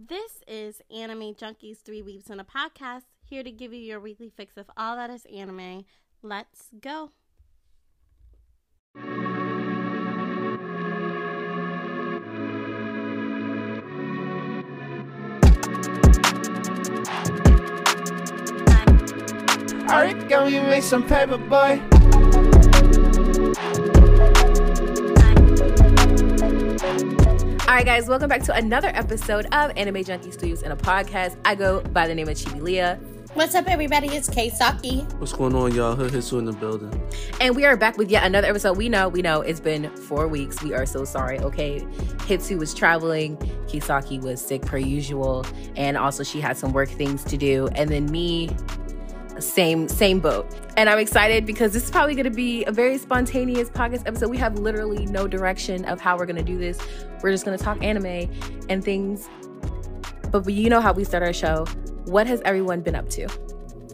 This 0.00 0.44
is 0.46 0.80
Anime 0.96 1.34
Junkies 1.34 1.78
Three 1.78 2.02
Weeps 2.02 2.30
in 2.30 2.38
a 2.38 2.44
Podcast, 2.44 3.02
here 3.24 3.42
to 3.42 3.50
give 3.50 3.72
you 3.72 3.80
your 3.80 3.98
weekly 3.98 4.30
fix 4.30 4.56
of 4.56 4.70
all 4.76 4.94
that 4.94 5.10
is 5.10 5.24
anime. 5.24 5.86
Let's 6.22 6.68
go. 6.80 7.10
Alright, 19.90 20.28
go 20.28 20.46
you 20.46 20.62
make 20.62 20.84
some 20.84 21.02
paper, 21.02 21.38
boy. 21.38 21.97
Right, 27.78 27.86
guys, 27.86 28.08
welcome 28.08 28.28
back 28.28 28.42
to 28.42 28.52
another 28.54 28.88
episode 28.88 29.46
of 29.54 29.70
Anime 29.76 30.02
Junkie 30.02 30.32
Studios 30.32 30.64
in 30.64 30.72
a 30.72 30.76
podcast. 30.76 31.36
I 31.44 31.54
go 31.54 31.80
by 31.80 32.08
the 32.08 32.14
name 32.14 32.28
of 32.28 32.36
Chibi 32.36 32.60
Leah, 32.60 32.98
What's 33.34 33.54
up, 33.54 33.68
everybody? 33.68 34.08
It's 34.08 34.28
Kay 34.28 34.48
Saki. 34.48 35.02
What's 35.18 35.34
going 35.34 35.54
on, 35.54 35.72
y'all? 35.72 35.94
Hood 35.94 36.12
Hitsu 36.12 36.38
in 36.40 36.46
the 36.46 36.52
building. 36.52 36.90
and 37.40 37.54
we 37.54 37.66
are 37.66 37.76
back 37.76 37.98
with 37.98 38.10
yet 38.10 38.24
another 38.24 38.48
episode. 38.48 38.78
We 38.78 38.88
know, 38.88 39.08
we 39.08 39.22
know, 39.22 39.42
it's 39.42 39.60
been 39.60 39.94
four 39.94 40.26
weeks. 40.26 40.60
We 40.62 40.74
are 40.74 40.86
so 40.86 41.04
sorry. 41.04 41.38
Okay, 41.38 41.80
Hitsu 42.26 42.58
was 42.58 42.74
traveling, 42.74 43.36
Kisaki 43.68 44.20
was 44.20 44.44
sick 44.44 44.62
per 44.62 44.78
usual, 44.78 45.46
and 45.76 45.96
also 45.96 46.24
she 46.24 46.40
had 46.40 46.56
some 46.56 46.72
work 46.72 46.88
things 46.88 47.22
to 47.24 47.36
do. 47.36 47.68
And 47.76 47.90
then 47.90 48.06
me, 48.06 48.48
same 49.40 49.88
same 49.88 50.20
boat. 50.20 50.46
And 50.76 50.88
I'm 50.88 50.98
excited 50.98 51.46
because 51.46 51.72
this 51.72 51.84
is 51.84 51.90
probably 51.90 52.14
going 52.14 52.24
to 52.24 52.30
be 52.30 52.64
a 52.64 52.72
very 52.72 52.98
spontaneous 52.98 53.70
podcast 53.70 54.06
episode. 54.06 54.30
We 54.30 54.38
have 54.38 54.58
literally 54.58 55.06
no 55.06 55.26
direction 55.26 55.84
of 55.84 56.00
how 56.00 56.16
we're 56.16 56.26
going 56.26 56.36
to 56.36 56.42
do 56.42 56.58
this. 56.58 56.78
We're 57.22 57.32
just 57.32 57.44
going 57.44 57.56
to 57.56 57.62
talk 57.62 57.82
anime 57.82 58.30
and 58.68 58.84
things. 58.84 59.28
But 60.30 60.48
you 60.48 60.68
know 60.68 60.80
how 60.80 60.92
we 60.92 61.04
start 61.04 61.22
our 61.22 61.32
show. 61.32 61.64
What 62.04 62.26
has 62.26 62.40
everyone 62.44 62.80
been 62.82 62.94
up 62.94 63.08
to? 63.10 63.26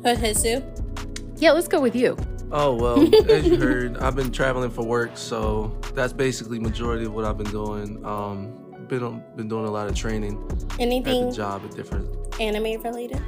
Hisu. 0.02 1.40
Yeah, 1.40 1.52
let's 1.52 1.68
go 1.68 1.80
with 1.80 1.96
you. 1.96 2.16
Oh 2.52 2.74
well, 2.74 3.14
as 3.30 3.46
you 3.46 3.56
heard, 3.56 3.96
I've 3.98 4.14
been 4.14 4.30
traveling 4.30 4.70
for 4.70 4.84
work, 4.84 5.16
so 5.16 5.76
that's 5.94 6.12
basically 6.12 6.58
majority 6.58 7.04
of 7.04 7.14
what 7.14 7.24
I've 7.24 7.38
been 7.38 7.50
doing. 7.50 8.04
Um, 8.04 8.52
been 8.88 9.22
been 9.36 9.48
doing 9.48 9.64
a 9.64 9.70
lot 9.70 9.88
of 9.88 9.94
training 9.94 10.40
at 10.50 10.58
the 10.58 10.82
Anything 10.82 11.32
job 11.32 11.62
at 11.64 11.74
different 11.74 12.08
anime 12.40 12.80
related? 12.82 13.22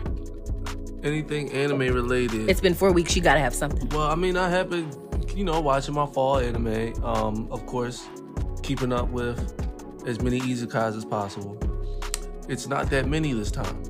Anything 1.07 1.51
anime 1.53 1.79
related. 1.95 2.51
It's 2.51 2.61
been 2.61 2.75
four 2.75 2.93
weeks. 2.93 3.15
You 3.17 3.23
got 3.23 3.35
to 3.35 3.41
have 3.41 3.55
something. 3.55 3.89
well, 3.91 4.03
I 4.11 4.15
mean, 4.15 4.37
I 4.37 4.49
have 4.51 4.69
been, 4.69 4.91
you 5.35 5.45
know, 5.45 5.61
watching 5.61 5.95
my 5.95 6.07
fall 6.07 6.39
anime. 6.39 6.93
Um, 7.05 7.49
of 7.51 7.65
course, 7.67 8.07
keeping 8.63 8.93
up 8.93 9.09
with 9.11 9.39
as 10.07 10.21
many 10.21 10.41
isekais 10.41 10.97
as 10.97 11.05
possible. 11.05 11.59
It's 12.49 12.67
not 12.69 12.91
that 12.91 13.07
many 13.09 13.33
this 13.33 13.51
time. 13.51 13.83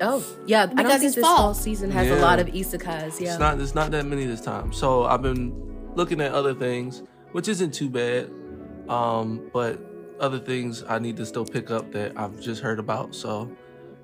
Oh, 0.00 0.24
yeah. 0.46 0.62
I 0.62 0.66
don't 0.66 0.76
Because 0.76 0.92
think 0.92 1.04
it's 1.04 1.14
this 1.16 1.24
fall. 1.24 1.36
fall 1.36 1.54
season 1.54 1.90
has 1.90 2.08
a 2.10 2.16
lot 2.20 2.38
of 2.38 2.48
isekais. 2.48 3.20
Yeah. 3.20 3.30
It's 3.30 3.38
not 3.38 3.60
it's 3.60 3.74
not 3.74 3.90
that 3.92 4.04
many 4.06 4.26
this 4.26 4.40
time. 4.42 4.72
So 4.72 5.04
I've 5.04 5.22
been 5.22 5.52
looking 5.94 6.20
at 6.20 6.32
other 6.32 6.54
things, 6.54 7.02
which 7.32 7.48
isn't 7.48 7.72
too 7.72 7.88
bad. 7.90 8.30
Um, 8.88 9.50
but 9.52 9.80
other 10.20 10.38
things 10.38 10.84
I 10.88 10.98
need 10.98 11.16
to 11.16 11.26
still 11.26 11.44
pick 11.44 11.70
up 11.70 11.92
that 11.92 12.12
I've 12.16 12.40
just 12.40 12.62
heard 12.62 12.78
about. 12.78 13.14
So 13.14 13.50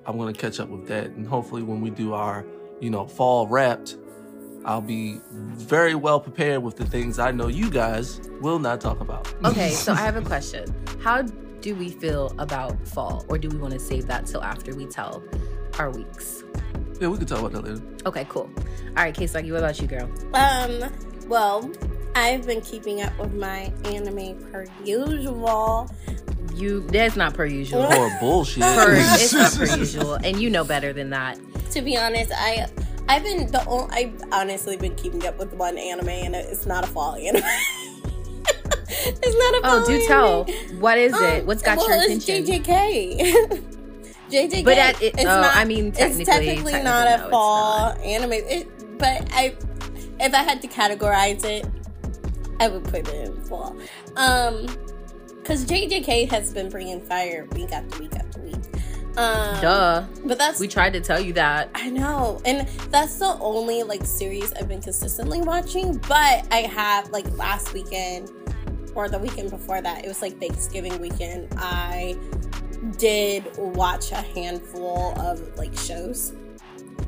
I'm 0.05 0.17
gonna 0.17 0.33
catch 0.33 0.59
up 0.59 0.69
with 0.69 0.87
that. 0.87 1.07
And 1.11 1.27
hopefully 1.27 1.63
when 1.63 1.81
we 1.81 1.89
do 1.89 2.13
our, 2.13 2.45
you 2.79 2.89
know, 2.89 3.07
fall 3.07 3.47
wrapped, 3.47 3.97
I'll 4.65 4.81
be 4.81 5.19
very 5.31 5.95
well 5.95 6.19
prepared 6.19 6.63
with 6.63 6.77
the 6.77 6.85
things 6.85 7.19
I 7.19 7.31
know 7.31 7.47
you 7.47 7.69
guys 7.69 8.21
will 8.41 8.59
not 8.59 8.79
talk 8.81 9.01
about. 9.01 9.33
okay, 9.45 9.71
so 9.71 9.91
I 9.93 9.97
have 9.97 10.15
a 10.15 10.21
question. 10.21 10.73
How 11.01 11.21
do 11.21 11.75
we 11.75 11.89
feel 11.89 12.33
about 12.39 12.87
fall? 12.87 13.25
Or 13.29 13.37
do 13.37 13.49
we 13.49 13.57
want 13.57 13.73
to 13.73 13.79
save 13.79 14.07
that 14.07 14.25
till 14.25 14.43
after 14.43 14.75
we 14.75 14.85
tell 14.85 15.23
our 15.79 15.89
weeks? 15.89 16.43
Yeah, 16.99 17.07
we 17.07 17.17
can 17.17 17.25
talk 17.25 17.39
about 17.39 17.51
that 17.53 17.63
later. 17.63 17.81
Okay, 18.05 18.25
cool. 18.29 18.49
All 18.89 19.03
right, 19.03 19.15
Kasaki, 19.15 19.51
what 19.51 19.59
about 19.59 19.81
you, 19.81 19.87
girl? 19.87 20.09
Um, 20.33 20.91
well, 21.27 21.69
I've 22.15 22.45
been 22.45 22.61
keeping 22.61 23.01
up 23.01 23.17
with 23.17 23.33
my 23.33 23.73
anime 23.85 24.37
per 24.51 24.65
usual. 24.85 25.89
You, 26.55 26.81
that's 26.81 27.15
not 27.15 27.33
per 27.33 27.45
usual. 27.45 27.81
Or 27.83 28.17
bullshit. 28.19 28.63
Per, 28.63 28.93
it's 28.95 29.33
not 29.33 29.53
per 29.57 29.75
usual, 29.77 30.13
and 30.15 30.39
you 30.39 30.49
know 30.49 30.63
better 30.63 30.93
than 30.93 31.09
that. 31.11 31.39
To 31.71 31.81
be 31.81 31.97
honest, 31.97 32.31
I 32.35 32.67
I've 33.09 33.23
been 33.23 33.51
the 33.51 33.65
only 33.67 33.93
I've 33.95 34.21
honestly 34.31 34.77
been 34.77 34.95
keeping 34.95 35.25
up 35.25 35.37
with 35.39 35.51
one 35.53 35.77
anime, 35.77 36.09
and 36.09 36.35
it's 36.35 36.65
not 36.65 36.83
a 36.83 36.87
fall 36.87 37.15
anime. 37.15 37.41
it's 38.45 39.35
not 39.35 39.55
a 39.55 39.61
fall 39.61 39.81
Oh, 39.81 39.85
do 39.85 40.05
tell. 40.07 40.45
What 40.79 40.97
is 40.97 41.13
Um, 41.13 41.23
it? 41.23 41.45
What's 41.45 41.63
got 41.63 41.77
well, 41.77 41.89
your 41.89 42.11
it's 42.11 42.23
attention? 42.23 42.63
JJK. 42.63 43.63
JJK. 44.29 44.63
But 44.65 44.77
at 44.77 45.01
it- 45.01 45.13
it's 45.15 45.21
oh, 45.23 45.41
not, 45.41 45.55
I 45.55 45.65
mean, 45.65 45.87
it's 45.87 45.97
technically- 45.97 46.25
technically 46.25 46.71
technically, 46.71 46.83
not 46.83 47.07
a 47.07 47.13
it's 47.23 47.29
fall 47.29 47.79
not. 47.89 47.99
anime. 48.01 48.31
It, 48.33 48.97
but 48.97 49.27
I, 49.33 49.55
if 50.19 50.33
I 50.33 50.43
had 50.43 50.61
to 50.61 50.67
categorize 50.67 51.43
it, 51.43 51.65
I 52.59 52.67
would 52.67 52.83
put 52.85 53.07
it 53.07 53.27
in 53.27 53.41
fall. 53.43 53.75
Um, 54.15 54.67
because 55.43 55.65
JJK 55.65 56.31
has 56.31 56.53
been 56.53 56.69
bringing 56.69 57.01
fire 57.01 57.45
week 57.51 57.71
after 57.73 57.99
week 57.99 58.15
after 58.15 58.39
week. 58.39 58.55
Um, 59.17 59.61
Duh. 59.61 60.05
But 60.25 60.37
that's 60.37 60.59
We 60.59 60.67
tried 60.67 60.93
to 60.93 61.01
tell 61.01 61.19
you 61.19 61.33
that. 61.33 61.69
I 61.75 61.89
know, 61.89 62.41
and 62.45 62.67
that's 62.89 63.19
the 63.19 63.37
only 63.39 63.83
like 63.83 64.05
series 64.05 64.53
I've 64.53 64.67
been 64.67 64.81
consistently 64.81 65.41
watching. 65.41 65.97
But 65.97 66.47
I 66.51 66.67
have 66.73 67.09
like 67.09 67.29
last 67.37 67.73
weekend 67.73 68.31
or 68.95 69.09
the 69.09 69.19
weekend 69.19 69.49
before 69.49 69.81
that, 69.81 70.05
it 70.05 70.07
was 70.07 70.21
like 70.21 70.39
Thanksgiving 70.39 70.99
weekend. 70.99 71.49
I 71.57 72.17
did 72.97 73.55
watch 73.57 74.11
a 74.11 74.21
handful 74.21 75.19
of 75.19 75.57
like 75.57 75.77
shows. 75.77 76.33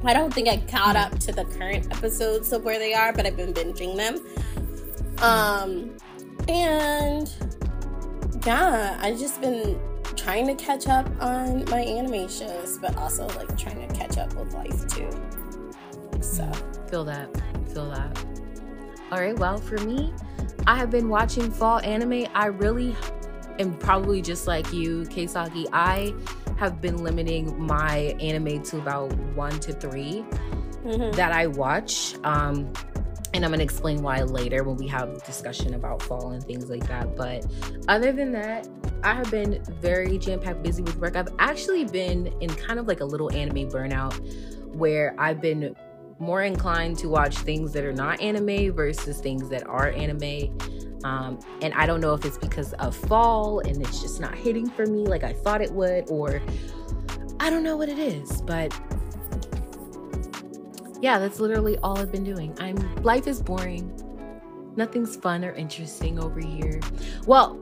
I 0.03 0.13
don't 0.13 0.33
think 0.33 0.47
I 0.47 0.57
caught 0.57 0.95
up 0.95 1.17
to 1.19 1.31
the 1.31 1.45
current 1.45 1.91
episodes 1.91 2.51
of 2.51 2.63
where 2.63 2.77
they 2.77 2.93
are, 2.93 3.13
but 3.13 3.25
I've 3.25 3.37
been 3.37 3.53
binging 3.53 3.95
them. 3.95 4.19
Um, 5.23 5.95
and 6.47 7.33
yeah, 8.45 8.97
I've 9.01 9.19
just 9.19 9.41
been 9.41 9.79
trying 10.15 10.47
to 10.47 10.55
catch 10.55 10.87
up 10.87 11.09
on 11.21 11.65
my 11.65 11.81
anime 11.81 12.27
shows, 12.29 12.77
but 12.77 12.95
also 12.97 13.27
like 13.29 13.57
trying 13.57 13.87
to 13.87 13.93
catch 13.95 14.17
up 14.17 14.33
with 14.35 14.53
life 14.53 14.87
too. 14.87 15.09
So 16.21 16.51
Feel 16.89 17.03
that. 17.05 17.29
Feel 17.73 17.89
that. 17.89 18.25
All 19.11 19.19
right. 19.19 19.37
Well, 19.37 19.57
for 19.57 19.77
me, 19.79 20.13
I 20.67 20.77
have 20.77 20.89
been 20.89 21.09
watching 21.09 21.51
fall 21.51 21.79
anime. 21.79 22.27
I 22.33 22.47
really 22.47 22.95
am 23.59 23.73
probably 23.77 24.21
just 24.21 24.47
like 24.47 24.71
you, 24.71 25.01
Keisaki. 25.01 25.67
I 25.73 26.13
have 26.57 26.81
been 26.81 27.03
limiting 27.03 27.61
my 27.61 28.15
anime 28.19 28.63
to 28.63 28.77
about 28.77 29.13
one 29.35 29.59
to 29.59 29.73
three 29.73 30.23
mhm. 30.83 31.15
that 31.15 31.31
I 31.31 31.47
watch. 31.47 32.15
Um, 32.23 32.71
and 33.35 33.43
I'm 33.43 33.51
gonna 33.51 33.63
explain 33.63 34.01
why 34.01 34.21
later 34.21 34.63
when 34.63 34.77
we 34.77 34.87
have 34.87 35.21
discussion 35.25 35.73
about 35.73 36.01
fall 36.01 36.31
and 36.31 36.41
things 36.41 36.69
like 36.69 36.87
that. 36.87 37.17
But 37.17 37.45
other 37.89 38.13
than 38.13 38.31
that, 38.31 38.65
I 39.03 39.13
have 39.13 39.29
been 39.29 39.61
very 39.81 40.17
jam 40.17 40.39
packed 40.39 40.63
busy 40.63 40.81
with 40.81 40.95
work. 40.97 41.17
I've 41.17 41.27
actually 41.37 41.83
been 41.83 42.27
in 42.39 42.49
kind 42.55 42.79
of 42.79 42.87
like 42.87 43.01
a 43.01 43.05
little 43.05 43.29
anime 43.33 43.69
burnout 43.69 44.13
where 44.73 45.13
I've 45.17 45.41
been 45.41 45.75
more 46.17 46.43
inclined 46.43 46.97
to 46.99 47.09
watch 47.09 47.35
things 47.39 47.73
that 47.73 47.83
are 47.83 47.91
not 47.91 48.21
anime 48.21 48.71
versus 48.73 49.19
things 49.19 49.49
that 49.49 49.67
are 49.67 49.89
anime. 49.89 50.57
Um, 51.03 51.37
and 51.61 51.73
I 51.73 51.85
don't 51.85 51.99
know 51.99 52.13
if 52.13 52.23
it's 52.23 52.37
because 52.37 52.71
of 52.73 52.95
fall 52.95 53.59
and 53.59 53.81
it's 53.81 54.01
just 54.01 54.21
not 54.21 54.33
hitting 54.33 54.69
for 54.69 54.85
me 54.85 55.05
like 55.05 55.25
I 55.25 55.33
thought 55.33 55.61
it 55.61 55.71
would, 55.71 56.09
or 56.09 56.41
I 57.41 57.49
don't 57.49 57.63
know 57.63 57.75
what 57.75 57.89
it 57.89 57.99
is, 57.99 58.41
but 58.43 58.73
yeah, 61.01 61.19
that's 61.19 61.39
literally 61.39 61.77
all 61.79 61.97
I've 61.97 62.11
been 62.11 62.23
doing. 62.23 62.55
I'm 62.59 62.75
life 63.03 63.27
is 63.27 63.41
boring. 63.41 63.91
Nothing's 64.75 65.15
fun 65.15 65.45
or 65.45 65.51
interesting 65.53 66.19
over 66.19 66.39
here. 66.39 66.79
Well, 67.25 67.57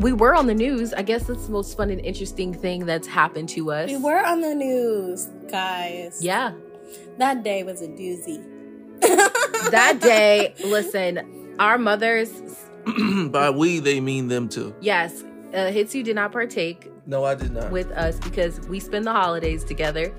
we 0.00 0.12
were 0.12 0.34
on 0.34 0.46
the 0.46 0.54
news. 0.54 0.92
I 0.92 1.00
guess 1.02 1.26
that's 1.26 1.46
the 1.46 1.52
most 1.52 1.76
fun 1.76 1.88
and 1.90 2.00
interesting 2.04 2.52
thing 2.52 2.84
that's 2.84 3.06
happened 3.08 3.48
to 3.50 3.70
us. 3.72 3.88
we 3.88 3.96
were 3.96 4.18
on 4.24 4.40
the 4.42 4.54
news, 4.54 5.28
guys. 5.50 6.22
Yeah. 6.22 6.52
that 7.16 7.42
day 7.42 7.62
was 7.62 7.80
a 7.82 7.88
doozy. 7.88 8.44
That 9.70 10.00
day, 10.00 10.54
listen, 10.64 11.54
our 11.58 11.76
mothers, 11.78 12.30
By 13.30 13.50
we, 13.50 13.80
they 13.80 14.00
mean 14.00 14.28
them 14.28 14.48
too. 14.48 14.74
yes, 14.80 15.22
uh, 15.52 15.68
Hitsu 15.72 16.02
did 16.04 16.14
not 16.16 16.32
partake 16.32 16.90
No, 17.06 17.24
I 17.24 17.34
did 17.34 17.52
not. 17.52 17.70
with 17.70 17.90
us 17.92 18.18
because 18.18 18.60
we 18.68 18.80
spend 18.80 19.04
the 19.06 19.12
holidays 19.12 19.64
together. 19.64 20.14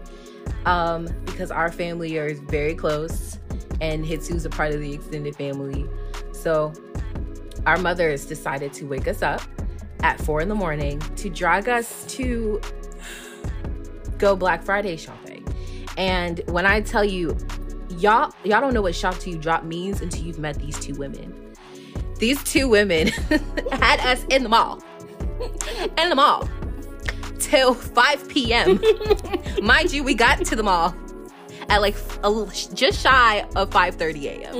Um, 0.66 1.08
because 1.26 1.52
our 1.52 1.72
family 1.72 2.18
are 2.18 2.34
very 2.34 2.76
close 2.76 3.40
and 3.82 4.06
Hitsu's 4.06 4.46
a 4.46 4.50
part 4.50 4.74
of 4.74 4.82
the 4.82 4.94
extended 4.94 5.36
family. 5.36 5.88
So 6.32 6.74
our 7.66 7.78
mothers 7.78 8.26
decided 8.26 8.74
to 8.74 8.86
wake 8.86 9.08
us 9.08 9.22
up 9.22 9.42
at 10.02 10.20
four 10.22 10.42
in 10.42 10.50
the 10.50 10.56
morning 10.56 11.00
to 11.18 11.30
drag 11.30 11.70
us 11.70 12.06
to 12.06 12.62
go 14.18 14.36
Black 14.36 14.64
Friday 14.64 14.98
shopping. 14.98 15.46
And 15.98 16.42
when 16.48 16.66
I 16.66 16.82
tell 16.82 17.04
you, 17.04 17.38
y'all 17.90 18.34
y'all 18.44 18.62
don't 18.62 18.74
know 18.74 18.82
what 18.82 18.96
shop 18.96 19.18
till 19.18 19.34
you 19.34 19.40
drop 19.40 19.64
means 19.64 20.02
until 20.02 20.24
you've 20.24 20.40
met 20.40 20.58
these 20.60 20.80
two 20.80 20.94
women. 20.96 21.34
These 22.18 22.44
two 22.44 22.68
women 22.68 23.08
had 23.72 24.00
us 24.02 24.26
in 24.30 24.44
the 24.44 24.50
mall. 24.50 24.84
In 25.98 26.10
the 26.10 26.16
mall 26.16 26.50
until 27.50 27.74
5 27.74 28.30
p.m. 28.30 28.80
Mind 29.64 29.92
you, 29.92 30.04
we 30.04 30.14
got 30.14 30.46
to 30.46 30.56
the 30.56 30.62
mall 30.64 30.96
at 31.70 31.82
like 31.82 31.96
a, 32.24 32.46
just 32.74 33.02
shy 33.02 33.40
of 33.56 33.70
5:30 33.72 34.24
a.m. 34.26 34.56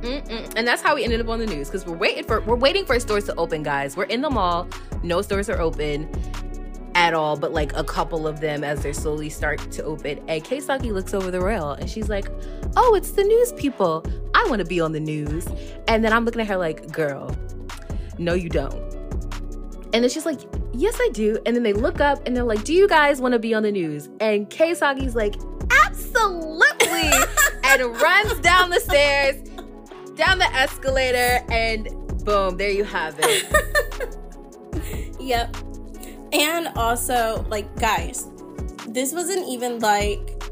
Mm-hmm. 0.00 0.52
And 0.56 0.66
that's 0.66 0.80
how 0.80 0.94
we 0.94 1.02
ended 1.02 1.20
up 1.20 1.28
on 1.28 1.40
the 1.40 1.46
news 1.46 1.68
because 1.68 1.84
we're 1.84 1.96
waiting 1.96 2.24
for 2.24 2.40
we're 2.42 2.54
waiting 2.56 2.86
for 2.86 2.98
stores 3.00 3.24
to 3.24 3.34
open, 3.34 3.64
guys. 3.64 3.96
We're 3.96 4.04
in 4.04 4.22
the 4.22 4.30
mall, 4.30 4.68
no 5.02 5.22
stores 5.22 5.50
are 5.50 5.60
open 5.60 6.08
at 6.94 7.14
all, 7.14 7.36
but 7.36 7.52
like 7.52 7.76
a 7.76 7.84
couple 7.84 8.26
of 8.26 8.40
them 8.40 8.62
as 8.62 8.82
they're 8.82 8.92
slowly 8.92 9.28
start 9.28 9.58
to 9.72 9.82
open. 9.82 10.18
And 10.28 10.42
Keisaki 10.44 10.92
looks 10.92 11.14
over 11.14 11.30
the 11.32 11.40
rail 11.40 11.72
and 11.72 11.90
she's 11.90 12.08
like, 12.08 12.28
"Oh, 12.76 12.94
it's 12.94 13.10
the 13.10 13.24
news 13.24 13.52
people. 13.54 14.04
I 14.34 14.46
want 14.48 14.60
to 14.60 14.66
be 14.66 14.80
on 14.80 14.92
the 14.92 15.00
news." 15.00 15.48
And 15.88 16.04
then 16.04 16.12
I'm 16.12 16.24
looking 16.24 16.40
at 16.40 16.46
her 16.46 16.56
like, 16.56 16.92
"Girl, 16.92 17.36
no, 18.18 18.34
you 18.34 18.48
don't." 18.48 18.87
And 19.92 20.02
then 20.04 20.08
she's 20.10 20.26
like, 20.26 20.40
"Yes, 20.72 20.96
I 21.00 21.08
do." 21.12 21.38
And 21.46 21.56
then 21.56 21.62
they 21.62 21.72
look 21.72 22.00
up 22.00 22.26
and 22.26 22.36
they're 22.36 22.44
like, 22.44 22.64
"Do 22.64 22.74
you 22.74 22.86
guys 22.88 23.20
want 23.20 23.32
to 23.32 23.38
be 23.38 23.54
on 23.54 23.62
the 23.62 23.72
news?" 23.72 24.08
And 24.20 24.48
Keisaki's 24.50 25.14
like, 25.16 25.34
"Absolutely!" 25.84 27.10
and 27.64 28.00
runs 28.00 28.38
down 28.40 28.70
the 28.70 28.80
stairs, 28.80 29.36
down 30.16 30.38
the 30.38 30.52
escalator, 30.54 31.44
and 31.50 31.88
boom, 32.24 32.56
there 32.56 32.70
you 32.70 32.84
have 32.84 33.16
it. 33.18 33.46
Yep. 35.20 35.56
And 36.32 36.68
also, 36.68 37.44
like, 37.50 37.74
guys, 37.78 38.26
this 38.88 39.12
wasn't 39.12 39.46
even 39.48 39.78
like 39.80 40.42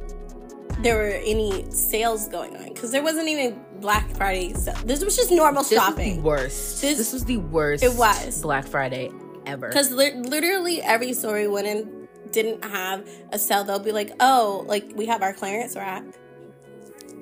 there 0.80 0.96
were 0.96 1.20
any 1.24 1.64
sales 1.70 2.28
going 2.28 2.54
on 2.56 2.64
because 2.68 2.90
there 2.90 3.02
wasn't 3.02 3.28
even 3.28 3.58
Black 3.80 4.10
Friday. 4.16 4.52
So 4.54 4.72
This 4.84 5.02
was 5.04 5.16
just 5.16 5.30
normal 5.30 5.62
This 5.62 5.72
was 5.72 5.80
shopping. 5.80 6.16
the 6.16 6.22
worst. 6.22 6.82
This- 6.82 6.98
This, 6.98 7.12
was 7.12 7.24
the 7.24 7.38
worst. 7.38 7.82
It 7.82 7.94
was. 7.94 8.42
Black 8.42 8.66
Friday 8.66 9.10
ever. 9.46 9.68
Because 9.68 9.92
li- 9.92 10.14
literally 10.14 10.82
every 10.82 11.14
went 11.48 11.66
in 11.66 12.08
didn't 12.32 12.64
have 12.64 13.08
a 13.32 13.38
sale. 13.38 13.64
They'll 13.64 13.78
be 13.78 13.92
like, 13.92 14.12
oh, 14.20 14.64
like 14.66 14.92
we 14.94 15.06
have 15.06 15.22
our 15.22 15.32
clearance 15.32 15.76
rack. 15.76 16.04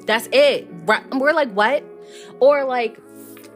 That's 0.06 0.28
it. 0.32 0.68
We're 1.12 1.32
like, 1.32 1.52
what? 1.52 1.84
Or 2.40 2.64
like, 2.64 2.98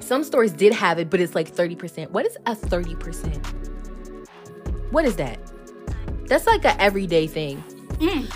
some 0.01 0.25
stores 0.25 0.53
did 0.53 0.73
have 0.73 0.99
it, 0.99 1.11
but 1.11 1.21
it's 1.21 1.35
like 1.35 1.55
30%. 1.55 2.11
What 2.11 2.27
is 2.27 2.37
a 2.47 2.55
30%? 2.55 4.29
What 4.91 5.05
is 5.05 5.17
that? 5.17 5.39
That's 6.27 6.47
like 6.47 6.65
a 6.65 6.81
everyday 6.81 7.27
thing. 7.27 7.63
Mm. 7.99 8.33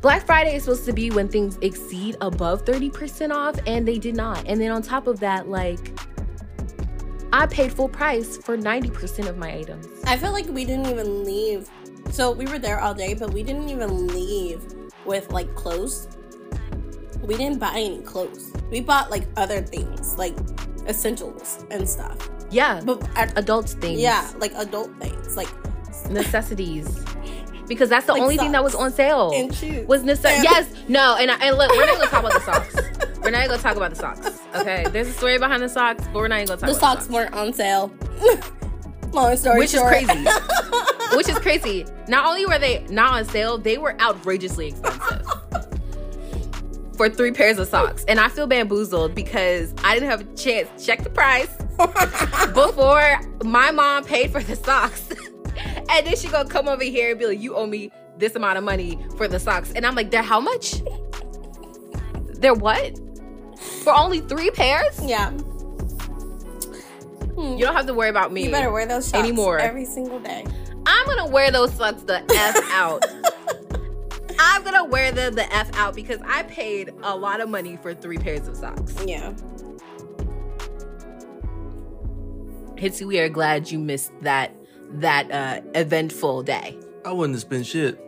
Black 0.00 0.24
Friday 0.26 0.54
is 0.54 0.64
supposed 0.64 0.84
to 0.84 0.92
be 0.92 1.10
when 1.10 1.28
things 1.28 1.58
exceed 1.62 2.16
above 2.20 2.64
30% 2.64 3.32
off, 3.32 3.58
and 3.66 3.88
they 3.88 3.98
did 3.98 4.14
not. 4.14 4.44
And 4.46 4.60
then 4.60 4.70
on 4.70 4.82
top 4.82 5.06
of 5.06 5.18
that, 5.20 5.48
like, 5.48 5.98
I 7.32 7.46
paid 7.46 7.72
full 7.72 7.88
price 7.88 8.36
for 8.38 8.56
90% 8.56 9.28
of 9.28 9.36
my 9.36 9.52
items. 9.52 9.86
I 10.06 10.16
feel 10.16 10.32
like 10.32 10.46
we 10.48 10.64
didn't 10.64 10.86
even 10.86 11.24
leave. 11.24 11.68
So 12.10 12.30
we 12.32 12.46
were 12.46 12.58
there 12.58 12.80
all 12.80 12.94
day, 12.94 13.14
but 13.14 13.32
we 13.32 13.42
didn't 13.42 13.68
even 13.68 14.06
leave 14.06 14.62
with 15.04 15.30
like 15.32 15.54
clothes. 15.54 16.08
We 17.22 17.36
didn't 17.36 17.58
buy 17.58 17.72
any 17.74 18.00
clothes. 18.02 18.52
We 18.70 18.80
bought 18.80 19.10
like 19.10 19.24
other 19.36 19.60
things, 19.60 20.16
like 20.16 20.34
essentials 20.88 21.64
and 21.70 21.88
stuff. 21.88 22.16
Yeah, 22.50 22.80
But 22.84 23.02
at, 23.16 23.36
adults 23.36 23.74
things. 23.74 24.00
yeah, 24.00 24.30
like 24.38 24.52
adult 24.54 24.90
things, 25.00 25.36
like 25.36 25.48
necessities. 26.10 26.86
Because 27.66 27.88
that's 27.88 28.06
the 28.06 28.12
Like 28.12 28.22
only 28.22 28.36
thing 28.36 28.52
that 28.52 28.62
was 28.62 28.76
on 28.76 28.92
sale. 28.92 29.32
and 29.34 29.52
shoes. 29.52 29.84
was 29.88 30.04
necessary. 30.04 30.40
Yes, 30.44 30.72
no, 30.86 31.16
and 31.18 31.28
I, 31.32 31.34
and 31.46 31.58
look, 31.58 31.72
we're 31.72 31.84
not 31.86 31.96
gonna 31.96 32.08
talk 32.10 32.20
about 32.20 32.32
the 32.34 32.40
socks. 32.40 32.76
We're 33.26 33.32
not 33.32 33.48
gonna 33.48 33.60
talk 33.60 33.76
about 33.76 33.90
the 33.90 33.96
socks. 33.96 34.38
Okay, 34.54 34.86
there's 34.92 35.08
a 35.08 35.12
story 35.12 35.36
behind 35.36 35.60
the 35.60 35.68
socks, 35.68 36.04
but 36.04 36.14
we're 36.14 36.28
not 36.28 36.36
even 36.36 36.46
gonna 36.46 36.60
talk 36.60 36.70
the 36.70 36.76
about 36.76 36.98
socks 36.98 37.08
weren't 37.10 37.34
on 37.34 37.52
sale. 37.52 37.92
Long 39.12 39.36
story 39.36 39.58
Which 39.58 39.74
is 39.74 39.80
crazy. 39.80 40.24
Which 41.16 41.28
is 41.28 41.36
crazy. 41.40 41.84
Not 42.06 42.24
only 42.24 42.46
were 42.46 42.60
they 42.60 42.86
not 42.88 43.14
on 43.14 43.24
sale, 43.24 43.58
they 43.58 43.78
were 43.78 44.00
outrageously 44.00 44.68
expensive. 44.68 45.26
For 46.96 47.08
three 47.08 47.32
pairs 47.32 47.58
of 47.58 47.66
socks. 47.66 48.04
And 48.06 48.20
I 48.20 48.28
feel 48.28 48.46
bamboozled 48.46 49.16
because 49.16 49.74
I 49.82 49.94
didn't 49.94 50.08
have 50.08 50.20
a 50.20 50.36
chance 50.36 50.68
to 50.78 50.86
check 50.86 51.02
the 51.02 51.10
price 51.10 51.50
before 52.54 53.20
my 53.42 53.72
mom 53.72 54.04
paid 54.04 54.30
for 54.30 54.40
the 54.40 54.54
socks. 54.54 55.10
and 55.90 56.06
then 56.06 56.14
she 56.14 56.28
gonna 56.28 56.48
come 56.48 56.68
over 56.68 56.84
here 56.84 57.10
and 57.10 57.18
be 57.18 57.26
like, 57.26 57.40
you 57.40 57.56
owe 57.56 57.66
me 57.66 57.90
this 58.18 58.36
amount 58.36 58.56
of 58.56 58.62
money 58.62 59.04
for 59.16 59.26
the 59.26 59.40
socks. 59.40 59.72
And 59.72 59.84
I'm 59.84 59.96
like, 59.96 60.12
they're 60.12 60.22
how 60.22 60.38
much? 60.38 60.80
They're 62.38 62.54
what? 62.54 63.00
For 63.56 63.92
only 63.94 64.20
three 64.20 64.50
pairs? 64.50 64.98
yeah. 65.04 65.32
You 67.38 67.58
don't 67.58 67.74
have 67.74 67.86
to 67.86 67.92
worry 67.94 68.08
about 68.08 68.32
me. 68.32 68.44
You 68.44 68.50
better 68.50 68.70
wear 68.72 68.86
those 68.86 69.06
socks 69.08 69.22
Anymore. 69.22 69.58
every 69.58 69.84
single 69.84 70.18
day. 70.20 70.46
I'm 70.86 71.06
gonna 71.06 71.26
wear 71.26 71.50
those 71.50 71.72
socks 71.74 72.02
the 72.02 72.22
F 72.34 72.56
out. 72.72 73.04
I'm 74.38 74.62
gonna 74.64 74.84
wear 74.84 75.12
them 75.12 75.34
the 75.34 75.44
F 75.54 75.68
out 75.76 75.94
because 75.94 76.18
I 76.24 76.44
paid 76.44 76.94
a 77.02 77.14
lot 77.14 77.40
of 77.40 77.50
money 77.50 77.76
for 77.76 77.92
three 77.92 78.16
pairs 78.16 78.48
of 78.48 78.56
socks. 78.56 78.94
Yeah. 79.06 79.32
Hitsu, 82.76 83.06
we 83.06 83.18
are 83.20 83.28
glad 83.28 83.70
you 83.70 83.78
missed 83.78 84.12
that 84.22 84.54
that 84.92 85.30
uh 85.30 85.60
eventful 85.74 86.42
day. 86.42 86.78
I 87.04 87.12
wouldn't 87.12 87.34
have 87.34 87.42
spent 87.42 87.66
shit. 87.66 87.98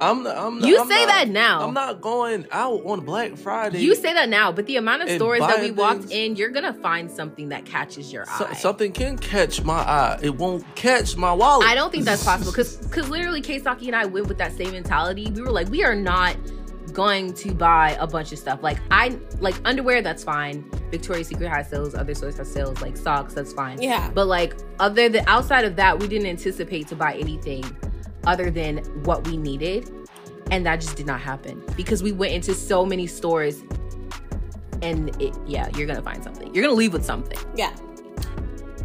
I'm. 0.00 0.22
not- 0.22 0.36
I'm. 0.36 0.60
You 0.64 0.80
I'm 0.80 0.88
say 0.88 1.00
not- 1.04 1.08
that 1.08 1.28
now. 1.28 1.62
I'm 1.66 1.74
not 1.74 2.00
going 2.00 2.46
out 2.52 2.80
on 2.86 3.00
Black 3.00 3.36
Friday. 3.36 3.80
You 3.80 3.94
say 3.94 4.12
that 4.14 4.28
now, 4.28 4.50
but 4.52 4.66
the 4.66 4.76
amount 4.76 5.02
of 5.02 5.10
stores 5.10 5.40
that 5.40 5.60
we 5.60 5.70
buying 5.70 5.76
walked 5.76 6.00
things- 6.08 6.10
in, 6.12 6.36
you're 6.36 6.50
gonna 6.50 6.72
find 6.74 7.10
something 7.10 7.48
that 7.50 7.64
catches 7.66 8.12
your 8.12 8.24
So- 8.38 8.46
eye. 8.50 8.54
something 8.54 8.92
can 8.92 9.18
catch 9.18 9.62
my 9.62 9.74
eye. 9.80 10.18
It 10.22 10.34
won't 10.36 10.64
catch 10.74 11.16
my 11.16 11.32
wallet. 11.32 11.66
I 11.66 11.74
don't 11.74 11.90
think 11.90 12.04
that's 12.04 12.24
possible 12.24 12.52
because 12.52 12.76
because 12.76 13.08
literally 13.08 13.42
Keisaki 13.42 13.86
and 13.86 13.96
I 13.96 14.06
went 14.06 14.26
with 14.28 14.38
that 14.38 14.56
same 14.56 14.72
mentality. 14.72 15.30
We 15.34 15.42
were 15.42 15.50
like, 15.52 15.68
we 15.68 15.84
are 15.84 15.94
not 15.94 16.36
going 16.92 17.32
to 17.32 17.54
buy 17.54 17.96
a 18.00 18.06
bunch 18.06 18.32
of 18.32 18.38
stuff. 18.38 18.60
Like 18.62 18.78
I 18.90 19.16
like 19.38 19.54
underwear, 19.64 20.02
that's 20.02 20.24
fine. 20.24 20.64
Victoria's 20.90 21.28
Secret 21.28 21.48
has 21.48 21.70
sales, 21.70 21.94
other 21.94 22.14
stores 22.14 22.36
have 22.38 22.48
sales, 22.48 22.80
like 22.82 22.96
socks, 22.96 23.32
that's 23.32 23.52
fine. 23.52 23.80
Yeah. 23.80 24.10
But 24.12 24.26
like 24.26 24.56
other 24.80 25.08
than 25.08 25.24
outside 25.28 25.64
of 25.64 25.76
that, 25.76 26.00
we 26.00 26.08
didn't 26.08 26.26
anticipate 26.26 26.88
to 26.88 26.96
buy 26.96 27.14
anything 27.14 27.64
other 28.26 28.50
than 28.50 28.78
what 29.04 29.26
we 29.26 29.36
needed. 29.36 29.90
And 30.50 30.66
that 30.66 30.80
just 30.80 30.96
did 30.96 31.06
not 31.06 31.20
happen 31.20 31.62
because 31.76 32.02
we 32.02 32.12
went 32.12 32.32
into 32.32 32.54
so 32.54 32.84
many 32.84 33.06
stores 33.06 33.62
and 34.82 35.10
it 35.20 35.36
yeah, 35.46 35.68
you're 35.76 35.86
gonna 35.86 36.02
find 36.02 36.22
something. 36.22 36.52
You're 36.54 36.64
gonna 36.64 36.76
leave 36.76 36.92
with 36.92 37.04
something. 37.04 37.38
Yeah. 37.54 37.74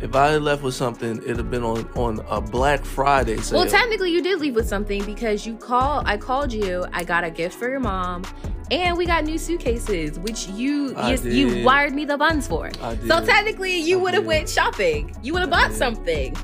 If 0.02 0.14
I 0.14 0.32
had 0.32 0.42
left 0.42 0.62
with 0.62 0.76
something, 0.76 1.18
it'd 1.24 1.38
have 1.38 1.50
been 1.50 1.64
on 1.64 1.88
on 1.96 2.24
a 2.30 2.42
Black 2.42 2.84
Friday 2.84 3.38
sale. 3.38 3.60
Well, 3.60 3.70
technically, 3.70 4.12
you 4.12 4.22
did 4.22 4.40
leave 4.40 4.56
with 4.56 4.68
something 4.68 5.04
because 5.06 5.46
you 5.46 5.56
call. 5.56 6.04
I 6.06 6.18
called 6.18 6.52
you. 6.52 6.86
I 6.92 7.04
got 7.04 7.24
a 7.24 7.32
gift 7.32 7.58
for 7.58 7.70
your 7.70 7.80
mom, 7.80 8.24
and 8.72 8.98
we 8.98 9.06
got 9.06 9.24
new 9.24 9.38
suitcases, 9.38 10.20
which 10.20 10.48
you 10.50 10.94
I 10.96 11.14
you, 11.14 11.30
you 11.48 11.66
wired 11.66 11.94
me 11.94 12.04
the 12.04 12.18
buns 12.18 12.46
for. 12.46 12.72
I 12.82 12.98
So 12.98 13.26
technically, 13.26 13.78
you 13.78 13.98
would 14.00 14.14
have 14.14 14.26
went 14.26 14.50
shopping. 14.50 15.16
You 15.24 15.34
would 15.34 15.42
have 15.42 15.50
bought 15.50 15.70
did. 15.70 15.78
something. 15.78 16.36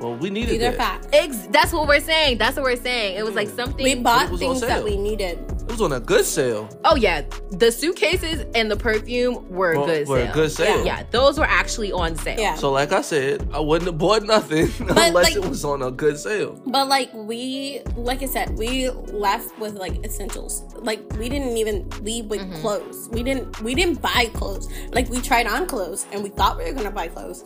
Well, 0.00 0.14
we 0.16 0.30
needed 0.30 0.50
These 0.60 0.62
are 0.68 0.70
that. 0.72 0.76
facts. 0.76 1.08
Ex- 1.12 1.46
that's 1.50 1.72
what 1.72 1.86
we're 1.86 2.00
saying. 2.00 2.38
That's 2.38 2.56
what 2.56 2.64
we're 2.64 2.76
saying. 2.76 3.16
It 3.18 3.24
was 3.24 3.34
like 3.34 3.48
something. 3.48 3.84
We 3.84 3.94
bought 3.96 4.30
was 4.30 4.40
on 4.42 4.48
things 4.48 4.60
that 4.62 4.68
sale. 4.78 4.84
we 4.84 4.96
needed. 4.96 5.38
It 5.60 5.74
was 5.74 5.82
on 5.82 5.92
a 5.92 6.00
good 6.00 6.24
sale. 6.24 6.68
oh 6.84 6.96
yeah, 6.96 7.22
the 7.52 7.70
suitcases 7.70 8.44
and 8.56 8.68
the 8.68 8.76
perfume 8.76 9.48
were 9.48 9.72
a 9.74 9.78
Well, 9.78 9.86
good 9.86 10.08
were 10.08 10.18
a 10.18 10.24
sale. 10.24 10.34
good 10.34 10.50
sale. 10.50 10.84
Yeah, 10.86 11.04
those 11.12 11.38
were 11.38 11.44
actually 11.46 11.92
on 11.92 12.16
sale. 12.16 12.40
Yeah. 12.40 12.56
So, 12.56 12.72
like 12.72 12.90
I 12.92 13.02
said, 13.02 13.48
I 13.52 13.60
wouldn't 13.60 13.86
have 13.88 13.98
bought 13.98 14.24
nothing 14.24 14.68
unless 14.80 15.14
like- 15.14 15.36
it 15.36 15.44
was 15.44 15.64
on 15.64 15.82
a 15.82 15.90
good 15.92 16.18
sale. 16.18 16.60
But 16.66 16.88
like 16.88 17.12
we, 17.14 17.82
like 17.94 18.22
I 18.22 18.26
said, 18.26 18.56
we 18.58 18.90
left 18.90 19.56
with 19.60 19.74
like 19.74 20.04
essentials. 20.04 20.64
Like 20.74 21.00
we 21.18 21.28
didn't 21.28 21.56
even 21.56 21.88
leave 22.00 22.24
with 22.26 22.40
Mm-hmm. 22.40 22.60
clothes. 22.62 23.08
We 23.12 23.22
didn't. 23.22 23.60
We 23.60 23.74
didn't 23.74 24.00
buy 24.02 24.30
clothes. 24.34 24.68
Like 24.92 25.08
we 25.08 25.20
tried 25.20 25.46
on 25.46 25.66
clothes 25.66 26.06
and 26.10 26.22
we 26.22 26.30
thought 26.30 26.56
we 26.58 26.64
were 26.64 26.72
gonna 26.72 26.90
buy 26.90 27.06
clothes, 27.08 27.44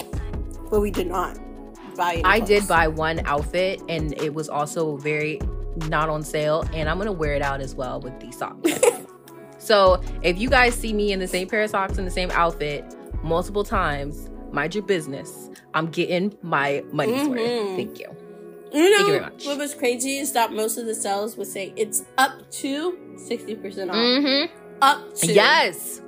but 0.71 0.81
we 0.81 0.91
did 0.91 1.09
not 1.09 1.37
buy. 1.97 2.21
I 2.25 2.41
did 2.41 2.67
buy 2.69 2.89
one 2.89 3.21
outfit 3.27 3.81
and 3.89 4.13
it 4.21 4.35
was 4.35 4.49
also 4.49 4.97
very 4.97 5.41
not 5.89 6.09
on 6.09 6.23
sale 6.23 6.65
and 6.73 6.89
I'm 6.89 6.99
gonna 6.99 7.13
wear 7.13 7.35
it 7.35 7.43
out 7.43 7.61
as 7.61 7.75
well 7.75 8.01
with 8.01 8.19
these 8.21 8.37
socks. 8.39 8.71
so 9.59 10.01
if 10.23 10.39
you 10.39 10.49
guys 10.49 10.75
see 10.75 10.93
me 10.93 11.13
in 11.13 11.19
the 11.19 11.29
same 11.29 11.49
pair 11.49 11.63
of 11.63 11.71
socks 11.71 11.99
in 11.99 12.05
the 12.05 12.11
same 12.11 12.31
outfit 12.33 12.85
multiple 13.23 13.65
times, 13.65 14.31
mind 14.53 14.75
your 14.75 14.85
business. 14.85 15.51
I'm 15.75 15.87
getting 15.91 16.37
my 16.43 16.85
money's 16.93 17.27
worth. 17.29 17.41
Mhm. 17.41 17.77
Thank 17.77 17.99
you. 17.99 18.07
You 18.73 18.91
know 18.91 18.97
Thank 18.97 19.07
you 19.07 19.13
very 19.13 19.21
much. 19.21 19.47
what 19.47 19.59
was 19.59 19.75
crazy 19.75 20.19
is 20.19 20.33
that 20.33 20.53
most 20.53 20.79
of 20.79 20.87
the 20.87 20.95
sales 20.95 21.37
would 21.37 21.47
say 21.47 21.73
it's 21.77 22.05
up 22.19 22.51
to 22.53 22.99
sixty 23.17 23.55
percent 23.55 23.91
off. 23.91 23.97
Mm-hmm. 23.97 24.53
Up 24.83 25.15
to 25.17 25.33
Yes. 25.33 26.01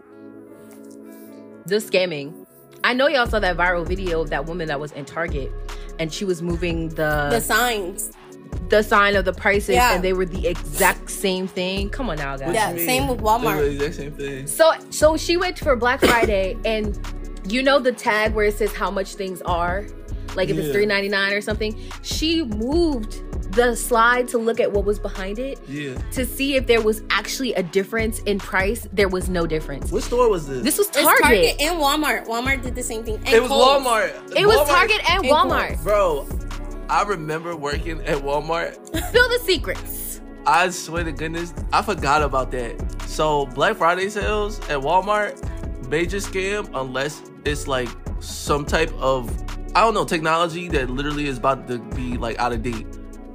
The 1.66 1.76
scamming. 1.76 2.46
I 2.84 2.92
know 2.92 3.08
y'all 3.08 3.26
saw 3.26 3.40
that 3.40 3.56
viral 3.56 3.86
video 3.86 4.20
of 4.20 4.30
that 4.30 4.46
woman 4.46 4.68
that 4.68 4.78
was 4.78 4.92
in 4.92 5.04
Target 5.04 5.52
and 5.98 6.12
she 6.12 6.24
was 6.24 6.42
moving 6.42 6.88
the 6.90 7.28
the 7.30 7.40
signs. 7.40 8.12
the 8.68 8.82
sign 8.82 9.14
of 9.16 9.24
the 9.24 9.32
prices 9.32 9.74
Yeah. 9.76 9.94
and 9.94 10.02
they 10.02 10.12
were 10.12 10.26
the 10.26 10.46
exact 10.46 11.10
same 11.10 11.46
thing. 11.46 11.88
Come 11.90 12.10
on 12.10 12.16
now, 12.18 12.36
guys. 12.36 12.54
Yeah, 12.54 12.74
same 12.76 13.06
with 13.08 13.20
Walmart. 13.20 13.58
They 13.58 13.76
the 13.76 13.84
exact 13.86 13.94
same 13.94 14.12
thing. 14.12 14.46
So 14.46 14.72
so 14.90 15.16
she 15.16 15.36
went 15.36 15.58
for 15.58 15.76
Black 15.76 16.00
Friday 16.00 16.56
and 16.64 16.98
you 17.48 17.62
know 17.62 17.78
the 17.78 17.92
tag 17.92 18.34
where 18.34 18.46
it 18.46 18.56
says 18.58 18.72
how 18.74 18.90
much 18.90 19.14
things 19.14 19.40
are? 19.42 19.86
like 20.34 20.50
if 20.50 20.58
it's 20.58 20.70
three 20.70 20.84
ninety 20.84 21.08
nine 21.08 21.32
or 21.32 21.40
something. 21.40 21.74
She 22.02 22.42
moved 22.44 23.22
the 23.56 23.74
slide 23.74 24.28
to 24.28 24.38
look 24.38 24.60
at 24.60 24.70
what 24.70 24.84
was 24.84 24.98
behind 24.98 25.38
it 25.38 25.58
Yeah. 25.66 25.94
to 26.12 26.24
see 26.24 26.54
if 26.54 26.66
there 26.66 26.80
was 26.82 27.02
actually 27.10 27.54
a 27.54 27.62
difference 27.62 28.20
in 28.20 28.38
price. 28.38 28.86
There 28.92 29.08
was 29.08 29.28
no 29.28 29.46
difference. 29.46 29.90
What 29.90 30.02
store 30.04 30.28
was 30.30 30.46
this? 30.46 30.62
This 30.62 30.78
was 30.78 30.88
Target. 30.88 31.22
Target 31.22 31.56
and 31.60 31.80
Walmart. 31.80 32.26
Walmart 32.26 32.62
did 32.62 32.74
the 32.74 32.82
same 32.82 33.02
thing. 33.02 33.16
And 33.16 33.28
it 33.28 33.40
was 33.42 33.50
Kohl's. 33.50 33.82
Walmart. 33.82 34.36
It 34.36 34.46
was 34.46 34.68
Target 34.68 35.00
and 35.10 35.24
and 35.24 35.32
Walmart. 35.32 35.82
Bro, 35.82 36.28
I 36.88 37.02
remember 37.02 37.56
working 37.56 38.00
at 38.02 38.18
Walmart. 38.18 38.74
Spill 39.08 39.28
the 39.28 39.40
secrets. 39.44 40.20
I 40.46 40.70
swear 40.70 41.02
to 41.02 41.10
goodness, 41.10 41.52
I 41.72 41.82
forgot 41.82 42.22
about 42.22 42.52
that. 42.52 42.76
So 43.06 43.46
Black 43.46 43.76
Friday 43.76 44.08
sales 44.10 44.60
at 44.68 44.78
Walmart, 44.78 45.40
major 45.88 46.18
scam 46.18 46.68
unless 46.74 47.22
it's 47.44 47.66
like 47.66 47.88
some 48.20 48.64
type 48.64 48.92
of 48.94 49.28
I 49.74 49.80
don't 49.80 49.94
know 49.94 50.04
technology 50.04 50.68
that 50.68 50.88
literally 50.88 51.26
is 51.26 51.38
about 51.38 51.66
to 51.68 51.78
be 51.78 52.16
like 52.16 52.38
out 52.38 52.52
of 52.52 52.62
date. 52.62 52.86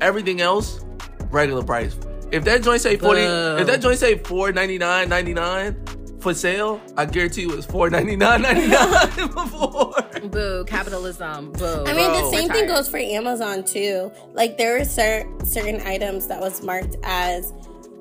Everything 0.01 0.41
else, 0.41 0.83
regular 1.29 1.63
price. 1.63 1.95
If 2.31 2.43
that 2.45 2.63
joint 2.63 2.81
say 2.81 2.97
forty, 2.97 3.21
Boo. 3.25 3.57
if 3.59 3.67
that 3.67 3.81
joint 3.81 3.97
say 3.99 4.17
four 4.17 4.51
ninety 4.51 4.77
nine 4.77 5.09
ninety 5.09 5.33
nine 5.33 5.75
for 6.19 6.33
sale, 6.33 6.79
I 6.97 7.05
guarantee 7.05 7.41
you 7.41 7.53
it's 7.53 7.65
four 7.65 7.89
ninety 7.89 8.15
nine 8.15 8.41
ninety 8.47 8.67
nine 8.67 9.09
before. 9.33 9.93
Boo, 10.29 10.63
capitalism. 10.65 11.51
Boo. 11.53 11.83
I 11.85 11.93
mean, 11.93 12.11
the 12.13 12.19
Bro. 12.19 12.31
same 12.31 12.49
thing 12.49 12.67
goes 12.67 12.87
for 12.89 12.97
Amazon 12.97 13.63
too. 13.63 14.11
Like 14.33 14.57
there 14.57 14.77
were 14.79 14.85
cer- 14.85 15.25
certain 15.43 15.81
items 15.81 16.27
that 16.27 16.39
was 16.39 16.63
marked 16.63 16.95
as 17.03 17.51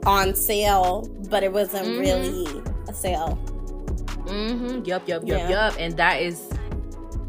on 0.06 0.34
sale, 0.34 1.02
but 1.28 1.42
it 1.42 1.52
wasn't 1.52 1.86
Mhm. 1.86 2.00
really 2.00 2.62
a 2.88 2.94
sale. 2.94 3.38
Mm-hmm. 4.26 4.84
Yup, 4.84 5.08
yup, 5.08 5.22
yup, 5.26 5.38
Yeah. 5.38 5.48
yup. 5.48 5.74
And 5.78 5.96
that 5.96 6.22
is 6.22 6.40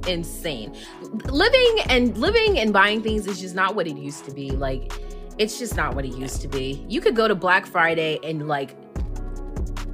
insane. 0.08 0.76
Living 1.30 1.78
and 1.90 2.18
living 2.18 2.58
and 2.60 2.72
buying 2.72 3.02
things 3.02 3.28
is 3.28 3.40
just 3.40 3.54
not 3.56 3.76
what 3.76 3.88
it 3.88 3.98
used 3.98 4.24
to 4.26 4.32
be. 4.32 4.52
Like, 4.52 4.92
it's 5.38 5.60
just 5.60 5.76
not 5.76 5.94
what 5.96 6.06
it 6.06 6.16
used 6.16 6.42
to 6.42 6.48
be. 6.48 6.86
You 6.88 7.02
could 7.02 7.16
go 7.16 7.28
to 7.28 7.36
Black 7.36 7.66
Friday 7.66 8.20
and 8.24 8.48
like 8.48 8.76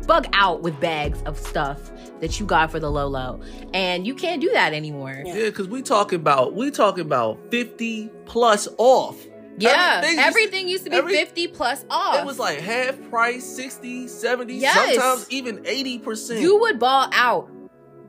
bug 0.05 0.27
out 0.33 0.61
with 0.61 0.79
bags 0.79 1.21
of 1.23 1.37
stuff 1.37 1.91
that 2.21 2.39
you 2.39 2.45
got 2.45 2.71
for 2.71 2.79
the 2.79 2.89
low 2.89 3.07
low, 3.07 3.41
and 3.73 4.05
you 4.07 4.13
can't 4.15 4.41
do 4.41 4.49
that 4.53 4.73
anymore. 4.73 5.21
Yeah. 5.25 5.33
Yeah, 5.35 5.45
because 5.45 5.67
we 5.67 5.81
talking 5.81 6.17
about 6.19 6.53
we 6.53 6.71
talking 6.71 7.01
about 7.01 7.39
fifty 7.51 8.09
plus 8.25 8.67
off. 8.77 9.17
Yeah, 9.59 10.01
Everything 10.03 10.19
everything, 10.19 10.67
used 10.67 10.71
used 10.71 10.83
to- 10.85 10.89
to 10.91 11.07
be 11.07 11.15
every- 11.15 11.17
50 11.17 11.47
plus 11.47 11.83
off. 11.89 12.19
It 12.19 12.25
was 12.27 12.37
like 12.37 12.59
half 12.59 12.95
price, 13.09 13.43
60, 13.43 14.07
70, 14.07 14.53
Yes. 14.53 14.93
sometimes 14.93 15.25
even 15.31 15.63
80%. 15.65 16.41
you 16.41 16.59
would 16.59 16.77
ball 16.77 17.09
out. 17.11 17.49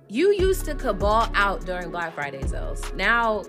You 0.09 0.33
used 0.33 0.65
to 0.67 0.75
could 0.75 0.99
ball 0.99 1.29
out 1.35 1.65
during 1.67 1.91
Black 1.91 2.15
Friday 2.15 2.47
sales. 2.47 2.83
Now 2.95 3.45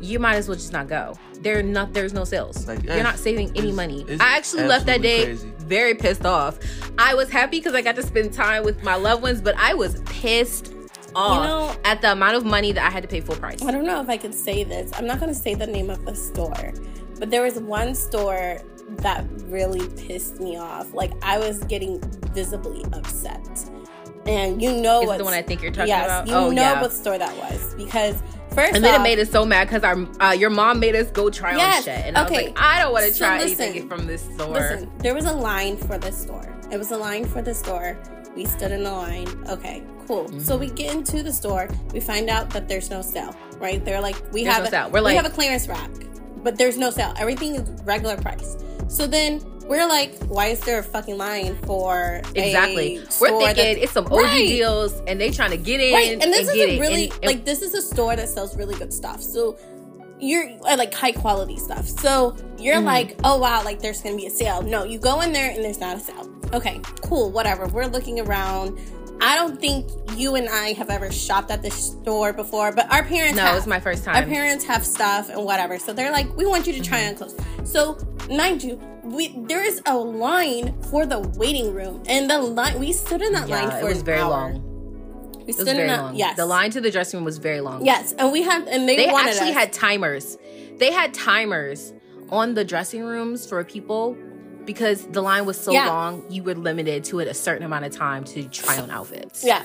you 0.00 0.18
might 0.18 0.36
as 0.36 0.46
well 0.48 0.56
just 0.56 0.72
not 0.72 0.88
go. 0.88 1.14
There 1.40 1.62
not 1.62 1.94
there's 1.94 2.12
no 2.12 2.24
sales. 2.24 2.66
Like, 2.68 2.82
You're 2.82 3.02
not 3.02 3.14
eh, 3.14 3.18
saving 3.18 3.48
any 3.50 3.58
it's- 3.70 3.74
money. 3.74 4.04
it's 4.08 4.22
I 4.22 4.36
actually 4.36 4.64
left 4.64 4.86
that 4.86 5.00
day 5.02 5.24
crazy. 5.24 5.50
very 5.58 5.94
pissed 5.94 6.26
off. 6.26 6.58
I 6.98 7.14
was 7.14 7.30
happy 7.30 7.58
because 7.60 7.74
I 7.74 7.80
got 7.82 7.96
to 7.96 8.02
spend 8.02 8.32
time 8.34 8.62
with 8.64 8.82
my 8.82 8.94
loved 8.96 9.22
ones, 9.22 9.40
but 9.40 9.54
I 9.56 9.72
was 9.74 10.00
pissed 10.04 10.74
off 11.14 11.46
know- 11.74 11.80
at 11.86 12.02
the 12.02 12.12
amount 12.12 12.36
of 12.36 12.44
money 12.44 12.72
that 12.72 12.84
I 12.86 12.90
had 12.90 13.02
to 13.02 13.08
pay 13.08 13.20
full 13.22 13.36
price. 13.36 13.62
I 13.62 13.70
don't 13.70 13.86
know 13.86 14.00
if 14.02 14.08
I 14.10 14.18
could 14.18 14.34
say 14.34 14.64
this. 14.64 14.90
I'm 14.94 15.06
not 15.06 15.18
going 15.18 15.32
to 15.32 15.38
say 15.38 15.54
the 15.54 15.66
name 15.66 15.88
of 15.88 16.04
the 16.04 16.14
store, 16.14 16.72
but 17.18 17.30
there 17.30 17.42
was 17.42 17.54
one 17.58 17.94
store 17.94 18.58
that 18.98 19.24
really 19.46 19.88
pissed 19.96 20.40
me 20.40 20.58
off. 20.58 20.92
Like 20.92 21.12
I 21.22 21.38
was 21.38 21.64
getting 21.64 22.00
visibly 22.34 22.84
upset, 22.92 23.40
and 24.28 24.60
you 24.62 24.72
know 24.72 25.02
what? 25.02 25.18
the 25.18 25.24
one 25.24 25.34
I 25.34 25.42
think 25.42 25.62
you're 25.62 25.70
talking 25.70 25.92
about. 25.92 26.06
yes, 26.06 26.06
about? 26.06 26.26
you 26.28 26.34
oh 26.34 26.50
know 26.50 26.62
yeah. 26.62 26.80
what 26.82 26.92
store 26.92 27.18
that 27.18 27.36
was 27.36 27.74
because 27.74 28.22
first 28.50 28.74
and 28.74 28.84
then 28.84 28.94
off, 28.94 29.00
it 29.00 29.02
made 29.02 29.18
us 29.18 29.30
so 29.30 29.44
mad 29.44 29.68
because 29.68 29.84
our 29.84 29.96
uh, 30.22 30.32
your 30.32 30.50
mom 30.50 30.80
made 30.80 30.94
us 30.94 31.10
go 31.10 31.30
try 31.30 31.56
Yes, 31.56 31.78
on 31.78 31.82
shit, 31.84 32.06
and 32.06 32.16
I 32.16 32.22
was 32.22 32.30
like, 32.32 32.58
I 32.58 32.82
don't 32.82 32.92
want 32.92 33.06
to 33.06 33.12
So 33.12 33.24
try 33.26 33.38
listen, 33.38 33.64
anything 33.66 33.88
from 33.88 34.06
this 34.06 34.22
store. 34.22 34.54
Listen, 34.54 34.90
there 34.98 35.14
was 35.14 35.26
a 35.26 35.32
line 35.32 35.76
for 35.76 35.98
this 35.98 36.16
store. 36.20 36.56
It 36.70 36.78
was 36.78 36.90
a 36.90 36.96
line 36.96 37.24
for 37.24 37.42
the 37.42 37.54
store. 37.54 37.98
We 38.34 38.44
stood 38.44 38.72
in 38.72 38.82
the 38.82 38.92
line. 38.92 39.28
Okay, 39.48 39.82
cool. 40.06 40.24
Mm-hmm. 40.24 40.40
So 40.40 40.56
we 40.58 40.68
get 40.68 40.94
into 40.94 41.22
the 41.22 41.32
store. 41.32 41.68
We 41.92 42.00
find 42.00 42.28
out 42.28 42.50
that 42.50 42.68
there's 42.68 42.90
no 42.90 43.00
sale. 43.02 43.34
Right? 43.58 43.82
They're 43.82 44.02
like, 44.02 44.16
we 44.32 44.44
There's 44.44 44.54
have 44.54 44.64
no 44.64 44.68
a, 44.68 44.70
sale. 44.70 44.90
We're 44.90 45.00
like, 45.00 45.12
we 45.12 45.16
have 45.16 45.24
a 45.24 45.30
clearance 45.30 45.66
rack, 45.66 45.90
but 46.46 46.56
there's 46.56 46.78
no 46.78 46.90
sale. 46.90 47.12
Everything 47.18 47.56
is 47.56 47.68
regular 47.82 48.16
price. 48.16 48.56
So 48.86 49.08
then 49.08 49.42
we're 49.66 49.88
like, 49.88 50.14
why 50.28 50.46
is 50.54 50.60
there 50.60 50.78
a 50.78 50.82
fucking 50.84 51.18
line 51.18 51.56
for 51.66 52.22
Exactly. 52.36 53.00
We're 53.20 53.30
thinking 53.30 53.40
that's- 53.56 53.76
it's 53.82 53.92
some 53.92 54.06
OG 54.06 54.12
Right. 54.22 54.46
deals, 54.46 54.92
and 55.08 55.20
they 55.20 55.30
trying 55.32 55.50
to 55.50 55.56
get 55.56 55.80
in. 55.80 55.92
Right, 55.92 56.12
and 56.12 56.32
this 56.32 56.46
get 56.52 56.68
is 56.68 56.78
really 56.80 57.04
And- 57.06 57.12
and- 57.14 57.24
like 57.26 57.44
this 57.44 57.62
is 57.62 57.74
a 57.74 57.82
store 57.82 58.14
that 58.14 58.28
sells 58.28 58.56
really 58.56 58.76
good 58.76 58.92
stuff. 58.92 59.20
So 59.20 59.56
you're 60.20 60.48
uh, 60.64 60.76
like 60.76 60.94
high 60.94 61.10
quality 61.12 61.58
stuff. 61.58 61.86
So 61.88 62.36
you're 62.58 62.76
Mm-hmm. 62.76 62.86
like, 62.86 63.18
oh 63.24 63.38
wow, 63.38 63.64
like 63.64 63.80
there's 63.82 64.00
gonna 64.02 64.14
be 64.16 64.26
a 64.26 64.30
sale. 64.30 64.62
No, 64.62 64.84
you 64.84 64.98
go 65.00 65.20
in 65.22 65.32
there 65.32 65.50
and 65.50 65.64
there's 65.64 65.80
not 65.80 65.96
a 65.96 66.00
sale. 66.00 66.30
Okay, 66.54 66.80
cool, 67.02 67.32
whatever. 67.32 67.66
We're 67.66 67.86
looking 67.96 68.20
around. 68.20 68.78
I 69.20 69.34
don't 69.36 69.58
think 69.60 69.88
you 70.16 70.34
and 70.34 70.48
I 70.48 70.72
have 70.74 70.90
ever 70.90 71.10
shopped 71.10 71.50
at 71.50 71.62
this 71.62 71.74
store 71.74 72.32
before, 72.32 72.72
but 72.72 72.90
our 72.92 73.02
parents 73.04 73.36
no, 73.36 73.42
have. 73.44 73.56
it's 73.56 73.66
my 73.66 73.80
first 73.80 74.04
time. 74.04 74.16
Our 74.16 74.22
parents 74.24 74.64
have 74.66 74.84
stuff 74.84 75.28
and 75.30 75.44
whatever. 75.44 75.78
So 75.78 75.92
they're 75.92 76.12
like, 76.12 76.34
we 76.36 76.44
want 76.46 76.66
you 76.66 76.72
to 76.74 76.80
try 76.82 76.98
Mm-hmm. 77.00 77.22
on 77.22 77.30
clothes. 77.30 77.70
So 77.70 77.98
mind 78.30 78.62
you, 78.62 78.76
we 79.02 79.34
there 79.46 79.64
is 79.64 79.80
a 79.86 79.96
line 79.96 80.80
for 80.82 81.06
the 81.06 81.20
waiting 81.20 81.72
room, 81.74 82.02
and 82.06 82.28
the 82.30 82.38
line 82.40 82.78
we 82.78 82.92
stood 82.92 83.22
in 83.22 83.32
that 83.32 83.48
line 83.48 83.68
yeah, 83.68 83.80
for 83.80 83.86
it 83.86 83.94
was 83.94 84.02
very 84.02 84.20
hour. 84.20 84.30
long. 84.30 85.42
We 85.46 85.50
It 85.50 85.54
stood 85.54 85.66
was 85.66 85.78
in 85.78 85.86
that. 85.86 86.02
long. 86.02 86.16
Yes, 86.16 86.36
The 86.36 86.46
line 86.46 86.70
to 86.72 86.80
the 86.80 86.90
dressing 86.90 87.18
room 87.18 87.24
was 87.24 87.38
very 87.38 87.60
long. 87.60 87.84
Yes, 87.86 88.12
and 88.18 88.32
we 88.32 88.42
had, 88.42 88.66
and 88.68 88.88
they, 88.88 88.96
They 88.96 89.06
actually 89.06 89.50
us. 89.50 89.54
had 89.54 89.72
timers. 89.72 90.36
They 90.78 90.90
had 90.92 91.14
timers 91.14 91.92
on 92.30 92.54
the 92.54 92.64
dressing 92.64 93.02
rooms 93.04 93.46
for 93.46 93.62
people 93.62 94.16
because 94.66 95.04
the 95.06 95.22
line 95.22 95.46
was 95.46 95.58
so 95.58 95.72
Yeah. 95.72 95.88
long, 95.88 96.24
you 96.28 96.42
were 96.42 96.54
limited 96.54 97.04
to 97.04 97.20
it 97.20 97.28
a 97.28 97.34
certain 97.34 97.64
amount 97.64 97.84
of 97.84 97.92
time 97.92 98.24
to 98.24 98.44
try 98.48 98.78
on 98.78 98.90
outfits. 98.90 99.44
yeah. 99.44 99.62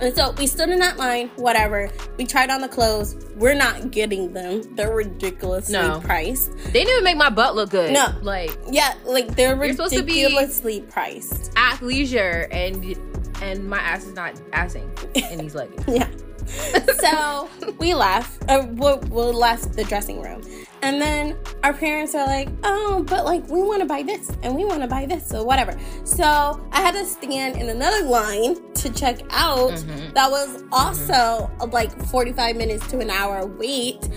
And 0.00 0.16
so 0.16 0.32
we 0.38 0.46
stood 0.46 0.70
in 0.70 0.78
that 0.78 0.96
line, 0.96 1.28
whatever. 1.36 1.90
We 2.16 2.24
tried 2.24 2.48
on 2.50 2.62
the 2.62 2.68
clothes. 2.68 3.14
We're 3.36 3.54
not 3.54 3.90
getting 3.90 4.32
them. 4.32 4.74
They're 4.74 4.94
ridiculously 4.94 5.74
No. 5.74 6.00
priced. 6.00 6.50
They 6.64 6.72
didn't 6.84 6.88
even 6.92 7.04
make 7.04 7.18
my 7.18 7.28
butt 7.28 7.54
look 7.54 7.70
good. 7.70 7.92
No. 7.92 8.06
Like 8.22 8.56
Yeah, 8.70 8.94
like 9.04 9.36
they're 9.36 9.54
You're 9.62 9.72
supposed 9.74 9.94
to 9.94 10.02
be- 10.02 10.22
ridiculously 10.24 10.80
priced. 10.88 11.52
At 11.56 11.82
leisure 11.82 12.48
and 12.50 12.96
and 13.42 13.68
my 13.68 13.78
ass 13.78 14.04
is 14.06 14.14
not 14.14 14.34
assing 14.52 14.88
in 15.30 15.38
these 15.38 15.54
leggings. 15.54 15.84
Yeah. 15.88 16.06
So 16.46 17.48
we 17.78 17.94
left. 17.94 18.42
Uh, 18.48 18.66
we, 18.70 18.94
we 19.08 19.22
left 19.22 19.74
the 19.74 19.84
dressing 19.84 20.20
room, 20.20 20.42
and 20.82 21.00
then 21.00 21.36
our 21.62 21.72
parents 21.72 22.14
are 22.14 22.26
like, 22.26 22.48
"Oh, 22.64 23.04
but 23.06 23.24
like 23.24 23.46
we 23.48 23.62
want 23.62 23.80
to 23.80 23.86
buy 23.86 24.02
this 24.02 24.30
and 24.42 24.54
we 24.56 24.64
want 24.64 24.82
to 24.82 24.88
buy 24.88 25.06
this, 25.06 25.26
so 25.26 25.42
whatever." 25.44 25.78
So 26.04 26.64
I 26.72 26.80
had 26.80 26.94
to 26.94 27.04
stand 27.04 27.56
in 27.56 27.68
another 27.68 28.04
line 28.06 28.56
to 28.74 28.90
check 28.90 29.20
out. 29.30 29.72
Mhm. 29.72 30.14
That 30.14 30.30
was 30.30 30.64
also 30.72 31.50
uh, 31.60 31.66
like 31.66 31.90
forty-five 32.06 32.56
minutes 32.56 32.86
to 32.88 32.98
an 33.00 33.10
hour 33.10 33.46
wait. 33.46 34.08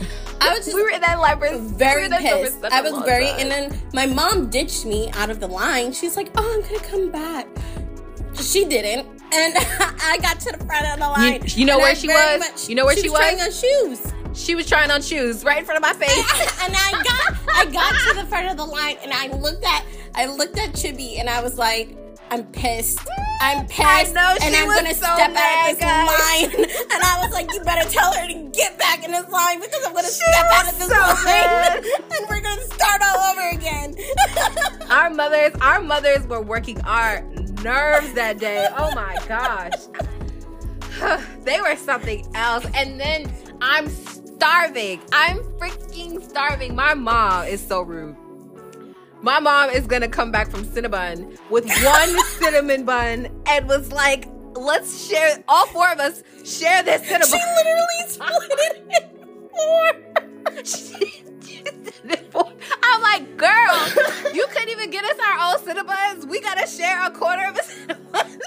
I 0.41 0.49
was 0.49 0.59
just 0.65 0.75
we 0.75 0.81
were 0.83 0.89
in 0.89 1.01
that 1.01 1.19
we 1.39 1.57
very 1.57 2.07
store 2.07 2.19
pissed. 2.19 2.63
I 2.65 2.81
was 2.81 3.03
very, 3.05 3.27
time. 3.27 3.39
and 3.39 3.51
then 3.51 3.81
my 3.93 4.05
mom 4.05 4.49
ditched 4.49 4.85
me 4.85 5.09
out 5.13 5.29
of 5.29 5.39
the 5.39 5.47
line. 5.47 5.93
She's 5.93 6.15
like, 6.15 6.29
"Oh, 6.35 6.53
I'm 6.53 6.61
gonna 6.61 6.89
come 6.89 7.11
back." 7.11 7.47
She 8.41 8.65
didn't, 8.65 9.14
and 9.33 9.55
I 9.57 10.17
got 10.21 10.39
to 10.41 10.51
the 10.57 10.63
front 10.65 10.85
of 10.87 10.99
the 10.99 11.07
line. 11.07 11.41
you 11.47 11.65
know 11.65 11.77
where 11.77 11.91
I 11.91 11.93
she 11.93 12.07
was? 12.07 12.69
You 12.69 12.75
know 12.75 12.85
where 12.85 12.95
she 12.95 13.03
she 13.03 13.09
was? 13.09 13.19
Trying 13.19 13.41
on 13.41 13.51
shoes, 13.51 14.13
she 14.33 14.55
was 14.55 14.67
trying 14.67 14.91
on 14.91 15.01
shoes 15.01 15.43
right 15.43 15.59
in 15.59 15.65
front 15.65 15.77
of 15.77 15.81
my 15.81 15.93
face. 15.93 16.61
and 16.63 16.73
I 16.75 16.91
got, 16.91 17.55
I 17.55 17.65
got 17.65 17.93
to 18.09 18.21
the 18.21 18.27
front 18.27 18.49
of 18.49 18.57
the 18.57 18.65
line, 18.65 18.97
and 19.03 19.13
I 19.13 19.27
looked 19.27 19.63
at, 19.63 19.85
I 20.13 20.25
looked 20.25 20.57
at 20.57 20.73
Chibi, 20.73 21.19
and 21.19 21.29
I 21.29 21.41
was 21.41 21.57
like. 21.57 21.97
I'm 22.31 22.43
pissed. 22.45 22.99
I'm 23.41 23.65
pissed. 23.67 23.81
I 23.81 24.03
know, 24.13 24.35
and 24.41 24.55
I'm 24.55 24.67
gonna 24.67 24.93
so 24.93 25.05
step 25.15 25.35
out 25.35 25.71
of 25.71 25.77
this 25.77 25.79
guys. 25.79 26.53
line. 26.53 26.65
And 26.91 27.03
I 27.03 27.19
was 27.21 27.31
like, 27.33 27.51
you 27.53 27.61
better 27.61 27.89
tell 27.89 28.13
her 28.13 28.27
to 28.27 28.33
get 28.51 28.77
back 28.79 29.03
in 29.03 29.11
this 29.11 29.29
line 29.29 29.59
because 29.59 29.85
I'm 29.85 29.93
gonna 29.93 30.07
step 30.07 30.45
out 30.53 30.71
of 30.71 30.77
this 30.79 30.87
so 30.87 30.99
line. 30.99 31.25
mad. 31.25 31.85
And 32.11 32.29
we're 32.29 32.41
gonna 32.41 32.65
start 32.65 33.01
all 33.03 33.31
over 33.31 33.49
again. 33.49 33.95
our 34.89 35.09
mothers, 35.09 35.53
our 35.61 35.81
mothers 35.81 36.25
were 36.27 36.41
working 36.41 36.79
our 36.81 37.21
nerves 37.63 38.13
that 38.13 38.39
day. 38.39 38.67
Oh 38.75 38.93
my 38.95 39.15
gosh. 39.27 39.73
they 41.43 41.59
were 41.61 41.75
something 41.75 42.25
else. 42.35 42.65
And 42.73 42.99
then 42.99 43.31
I'm 43.61 43.89
starving. 43.89 45.01
I'm 45.11 45.39
freaking 45.59 46.21
starving. 46.27 46.75
My 46.75 46.93
mom 46.93 47.45
is 47.45 47.65
so 47.65 47.81
rude. 47.81 48.15
My 49.25 49.39
mom 49.39 49.71
is 49.71 49.87
gonna 49.87 50.07
come 50.07 50.31
back 50.31 50.51
from 50.51 50.63
Cinnabon 50.65 51.35
with 51.49 51.65
one 51.83 52.23
cinnamon 52.39 52.85
bun 52.85 53.27
and 53.47 53.67
was 53.67 53.91
like, 53.91 54.27
let's 54.53 55.07
share 55.07 55.43
all 55.47 55.65
four 55.65 55.91
of 55.91 55.97
us 55.99 56.21
share 56.43 56.83
this 56.83 57.01
cinnamon. 57.07 57.27
She 57.29 57.39
literally 57.57 58.07
split 58.07 58.51
it 58.59 58.85
in 59.01 59.49
four. 59.49 60.63
She 60.63 61.23
did 61.39 61.91
it 62.07 62.31
for- 62.31 62.53
I'm 62.83 63.01
like, 63.01 63.35
girl, 63.35 63.87
you 64.31 64.45
couldn't 64.51 64.69
even 64.69 64.91
get 64.91 65.03
us 65.03 65.17
our 65.17 65.39
own 65.55 65.57
Cinnabons. 65.65 66.29
We 66.29 66.39
gotta 66.39 66.67
share 66.67 67.03
a 67.03 67.09
quarter 67.09 67.47
of 67.47 67.55
a 67.55 67.61
Cinnabon. 67.61 68.39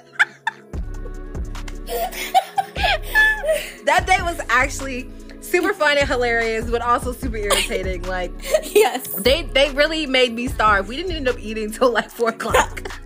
that 3.85 4.07
day 4.07 4.23
was 4.23 4.41
actually 4.49 5.11
super 5.51 5.73
fun 5.75 5.99
and 5.99 6.09
hilarious, 6.09 6.71
but 6.71 6.83
also 6.83 7.13
super 7.13 7.37
irritating. 7.37 8.03
Like 8.03 8.33
yes. 8.75 9.07
they 9.09 9.43
they 9.43 9.71
really 9.71 10.07
made 10.07 10.33
me 10.33 10.49
starve. 10.49 10.89
We 10.89 10.97
didn't 10.97 11.13
end 11.13 11.29
up 11.29 11.39
eating 11.39 11.71
till 11.71 11.91
like 11.91 12.11
four 12.11 12.31
o'clock. 12.31 12.83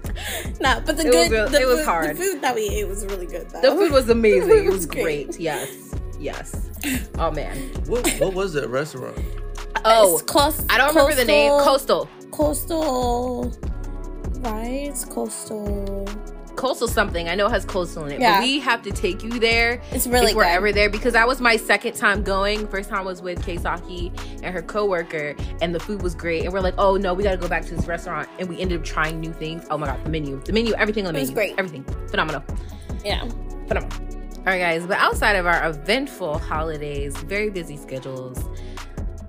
No, 0.60 0.80
but 0.86 0.96
the 0.98 1.04
It 1.04 1.06
was 1.06 1.14
good, 1.28 1.30
real- 1.32 1.48
the, 1.48 1.60
it 1.62 1.66
was 1.66 1.78
food, 1.78 1.84
hard. 1.86 2.16
the 2.16 2.22
food 2.22 2.40
that 2.42 2.54
we 2.54 2.68
ate 2.68 2.86
was 2.86 3.04
really 3.06 3.26
good. 3.26 3.48
Though. 3.50 3.60
the 3.62 3.70
food 3.70 3.90
was 3.92 4.08
amazing. 4.10 4.50
It 4.66 4.70
was 4.70 4.86
great. 4.86 5.28
great. 5.30 5.40
Yes. 5.40 5.94
Yes. 6.20 6.68
Oh 7.18 7.30
man. 7.32 7.56
What, 7.86 8.06
what 8.20 8.32
was 8.34 8.52
that 8.52 8.68
restaurant? 8.68 9.18
Oh, 9.84 10.14
It's 10.18 10.22
close, 10.30 10.64
I 10.70 10.76
don't 10.78 10.90
remember 10.94 11.14
the 11.16 11.24
name. 11.24 11.50
Coastal. 11.62 12.08
Coastal. 12.30 13.50
Right? 14.42 14.92
Coastal. 15.10 16.06
Coastal 16.56 16.86
something. 16.88 17.28
I 17.28 17.34
know 17.34 17.46
it 17.46 17.50
has 17.50 17.64
coastal 17.64 18.04
in 18.04 18.12
it. 18.12 18.20
Yeah. 18.20 18.38
But 18.38 18.44
we 18.44 18.60
have 18.60 18.82
to 18.82 18.90
take 18.92 19.22
you 19.22 19.30
there 19.40 19.80
It's 19.90 20.06
really 20.06 20.30
if 20.30 20.36
we're 20.36 20.44
good. 20.44 20.50
ever 20.50 20.72
there 20.72 20.90
because 20.90 21.14
that 21.14 21.26
was 21.26 21.40
my 21.40 21.56
second 21.56 21.94
time 21.94 22.22
going. 22.22 22.68
First 22.68 22.90
time 22.90 23.04
was 23.04 23.22
with 23.22 23.44
Keisaki 23.44 24.12
and 24.42 24.54
her 24.54 24.62
coworker, 24.62 25.34
and 25.60 25.74
the 25.74 25.80
food 25.80 26.02
was 26.02 26.14
great. 26.14 26.44
And 26.44 26.52
we're 26.52 26.60
like, 26.60 26.74
oh 26.78 26.96
no, 26.96 27.14
we 27.14 27.22
gotta 27.22 27.36
go 27.38 27.48
back 27.48 27.64
to 27.66 27.74
this 27.74 27.86
restaurant. 27.86 28.28
And 28.38 28.48
we 28.48 28.60
ended 28.60 28.78
up 28.80 28.84
trying 28.84 29.18
new 29.20 29.32
things. 29.32 29.64
Oh 29.70 29.78
my 29.78 29.86
god, 29.86 30.04
the 30.04 30.10
menu, 30.10 30.40
the 30.44 30.52
menu, 30.52 30.74
everything 30.74 31.06
on 31.06 31.14
the 31.14 31.20
It 31.20 31.22
menu, 31.24 31.34
great. 31.34 31.54
everything, 31.58 31.84
phenomenal, 32.08 32.42
Yeah. 33.04 33.26
phenomenal. 33.66 33.98
All 34.38 34.44
right, 34.46 34.58
guys. 34.58 34.86
But 34.86 34.98
outside 34.98 35.36
of 35.36 35.46
our 35.46 35.68
eventful 35.70 36.38
holidays, 36.38 37.16
very 37.16 37.48
busy 37.48 37.76
schedules, 37.76 38.44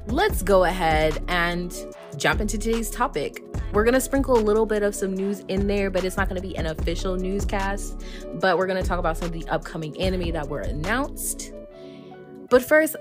let's 0.07 0.41
go 0.43 0.63
ahead 0.63 1.23
and 1.27 1.73
jump 2.17 2.41
into 2.41 2.57
today's 2.57 2.89
topic. 2.89 3.43
We're 3.73 3.83
going 3.83 3.93
to 3.93 4.01
sprinkle 4.01 4.37
a 4.37 4.39
little 4.39 4.65
bit 4.65 4.83
of 4.83 4.93
some 4.93 5.13
news 5.13 5.39
in 5.47 5.67
there, 5.67 5.89
but 5.89 6.03
it's 6.03 6.17
not 6.17 6.29
going 6.29 6.41
to 6.41 6.47
be 6.47 6.55
an 6.57 6.67
official 6.67 7.15
newscast. 7.15 8.03
But 8.35 8.57
we're 8.57 8.67
going 8.67 8.81
to 8.81 8.87
talk 8.87 8.99
about 8.99 9.17
some 9.17 9.27
of 9.27 9.33
the 9.33 9.47
upcoming 9.47 9.99
anime 9.99 10.31
that 10.31 10.47
were 10.47 10.61
announced. 10.61 11.53
But 12.49 12.63
first, 12.63 12.95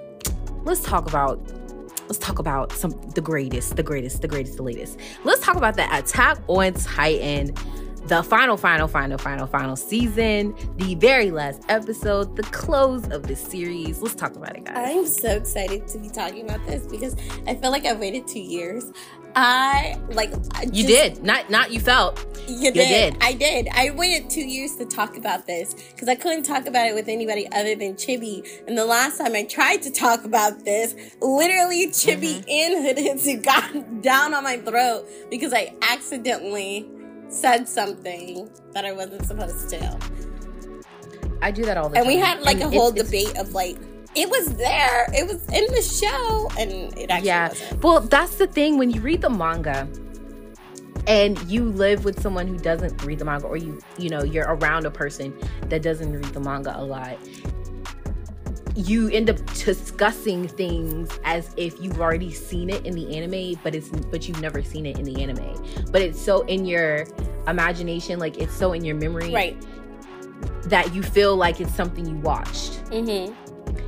let's 0.64 0.83
talk 0.83 1.07
about 1.09 1.40
let's 2.02 2.19
talk 2.19 2.38
about 2.38 2.73
some 2.73 2.92
the 3.14 3.21
greatest, 3.21 3.76
the 3.76 3.83
greatest, 3.83 4.23
the 4.23 4.28
greatest, 4.28 4.57
the 4.57 4.62
latest. 4.62 4.99
Let's 5.25 5.40
talk 5.40 5.57
about 5.57 5.76
the 5.76 5.85
Attack 5.97 6.38
on 6.49 6.75
Titan, 6.75 7.54
the 8.06 8.23
final, 8.23 8.56
final, 8.56 8.88
final, 8.88 9.18
final, 9.18 9.47
final 9.47 9.76
season, 9.76 10.54
the 10.76 10.94
very 10.97 11.30
last 11.30 11.62
episode, 11.68 12.37
the 12.37 12.42
close 12.44 13.09
of 13.09 13.26
the 13.26 13.37
series. 13.37 14.00
Let's 14.00 14.14
talk 14.14 14.35
about 14.35 14.56
it, 14.56 14.64
guys. 14.64 14.76
I'm 14.76 15.06
so 15.06 15.30
excited 15.37 15.87
to 15.88 15.99
be 15.99 16.09
talking 16.09 16.44
about 16.44 16.64
this 16.66 16.87
because 16.87 17.16
I 17.47 17.54
feel 17.54 17.71
like 17.71 17.87
I 17.87 17.92
waited 17.92 18.26
two 18.26 18.40
years. 18.40 18.92
I 19.35 19.99
like 20.11 20.32
I 20.54 20.64
You 20.73 20.87
did. 20.87 21.23
Not 21.23 21.49
not 21.49 21.73
you 21.73 21.80
felt. 21.80 22.18
You 22.47 22.73
did. 22.73 23.14
did. 23.14 23.16
I 23.23 23.32
did. 23.32 23.68
I 23.73 23.90
waited 23.90 24.28
two 24.28 24.44
years 24.44 24.76
to 24.76 24.85
talk 24.85 25.16
about 25.16 25.47
this 25.47 25.75
because 25.75 26.09
I 26.09 26.14
couldn't 26.16 26.42
talk 26.42 26.66
about 26.66 26.88
it 26.88 26.94
with 26.94 27.09
anybody 27.09 27.50
other 27.52 27.75
than 27.75 27.94
Chibi. 27.94 28.47
And 28.66 28.76
the 28.76 28.85
last 28.85 29.18
time 29.18 29.35
I 29.35 29.44
tried 29.44 29.80
to 29.82 29.90
talk 29.90 30.25
about 30.25 30.64
this, 30.64 30.94
literally 31.21 31.87
Chibi 31.87 32.44
mm-hmm. 32.44 32.50
and 32.50 32.85
Hood 32.85 32.97
Hitsu 32.97 33.42
got 33.44 34.02
down 34.02 34.35
on 34.35 34.44
my 34.44 34.59
throat 34.59 35.09
because 35.30 35.52
I 35.52 35.75
accidentally 35.82 36.88
said 37.33 37.69
something 37.69 38.49
that 38.73 38.85
I 38.85 38.93
wasn't 38.93 39.25
supposed 39.27 39.69
to. 39.71 39.99
I 41.41 41.51
do 41.51 41.65
that 41.65 41.77
all 41.77 41.89
the 41.89 41.97
And 41.99 42.05
time. 42.07 42.07
And 42.07 42.07
we 42.09 42.17
had 42.17 42.41
like 42.43 42.61
a 42.61 42.69
whole 42.69 42.89
it's- 42.91 43.12
it's- 43.12 43.33
debate 43.33 43.37
of 43.39 43.53
like, 43.53 43.77
it 44.15 44.29
was 44.29 44.55
there, 44.57 45.07
it 45.15 45.27
was 45.27 45.43
in 45.49 45.65
the 45.75 45.83
show, 45.83 46.49
and 46.59 46.71
it 46.99 47.11
actually 47.11 47.29
Yeah. 47.29 47.49
wasn't. 47.49 47.83
Well, 47.83 48.01
that's 48.01 48.37
the 48.37 48.47
thing 48.47 48.77
when 48.79 48.91
you 48.91 49.01
read 49.01 49.23
the 49.23 49.31
manga 49.31 49.89
and 51.07 51.39
you 51.51 51.65
live 51.65 52.05
with 52.05 52.21
someone 52.23 52.47
who 52.47 52.59
doesn't 52.59 53.03
read 53.05 53.19
the 53.19 53.25
manga 53.25 53.47
or 53.47 53.57
you 53.57 53.81
you 53.99 54.09
know, 54.09 54.23
you're 54.23 54.47
around 54.47 54.87
a 54.87 54.91
person 54.91 55.35
that 55.69 55.83
doesn't 55.83 56.12
read 56.12 56.25
the 56.33 56.41
manga 56.41 56.75
a 56.79 56.85
lot. 56.85 57.17
You 58.75 59.11
end 59.11 59.29
up 59.29 59.37
discussing 59.55 60.49
things 60.49 61.19
as 61.25 61.52
if 61.57 61.81
you've 61.81 62.00
already 62.00 62.33
seen 62.33 62.71
it 62.71 62.87
in 62.87 62.95
the 62.95 63.17
anime, 63.17 63.61
but 63.62 63.75
it's 63.75 63.88
but 63.88 64.26
you've 64.26 64.41
never 64.41 64.62
seen 64.62 64.87
it 64.87 64.99
in 64.99 65.05
the 65.05 65.23
anime. 65.23 65.62
But 65.91 66.00
it's 66.00 66.21
so 66.21 66.41
in 66.43 66.64
your 66.64 67.07
imagination, 67.49 68.18
like 68.18 68.38
it's 68.38 68.55
so 68.55 68.73
in 68.73 68.85
your 68.85 68.94
memory 68.96 69.33
Right. 69.33 69.62
that 70.64 70.94
you 70.94 71.03
feel 71.03 71.37
like 71.37 71.61
it's 71.61 71.75
something 71.75 72.07
you 72.07 72.16
watched. 72.16 72.85
Mm-hmm. 72.87 73.35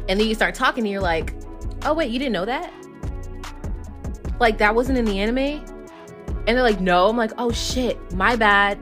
And 0.08 0.20
then 0.20 0.28
you 0.28 0.34
start 0.34 0.54
talking 0.54 0.84
and 0.84 0.90
you're 0.92 1.00
like, 1.00 1.34
oh, 1.86 1.94
wait, 1.94 2.10
you 2.10 2.18
didn't 2.18 2.32
know 2.32 2.44
that? 2.44 2.72
Like, 4.38 4.58
that 4.58 4.74
wasn't 4.74 4.98
in 4.98 5.04
the 5.04 5.18
anime? 5.18 5.64
And 6.46 6.48
they're 6.48 6.62
like, 6.62 6.80
no. 6.80 7.08
I'm 7.08 7.16
like, 7.16 7.30
oh, 7.38 7.50
shit, 7.52 7.98
my 8.14 8.36
bad. 8.36 8.78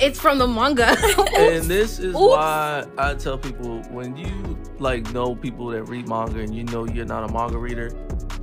It's 0.00 0.18
from 0.18 0.38
the 0.38 0.46
manga. 0.46 0.96
and 1.36 1.64
this 1.64 1.98
is 1.98 2.14
Oops. 2.14 2.18
why 2.18 2.86
I 2.96 3.14
tell 3.14 3.36
people 3.36 3.82
when 3.90 4.16
you 4.16 4.58
like 4.78 5.12
know 5.12 5.34
people 5.34 5.66
that 5.66 5.84
read 5.84 6.08
manga 6.08 6.40
and 6.40 6.54
you 6.54 6.64
know 6.64 6.86
you're 6.86 7.04
not 7.04 7.28
a 7.28 7.32
manga 7.32 7.58
reader, 7.58 7.90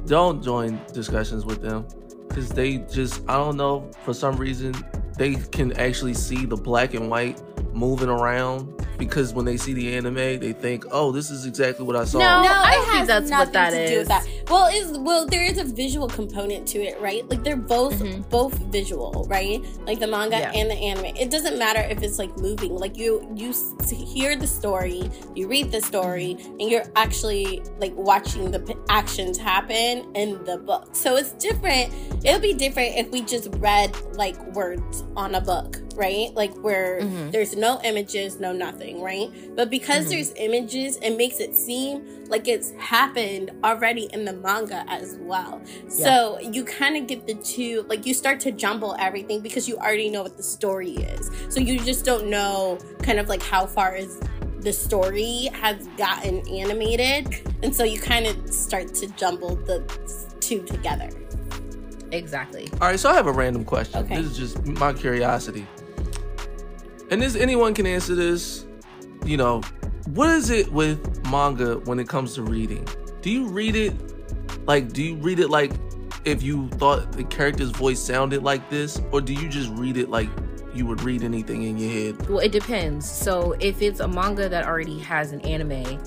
don't 0.06 0.43
join 0.43 0.80
discussions 0.93 1.46
with 1.46 1.62
them 1.62 1.88
because 2.28 2.50
they 2.50 2.78
just 2.78 3.24
I 3.28 3.38
don't 3.38 3.58
know 3.58 3.89
for 4.04 4.13
some 4.13 4.36
reason 4.36 4.76
they 5.17 5.36
can 5.36 5.74
actually 5.74 6.13
see 6.13 6.46
the 6.46 6.56
black 6.56 6.93
and 6.93 7.10
white 7.10 7.41
moving 7.78 8.10
around 8.10 8.74
because 8.98 9.32
when 9.34 9.46
they 9.46 9.58
see 9.58 9.74
the 9.74 9.96
anime 9.96 10.16
they 10.16 10.54
think 10.54 10.84
oh 10.92 11.12
this 11.12 11.30
is 11.30 11.46
exactly 11.46 11.86
what 11.86 11.96
I 11.96 12.04
saw. 12.06 12.18
No. 12.20 12.26
I 12.28 12.72
don't 12.74 12.90
think 12.96 13.08
that's 13.08 13.30
what 13.30 13.38
nothing 13.38 13.54
that 13.54 13.70
to 13.72 13.88
do 13.88 13.98
with 14.00 14.08
that. 14.08 14.28
Well, 14.50 14.68
is 14.74 14.98
well, 14.98 15.26
there 15.28 15.44
is 15.44 15.58
a 15.58 15.63
visual 15.66 16.08
component 16.08 16.68
to 16.70 16.80
it, 16.82 17.00
right? 17.02 17.28
Like 17.30 17.44
they're 17.44 17.56
both 17.58 17.94
Mhm. 18.00 18.28
both 18.30 18.54
visual, 18.72 19.26
right? 19.30 19.62
Like 19.86 20.00
the 20.00 20.08
manga 20.08 20.38
Yeah. 20.40 20.52
and 20.56 20.72
the 20.72 20.76
anime. 20.76 21.16
It 21.18 21.30
doesn't 21.30 21.58
matter 21.60 21.82
if 21.82 22.02
it's 22.02 22.18
like 22.18 22.36
moving. 22.38 22.76
Like 22.76 22.98
you 22.98 23.28
you 23.36 23.54
hear 23.92 24.36
the 24.36 24.48
story, 24.48 25.10
you 25.36 25.48
read 25.48 25.72
the 25.72 25.82
story, 25.82 26.38
and 26.60 26.70
you're 26.72 26.86
actually 26.96 27.62
like 27.80 27.94
watching 27.96 28.52
the 28.52 28.60
p- 28.62 28.76
actions 28.90 29.38
happen 29.38 30.06
in 30.16 30.44
the 30.46 30.58
book. 30.58 30.90
So 30.96 31.16
it's 31.18 31.32
different. 31.34 31.94
It'll 32.24 32.40
be 32.40 32.54
different 32.54 32.96
if 32.98 33.12
we 33.12 33.22
just 33.22 33.50
read 33.60 33.96
like 34.16 34.38
words 34.56 35.04
on 35.16 35.36
a 35.36 35.42
book, 35.42 35.78
right? 35.98 36.30
Like 36.36 36.54
where 36.64 37.02
Mhm. 37.02 37.32
there's 37.32 37.56
no 37.58 37.82
images, 37.84 38.40
no 38.40 38.54
nothing, 38.54 39.02
right? 39.02 39.30
But 39.56 39.70
because 39.70 40.06
Mhm. 40.06 40.10
there's 40.10 40.34
images, 40.38 40.98
it 41.02 41.18
makes 41.18 41.40
it 41.40 41.56
seem 41.56 42.04
like 42.30 42.48
it's 42.48 42.72
happened 42.78 43.52
already 43.64 44.08
in 44.14 44.24
the 44.26 44.34
manga 44.34 44.86
as 44.88 45.16
well. 45.20 45.62
So 45.90 46.40
you 46.40 46.64
kind 46.64 46.96
of 46.98 47.08
get 47.08 47.26
the 47.26 47.34
two, 47.36 47.86
like 47.90 48.06
you 48.06 48.14
start 48.14 48.40
to 48.42 48.52
jumble 48.52 48.96
everything 49.00 49.42
because 49.42 49.68
you 49.68 49.78
already 49.78 50.10
know 50.10 50.22
what 50.24 50.38
the 50.38 50.44
story 50.44 50.92
is. 50.92 51.32
So 51.50 51.60
you 51.60 51.80
just 51.84 52.06
don't 52.06 52.28
know 52.30 52.78
kind 53.02 53.20
of 53.20 53.28
like 53.28 53.42
how 53.42 53.66
far 53.66 53.96
is 53.96 54.20
the 54.62 54.74
story 54.74 55.50
has 55.54 55.88
gotten 55.98 56.48
animated. 56.50 57.28
And 57.64 57.76
so 57.76 57.84
you 57.84 58.00
kind 58.00 58.28
of 58.28 58.54
start 58.54 58.94
to 58.96 59.08
jumble 59.18 59.56
the 59.56 59.84
two 60.40 60.62
together. 60.64 61.10
exactly. 62.12 62.70
All 62.80 62.88
right, 62.88 62.98
so 63.00 63.10
I 63.10 63.16
have 63.16 63.28
a 63.28 63.32
random 63.34 63.66
question. 63.66 64.00
Okay. 64.06 64.16
This 64.22 64.32
is 64.32 64.38
just 64.38 64.66
my 64.66 64.94
curiosity. 64.94 65.68
And 67.10 67.22
this 67.22 67.36
anyone 67.36 67.74
can 67.74 67.86
answer 67.86 68.15
this. 68.15 68.65
You 69.26 69.38
know, 69.38 69.62
what 70.08 70.30
is 70.30 70.50
it 70.50 70.72
with 70.72 71.26
manga 71.30 71.76
when 71.86 72.00
it 72.00 72.08
comes 72.08 72.36
to 72.36 72.43
reading? 72.43 72.88
Do 73.22 73.30
you 73.30 73.48
read 73.48 73.76
it 73.76 73.93
like 74.65 74.91
do 74.91 75.02
you 75.02 75.15
read 75.15 75.39
it 75.39 75.50
like 75.50 75.72
if 76.26 76.43
you 76.43 76.67
thought 76.72 77.13
the 77.13 77.24
character's 77.24 77.70
voice 77.70 78.00
sounded 78.00 78.43
like 78.43 78.70
this 78.70 79.02
or 79.12 79.22
do 79.22 79.34
you 79.34 79.48
just 79.48 79.70
read 79.72 79.98
it 79.98 80.10
like 80.10 80.30
you 80.74 80.86
would 80.86 81.02
read 81.02 81.24
anything 81.24 81.63
in 81.63 81.78
your 81.78 81.91
head? 81.91 82.30
Well, 82.30 82.39
it 82.39 82.52
depends. 82.52 83.10
So 83.10 83.54
if 83.60 83.82
it's 83.82 84.02
a 84.02 84.08
manga 84.08 84.50
that 84.50 84.65
already 84.65 85.00
has 85.00 85.32
an 85.32 85.41
anime, 85.41 86.00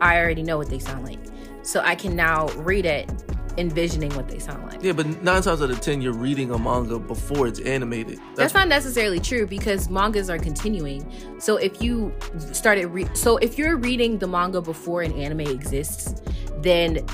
I 0.00 0.18
already 0.18 0.42
know 0.42 0.56
what 0.56 0.70
they 0.70 0.78
sound 0.78 1.04
like. 1.04 1.18
So 1.62 1.80
I 1.80 1.96
can 1.96 2.14
now 2.14 2.46
read 2.58 2.86
it 2.86 3.10
envisioning 3.58 4.14
what 4.14 4.28
they 4.28 4.38
sound 4.38 4.66
like. 4.66 4.82
Yeah, 4.82 4.92
but 4.92 5.06
nine 5.22 5.42
times 5.42 5.62
out 5.62 5.70
of 5.70 5.80
ten 5.80 6.00
you're 6.00 6.12
reading 6.12 6.50
a 6.50 6.58
manga 6.58 6.98
before 6.98 7.46
it's 7.46 7.60
animated. 7.60 8.18
That's 8.34 8.54
not 8.54 8.68
necessarily 8.68 9.20
true 9.20 9.46
because 9.46 9.88
mangas 9.88 10.30
are 10.30 10.38
continuing. 10.38 11.10
So 11.38 11.56
if 11.56 11.82
you 11.82 12.12
started 12.52 12.86
re- 12.86 13.08
so 13.14 13.36
if 13.38 13.58
you're 13.58 13.76
reading 13.76 14.18
the 14.18 14.26
manga 14.26 14.60
before 14.60 15.02
an 15.02 15.12
anime 15.12 15.40
exists, 15.40 16.22
then 16.58 17.04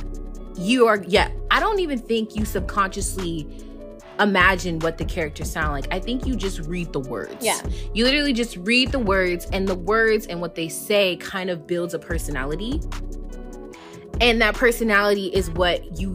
you 0.57 0.87
are 0.87 1.03
yeah, 1.07 1.31
I 1.51 1.61
don't 1.61 1.81
even 1.81 1.99
think 1.99 2.37
you 2.37 2.45
subconsciously 2.45 3.47
imagine 4.21 4.79
what 4.81 4.99
the 4.99 5.05
characters 5.05 5.51
sound 5.51 5.73
like. 5.73 5.87
I 5.91 5.99
think 5.99 6.27
you 6.27 6.37
just 6.37 6.61
read 6.61 6.93
the 6.93 7.01
words. 7.01 7.45
Yeah. 7.45 7.61
You 7.95 8.05
literally 8.05 8.33
just 8.33 8.57
read 8.59 8.93
the 8.93 8.99
words 8.99 9.47
and 9.53 9.67
the 9.67 9.75
words 9.75 10.27
and 10.27 10.41
what 10.41 10.55
they 10.55 10.69
say 10.69 11.17
kind 11.17 11.51
of 11.51 11.67
builds 11.67 11.95
a 11.95 11.99
personality. 11.99 12.81
And 14.21 14.41
that 14.41 14.55
personality 14.55 15.27
is 15.29 15.51
what 15.51 15.99
you 15.99 16.15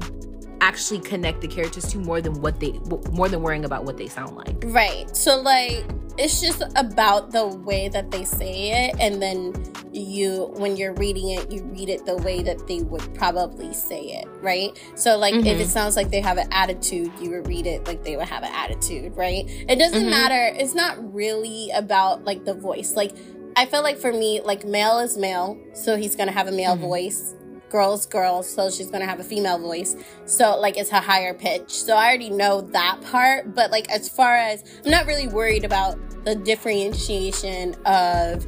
actually 0.61 0.99
connect 0.99 1.41
the 1.41 1.47
characters 1.47 1.85
to 1.91 1.97
more 1.99 2.21
than 2.21 2.41
what 2.41 2.59
they 2.59 2.71
more 3.11 3.29
than 3.29 3.41
worrying 3.41 3.65
about 3.65 3.85
what 3.85 3.97
they 3.97 4.07
sound 4.07 4.35
like. 4.35 4.55
Right. 4.65 5.15
So 5.15 5.39
like 5.41 5.85
it's 6.17 6.41
just 6.41 6.63
about 6.75 7.31
the 7.31 7.45
way 7.45 7.89
that 7.89 8.09
they 8.09 8.23
say 8.25 8.87
it 8.87 8.95
and 8.99 9.21
then 9.21 9.53
you 9.93 10.51
when 10.57 10.75
you're 10.75 10.93
reading 10.93 11.29
it 11.29 11.51
you 11.51 11.63
read 11.65 11.89
it 11.89 12.05
the 12.07 12.17
way 12.17 12.41
that 12.41 12.67
they 12.67 12.81
would 12.81 13.13
probably 13.13 13.71
say 13.73 14.01
it, 14.01 14.27
right? 14.41 14.71
So 14.95 15.17
like 15.17 15.33
if 15.35 15.43
Mhm. 15.45 15.59
it 15.61 15.67
sounds 15.67 15.95
like 15.95 16.09
they 16.09 16.21
have 16.21 16.37
an 16.37 16.47
attitude, 16.51 17.11
you 17.21 17.29
would 17.31 17.47
read 17.47 17.67
it 17.67 17.85
like 17.87 18.03
they 18.03 18.17
would 18.17 18.27
have 18.27 18.43
an 18.43 18.51
attitude, 18.53 19.15
right? 19.15 19.45
It 19.69 19.77
doesn't 19.77 20.05
Mhm. 20.05 20.09
matter. 20.09 20.55
It's 20.57 20.73
not 20.73 21.13
really 21.13 21.69
about 21.75 22.25
like 22.25 22.45
the 22.45 22.53
voice. 22.55 22.95
Like 22.95 23.13
I 23.55 23.65
feel 23.65 23.81
like 23.83 23.97
for 23.97 24.11
me 24.13 24.41
like 24.43 24.65
male 24.65 24.99
is 24.99 25.17
male, 25.17 25.57
so 25.73 25.97
he's 25.97 26.15
going 26.15 26.27
to 26.27 26.33
have 26.33 26.47
a 26.47 26.51
male 26.51 26.75
Mhm. 26.77 26.81
voice. 26.81 27.33
Girls, 27.69 28.05
girls, 28.05 28.49
so 28.49 28.69
she's 28.69 28.89
gonna 28.89 29.05
have 29.05 29.19
a 29.19 29.23
female 29.23 29.59
voice. 29.59 29.95
So 30.25 30.59
like 30.59 30.77
it's 30.77 30.91
a 30.91 31.01
higher 31.01 31.33
pitch. 31.33 31.71
So 31.71 31.95
I 31.95 32.07
already 32.07 32.29
know 32.29 32.61
that 32.61 33.01
part. 33.01 33.53
But 33.55 33.71
like 33.71 33.89
as 33.89 34.09
far 34.09 34.35
as 34.35 34.63
I'm 34.85 34.91
not 34.91 35.05
really 35.05 35.27
worried 35.27 35.63
about 35.63 35.97
the 36.25 36.35
differentiation 36.35 37.75
of 37.85 38.45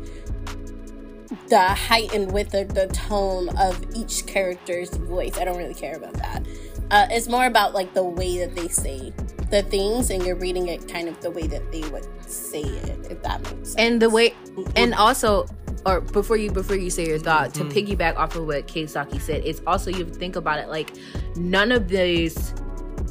the 1.47 1.59
height 1.59 2.13
and 2.13 2.31
width 2.31 2.53
of 2.53 2.73
the 2.73 2.87
tone 2.87 3.49
of 3.57 3.83
each 3.95 4.25
character's 4.25 4.89
voice. 4.89 5.37
I 5.37 5.45
don't 5.45 5.57
really 5.57 5.73
care 5.73 5.95
about 5.95 6.13
that. 6.13 6.45
Uh, 6.91 7.07
it's 7.11 7.27
more 7.27 7.45
about 7.45 7.73
like 7.73 7.93
the 7.93 8.03
way 8.03 8.39
that 8.39 8.55
they 8.55 8.67
say 8.67 9.13
the 9.51 9.63
things, 9.63 10.09
and 10.09 10.23
you're 10.23 10.35
reading 10.35 10.67
it 10.67 10.87
kind 10.87 11.07
of 11.07 11.19
the 11.21 11.31
way 11.31 11.47
that 11.47 11.71
they 11.71 11.87
would 11.89 12.07
say 12.29 12.61
it, 12.61 13.11
if 13.11 13.21
that 13.23 13.41
makes 13.41 13.69
sense. 13.69 13.75
And 13.75 14.01
the 14.01 14.09
way, 14.09 14.35
and 14.75 14.93
also, 14.93 15.45
or 15.85 16.01
before 16.01 16.37
you 16.37 16.51
before 16.51 16.75
you 16.75 16.89
say 16.89 17.07
your 17.07 17.19
thought, 17.19 17.53
to 17.55 17.63
mm. 17.63 17.71
piggyback 17.71 18.17
off 18.17 18.35
of 18.35 18.45
what 18.45 18.67
Kei 18.67 18.85
Saki 18.85 19.19
said, 19.19 19.43
it's 19.45 19.61
also 19.65 19.89
you 19.89 19.99
have 19.99 20.11
to 20.11 20.19
think 20.19 20.35
about 20.35 20.59
it 20.59 20.69
like 20.69 20.91
none 21.35 21.71
of 21.71 21.87
these 21.87 22.53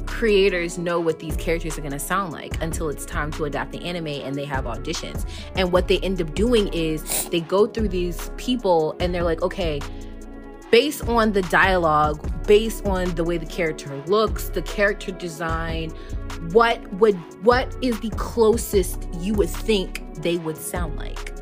creators 0.05 0.77
know 0.77 0.99
what 0.99 1.19
these 1.19 1.35
characters 1.37 1.77
are 1.77 1.81
going 1.81 1.93
to 1.93 1.99
sound 1.99 2.33
like 2.33 2.61
until 2.61 2.89
it's 2.89 3.05
time 3.05 3.31
to 3.31 3.45
adapt 3.45 3.71
the 3.71 3.83
anime 3.85 4.07
and 4.07 4.35
they 4.35 4.43
have 4.43 4.65
auditions. 4.65 5.25
And 5.55 5.71
what 5.71 5.87
they 5.87 5.99
end 5.99 6.21
up 6.21 6.33
doing 6.35 6.67
is 6.73 7.29
they 7.29 7.41
go 7.41 7.65
through 7.65 7.89
these 7.89 8.31
people 8.35 8.95
and 8.99 9.13
they're 9.13 9.23
like, 9.23 9.41
okay, 9.41 9.79
based 10.71 11.07
on 11.07 11.31
the 11.31 11.41
dialogue, 11.43 12.45
based 12.45 12.85
on 12.85 13.13
the 13.15 13.23
way 13.23 13.37
the 13.37 13.45
character 13.45 13.95
looks, 14.07 14.49
the 14.49 14.61
character 14.61 15.11
design, 15.11 15.91
what 16.51 16.85
would 16.93 17.15
what 17.43 17.75
is 17.81 17.99
the 18.01 18.09
closest 18.11 19.07
you 19.19 19.33
would 19.35 19.49
think 19.49 20.15
they 20.15 20.37
would 20.37 20.57
sound 20.57 20.97
like? 20.97 21.38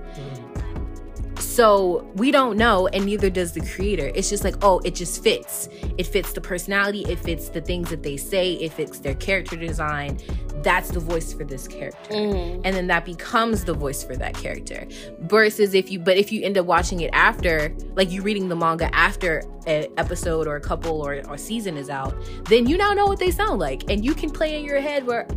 So 1.39 2.07
we 2.15 2.31
don't 2.31 2.57
know, 2.57 2.87
and 2.87 3.05
neither 3.05 3.29
does 3.29 3.53
the 3.53 3.61
creator. 3.61 4.11
It's 4.13 4.29
just 4.29 4.43
like, 4.43 4.55
oh, 4.61 4.79
it 4.79 4.95
just 4.95 5.23
fits. 5.23 5.69
It 5.97 6.05
fits 6.05 6.33
the 6.33 6.41
personality, 6.41 7.03
it 7.05 7.19
fits 7.19 7.49
the 7.49 7.61
things 7.61 7.89
that 7.89 8.03
they 8.03 8.17
say, 8.17 8.53
it 8.53 8.73
fits 8.73 8.99
their 8.99 9.15
character 9.15 9.55
design. 9.55 10.19
That's 10.63 10.89
the 10.89 10.99
voice 10.99 11.33
for 11.33 11.43
this 11.43 11.67
character. 11.67 12.13
Mm. 12.13 12.61
And 12.65 12.75
then 12.75 12.87
that 12.87 13.05
becomes 13.05 13.63
the 13.63 13.73
voice 13.73 14.03
for 14.03 14.15
that 14.17 14.33
character. 14.33 14.87
Versus 15.21 15.73
if 15.73 15.91
you, 15.91 15.99
but 15.99 16.17
if 16.17 16.31
you 16.31 16.43
end 16.43 16.57
up 16.57 16.65
watching 16.65 17.01
it 17.01 17.11
after, 17.13 17.73
like 17.95 18.11
you 18.11 18.21
reading 18.21 18.49
the 18.49 18.55
manga 18.55 18.93
after 18.93 19.43
an 19.67 19.87
episode 19.97 20.47
or 20.47 20.55
a 20.55 20.61
couple 20.61 21.05
or, 21.05 21.21
or 21.29 21.37
season 21.37 21.77
is 21.77 21.89
out, 21.89 22.15
then 22.45 22.67
you 22.67 22.77
now 22.77 22.91
know 22.91 23.05
what 23.05 23.19
they 23.19 23.31
sound 23.31 23.59
like. 23.59 23.89
And 23.89 24.03
you 24.03 24.13
can 24.15 24.31
play 24.31 24.57
in 24.57 24.65
your 24.65 24.81
head 24.81 25.05
where, 25.05 25.27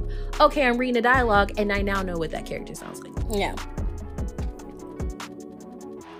okay, 0.40 0.66
I'm 0.66 0.78
reading 0.78 0.96
a 0.96 1.02
dialogue 1.02 1.52
and 1.58 1.70
I 1.70 1.82
now 1.82 2.02
know 2.02 2.16
what 2.16 2.30
that 2.30 2.46
character 2.46 2.74
sounds 2.74 3.02
like. 3.02 3.12
yeah. 3.30 3.54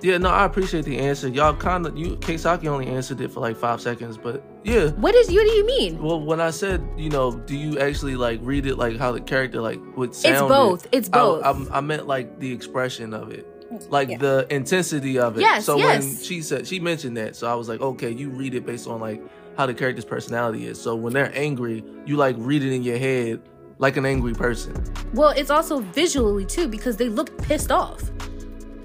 Yeah, 0.03 0.19
no, 0.19 0.31
I 0.31 0.45
appreciate 0.45 0.85
the 0.85 0.99
answer. 0.99 1.29
Y'all 1.29 1.55
kind 1.55 1.87
of 1.87 1.97
you 1.97 2.17
Keisaki 2.17 2.67
only 2.67 2.87
answered 2.87 3.21
it 3.21 3.31
for 3.31 3.41
like 3.41 3.57
five 3.57 3.81
seconds, 3.81 4.17
but 4.17 4.43
yeah. 4.65 4.89
What 4.93 5.15
is, 5.15 5.29
what 5.31 5.43
do 5.45 5.51
you 5.51 5.67
mean? 5.67 6.03
Well, 6.03 6.21
when 6.21 6.41
I 6.41 6.51
said, 6.51 6.87
you 6.97 7.11
know, 7.11 7.33
do 7.33 7.57
you 7.57 7.79
actually 7.79 8.17
like 8.17 8.41
read 8.43 8.67
it 8.67 8.77
like 8.77 8.97
how 8.97 9.13
the 9.13 9.21
character 9.21 9.61
like 9.61 9.79
would 9.97 10.15
sound? 10.15 10.35
It's 10.37 10.43
both. 10.43 10.87
It's 10.93 11.09
both. 11.09 11.45
I, 11.45 11.51
I, 11.51 11.79
I 11.79 11.81
meant 11.81 12.07
like 12.07 12.39
the 12.41 12.51
expression 12.53 13.13
of 13.13 13.31
it, 13.31 13.47
like 13.91 14.09
Yeah. 14.09 14.19
the 14.19 14.47
intensity 14.51 15.19
of 15.19 15.37
it. 15.37 15.43
Yes, 15.43 15.67
So 15.67 15.77
when 15.77 16.03
yes. 16.03 16.25
she 16.25 16.41
said 16.43 16.67
she 16.67 16.81
mentioned 16.81 17.17
that, 17.19 17.37
so 17.37 17.51
I 17.51 17.55
was 17.55 17.69
like, 17.69 17.81
okay, 17.81 18.11
you 18.11 18.31
read 18.31 18.55
it 18.55 18.65
based 18.65 18.87
on 18.87 19.01
like 19.01 19.23
how 19.59 19.67
the 19.67 19.75
character's 19.75 20.05
personality 20.07 20.67
is. 20.67 20.81
So 20.81 20.95
when 20.97 21.13
they're 21.13 21.33
angry, 21.37 21.85
you 22.07 22.17
like 22.17 22.37
read 22.39 22.63
it 22.63 22.73
in 22.73 22.83
your 22.83 22.99
head 22.99 23.43
like 23.79 23.97
an 23.97 24.07
angry 24.07 24.33
person. 24.35 24.83
Well, 25.15 25.31
it's 25.31 25.51
also 25.51 25.81
visually 25.81 26.47
too 26.47 26.69
because 26.69 26.97
they 26.97 27.09
look 27.09 27.37
pissed 27.43 27.71
off. 27.73 28.03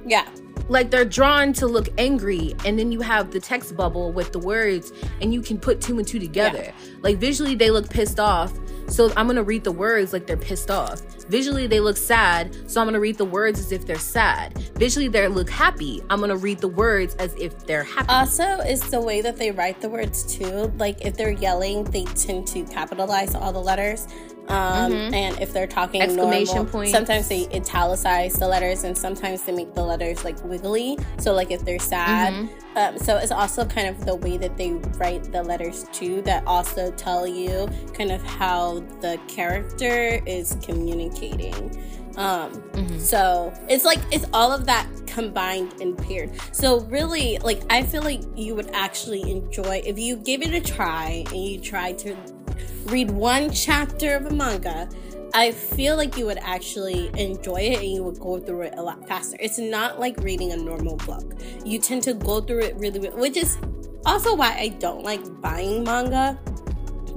Yeah. 0.06 0.28
Like 0.67 0.89
they're 0.89 1.06
drawn 1.06 1.54
to 1.54 1.67
look 1.67 1.89
angry, 1.97 2.56
and 2.65 2.78
then 2.78 2.91
you 2.91 3.01
have 3.01 3.32
the 3.32 3.39
text 3.39 3.75
bubble 3.75 4.12
with 4.12 4.32
the 4.32 4.39
words, 4.39 4.91
and 5.21 5.34
you 5.34 5.41
can 5.41 5.60
put 5.60 5.82
two 5.82 5.97
and 5.97 6.08
two 6.08 6.19
together. 6.19 6.73
Like 7.01 7.17
visually, 7.17 7.56
they 7.56 7.69
look 7.69 7.89
pissed 7.89 8.19
off, 8.19 8.51
so 8.88 9.12
I'm 9.15 9.28
gonna 9.28 9.43
read 9.43 9.63
the 9.63 9.71
words 9.71 10.13
like 10.13 10.25
they're 10.25 10.38
pissed 10.38 10.71
off. 10.71 11.01
Visually, 11.28 11.67
they 11.67 11.80
look 11.80 11.97
sad, 11.97 12.69
so 12.69 12.82
I'm 12.82 12.88
gonna 12.88 12.99
read 12.99 13.17
the 13.17 13.25
words 13.25 13.60
as 13.60 13.71
if 13.71 13.86
they're 13.86 13.97
sad. 13.97 14.58
Visually, 14.75 15.08
they 15.08 15.28
look 15.28 15.49
happy. 15.49 16.01
I'm 16.10 16.19
gonna 16.19 16.36
read 16.36 16.60
the 16.60 16.67
words 16.67 17.15
as 17.15 17.36
if 17.36 17.65
they're 17.65 17.84
happy. 17.84 18.10
Also, 18.10 18.43
it's 18.62 18.89
the 18.89 19.01
way 19.01 19.21
that 19.21 19.38
they 19.38 19.51
write 19.51 19.82
the 19.82 19.89
words 19.89 20.23
too. 20.23 20.71
Like 20.78 21.06
if 21.06 21.15
they're 21.15 21.32
yelling, 21.32 21.84
they 21.86 22.06
tend 22.06 22.47
to 22.47 22.63
capitalize 22.65 23.36
all 23.36 23.54
the 23.54 23.62
letters. 23.62 24.08
Um, 24.47 24.93
And 25.13 25.39
if 25.41 25.53
they're 25.53 25.67
talking 25.67 26.01
Mm-hmm. 26.01 26.12
Exclamation 26.12 26.55
normal, 26.55 26.71
points. 26.71 26.91
sometimes 26.91 27.27
they 27.27 27.47
italicize 27.53 28.34
the 28.38 28.47
letters, 28.47 28.84
and 28.84 28.97
sometimes 28.97 29.43
they 29.43 29.51
make 29.51 29.73
the 29.73 29.84
letters 29.84 30.23
like 30.23 30.41
wiggly. 30.43 30.97
So 31.19 31.34
like 31.34 31.51
if 31.51 31.65
they're 31.65 31.79
sad, 31.79 32.34
Mm-hmm. 32.34 32.77
um, 32.77 32.97
so 32.97 33.17
it's 33.17 33.31
also 33.31 33.65
kind 33.65 33.88
of 33.88 34.05
the 34.05 34.15
way 34.15 34.38
that 34.38 34.58
they 34.58 34.73
write 34.99 35.31
the 35.31 35.41
letters 35.43 35.86
too 35.91 36.21
that 36.23 36.43
also 36.45 36.91
tell 36.91 37.25
you 37.27 37.67
kind 37.93 38.12
of 38.12 38.21
how 38.23 38.79
the 39.01 39.19
character 39.27 40.21
is 40.25 40.55
communicating. 40.62 41.81
Um, 42.17 42.51
Mm-hmm. 42.75 42.99
so 42.99 43.51
it's 43.67 43.84
like 43.84 43.99
it's 44.12 44.25
all 44.31 44.51
of 44.53 44.65
that 44.67 44.88
combined 45.05 45.73
and 45.81 45.97
paired. 45.97 46.31
So 46.53 46.81
really, 46.81 47.38
like 47.39 47.62
I 47.69 47.84
feel 47.84 48.03
like 48.03 48.21
you 48.36 48.55
would 48.55 48.69
actually 48.73 49.29
enjoy 49.31 49.81
if 49.86 49.97
you 49.99 50.15
give 50.17 50.41
it 50.41 50.53
a 50.53 50.62
try 50.62 51.23
and 51.27 51.38
you 51.38 51.60
try 51.60 51.91
to 51.93 52.15
read 52.85 53.11
one 53.11 53.51
chapter 53.51 54.15
of 54.15 54.25
a 54.27 54.31
manga. 54.33 54.89
I 55.33 55.51
feel 55.51 55.97
like 55.97 56.17
you 56.17 56.25
would 56.27 56.37
actually 56.37 57.09
enjoy 57.19 57.57
it 57.57 57.79
and 57.79 57.91
you 57.91 58.03
would 58.03 58.19
go 58.19 58.39
through 58.39 58.61
it 58.61 58.75
a 58.77 58.81
lot 58.81 59.05
faster. 59.07 59.35
It's 59.39 59.57
not 59.57 59.99
like 59.99 60.15
reading 60.19 60.53
a 60.53 60.57
normal 60.57 60.95
book. 60.97 61.33
You 61.65 61.79
tend 61.79 62.03
to 62.03 62.13
go 62.13 62.39
through 62.39 62.61
it 62.61 62.75
really, 62.77 62.99
really 62.99 63.19
which 63.19 63.35
is 63.35 63.57
also 64.05 64.35
why 64.35 64.55
I 64.57 64.69
don't 64.69 65.03
like 65.03 65.21
buying 65.41 65.83
manga 65.83 66.39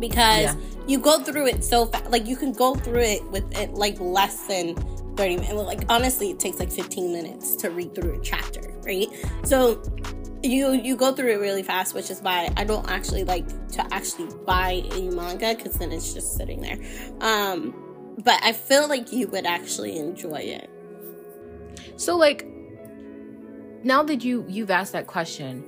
because 0.01 0.43
Yeah. 0.43 0.55
you 0.87 0.99
go 0.99 1.21
through 1.23 1.47
it 1.47 1.63
so 1.65 1.87
fast. 1.87 2.11
Like 2.11 2.27
you 2.27 2.37
can 2.37 2.53
go 2.53 2.75
through 2.75 3.01
it 3.03 3.25
with 3.31 3.45
it 3.57 3.75
like 3.75 4.01
less 4.01 4.47
than 4.47 4.75
30 5.17 5.37
minutes. 5.37 5.53
Like 5.55 5.85
honestly, 5.89 6.31
it 6.31 6.41
takes 6.41 6.59
like 6.59 6.73
15 6.73 7.13
minutes 7.13 7.55
to 7.57 7.71
read 7.71 7.95
through 7.95 8.15
a 8.21 8.23
chapter, 8.23 8.75
right? 8.85 9.09
So 9.45 9.83
you 10.43 10.73
you 10.73 10.97
go 10.97 11.13
through 11.13 11.33
it 11.33 11.41
really 11.41 11.63
fast, 11.63 11.95
which 11.95 12.11
is 12.11 12.21
why 12.21 12.49
I 12.57 12.65
don't 12.65 12.89
actually 12.89 13.25
like 13.25 13.47
to 13.73 13.87
actually 13.93 14.29
buy 14.47 14.83
a 14.93 15.11
manga 15.11 15.55
because 15.55 15.75
then 15.75 15.93
it's 15.93 16.15
just 16.15 16.37
sitting 16.37 16.61
there. 16.61 16.79
Um, 17.21 17.75
but 18.25 18.41
I 18.43 18.53
feel 18.53 18.89
like 18.89 19.13
you 19.13 19.29
would 19.29 19.47
actually 19.47 19.99
enjoy 19.99 20.39
it. 20.39 20.71
So 21.97 22.17
like 22.17 22.47
now 23.83 24.03
that 24.05 24.25
you 24.25 24.45
you've 24.49 24.71
asked 24.71 24.93
that 24.93 25.07
question, 25.07 25.61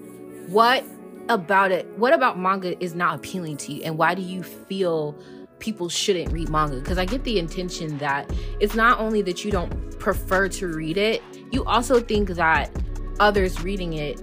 what 0.48 0.84
about 1.28 1.72
it 1.72 1.86
what 1.98 2.12
about 2.12 2.38
manga 2.38 2.80
is 2.82 2.94
not 2.94 3.16
appealing 3.16 3.56
to 3.56 3.72
you 3.72 3.82
and 3.84 3.96
why 3.96 4.14
do 4.14 4.22
you 4.22 4.42
feel 4.42 5.16
people 5.58 5.88
shouldn't 5.88 6.32
read 6.32 6.48
manga? 6.48 6.76
Because 6.76 6.98
I 6.98 7.04
get 7.04 7.24
the 7.24 7.38
intention 7.38 7.98
that 7.98 8.30
it's 8.60 8.74
not 8.74 9.00
only 9.00 9.20
that 9.22 9.44
you 9.44 9.50
don't 9.50 9.98
prefer 9.98 10.48
to 10.48 10.68
read 10.68 10.96
it, 10.96 11.22
you 11.50 11.64
also 11.64 12.00
think 12.00 12.30
that 12.30 12.70
others 13.18 13.60
reading 13.62 13.92
it 13.94 14.20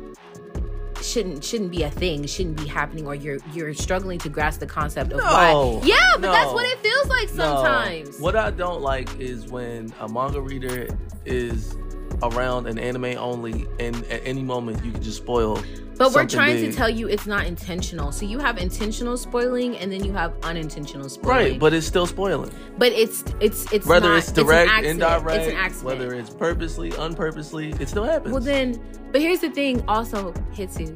shouldn't 1.02 1.44
shouldn't 1.44 1.72
be 1.72 1.84
a 1.84 1.90
thing, 1.92 2.26
shouldn't 2.26 2.58
be 2.58 2.68
happening, 2.68 3.08
or 3.08 3.16
you're 3.16 3.38
you're 3.54 3.74
struggling 3.74 4.20
to 4.20 4.30
grasp 4.30 4.60
the 4.60 4.66
concept 4.68 5.12
of 5.12 5.20
No. 5.20 5.26
why. 5.26 5.80
Yeah, 5.88 5.96
but 6.16 6.32
that's 6.32 6.54
what 6.54 6.66
it 6.66 6.80
feels 6.80 7.08
like 7.08 7.28
No. 7.34 7.44
sometimes. 7.46 8.20
What 8.20 8.36
I 8.36 8.52
don't 8.52 8.82
like 8.82 9.20
is 9.20 9.48
when 9.48 9.94
a 10.00 10.08
manga 10.10 10.42
reader 10.42 10.88
is 11.26 11.78
around 12.24 12.68
an 12.68 12.80
anime 12.80 13.18
only, 13.18 13.68
and 13.80 14.04
at 14.06 14.22
any 14.26 14.44
moment 14.44 14.84
you 14.84 14.92
can 14.92 15.02
just 15.04 15.18
spoil. 15.18 15.60
But 15.98 16.14
we're 16.14 16.26
trying 16.26 16.58
big. 16.58 16.72
to 16.72 16.78
tell 16.78 16.90
you 16.90 17.08
it's 17.08 17.26
not 17.26 17.46
intentional. 17.46 18.12
So 18.12 18.26
you 18.26 18.40
have 18.40 18.58
intentional 18.58 19.18
spoiling 19.18 19.78
and 19.78 19.92
then 19.92 20.04
you 20.04 20.14
have 20.14 20.34
unintentional 20.44 21.10
spoiling. 21.10 21.52
Right, 21.54 21.60
but 21.60 21.74
it's 21.74 21.88
still 21.88 22.06
spoiling. 22.06 22.52
but 22.78 22.92
it's 22.92 23.24
it's 23.40 23.72
it's 23.74 23.86
Whether 23.86 24.10
not, 24.10 24.20
it's 24.20 24.32
direct, 24.32 24.72
an 24.72 24.86
indirect, 24.86 25.30
it's 25.44 25.48
an 25.48 25.58
accident. 25.58 25.86
whether 26.00 26.14
it's 26.14 26.30
purposely, 26.30 26.92
unpurposely, 26.98 27.72
it 27.80 27.90
still 27.90 28.04
happens. 28.04 28.32
well 28.34 28.42
then, 28.44 28.82
but 29.12 29.22
here's 29.22 29.40
the 29.40 29.50
thing. 29.50 29.84
Also, 29.88 30.32
Hitsu, 30.54 30.94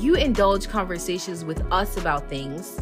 you 0.00 0.14
indulge 0.14 0.68
conversations 0.68 1.44
with 1.44 1.60
us 1.72 1.96
about 1.96 2.28
things 2.28 2.78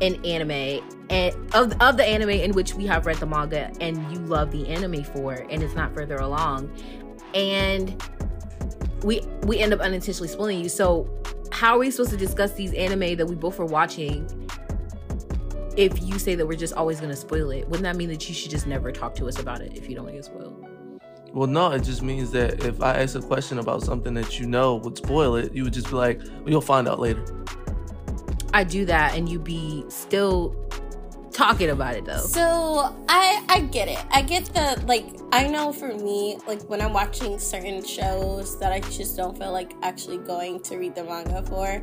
in 0.00 0.22
anime 0.24 0.82
and 1.10 1.34
of 1.54 1.72
of 1.80 1.96
the 1.96 2.04
anime 2.04 2.30
in 2.30 2.52
which 2.52 2.74
we 2.74 2.84
have 2.86 3.06
read 3.06 3.16
the 3.18 3.26
manga 3.26 3.70
and 3.80 3.96
you 4.12 4.18
love 4.26 4.50
the 4.50 4.68
anime 4.68 5.04
for, 5.04 5.34
and 5.50 5.62
it's 5.62 5.74
not 5.74 5.94
further 5.94 6.16
along, 6.16 6.70
and 7.34 8.02
we 9.04 9.20
we 9.42 9.58
end 9.58 9.72
up 9.72 9.80
unintentionally 9.80 10.28
spoiling 10.28 10.60
you. 10.60 10.68
So 10.68 11.08
how 11.52 11.76
are 11.76 11.78
we 11.78 11.90
supposed 11.90 12.10
to 12.10 12.16
discuss 12.16 12.52
these 12.54 12.72
anime 12.72 13.16
that 13.16 13.26
we 13.26 13.34
both 13.34 13.60
are 13.60 13.66
watching 13.66 14.28
if 15.76 16.02
you 16.02 16.18
say 16.18 16.34
that 16.34 16.46
we're 16.46 16.58
just 16.58 16.74
always 16.74 16.98
going 16.98 17.10
to 17.10 17.16
spoil 17.16 17.50
it? 17.50 17.66
Wouldn't 17.68 17.82
that 17.82 17.96
mean 17.96 18.08
that 18.08 18.28
you 18.28 18.34
should 18.34 18.50
just 18.50 18.66
never 18.66 18.90
talk 18.90 19.14
to 19.16 19.28
us 19.28 19.38
about 19.38 19.60
it 19.60 19.76
if 19.76 19.88
you 19.88 19.94
don't 19.94 20.04
want 20.04 20.16
to 20.16 20.18
get 20.18 20.24
spoiled? 20.24 20.66
Well, 21.32 21.48
no, 21.48 21.72
it 21.72 21.82
just 21.82 22.02
means 22.02 22.30
that 22.30 22.64
if 22.64 22.80
I 22.80 23.02
ask 23.02 23.16
a 23.16 23.20
question 23.20 23.58
about 23.58 23.82
something 23.82 24.14
that 24.14 24.38
you 24.38 24.46
know 24.46 24.76
would 24.76 24.96
spoil 24.96 25.34
it, 25.34 25.52
you 25.52 25.64
would 25.64 25.72
just 25.72 25.88
be 25.88 25.96
like, 25.96 26.20
well, 26.20 26.50
"You'll 26.50 26.60
find 26.60 26.88
out 26.88 27.00
later." 27.00 27.24
I 28.54 28.62
do 28.62 28.84
that 28.84 29.16
and 29.16 29.28
you'd 29.28 29.42
be 29.42 29.84
still 29.88 30.54
talking 31.34 31.70
about 31.70 31.96
it 31.96 32.04
though. 32.04 32.18
So 32.18 32.96
I 33.08 33.44
I 33.48 33.60
get 33.60 33.88
it. 33.88 34.02
I 34.10 34.22
get 34.22 34.46
the 34.46 34.82
like 34.86 35.04
I 35.32 35.48
know 35.48 35.72
for 35.72 35.88
me, 35.88 36.38
like 36.46 36.62
when 36.62 36.80
I'm 36.80 36.92
watching 36.92 37.38
certain 37.38 37.84
shows 37.84 38.58
that 38.60 38.72
I 38.72 38.80
just 38.80 39.16
don't 39.16 39.36
feel 39.36 39.52
like 39.52 39.74
actually 39.82 40.18
going 40.18 40.62
to 40.62 40.76
read 40.76 40.94
the 40.94 41.04
manga 41.04 41.42
for, 41.42 41.82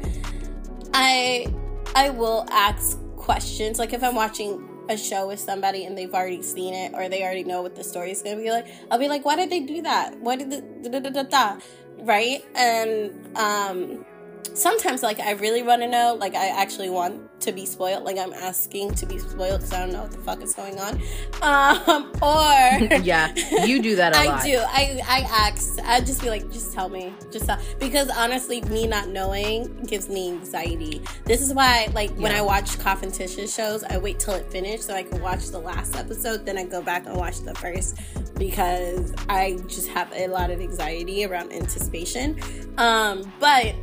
I 0.94 1.48
I 1.96 2.10
will 2.10 2.48
ask 2.52 2.98
questions. 3.18 3.78
Like 3.78 3.94
if 3.94 4.04
I'm 4.04 4.16
watching 4.16 4.68
a 4.90 4.98
show 4.98 5.28
with 5.28 5.40
somebody 5.40 5.86
and 5.86 5.98
they've 5.98 6.14
already 6.14 6.42
seen 6.42 6.74
it 6.74 6.94
or 6.96 7.08
they 7.08 7.24
already 7.24 7.44
know 7.44 7.62
what 7.62 7.76
the 7.76 7.84
story 7.84 8.12
is 8.12 8.22
gonna 8.22 8.38
be 8.38 8.50
like, 8.50 8.68
I'll 8.90 9.00
be 9.00 9.08
like, 9.08 9.26
why 9.26 9.36
did 9.36 9.50
they 9.50 9.60
do 9.60 9.82
that? 9.84 10.18
Why 10.20 10.36
did 10.38 10.50
the 10.50 10.62
da, 10.90 11.00
da, 11.00 11.10
da, 11.10 11.24
da, 11.24 11.24
da? 11.24 11.60
right? 12.02 12.44
And 12.56 13.38
um 13.38 14.06
sometimes 14.54 15.04
like 15.04 15.20
I 15.20 15.32
really 15.32 15.64
want 15.64 15.82
to 15.82 15.88
know, 15.88 16.16
like 16.20 16.36
I 16.36 16.48
actually 16.62 16.90
want 16.90 17.42
to 17.42 17.52
be 17.52 17.66
spoiled, 17.66 18.04
like 18.04 18.18
I'm 18.18 18.34
asking 18.34 18.94
to 18.96 19.06
be 19.06 19.18
spoiled 19.18 19.60
because 19.62 19.74
I 19.74 19.80
don't 19.80 19.94
know 19.94 20.04
what 20.04 20.12
the 20.12 20.20
fuck 20.20 20.42
is 20.42 20.54
going 20.54 20.80
on. 20.80 21.02
Um 21.42 22.12
or 22.22 22.98
yeah, 23.02 23.34
you 23.66 23.82
do 23.82 23.96
that 23.96 24.14
a 24.14 24.18
I 24.20 24.26
lot. 24.26 24.42
I 24.42 24.46
do. 24.46 24.58
I 24.60 25.00
I 25.08 25.20
ask. 25.48 25.80
I 25.84 26.00
just 26.02 26.22
be 26.22 26.30
like, 26.30 26.52
just 26.52 26.72
tell 26.74 26.88
me, 26.88 27.14
just 27.32 27.46
tell. 27.48 27.58
Because 27.80 28.10
honestly, 28.10 28.62
me 28.62 28.86
not 28.86 29.08
knowing 29.10 29.84
gives 29.86 30.08
me 30.08 30.30
anxiety. 30.30 31.02
This 31.26 31.42
is 31.42 31.52
why, 31.54 31.88
like, 31.96 32.12
when 32.12 32.32
Yeah. 32.32 32.40
I 32.40 32.42
watch 32.44 32.78
Coffin 32.80 33.12
Tish's 33.12 33.52
shows, 33.52 33.84
I 33.84 33.98
wait 33.98 34.20
till 34.20 34.36
it 34.36 34.52
finished 34.52 34.84
so 34.84 34.94
I 34.94 35.02
can 35.02 35.20
watch 35.20 35.48
the 35.48 35.58
last 35.60 35.96
episode. 35.96 36.46
Then 36.46 36.60
I 36.60 36.64
go 36.66 36.82
back 36.84 37.08
and 37.08 37.16
watch 37.18 37.40
the 37.40 37.56
first 37.56 37.98
because 38.38 39.14
I 39.30 39.58
just 39.68 39.88
have 39.90 40.12
a 40.14 40.28
lot 40.28 40.52
of 40.52 40.60
anxiety 40.62 41.26
around 41.26 41.52
anticipation. 41.54 42.40
Um, 42.78 43.32
but 43.40 43.74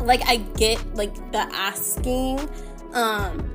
like, 0.00 0.22
I 0.26 0.36
get 0.36 0.94
like 0.94 1.14
the 1.32 1.46
asking. 1.52 2.40
Um, 2.92 3.50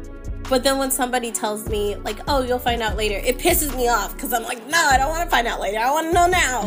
but 0.48 0.64
then 0.64 0.78
when 0.78 0.92
somebody 0.92 1.32
tells 1.32 1.68
me, 1.68 1.96
like, 1.96 2.20
oh, 2.28 2.44
you'll 2.44 2.60
find 2.60 2.82
out 2.82 2.96
later, 2.96 3.16
it 3.16 3.40
pisses 3.40 3.76
me 3.76 3.88
off 3.88 4.14
because 4.14 4.32
I'm 4.32 4.44
like, 4.44 4.66
no, 4.68 4.78
I 4.78 4.98
don't 4.98 5.10
want 5.10 5.24
to 5.24 5.30
find 5.30 5.48
out 5.48 5.60
later. 5.60 5.80
I 5.80 5.92
want 5.92 6.08
to 6.08 6.14
know 6.14 6.28
now. 6.28 6.62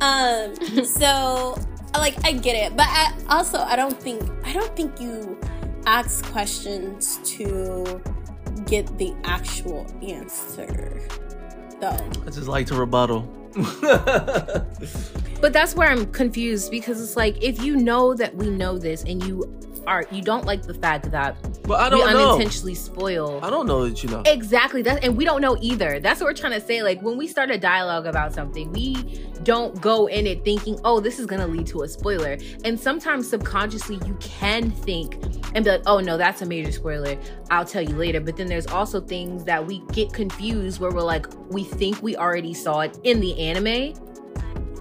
um, 0.00 0.84
so, 0.84 1.58
like, 1.94 2.24
I 2.24 2.32
get 2.32 2.54
it. 2.54 2.76
But 2.76 2.86
I, 2.88 3.12
also, 3.28 3.58
I 3.58 3.74
don't 3.74 4.00
think, 4.00 4.22
I 4.44 4.52
don't 4.52 4.74
think 4.76 5.00
you 5.00 5.38
ask 5.86 6.24
questions 6.26 7.18
to 7.24 8.00
get 8.66 8.96
the 8.98 9.14
actual 9.24 9.86
answer, 10.02 11.00
though. 11.80 11.98
I 12.26 12.30
just 12.30 12.48
like 12.48 12.66
to 12.68 12.74
rebuttal. 12.74 13.32
But 15.40 15.52
that's 15.52 15.74
where 15.74 15.88
I'm 15.88 16.10
confused 16.12 16.70
because 16.70 17.00
it's 17.00 17.16
like 17.16 17.42
if 17.42 17.62
you 17.62 17.76
know 17.76 18.14
that 18.14 18.34
we 18.34 18.48
know 18.48 18.78
this 18.78 19.02
and 19.02 19.22
you 19.24 19.44
are 19.86 20.04
you 20.10 20.22
don't 20.22 20.44
like 20.44 20.62
the 20.62 20.74
fact 20.74 21.10
that 21.10 21.36
but 21.62 21.80
I 21.80 21.84
we 21.84 21.90
don't 22.02 22.12
know. 22.12 22.30
unintentionally 22.30 22.74
spoil 22.74 23.40
I 23.42 23.50
don't 23.50 23.66
know 23.66 23.88
that 23.88 24.02
you 24.02 24.08
know. 24.08 24.22
Exactly. 24.26 24.82
That 24.82 25.04
and 25.04 25.16
we 25.16 25.24
don't 25.24 25.40
know 25.40 25.56
either. 25.60 26.00
That's 26.00 26.20
what 26.20 26.26
we're 26.26 26.34
trying 26.34 26.58
to 26.58 26.64
say. 26.64 26.82
Like 26.82 27.02
when 27.02 27.16
we 27.16 27.26
start 27.26 27.50
a 27.50 27.58
dialogue 27.58 28.06
about 28.06 28.32
something, 28.32 28.72
we 28.72 28.94
don't 29.42 29.80
go 29.80 30.06
in 30.06 30.26
it 30.26 30.44
thinking, 30.44 30.78
"Oh, 30.84 31.00
this 31.00 31.18
is 31.18 31.26
going 31.26 31.40
to 31.40 31.46
lead 31.46 31.66
to 31.68 31.82
a 31.82 31.88
spoiler." 31.88 32.38
And 32.64 32.78
sometimes 32.78 33.28
subconsciously 33.28 33.98
you 34.06 34.16
can 34.20 34.70
think 34.70 35.14
and 35.54 35.64
be 35.64 35.70
like, 35.70 35.82
"Oh 35.86 36.00
no, 36.00 36.16
that's 36.16 36.42
a 36.42 36.46
major 36.46 36.72
spoiler. 36.72 37.16
I'll 37.50 37.64
tell 37.64 37.82
you 37.82 37.96
later." 37.96 38.20
But 38.20 38.36
then 38.36 38.46
there's 38.46 38.66
also 38.66 39.00
things 39.00 39.44
that 39.44 39.64
we 39.66 39.80
get 39.92 40.12
confused 40.12 40.80
where 40.80 40.90
we're 40.90 41.02
like, 41.02 41.26
we 41.50 41.64
think 41.64 42.02
we 42.02 42.16
already 42.16 42.54
saw 42.54 42.80
it 42.80 42.98
in 43.04 43.20
the 43.20 43.38
anime 43.38 43.94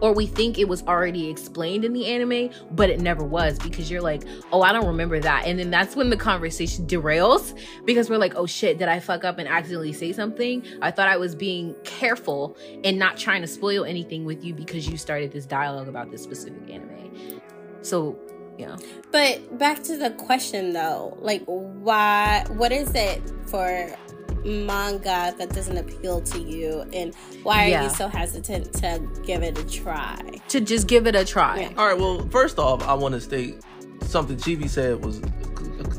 or 0.01 0.13
we 0.13 0.27
think 0.27 0.57
it 0.57 0.67
was 0.67 0.83
already 0.83 1.29
explained 1.29 1.85
in 1.85 1.93
the 1.93 2.05
anime, 2.07 2.49
but 2.71 2.89
it 2.89 2.99
never 2.99 3.23
was 3.23 3.57
because 3.59 3.89
you're 3.89 4.01
like, 4.01 4.23
oh, 4.51 4.61
I 4.61 4.71
don't 4.71 4.87
remember 4.87 5.19
that. 5.19 5.45
And 5.45 5.59
then 5.59 5.71
that's 5.71 5.95
when 5.95 6.09
the 6.09 6.17
conversation 6.17 6.85
derails 6.85 7.57
because 7.85 8.09
we're 8.09 8.17
like, 8.17 8.35
oh 8.35 8.45
shit, 8.45 8.77
did 8.77 8.87
I 8.87 8.99
fuck 8.99 9.23
up 9.23 9.37
and 9.37 9.47
accidentally 9.47 9.93
say 9.93 10.11
something? 10.11 10.63
I 10.81 10.91
thought 10.91 11.07
I 11.07 11.17
was 11.17 11.35
being 11.35 11.75
careful 11.83 12.57
and 12.83 12.97
not 12.97 13.17
trying 13.17 13.41
to 13.41 13.47
spoil 13.47 13.85
anything 13.85 14.25
with 14.25 14.43
you 14.43 14.53
because 14.53 14.87
you 14.87 14.97
started 14.97 15.31
this 15.31 15.45
dialogue 15.45 15.87
about 15.87 16.11
this 16.11 16.23
specific 16.23 16.69
anime. 16.69 17.41
So, 17.81 18.17
yeah. 18.57 18.77
But 19.11 19.57
back 19.57 19.83
to 19.83 19.97
the 19.97 20.11
question 20.11 20.73
though, 20.73 21.17
like 21.19 21.43
why 21.45 22.45
what 22.49 22.71
is 22.71 22.91
it 22.95 23.21
for 23.47 23.95
manga 24.45 25.33
that 25.37 25.49
doesn't 25.49 25.77
appeal 25.77 26.21
to 26.21 26.39
you 26.39 26.85
and 26.93 27.13
why 27.43 27.65
are 27.65 27.69
Yeah. 27.69 27.83
you 27.83 27.89
so 27.89 28.07
hesitant 28.07 28.71
to 28.75 29.01
give 29.25 29.43
it 29.43 29.57
a 29.57 29.63
try? 29.67 30.19
To 30.49 30.61
just 30.61 30.87
give 30.87 31.07
it 31.07 31.15
a 31.15 31.25
try. 31.25 31.61
Yeah. 31.61 31.69
All 31.77 31.87
right. 31.87 31.97
Well, 31.97 32.27
first 32.29 32.59
off, 32.59 32.87
I 32.87 32.93
want 32.93 33.13
to 33.15 33.21
state 33.21 33.61
something 34.01 34.37
Chibi 34.37 34.69
said 34.69 35.03
was 35.03 35.21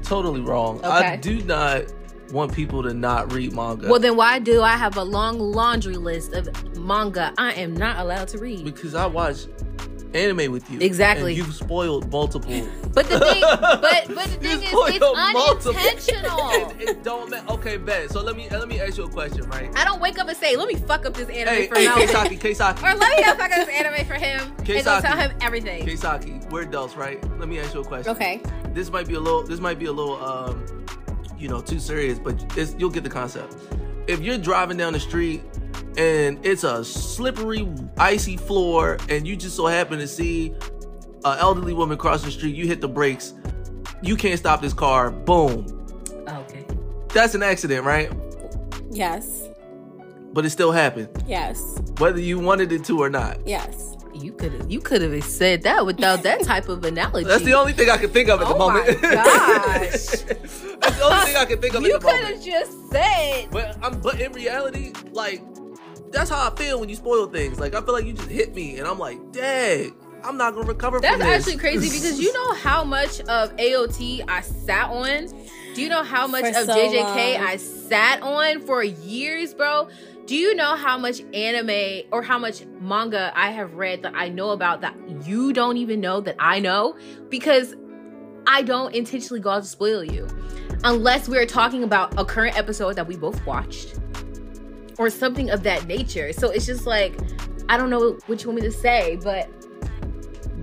totally 0.04 0.40
wrong. 0.40 0.78
okay. 0.78 0.88
I 0.88 1.16
do 1.16 1.42
not 1.42 1.84
want 2.32 2.52
people 2.52 2.82
to 2.82 2.92
not 2.94 3.32
read 3.32 3.52
manga. 3.52 3.88
Well, 3.88 4.00
then 4.00 4.16
why 4.16 4.38
do 4.38 4.62
I 4.62 4.72
have 4.76 4.96
a 4.96 5.02
long 5.04 5.38
laundry 5.38 5.96
list 5.96 6.32
of 6.32 6.48
manga 6.78 7.32
I 7.38 7.52
am 7.54 7.74
not 7.76 7.98
allowed 7.98 8.28
to 8.28 8.38
read? 8.38 8.64
because 8.64 8.94
I 8.94 9.06
watch 9.06 9.46
anime 10.16 10.50
with 10.52 10.68
you. 10.70 10.80
Exactly. 10.80 11.36
And 11.36 11.38
you've 11.46 11.54
spoiled 11.54 12.10
multiple. 12.10 12.66
But 12.96 13.10
the 13.10 13.20
thing, 13.20 13.42
but 13.42 13.80
but 13.80 14.08
the 14.08 14.14
thing 14.40 14.52
is, 14.52 14.62
it's 14.62 14.72
multiple- 14.72 15.14
unintentional. 15.16 16.50
it, 16.80 16.88
it 16.88 17.04
don't 17.04 17.28
matter. 17.28 17.46
Okay, 17.50 17.76
bet. 17.76 18.10
So 18.10 18.22
let 18.22 18.36
me 18.36 18.48
let 18.50 18.66
me 18.68 18.80
ask 18.80 18.96
you 18.96 19.04
a 19.04 19.08
question, 19.10 19.42
right? 19.50 19.70
I 19.76 19.84
don't 19.84 20.00
wake 20.00 20.18
up 20.18 20.28
and 20.28 20.36
say, 20.36 20.56
"Let 20.56 20.66
me 20.66 20.76
fuck 20.76 21.04
up 21.04 21.12
this 21.12 21.28
anime 21.28 21.54
Hey, 21.54 21.66
for 21.66 21.74
hey, 21.76 21.84
Melvin," 21.88 22.08
Keisaki, 22.08 22.40
Keisaki. 22.40 22.82
or 22.82 22.96
"Let 22.96 23.16
me 23.18 23.22
not 23.22 23.36
fuck 23.36 23.50
up 23.52 23.66
this 23.66 23.68
anime 23.68 24.06
for 24.06 24.14
him," 24.14 24.40
and 24.40 24.66
Keisaki. 24.66 24.84
don't 24.84 25.02
tell 25.02 25.16
him 25.18 25.32
everything. 25.42 25.86
Keisaki, 25.86 26.50
we're 26.50 26.62
adults, 26.62 26.96
right? 26.96 27.22
Let 27.38 27.48
me 27.50 27.58
ask 27.60 27.74
you 27.74 27.80
a 27.80 27.84
question. 27.84 28.12
Okay. 28.12 28.40
This 28.72 28.90
might 28.90 29.06
be 29.06 29.14
a 29.14 29.20
little. 29.20 29.42
This 29.42 29.60
might 29.60 29.78
be 29.78 29.86
a 29.86 29.92
little, 29.92 30.16
um, 30.24 30.64
you 31.38 31.48
know, 31.48 31.60
too 31.60 31.78
serious, 31.78 32.18
but 32.18 32.42
it's, 32.56 32.74
you'll 32.78 32.88
get 32.90 33.04
the 33.04 33.10
concept. 33.10 33.54
If 34.06 34.20
you're 34.20 34.38
driving 34.38 34.78
down 34.78 34.94
the 34.94 35.00
street 35.00 35.42
and 35.96 36.44
it's 36.44 36.64
a 36.64 36.84
slippery, 36.84 37.68
icy 37.98 38.36
floor, 38.36 38.98
and 39.08 39.26
you 39.26 39.36
just 39.36 39.56
so 39.56 39.66
happen 39.66 39.98
to 39.98 40.06
see 40.08 40.54
an 41.24 41.38
elderly 41.38 41.72
woman 41.72 41.96
cross 41.98 42.22
the 42.22 42.30
street, 42.30 42.54
you 42.54 42.66
hit 42.66 42.80
the 42.80 42.88
brakes. 42.88 43.34
You 44.02 44.16
can't 44.16 44.38
stop 44.38 44.60
this 44.60 44.72
car. 44.74 45.10
Boom. 45.10 45.66
Oh, 46.28 46.36
okay. 46.42 46.64
That's 47.08 47.34
an 47.34 47.42
accident, 47.42 47.84
right? 47.84 48.12
Yes. 48.90 49.48
But 50.32 50.44
it 50.44 50.50
still 50.50 50.70
happened, 50.72 51.08
Yes. 51.26 51.80
whether 51.98 52.20
you 52.20 52.38
wanted 52.38 52.70
it 52.72 52.84
to 52.84 53.00
or 53.02 53.08
not. 53.08 53.38
Yes. 53.46 53.94
You 54.14 54.32
could 54.32 54.52
have 54.52 54.70
you 54.70 54.80
could 54.80 55.02
have 55.02 55.24
said 55.24 55.62
that 55.64 55.84
without 55.84 56.22
that 56.22 56.42
type 56.44 56.68
of 56.70 56.84
analogy. 56.84 57.26
That's 57.26 57.44
the 57.44 57.52
only 57.52 57.72
thing 57.74 57.90
I 57.90 57.96
can 57.98 58.08
think 58.10 58.28
of 58.30 58.40
at 58.40 58.48
the 58.48 58.54
Oh 58.54 58.58
moment. 58.58 59.02
my 59.02 59.10
gosh. 59.10 59.90
That's 59.90 60.98
the 60.98 61.02
only 61.04 61.24
thing 61.26 61.36
I 61.36 61.44
can 61.44 61.60
think 61.60 61.74
of 61.74 61.82
You 61.82 61.94
at 61.96 62.00
the 62.00 62.06
could 62.06 62.20
have 62.24 62.42
just 62.42 62.90
said. 62.90 63.48
But 63.50 63.76
I'm 63.82 64.00
but 64.00 64.20
in 64.20 64.32
reality, 64.32 64.92
like 65.12 65.42
that's 66.10 66.30
how 66.30 66.50
I 66.50 66.54
feel 66.54 66.80
when 66.80 66.88
you 66.88 66.96
spoil 66.96 67.26
things. 67.26 67.58
Like 67.60 67.74
I 67.74 67.80
feel 67.80 67.94
like 67.94 68.04
you 68.04 68.12
just 68.12 68.28
hit 68.28 68.54
me, 68.54 68.78
and 68.78 68.86
I'm 68.86 68.98
like, 68.98 69.32
dang, 69.32 69.94
I'm 70.24 70.36
not 70.36 70.54
gonna 70.54 70.66
recover 70.66 71.00
That's 71.00 71.16
from 71.16 71.26
this. 71.26 71.46
actually 71.46 71.58
crazy 71.58 71.88
because 72.00 72.20
you 72.20 72.32
know 72.32 72.54
how 72.54 72.84
much 72.84 73.20
of 73.20 73.54
AOT 73.56 74.24
I 74.28 74.40
sat 74.40 74.90
on. 74.90 75.28
Do 75.74 75.82
you 75.82 75.88
know 75.88 76.02
how 76.02 76.26
much 76.26 76.42
For 76.42 76.60
of 76.60 76.66
so 76.66 76.74
JJK 76.74 77.34
long. 77.34 77.46
I 77.46 77.56
sat 77.56 78.22
on 78.22 78.60
for 78.62 78.82
years, 78.82 79.52
bro? 79.54 79.88
Do 80.24 80.34
you 80.34 80.54
know 80.56 80.74
how 80.74 80.98
much 80.98 81.20
anime 81.32 82.08
or 82.10 82.22
how 82.22 82.38
much 82.38 82.64
manga 82.80 83.30
I 83.36 83.50
have 83.50 83.74
read 83.74 84.02
that 84.02 84.14
I 84.16 84.28
know 84.28 84.50
about 84.50 84.80
that 84.80 84.96
you 85.24 85.52
don't 85.52 85.76
even 85.76 86.00
know 86.00 86.20
that 86.22 86.34
I 86.40 86.58
know? 86.58 86.96
Because 87.28 87.76
I 88.46 88.62
don't 88.62 88.94
intentionally 88.94 89.40
go 89.40 89.50
out 89.50 89.62
to 89.62 89.68
spoil 89.68 90.02
you. 90.02 90.26
Unless 90.82 91.28
we're 91.28 91.46
talking 91.46 91.84
about 91.84 92.18
a 92.18 92.24
current 92.24 92.58
episode 92.58 92.96
that 92.96 93.06
we 93.06 93.16
both 93.16 93.44
watched 93.46 93.98
or 94.98 95.10
something 95.10 95.50
of 95.50 95.62
that 95.64 95.86
nature. 95.86 96.32
So 96.32 96.50
it's 96.50 96.66
just 96.66 96.86
like, 96.86 97.18
I 97.68 97.76
don't 97.76 97.90
know 97.90 98.18
what 98.26 98.42
you 98.42 98.48
want 98.48 98.62
me 98.62 98.62
to 98.62 98.72
say, 98.72 99.16
but 99.22 99.50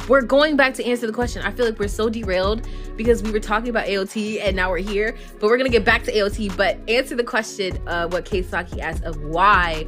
we're 0.10 0.22
going 0.22 0.56
back 0.56 0.74
to 0.76 0.86
answer 0.86 1.08
the 1.08 1.14
question. 1.14 1.42
I 1.44 1.52
feel 1.52 1.66
like 1.66 1.80
we're 1.80 1.88
so 1.88 2.10
derailed 2.10 2.68
because 2.98 3.24
we 3.24 3.32
were 3.32 3.40
talking 3.40 3.70
about 3.70 3.86
AOT 3.86 4.42
and 4.42 4.56
now 4.56 4.70
we're 4.70 4.78
here, 4.78 5.16
but 5.40 5.50
we're 5.50 5.58
gonna 5.58 5.70
get 5.70 5.86
back 5.86 6.04
to 6.04 6.12
AOT. 6.12 6.56
But 6.58 6.78
answer 6.90 7.16
the 7.16 7.24
question, 7.24 7.80
uh, 7.88 8.08
what 8.08 8.26
Keisaki 8.26 8.80
asked 8.80 9.04
of 9.04 9.22
why 9.24 9.88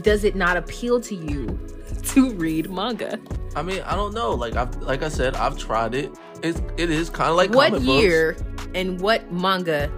does 0.00 0.24
it 0.24 0.34
not 0.34 0.56
appeal 0.56 1.00
to 1.00 1.14
you 1.14 1.58
to 2.02 2.32
read 2.32 2.70
manga? 2.70 3.18
I 3.54 3.62
mean, 3.62 3.82
I 3.82 3.94
don't 3.94 4.14
know. 4.14 4.32
Like 4.32 4.56
I've 4.56 4.74
like 4.76 5.02
I 5.02 5.08
said, 5.08 5.36
I've 5.36 5.56
tried 5.56 5.94
it. 5.94 6.12
It's 6.42 6.60
it 6.76 6.90
is 6.90 7.08
kind 7.08 7.30
of 7.30 7.36
like 7.36 7.50
what 7.54 7.70
comic 7.70 7.86
books. 7.86 8.02
year 8.02 8.36
and 8.74 9.00
what 9.00 9.32
manga 9.32 9.90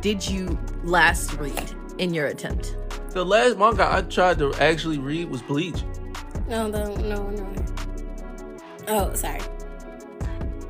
did 0.00 0.26
you 0.26 0.58
last 0.84 1.32
read 1.34 1.74
in 1.98 2.12
your 2.12 2.26
attempt? 2.26 2.76
The 3.10 3.24
last 3.24 3.58
manga 3.58 3.88
I 3.90 4.02
tried 4.02 4.38
to 4.38 4.54
actually 4.54 4.98
read 4.98 5.30
was 5.30 5.42
Bleach. 5.42 5.82
No, 6.48 6.68
no, 6.68 6.94
no, 6.96 7.28
no. 7.30 7.54
Oh, 8.88 9.14
sorry. 9.14 9.40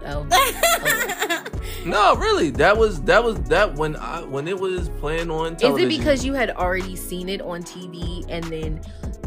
Oh, 0.06 0.26
No, 1.86 2.14
really, 2.16 2.50
that 2.50 2.76
was 2.76 3.00
that 3.02 3.24
was 3.24 3.40
that 3.44 3.74
when 3.74 3.96
I 3.96 4.22
when 4.22 4.48
it 4.48 4.58
was 4.58 4.88
playing 5.00 5.30
on 5.30 5.54
is 5.54 5.76
it 5.78 5.88
because 5.88 6.24
you 6.24 6.34
had 6.34 6.50
already 6.50 6.94
seen 6.96 7.28
it 7.28 7.40
on 7.40 7.62
TV 7.62 8.24
and 8.28 8.44
then 8.44 8.80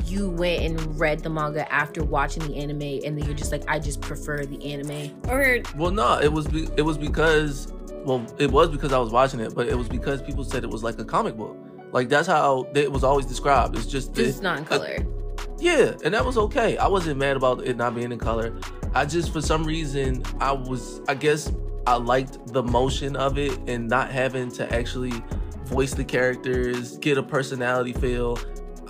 you 0.06 0.30
went 0.30 0.62
and 0.62 1.00
read 1.00 1.20
the 1.20 1.30
manga 1.30 1.72
after 1.74 2.04
watching 2.04 2.46
the 2.48 2.58
anime 2.58 2.82
and 3.06 3.18
then 3.18 3.24
you're 3.26 3.34
just 3.34 3.52
like, 3.52 3.64
I 3.68 3.80
just 3.80 4.02
prefer 4.02 4.46
the 4.46 4.64
anime? 4.72 5.20
or 5.28 5.60
Well, 5.76 5.92
no, 5.92 6.20
it 6.20 6.32
was 6.32 6.48
be, 6.48 6.68
it 6.78 6.84
was 6.84 6.98
because 6.98 7.72
well, 8.06 8.26
it 8.38 8.52
was 8.52 8.70
because 8.70 8.92
I 8.92 9.00
was 9.00 9.12
watching 9.12 9.40
it, 9.40 9.56
but 9.56 9.68
it 9.68 9.76
was 9.76 9.88
because 9.88 10.22
people 10.22 10.44
said 10.44 10.64
it 10.64 10.70
was 10.70 10.84
like 10.84 11.00
a 11.00 11.06
comic 11.06 11.38
book. 11.38 11.58
Like 11.94 12.10
that's 12.10 12.28
how 12.28 12.68
it 12.76 12.92
was 12.92 13.04
always 13.06 13.26
described. 13.26 13.78
It's 13.78 13.86
just 13.86 14.14
Just 14.14 14.40
it- 14.40 14.44
not 14.44 14.58
in 14.58 14.66
color. 14.66 14.98
yeah, 15.60 15.94
and 16.04 16.14
that 16.14 16.26
was 16.26 16.38
okay. 16.38 16.76
I 16.78 16.88
wasn't 16.88 17.18
mad 17.20 17.38
about 17.38 17.66
it 17.66 17.78
not 17.78 17.96
being 17.96 18.12
in 18.12 18.20
color. 18.20 18.54
I 18.96 19.06
just, 19.06 19.32
for 19.32 19.42
some 19.42 19.64
reason, 19.64 20.24
I 20.40 20.52
was, 20.52 21.02
I 21.08 21.16
guess, 21.16 21.52
I 21.88 21.96
liked 21.96 22.48
the 22.54 22.62
motion 22.64 23.16
of 23.16 23.38
it 23.38 23.58
and 23.68 23.88
not 23.88 24.12
having 24.12 24.52
to 24.52 24.72
actually 24.74 25.14
voice 25.66 25.94
the 25.94 26.04
characters, 26.04 26.98
get 26.98 27.18
a 27.18 27.24
personality 27.24 27.94
feel. 27.94 28.38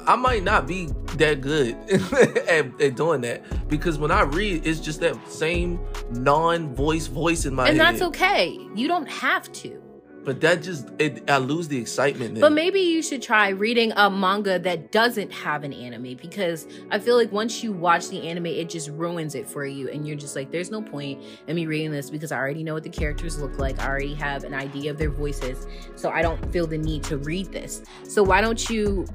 I 0.06 0.16
might 0.18 0.44
not 0.44 0.68
be 0.68 0.88
that 1.18 1.39
good 1.42 1.76
at, 2.50 2.82
at 2.82 2.96
doing 2.96 3.22
that 3.22 3.68
because 3.70 3.98
when 3.98 4.12
I 4.12 4.24
read, 4.24 4.66
it's 4.68 4.80
just 4.82 5.00
that 5.02 5.16
same 5.30 5.80
non-voice 6.12 7.08
voice 7.08 7.46
in 7.46 7.54
my 7.56 7.68
and 7.68 7.78
head. 7.78 7.86
And 7.88 7.96
that's 7.96 8.08
okay. 8.10 8.58
You 8.76 8.88
don't 8.88 9.08
have 9.10 9.52
to. 9.54 9.82
But 10.26 10.40
that 10.42 10.62
just, 10.64 10.90
it, 11.00 11.30
I 11.30 11.38
lose 11.38 11.68
the 11.68 11.78
excitement. 11.78 12.36
Then. 12.36 12.42
But 12.42 12.54
maybe 12.54 12.80
you 12.80 13.02
should 13.02 13.22
try 13.22 13.50
reading 13.50 13.92
a 13.98 14.10
manga 14.10 14.58
that 14.60 14.92
doesn't 14.92 15.32
have 15.34 15.64
an 15.66 15.74
anime 15.74 16.16
because 16.16 16.66
I 16.92 17.00
feel 17.00 17.18
like 17.18 17.32
once 17.32 17.62
you 17.62 17.74
watch 17.74 18.08
the 18.08 18.28
anime, 18.30 18.46
it 18.46 18.70
just 18.70 18.90
ruins 18.90 19.36
it 19.36 19.48
for 19.50 19.66
you. 19.66 19.90
And 19.90 20.08
you're 20.08 20.16
just 20.16 20.36
like, 20.36 20.50
there's 20.50 20.72
no 20.72 20.82
point 20.82 21.22
in 21.48 21.56
me 21.56 21.66
reading 21.66 21.92
this 21.92 22.10
because 22.10 22.32
I 22.32 22.38
already 22.38 22.64
know 22.64 22.74
what 22.74 22.84
the 22.84 22.90
characters 22.90 23.38
look 23.40 23.58
like. 23.60 23.82
I 23.82 23.88
already 23.88 24.14
have 24.14 24.46
an 24.46 24.54
idea 24.54 24.92
of 24.92 24.98
their 24.98 25.10
voices. 25.10 25.68
So 25.96 26.10
I 26.10 26.22
don't 26.22 26.52
feel 26.54 26.68
the 26.68 26.78
need 26.78 27.04
to 27.06 27.18
read 27.18 27.52
this. 27.52 27.84
So 28.08 28.24
why 28.24 28.40
don't 28.40 28.70
you 28.70 29.06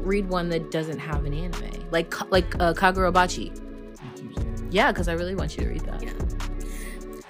read 0.00 0.28
one 0.28 0.48
that 0.48 0.70
doesn't 0.72 0.98
have 0.98 1.24
an 1.24 1.32
anime? 1.32 1.88
Like, 1.90 2.12
like 2.30 2.54
uh, 2.60 2.74
Kagurabachi. 2.74 3.44
You 3.46 3.52
keep 4.16 4.34
saying- 4.36 4.68
Yeah, 4.72 4.90
because 4.90 5.06
I 5.08 5.12
really 5.12 5.36
want 5.36 5.56
you 5.56 5.62
to 5.64 5.68
read 5.68 5.82
that. 5.82 6.02
Yeah. 6.02 6.12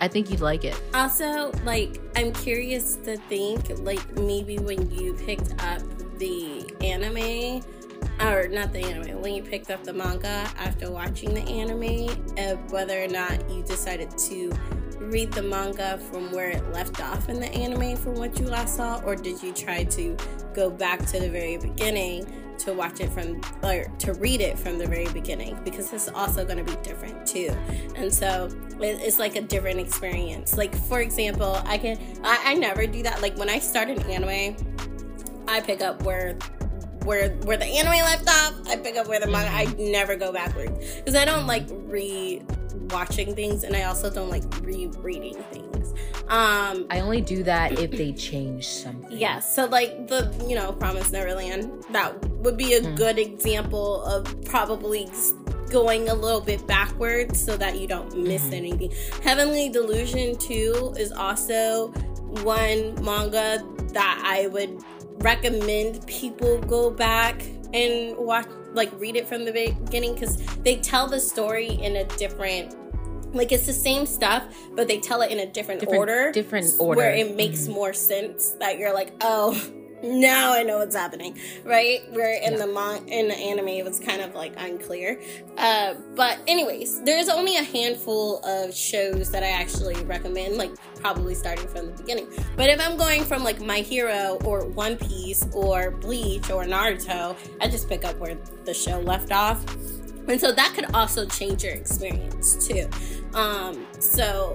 I 0.01 0.09
think 0.09 0.31
you'd 0.31 0.41
like 0.41 0.65
it. 0.65 0.81
Also, 0.95 1.53
like, 1.65 2.01
I'm 2.17 2.33
curious 2.33 2.97
to 2.97 3.17
think, 3.17 3.79
like, 3.79 4.19
maybe 4.19 4.59
when 4.59 4.91
you 4.91 5.15
picked 5.15 5.53
up 5.63 5.83
the 6.19 6.71
anime, 6.83 7.65
or 8.21 8.49
not 8.49 8.73
the 8.73 8.81
anime, 8.81 9.21
when 9.21 9.35
you 9.35 9.43
picked 9.43 9.71
up 9.71 9.85
the 9.85 9.93
manga 9.93 10.49
after 10.59 10.91
watching 10.91 11.33
the 11.35 11.43
anime, 11.43 12.09
uh, 12.39 12.57
whether 12.71 13.03
or 13.03 13.09
not 13.09 13.49
you 13.51 13.63
decided 13.63 14.11
to 14.19 14.53
read 14.99 15.33
the 15.33 15.43
manga 15.43 15.99
from 16.11 16.33
where 16.33 16.51
it 16.51 16.73
left 16.73 17.01
off 17.01 17.29
in 17.29 17.41
the 17.41 17.51
anime 17.53 17.97
from 17.97 18.15
what 18.15 18.39
you 18.39 18.47
last 18.47 18.77
saw, 18.77 19.01
or 19.03 19.15
did 19.15 19.43
you 19.43 19.53
try 19.53 19.85
to 19.85 20.17
go 20.55 20.71
back 20.71 21.05
to 21.07 21.21
the 21.21 21.29
very 21.29 21.57
beginning 21.57 22.27
to 22.61 22.73
watch 22.73 23.01
it 23.01 23.11
from, 23.11 23.41
or 23.63 23.85
to 23.99 24.13
read 24.15 24.41
it 24.41 24.59
from 24.59 24.79
the 24.79 24.87
very 24.87 25.09
beginning? 25.09 25.59
Because 25.65 25.93
it's 25.93 26.09
also 26.09 26.45
going 26.45 26.65
to 26.65 26.65
be 26.65 26.83
different 26.83 27.27
too. 27.27 27.51
And 27.97 28.13
so 28.13 28.49
it- 28.81 29.01
it's 29.03 29.19
like 29.19 29.37
a 29.37 29.43
different 29.43 29.81
experience. 29.81 30.57
Like, 30.57 30.75
for 30.75 31.01
example, 31.01 31.61
I 31.65 31.79
can, 31.79 31.99
I, 32.25 32.53
I 32.53 32.55
never 32.55 32.87
do 32.87 33.03
that. 33.03 33.23
Like, 33.23 33.37
when 33.39 33.49
I 33.49 33.59
start 33.59 33.89
an 33.89 34.01
anime, 34.11 34.57
I 35.49 35.61
pick 35.61 35.81
up 35.81 36.03
where 36.03 36.37
where 37.05 37.31
where 37.45 37.57
the 37.57 37.65
anime 37.65 37.93
left 37.93 38.29
off. 38.29 38.69
I 38.69 38.77
pick 38.77 38.97
up 38.97 39.07
where 39.07 39.21
the 39.21 39.29
manga. 39.29 39.53
I 39.55 39.67
mm-hmm. 39.67 39.93
never 39.93 40.17
go 40.17 40.33
backwards 40.33 40.97
because 40.97 41.15
I 41.15 41.25
don't 41.25 41.47
like 41.47 41.65
re 41.71 42.43
watching 42.91 43.35
things, 43.35 43.63
and 43.63 43.75
I 43.75 43.85
also 43.85 44.11
don't 44.11 44.29
like 44.29 44.43
rereading 44.61 45.35
things. 45.53 45.66
Um, 46.29 46.87
I 46.91 47.01
only 47.01 47.21
do 47.21 47.43
that 47.45 47.79
if 47.79 47.91
they 47.93 48.13
change 48.13 48.67
something. 48.67 49.17
yeah, 49.17 49.39
so 49.39 49.67
like 49.67 50.09
the 50.09 50.33
you 50.49 50.55
know 50.57 50.73
Promise 50.73 51.13
Neverland, 51.13 51.85
that 51.93 52.25
would 52.41 52.57
be 52.57 52.75
a 52.75 52.83
Hmm. 52.83 52.95
good 52.97 53.19
example 53.19 54.03
of 54.03 54.27
probably 54.45 55.09
going 55.71 56.09
a 56.09 56.15
little 56.15 56.41
bit 56.41 56.65
backwards 56.67 57.43
so 57.43 57.57
that 57.57 57.79
you 57.79 57.87
don't 57.89 58.17
miss 58.17 58.45
Mhm. 58.47 58.53
anything. 58.55 58.93
Heavenly 59.23 59.69
Delusion 59.69 60.37
2 60.37 60.95
is 60.99 61.11
also 61.13 61.89
one 62.43 62.95
manga 63.05 63.63
that 63.93 64.23
I 64.25 64.47
would 64.49 64.79
recommend 65.19 66.07
people 66.07 66.59
go 66.59 66.91
back 66.91 67.43
and 67.75 68.17
watch 68.17 68.47
like 68.75 68.91
read 69.01 69.17
it 69.17 69.27
from 69.27 69.45
the 69.45 69.53
beginning 69.53 70.15
because 70.15 70.37
they 70.63 70.77
tell 70.77 71.09
the 71.09 71.19
story 71.19 71.71
in 71.83 71.97
a 71.97 72.05
different 72.17 72.75
like 73.37 73.53
it's 73.53 73.67
the 73.67 73.73
same 73.73 74.07
stuff 74.07 74.43
but 74.75 74.89
they 74.89 74.99
tell 74.99 75.23
it 75.23 75.31
in 75.31 75.39
a 75.41 75.47
different, 75.47 75.81
Different- 75.81 75.99
order 75.99 76.33
different 76.33 76.67
order. 76.79 76.99
where 76.99 77.15
it 77.15 77.37
makes 77.37 77.63
Mhm. 77.67 77.75
more 77.75 77.93
sense 77.93 78.51
that 78.61 78.79
you're 78.79 78.93
like 78.95 79.13
oh 79.21 79.59
now 80.03 80.53
I 80.53 80.63
know 80.63 80.77
what's 80.79 80.95
happening, 80.95 81.39
right? 81.65 82.01
Where 82.13 82.35
in 82.35 82.53
Yeah. 82.53 82.59
the 82.59 82.67
mon- 82.67 83.09
in 83.09 83.29
the 83.29 83.35
anime 83.35 83.69
it 83.69 83.85
was 83.85 83.99
kind 83.99 84.21
of 84.21 84.35
like 84.35 84.53
unclear. 84.59 85.19
Uh, 85.57 85.95
but 86.15 86.39
anyways, 86.47 87.01
there's 87.05 87.31
only 87.31 87.57
a 87.57 87.63
handful 87.63 88.41
of 88.45 88.75
shows 88.77 89.31
that 89.31 89.43
I 89.43 89.49
actually 89.49 89.95
recommend, 90.05 90.59
like 90.59 90.71
probably 91.01 91.35
starting 91.35 91.67
from 91.69 91.87
the 91.87 91.93
beginning. 91.93 92.29
But 92.57 92.69
if 92.69 92.79
I'm 92.87 92.99
going 92.99 93.25
from 93.25 93.43
like 93.43 93.59
My 93.63 93.79
Hero 93.79 94.39
or 94.45 94.67
One 94.67 94.97
Piece 94.99 95.47
or 95.55 95.93
Bleach 95.93 96.51
or 96.51 96.65
Naruto, 96.65 97.35
I 97.63 97.67
just 97.69 97.89
pick 97.89 98.05
up 98.05 98.19
where 98.19 98.37
the 98.67 98.75
show 98.75 99.01
left 99.01 99.33
off. 99.33 99.65
And 100.29 100.41
so 100.41 100.53
that 100.53 100.73
could 100.75 100.93
also 100.95 101.25
change 101.27 101.63
your 101.65 101.75
experience 101.75 102.67
too. 102.67 102.89
Um, 103.35 103.87
so 103.99 104.53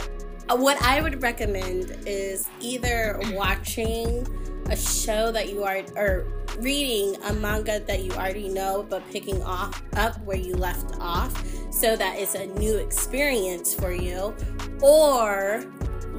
uh, 0.49 0.55
what 0.55 0.81
I 0.81 1.01
would 1.01 1.21
recommend 1.21 1.97
is 2.05 2.47
either 2.59 3.19
watching 3.31 4.27
a 4.69 4.75
show 4.75 5.31
that 5.31 5.49
you 5.49 5.63
are 5.63 5.81
or 5.95 6.25
reading 6.59 7.15
a 7.23 7.33
manga 7.33 7.79
that 7.79 8.03
you 8.03 8.11
already 8.11 8.49
know 8.49 8.85
but 8.89 9.01
picking 9.09 9.41
off 9.43 9.81
up 9.95 10.21
where 10.25 10.37
you 10.37 10.53
left 10.55 10.95
off 10.99 11.31
so 11.71 11.95
that 11.95 12.17
it's 12.19 12.35
a 12.35 12.45
new 12.47 12.75
experience 12.77 13.73
for 13.73 13.91
you 13.93 14.35
or 14.81 15.63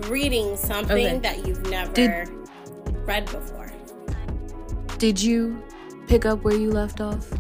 reading 0.09 0.57
something 0.57 1.07
Okay. 1.07 1.19
that 1.19 1.47
you've 1.47 1.69
never 1.71 1.93
Did- 1.93 2.29
read 3.07 3.27
before. 3.27 3.71
Did 4.99 5.21
you 5.23 5.63
pick 6.07 6.25
up 6.25 6.43
where 6.43 6.57
you 6.57 6.71
left 6.71 7.01
off 7.01 7.31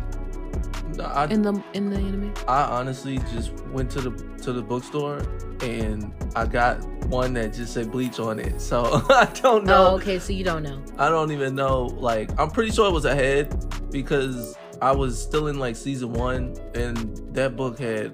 No, 0.96 1.04
I, 1.04 1.26
in 1.26 1.42
the 1.42 1.62
in 1.74 1.90
the 1.90 1.96
anime? 1.96 2.32
I 2.48 2.62
honestly 2.64 3.18
just 3.32 3.52
went 3.68 3.90
to 3.92 4.00
the 4.00 4.10
to 4.42 4.52
the 4.52 4.62
bookstore 4.62 5.22
and 5.62 6.12
I 6.36 6.46
got 6.46 6.82
one 7.06 7.34
that 7.34 7.52
just 7.54 7.72
said 7.74 7.90
bleach 7.90 8.18
on 8.18 8.38
it. 8.38 8.60
So 8.60 8.84
I 9.10 9.26
don't 9.42 9.64
know. 9.64 9.88
Oh, 9.88 9.94
okay. 9.96 10.18
So 10.18 10.32
you 10.32 10.44
don't 10.44 10.62
know. 10.62 10.82
I 10.98 11.08
don't 11.08 11.30
even 11.32 11.54
know. 11.54 11.82
Like 11.84 12.30
I'm 12.38 12.50
pretty 12.50 12.70
sure 12.72 12.88
it 12.88 12.92
was 12.92 13.04
ahead 13.04 13.54
because 13.90 14.56
I 14.80 14.92
was 14.92 15.20
still 15.20 15.46
in 15.48 15.58
like 15.58 15.76
season 15.76 16.12
one 16.12 16.56
and 16.74 17.16
that 17.34 17.56
book 17.56 17.78
had 17.78 18.12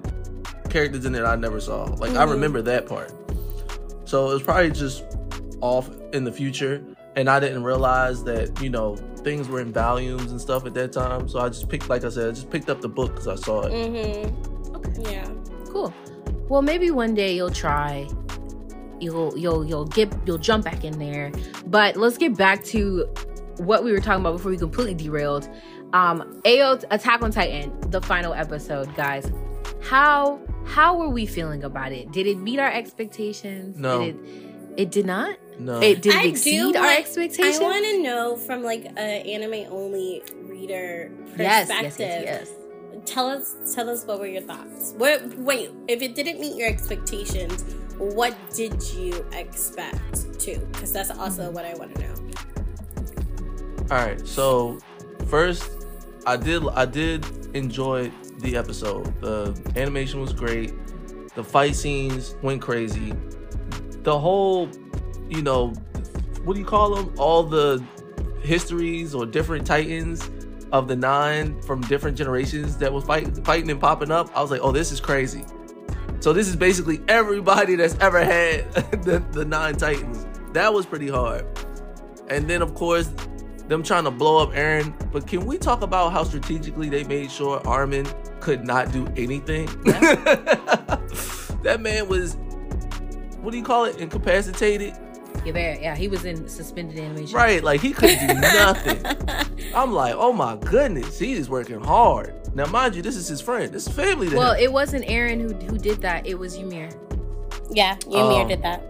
characters 0.69 1.05
in 1.05 1.15
it 1.15 1.23
I 1.23 1.35
never 1.35 1.59
saw. 1.59 1.85
Like 1.85 2.11
I 2.11 2.25
Mhm. 2.25 2.31
remember 2.31 2.61
that 2.63 2.85
part. 2.85 3.11
So 4.05 4.29
it 4.29 4.33
was 4.35 4.43
probably 4.43 4.71
just 4.71 5.03
off 5.61 5.89
in 6.13 6.23
the 6.23 6.31
future. 6.31 6.83
And 7.15 7.27
I 7.29 7.39
didn't 7.39 7.63
realize 7.63 8.23
that, 8.25 8.61
you 8.61 8.69
know, 8.69 8.95
things 9.19 9.47
were 9.47 9.59
in 9.59 9.71
volumes 9.71 10.31
and 10.31 10.39
stuff 10.39 10.65
at 10.65 10.73
that 10.73 10.91
time. 10.91 11.27
So 11.27 11.39
I 11.39 11.49
just 11.49 11.69
picked, 11.69 11.89
like 11.89 12.03
I 12.03 12.09
said, 12.09 12.29
I 12.29 12.31
just 12.31 12.49
picked 12.49 12.69
up 12.69 12.81
the 12.81 12.89
book 12.89 13.11
because 13.11 13.27
I 13.27 13.35
saw 13.35 13.61
it. 13.63 13.71
Mm-hmm. 13.71 14.75
Okay. 14.75 15.13
Yeah. 15.13 15.29
Cool. 15.67 15.93
Well, 16.47 16.61
maybe 16.61 16.91
one 16.91 17.13
day 17.13 17.35
you'll 17.35 17.51
try. 17.51 18.07
You'll 18.99 19.37
you'll 19.37 19.65
you'll 19.65 19.85
get 19.85 20.13
you'll 20.25 20.37
jump 20.37 20.65
back 20.65 20.83
in 20.83 20.99
there. 20.99 21.31
But 21.67 21.95
let's 21.95 22.17
get 22.17 22.35
back 22.35 22.63
to 22.65 23.07
what 23.57 23.83
we 23.83 23.91
were 23.91 23.99
talking 23.99 24.21
about 24.21 24.33
before 24.33 24.51
we 24.51 24.57
completely 24.57 24.95
derailed. 24.95 25.49
Um, 25.93 26.41
AO 26.45 26.79
Attack 26.91 27.21
on 27.21 27.31
Titan, 27.31 27.73
the 27.91 28.01
final 28.01 28.33
episode, 28.33 28.93
guys. 28.95 29.31
How 29.81 30.39
how 30.65 30.97
were 30.97 31.09
we 31.09 31.25
feeling 31.25 31.63
about 31.63 31.91
it? 31.91 32.11
Did 32.11 32.27
it 32.27 32.37
meet 32.37 32.59
our 32.59 32.71
expectations? 32.71 33.77
No. 33.77 34.03
Did 34.05 34.15
it, 34.15 34.73
it 34.77 34.91
did 34.91 35.05
not. 35.05 35.37
No. 35.59 35.81
It 35.81 36.01
did 36.01 36.13
I 36.15 36.19
it 36.21 36.23
do 36.23 36.29
exceed 36.29 36.75
our 36.77 36.83
want- 36.83 36.99
expectations. 36.99 37.59
I 37.59 37.63
want 37.63 37.85
to 37.85 38.01
know 38.01 38.37
from 38.37 38.63
like 38.63 38.85
an 38.85 38.97
anime 38.97 39.71
only 39.71 40.23
reader 40.43 41.11
perspective. 41.35 41.39
yes, 41.69 41.99
yes, 41.99 42.23
yes. 42.23 42.49
Tell 43.05 43.27
us, 43.27 43.55
tell 43.75 43.89
us 43.89 44.05
what 44.05 44.19
were 44.19 44.27
your 44.27 44.41
thoughts? 44.41 44.93
What? 44.97 45.37
Wait, 45.37 45.71
if 45.87 46.01
it 46.01 46.15
didn't 46.15 46.39
meet 46.39 46.55
your 46.55 46.67
expectations, 46.69 47.63
what 47.97 48.35
did 48.55 48.81
you 48.93 49.25
expect 49.33 50.39
to? 50.39 50.57
Because 50.71 50.91
that's 50.93 51.11
also 51.11 51.49
what 51.51 51.65
I 51.65 51.73
want 51.75 51.95
to 51.95 52.01
know. 52.01 52.13
All 53.91 53.97
right. 53.97 54.25
So 54.27 54.79
first, 55.27 55.69
I 56.25 56.37
did 56.37 56.63
I 56.69 56.85
did 56.85 57.25
enjoy 57.55 58.11
the 58.39 58.55
episode. 58.55 59.19
The 59.21 59.59
animation 59.75 60.21
was 60.21 60.33
great. 60.33 60.73
The 61.35 61.43
fight 61.43 61.75
scenes 61.75 62.35
went 62.41 62.61
crazy. 62.61 63.13
The 64.03 64.17
whole, 64.17 64.67
you 65.29 65.41
know, 65.41 65.69
what 66.43 66.53
do 66.53 66.59
you 66.59 66.65
call 66.65 66.95
them? 66.95 67.13
All 67.17 67.43
the 67.43 67.83
histories 68.41 69.13
or 69.13 69.25
different 69.25 69.65
titans 69.65 70.29
of 70.71 70.87
the 70.87 70.95
nine 70.95 71.61
from 71.61 71.81
different 71.81 72.17
generations 72.17 72.77
that 72.77 72.91
was 72.91 73.03
fight, 73.03 73.45
fighting 73.45 73.69
and 73.69 73.79
popping 73.79 74.11
up. 74.11 74.29
I 74.35 74.41
was 74.41 74.51
like, 74.51 74.61
oh, 74.61 74.71
this 74.71 74.91
is 74.91 74.99
crazy. 74.99 75.43
So 76.19 76.33
this 76.33 76.47
is 76.47 76.55
basically 76.55 77.01
everybody 77.07 77.75
that's 77.75 77.97
ever 77.99 78.23
had 78.23 78.71
the, 79.03 79.23
the 79.31 79.45
nine 79.45 79.75
titans. 79.75 80.25
That 80.53 80.73
was 80.73 80.85
pretty 80.85 81.09
hard. 81.09 81.45
And 82.29 82.49
then 82.49 82.61
of 82.61 82.75
course 82.75 83.11
them 83.69 83.83
trying 83.83 84.03
to 84.03 84.11
blow 84.11 84.41
up 84.41 84.51
Eren. 84.51 84.93
But 85.11 85.27
can 85.27 85.45
we 85.45 85.57
talk 85.57 85.81
about 85.81 86.11
how 86.11 86.23
strategically 86.23 86.89
they 86.89 87.03
made 87.03 87.31
sure 87.31 87.65
Armin 87.67 88.07
could 88.39 88.65
not 88.65 88.91
do 88.91 89.07
anything? 89.15 89.67
that 91.63 91.77
man 91.79 92.07
was, 92.07 92.35
what 93.41 93.51
do 93.51 93.57
you 93.57 93.63
call 93.63 93.85
it, 93.85 93.97
incapacitated 93.97 94.95
Yeah, 95.49 95.53
very, 95.73 95.81
yeah, 95.83 95.95
he 95.95 96.07
was 96.07 96.25
in 96.25 96.47
suspended 96.47 96.97
animation. 96.99 97.35
Right, 97.35 97.63
like 97.63 97.81
he 97.81 97.91
couldn't 97.93 98.19
do 98.27 98.33
nothing. 98.41 99.03
I'm 99.75 99.91
like, 99.93 100.15
oh 100.17 100.33
my 100.33 100.55
goodness, 100.57 101.19
he 101.19 101.33
is 101.33 101.49
working 101.49 101.81
hard. 101.83 102.33
Now, 102.55 102.65
mind 102.65 102.95
you, 102.95 103.01
this 103.01 103.15
is 103.15 103.27
his 103.27 103.41
friend. 103.41 103.71
This 103.71 103.87
is 103.87 103.93
family 103.93 104.29
to 104.29 104.35
Well, 104.37 104.53
him. 104.53 104.63
it 104.63 104.71
wasn't 104.71 105.05
Eren 105.05 105.39
who 105.41 105.53
who 105.67 105.77
did 105.77 106.01
that. 106.01 106.25
It 106.25 106.37
was 106.39 106.55
Ymir. 106.55 106.89
Yeah, 107.71 107.95
Ymir 108.07 108.43
Oh. 108.43 108.47
did 108.47 108.63
that. 108.63 108.81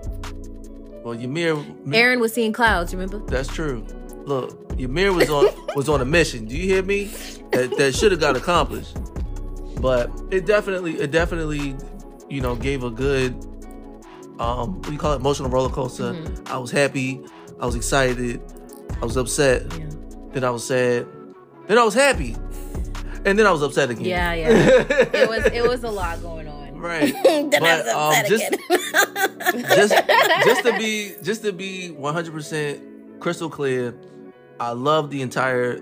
well, 1.03 1.14
Ymir, 1.20 1.55
Eren 1.88 2.20
was 2.20 2.34
seeing 2.34 2.53
clouds. 2.53 2.93
Remember? 2.93 3.20
that's 3.28 3.47
true. 3.53 3.86
Look, 4.26 4.74
Ymir 4.78 5.12
was 5.14 5.30
on 5.30 5.47
was 5.76 5.89
on 5.89 6.01
a 6.01 6.05
mission. 6.05 6.45
Do 6.45 6.55
you 6.55 6.64
hear 6.74 6.84
me? 6.84 7.05
That, 7.51 7.76
that 7.78 7.95
should 7.95 8.12
have 8.12 8.22
got 8.22 8.38
accomplished. 8.38 8.95
But 9.82 10.12
it 10.30 10.45
definitely, 10.45 10.99
it 10.99 11.12
definitely, 11.12 11.76
you 12.30 12.41
know, 12.41 12.55
gave 12.55 12.84
a 12.84 12.89
good, 12.91 13.34
um, 14.40 14.76
what 14.76 14.84
do 14.88 14.92
you 14.94 14.98
call 14.98 15.14
it, 15.14 15.18
emotional 15.18 15.50
roller 15.50 15.70
coaster. 15.70 16.14
Mhm. 16.14 16.50
I 16.50 16.58
was 16.58 16.72
happy, 16.72 17.22
I 17.60 17.66
was 17.66 17.76
excited, 17.76 18.42
I 19.02 19.06
was 19.06 19.18
upset, 19.18 19.64
Yeah. 19.78 19.86
then 20.34 20.44
I 20.44 20.50
was 20.50 20.66
sad, 20.66 21.06
then 21.68 21.78
I 21.78 21.84
was 21.84 21.94
happy, 21.94 22.36
and 23.26 23.38
then 23.38 23.46
I 23.46 23.52
was 23.52 23.62
upset 23.62 23.90
again. 23.90 24.06
Yeah, 24.06 24.34
yeah. 24.34 24.50
it 24.50 25.30
was 25.30 25.46
it 25.46 25.68
was 25.68 25.84
a 25.84 25.90
lot 25.92 26.22
going 26.22 26.48
on. 26.48 26.78
right. 26.80 27.14
then 27.24 27.54
I 27.54 27.60
But, 27.60 27.86
was 27.86 27.94
um, 27.94 28.10
upset 28.10 28.28
just- 28.28 28.48
again. 28.54 29.66
just 29.76 29.94
just 30.46 30.64
to 30.64 30.78
be 30.78 31.16
just 31.24 31.42
to 31.44 31.52
be 31.52 31.90
100% 32.00 33.20
crystal 33.20 33.50
clear 33.50 33.96
i 34.60 34.72
love 34.72 35.10
the 35.10 35.22
entire 35.24 35.82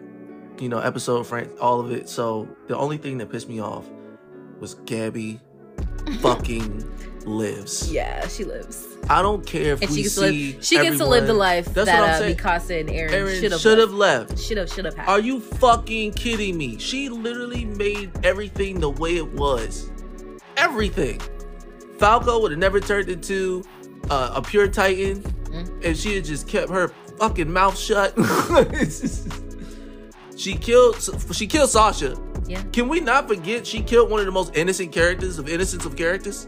you 0.59 0.69
know 0.69 0.79
episode 0.79 1.27
frank 1.27 1.51
all 1.59 1.79
of 1.81 1.91
it 1.91 2.07
so 2.09 2.47
the 2.67 2.77
only 2.77 2.97
thing 2.97 3.17
that 3.17 3.29
pissed 3.29 3.49
me 3.49 3.59
off 3.59 3.85
was 4.59 4.75
gabby 4.85 5.39
fucking 6.21 6.81
lives 7.27 7.91
Yeah, 7.91 8.27
she 8.27 8.43
lives, 8.45 8.87
i 9.09 9.21
don't 9.21 9.45
care 9.45 9.73
if 9.73 9.81
and 9.81 9.89
we 9.91 9.97
she 9.97 10.03
gets 10.03 10.15
to 10.15 10.21
live. 10.21 10.65
She 10.65 10.75
gets 10.77 10.97
to 10.97 11.05
live 11.05 11.27
the 11.27 11.33
life 11.33 11.65
That's 11.65 11.87
what 11.89 11.95
I'm 11.95 12.01
that 12.01 12.15
uh, 12.15 12.19
saying. 12.19 12.37
Mikasa 12.37 12.79
and 12.81 12.89
Eren, 12.89 13.09
Eren 13.11 13.59
should 13.61 13.77
have 13.79 13.93
left 13.93 14.39
should 14.39 14.57
have 14.57 14.69
should 14.71 14.85
have 14.85 14.95
had. 14.95 15.07
are 15.09 15.19
you 15.19 15.39
fucking 15.39 16.13
kidding 16.13 16.57
me 16.57 16.77
she 16.79 17.09
literally 17.09 17.65
made 17.65 18.11
everything 18.25 18.79
the 18.79 18.89
way 18.89 19.17
it 19.17 19.27
was 19.33 19.91
everything 20.57 21.21
falco 21.99 22.39
would 22.41 22.51
have 22.51 22.59
never 22.59 22.79
turned 22.79 23.09
into 23.09 23.63
uh, 24.09 24.31
a 24.35 24.41
pure 24.41 24.67
titan 24.67 25.21
Mm. 25.47 25.85
and 25.85 25.97
she 25.97 26.13
had 26.15 26.25
just 26.25 26.45
kept 26.45 26.69
her 26.69 26.89
fucking 27.19 27.49
mouth 27.49 27.79
shut. 27.79 28.13
She 30.35 30.53
killed 30.53 30.97
she 31.31 31.47
killed 31.47 31.69
Sasha. 31.69 32.15
Yeah. 32.47 32.61
Can 32.71 32.87
we 32.89 32.99
not 32.99 33.27
forget 33.27 33.65
she 33.65 33.81
killed 33.81 34.11
one 34.11 34.19
of 34.19 34.25
the 34.25 34.31
most 34.31 34.55
innocent 34.55 34.91
characters 34.91 35.39
of 35.39 35.49
innocence 35.49 35.85
of 35.85 35.95
characters? 35.95 36.47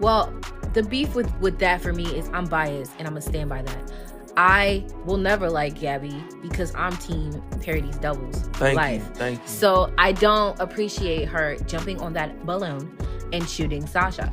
Well, 0.00 0.32
the 0.74 0.82
beef 0.82 1.14
with 1.14 1.32
with 1.40 1.58
that 1.58 1.80
for 1.80 1.92
me 1.92 2.04
is 2.16 2.28
I'm 2.32 2.46
biased, 2.46 2.92
and 2.98 3.06
I'm 3.06 3.14
gonna 3.14 3.22
stand 3.22 3.48
by 3.48 3.62
that. 3.62 3.92
I 4.36 4.86
will 5.04 5.16
never 5.16 5.50
like 5.50 5.80
Gabby 5.80 6.22
because 6.42 6.72
I'm 6.76 6.96
team 6.98 7.42
Parody's 7.60 7.96
doubles 7.98 8.42
Thank 8.52 8.76
life. 8.76 9.04
you. 9.08 9.14
Thank 9.14 9.42
you. 9.42 9.48
So 9.48 9.92
I 9.98 10.12
don't 10.12 10.58
appreciate 10.60 11.24
her 11.24 11.56
jumping 11.66 12.00
on 12.00 12.12
that 12.12 12.46
balloon 12.46 12.96
and 13.32 13.48
shooting 13.48 13.84
Sasha. 13.84 14.32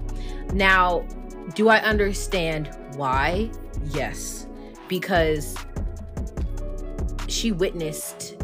Now, 0.53 1.07
do 1.55 1.69
I 1.69 1.79
understand 1.79 2.69
why? 2.95 3.49
Yes. 3.85 4.45
Because 4.87 5.55
she 7.27 7.51
witnessed 7.51 8.34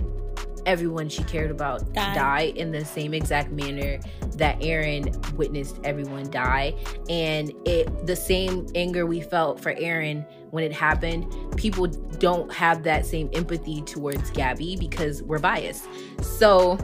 everyone 0.66 1.10
she 1.10 1.24
cared 1.24 1.52
about 1.52 1.94
Die. 1.94 2.14
die. 2.14 2.54
in 2.56 2.72
the 2.72 2.84
same 2.86 3.14
exact 3.14 3.52
manner 3.52 4.00
that 4.36 4.60
Eren 4.60 5.34
witnessed 5.34 5.80
everyone 5.84 6.30
die. 6.30 6.76
And 7.10 7.54
it 7.66 8.06
the 8.06 8.16
same 8.16 8.68
anger 8.76 9.06
we 9.06 9.22
felt 9.22 9.60
for 9.60 9.74
Eren 9.76 10.26
when 10.52 10.64
it 10.64 10.74
happened, 10.74 11.34
people 11.58 11.88
don't 11.88 12.52
have 12.52 12.84
that 12.84 13.06
same 13.06 13.30
empathy 13.34 13.82
towards 13.82 14.30
Gabby 14.32 14.76
because 14.76 15.24
we're 15.24 15.40
biased. 15.40 15.88
So 16.22 16.78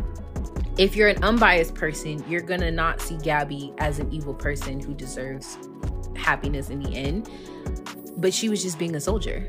if 0.78 0.96
you're 0.96 1.10
an 1.10 1.24
unbiased 1.24 1.76
person, 1.76 2.24
you're 2.30 2.42
gonna 2.42 2.72
not 2.72 3.02
see 3.02 3.18
Gabby 3.18 3.74
as 3.78 4.00
an 4.00 4.12
evil 4.12 4.34
person 4.34 4.80
who 4.80 4.94
deserves 4.94 5.58
happiness 6.16 6.70
in 6.70 6.80
the 6.80 6.96
end. 6.96 7.30
But 8.18 8.34
she 8.34 8.50
was 8.50 8.64
just 8.64 8.80
being 8.80 8.96
a 8.96 9.02
soldier. 9.02 9.46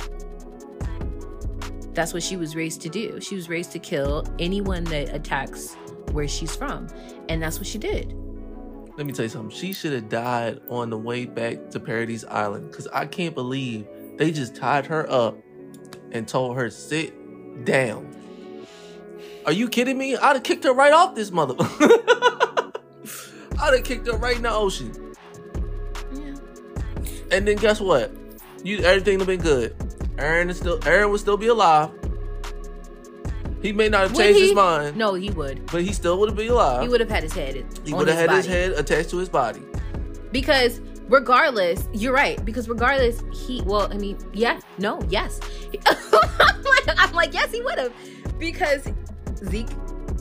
That's 1.98 2.14
what 2.14 2.22
she 2.22 2.36
was 2.36 2.54
raised 2.54 2.80
to 2.82 2.88
do. 2.88 3.20
She 3.20 3.34
was 3.34 3.48
raised 3.48 3.72
to 3.72 3.80
kill 3.80 4.24
anyone 4.38 4.84
that 4.84 5.12
attacks 5.12 5.74
where 6.12 6.28
she's 6.28 6.54
from. 6.54 6.86
And 7.28 7.42
that's 7.42 7.58
what 7.58 7.66
she 7.66 7.76
did. 7.76 8.14
Let 8.96 9.04
me 9.04 9.12
tell 9.12 9.24
you 9.24 9.28
something. 9.28 9.50
She 9.50 9.72
should 9.72 9.92
have 9.92 10.08
died 10.08 10.60
on 10.68 10.90
the 10.90 10.96
way 10.96 11.26
back 11.26 11.70
to 11.70 11.80
Paradise 11.80 12.22
Island 12.22 12.70
because 12.70 12.86
I 12.92 13.06
can't 13.06 13.34
believe 13.34 13.84
they 14.16 14.30
just 14.30 14.54
tied 14.54 14.86
her 14.86 15.10
up 15.10 15.38
and 16.12 16.28
told 16.28 16.56
her 16.56 16.70
sit 16.70 17.64
down. 17.64 18.14
Are 19.44 19.50
you 19.50 19.68
kidding 19.68 19.98
me? 19.98 20.16
I'd 20.16 20.36
have 20.36 20.44
kicked 20.44 20.62
her 20.62 20.72
right 20.72 20.92
off 20.92 21.16
this 21.16 21.32
mother. 21.32 21.56
I'd 23.60 23.74
have 23.74 23.82
kicked 23.82 24.06
her 24.06 24.16
right 24.18 24.36
in 24.36 24.42
the 24.42 24.52
ocean. 24.52 24.94
Yeah. 26.14 26.36
And 27.32 27.48
then 27.48 27.56
guess 27.56 27.80
what? 27.80 28.12
You 28.62 28.84
everything 28.84 29.18
would 29.18 29.28
have 29.28 29.38
been 29.38 29.44
good. 29.44 29.87
Eren 30.18 30.50
is 30.50 30.58
still 30.58 30.78
Eren 30.80 31.10
would 31.10 31.20
still 31.20 31.36
be 31.36 31.46
alive. 31.48 31.90
He 33.62 33.72
may 33.72 33.88
not 33.88 34.02
have 34.02 34.12
Would 34.12 34.22
changed 34.22 34.38
he? 34.38 34.46
his 34.48 34.54
mind, 34.54 34.96
No, 34.96 35.14
he 35.14 35.30
would. 35.30 35.66
but 35.66 35.82
he 35.82 35.92
still 35.92 36.18
would 36.20 36.28
have 36.28 36.36
been 36.36 36.48
alive. 36.50 36.80
He 36.82 36.88
would 36.88 37.00
have 37.00 37.10
had 37.10 37.24
his 37.24 37.32
head. 37.32 37.64
He 37.84 37.92
would 37.92 38.06
have 38.06 38.16
had 38.16 38.30
his 38.30 38.46
head 38.46 38.70
attached 38.72 39.10
to 39.10 39.16
his 39.18 39.28
body. 39.28 39.62
because 40.32 40.80
regardless 41.08 41.88
you're 41.94 42.12
right 42.12 42.44
because 42.44 42.68
regardless 42.68 43.22
he 43.32 43.62
well 43.62 43.90
i 43.90 43.96
mean 43.96 44.14
yeah 44.34 44.60
no 44.76 45.00
yes 45.08 45.40
I'm, 45.86 45.96
like, 46.12 46.98
I'm 46.98 47.12
like 47.14 47.32
yes 47.32 47.50
he 47.50 47.62
would 47.62 47.78
have 47.78 47.94
because 48.38 48.86
zeke 49.46 49.70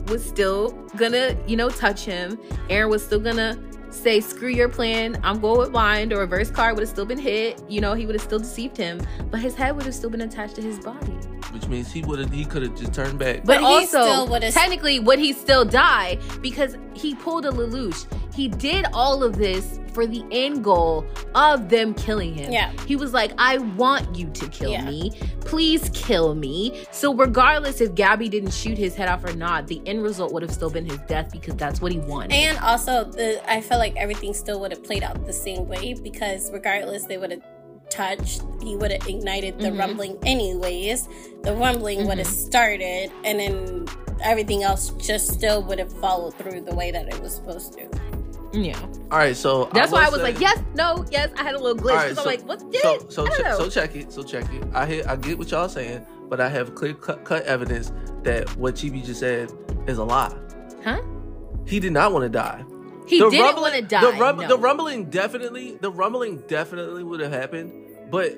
was 0.07 0.23
still 0.25 0.69
gonna 0.95 1.35
you 1.45 1.57
know 1.57 1.67
touch 1.69 2.05
him 2.05 2.37
eren 2.69 2.89
was 2.89 3.03
still 3.03 3.19
gonna 3.19 3.59
say 3.97 4.21
screw 4.21 4.49
your 4.49 4.69
plan. 4.69 5.19
I'm 5.23 5.39
going 5.39 5.59
with 5.59 5.71
mine 5.71 6.09
the 6.09 6.17
reverse 6.17 6.49
card 6.51 6.75
would 6.75 6.81
have 6.81 6.89
still 6.89 7.05
been 7.05 7.17
hit. 7.17 7.61
You 7.67 7.81
know 7.81 7.93
he 7.93 8.05
would 8.05 8.15
have 8.15 8.23
still 8.23 8.39
deceived 8.39 8.77
him 8.77 9.01
but 9.31 9.39
his 9.39 9.55
head 9.55 9.75
would 9.75 9.85
have 9.85 9.95
still 9.95 10.09
been 10.09 10.21
attached 10.21 10.55
to 10.55 10.61
his 10.61 10.79
body. 10.79 11.11
Which 11.51 11.67
means 11.67 11.91
he 11.91 12.01
would 12.03 12.19
have 12.19 12.31
he 12.31 12.45
could 12.45 12.63
have 12.63 12.75
just 12.75 12.93
turned 12.93 13.19
back. 13.19 13.37
but, 13.37 13.45
But 13.45 13.59
he 13.59 13.65
also 13.65 14.25
still 14.25 14.51
technically 14.51 14.99
would 14.99 15.19
he 15.19 15.33
still 15.33 15.65
die? 15.65 16.19
Because 16.41 16.77
he 16.93 17.15
pulled 17.15 17.45
a 17.45 17.51
lelouch. 17.51 18.05
He 18.33 18.47
did 18.47 18.85
all 18.93 19.23
of 19.23 19.37
this 19.37 19.79
for 19.97 20.05
the 20.05 20.23
end 20.29 20.63
goal 20.63 21.03
of 21.33 21.69
them 21.69 21.95
killing 21.95 22.35
him 22.35 22.51
Yeah. 22.51 22.71
he 22.85 22.95
was 22.95 23.13
like 23.13 23.31
i 23.39 23.57
want 23.57 24.15
you 24.15 24.27
to 24.29 24.47
kill 24.49 24.69
Yeah. 24.69 24.85
me 24.85 25.11
please 25.39 25.89
kill 25.95 26.35
me 26.35 26.83
so 26.91 27.15
regardless 27.15 27.81
if 27.81 27.95
gabby 27.95 28.29
didn't 28.29 28.53
shoot 28.53 28.77
his 28.77 28.93
head 28.93 29.09
off 29.09 29.23
or 29.25 29.33
not 29.33 29.65
the 29.65 29.81
end 29.87 30.03
result 30.03 30.31
would 30.33 30.43
have 30.43 30.51
still 30.53 30.69
been 30.69 30.85
his 30.85 30.99
death 31.07 31.31
because 31.31 31.55
that's 31.55 31.81
what 31.81 31.91
he 31.91 31.97
wanted 31.97 32.33
And 32.33 32.59
also, 32.59 33.05
the 33.05 33.41
I 33.51 33.59
feel 33.61 33.79
like 33.79 33.95
everything 33.95 34.35
still 34.35 34.59
would 34.59 34.69
have 34.71 34.83
played 34.83 35.01
out 35.01 35.25
the 35.25 35.33
same 35.33 35.67
way 35.67 35.95
because 35.95 36.51
regardless, 36.51 37.05
they 37.05 37.17
would 37.17 37.31
have 37.31 37.41
touched. 37.89 38.41
He 38.61 38.75
would 38.75 38.91
have 38.91 39.07
ignited 39.07 39.57
the 39.59 39.69
Mhm. 39.69 39.79
rumbling 39.79 40.17
anyways. 40.25 41.07
The 41.43 41.55
rumbling 41.55 42.05
would 42.07 42.17
have 42.19 42.27
Mm-hmm. 42.27 42.47
started, 42.49 43.11
and 43.23 43.39
then 43.39 43.85
everything 44.21 44.61
else 44.63 44.89
just 44.99 45.31
still 45.33 45.63
would 45.63 45.79
have 45.79 45.91
followed 45.93 46.35
through 46.35 46.61
the 46.61 46.75
way 46.75 46.91
that 46.91 47.07
it 47.07 47.19
was 47.21 47.33
supposed 47.33 47.73
to. 47.77 47.87
Yeah 48.53 48.79
All 49.11 49.17
right, 49.17 49.35
so 49.35 49.69
that's 49.73 49.91
why 49.91 50.05
i 50.05 50.09
was 50.09 50.17
say- 50.19 50.23
like 50.23 50.39
yes 50.39 50.57
no 50.73 51.05
yes 51.11 51.29
i 51.37 51.43
had 51.43 51.55
a 51.55 51.59
little 51.59 51.75
glitch 51.75 51.91
All 51.91 51.97
right, 51.97 52.09
because 52.09 52.19
i'm 52.19 52.25
like 52.25 52.41
what's 52.47 52.63
this 52.65 52.81
So 52.81 53.07
so 53.09 53.27
che- 53.27 53.43
so 53.57 53.69
check 53.69 53.95
it. 53.95 54.11
So 54.11 54.23
check 54.23 54.45
it. 54.53 54.63
I 54.73 54.85
hear 54.85 55.03
I 55.07 55.15
get 55.15 55.37
what 55.37 55.51
y'all 55.51 55.67
saying, 55.69 56.05
but 56.29 56.39
I 56.39 56.47
have 56.49 56.73
clear 56.75 56.93
cut, 56.93 57.23
cut 57.25 57.43
evidence 57.43 57.91
that 58.23 58.49
what 58.57 58.75
Chibi 58.75 59.05
just 59.05 59.19
said 59.19 59.51
is 59.87 59.97
a 59.97 60.03
lie. 60.03 60.35
huh 60.83 61.01
He 61.65 61.79
did 61.79 61.91
not 61.93 62.11
want 62.13 62.23
to 62.23 62.29
die. 62.29 62.63
he 63.07 63.19
The 63.19 63.29
didn't 63.29 63.61
want 63.61 63.75
to 63.75 63.81
die 63.81 64.01
The, 64.11 64.17
rum- 64.17 64.37
no. 64.37 64.47
the 64.47 64.57
rumbling 64.57 65.09
definitely, 65.09 65.77
the 65.81 65.91
rumbling 65.91 66.37
definitely 66.47 67.03
would 67.03 67.19
have 67.19 67.31
happened, 67.31 67.71
but 68.11 68.35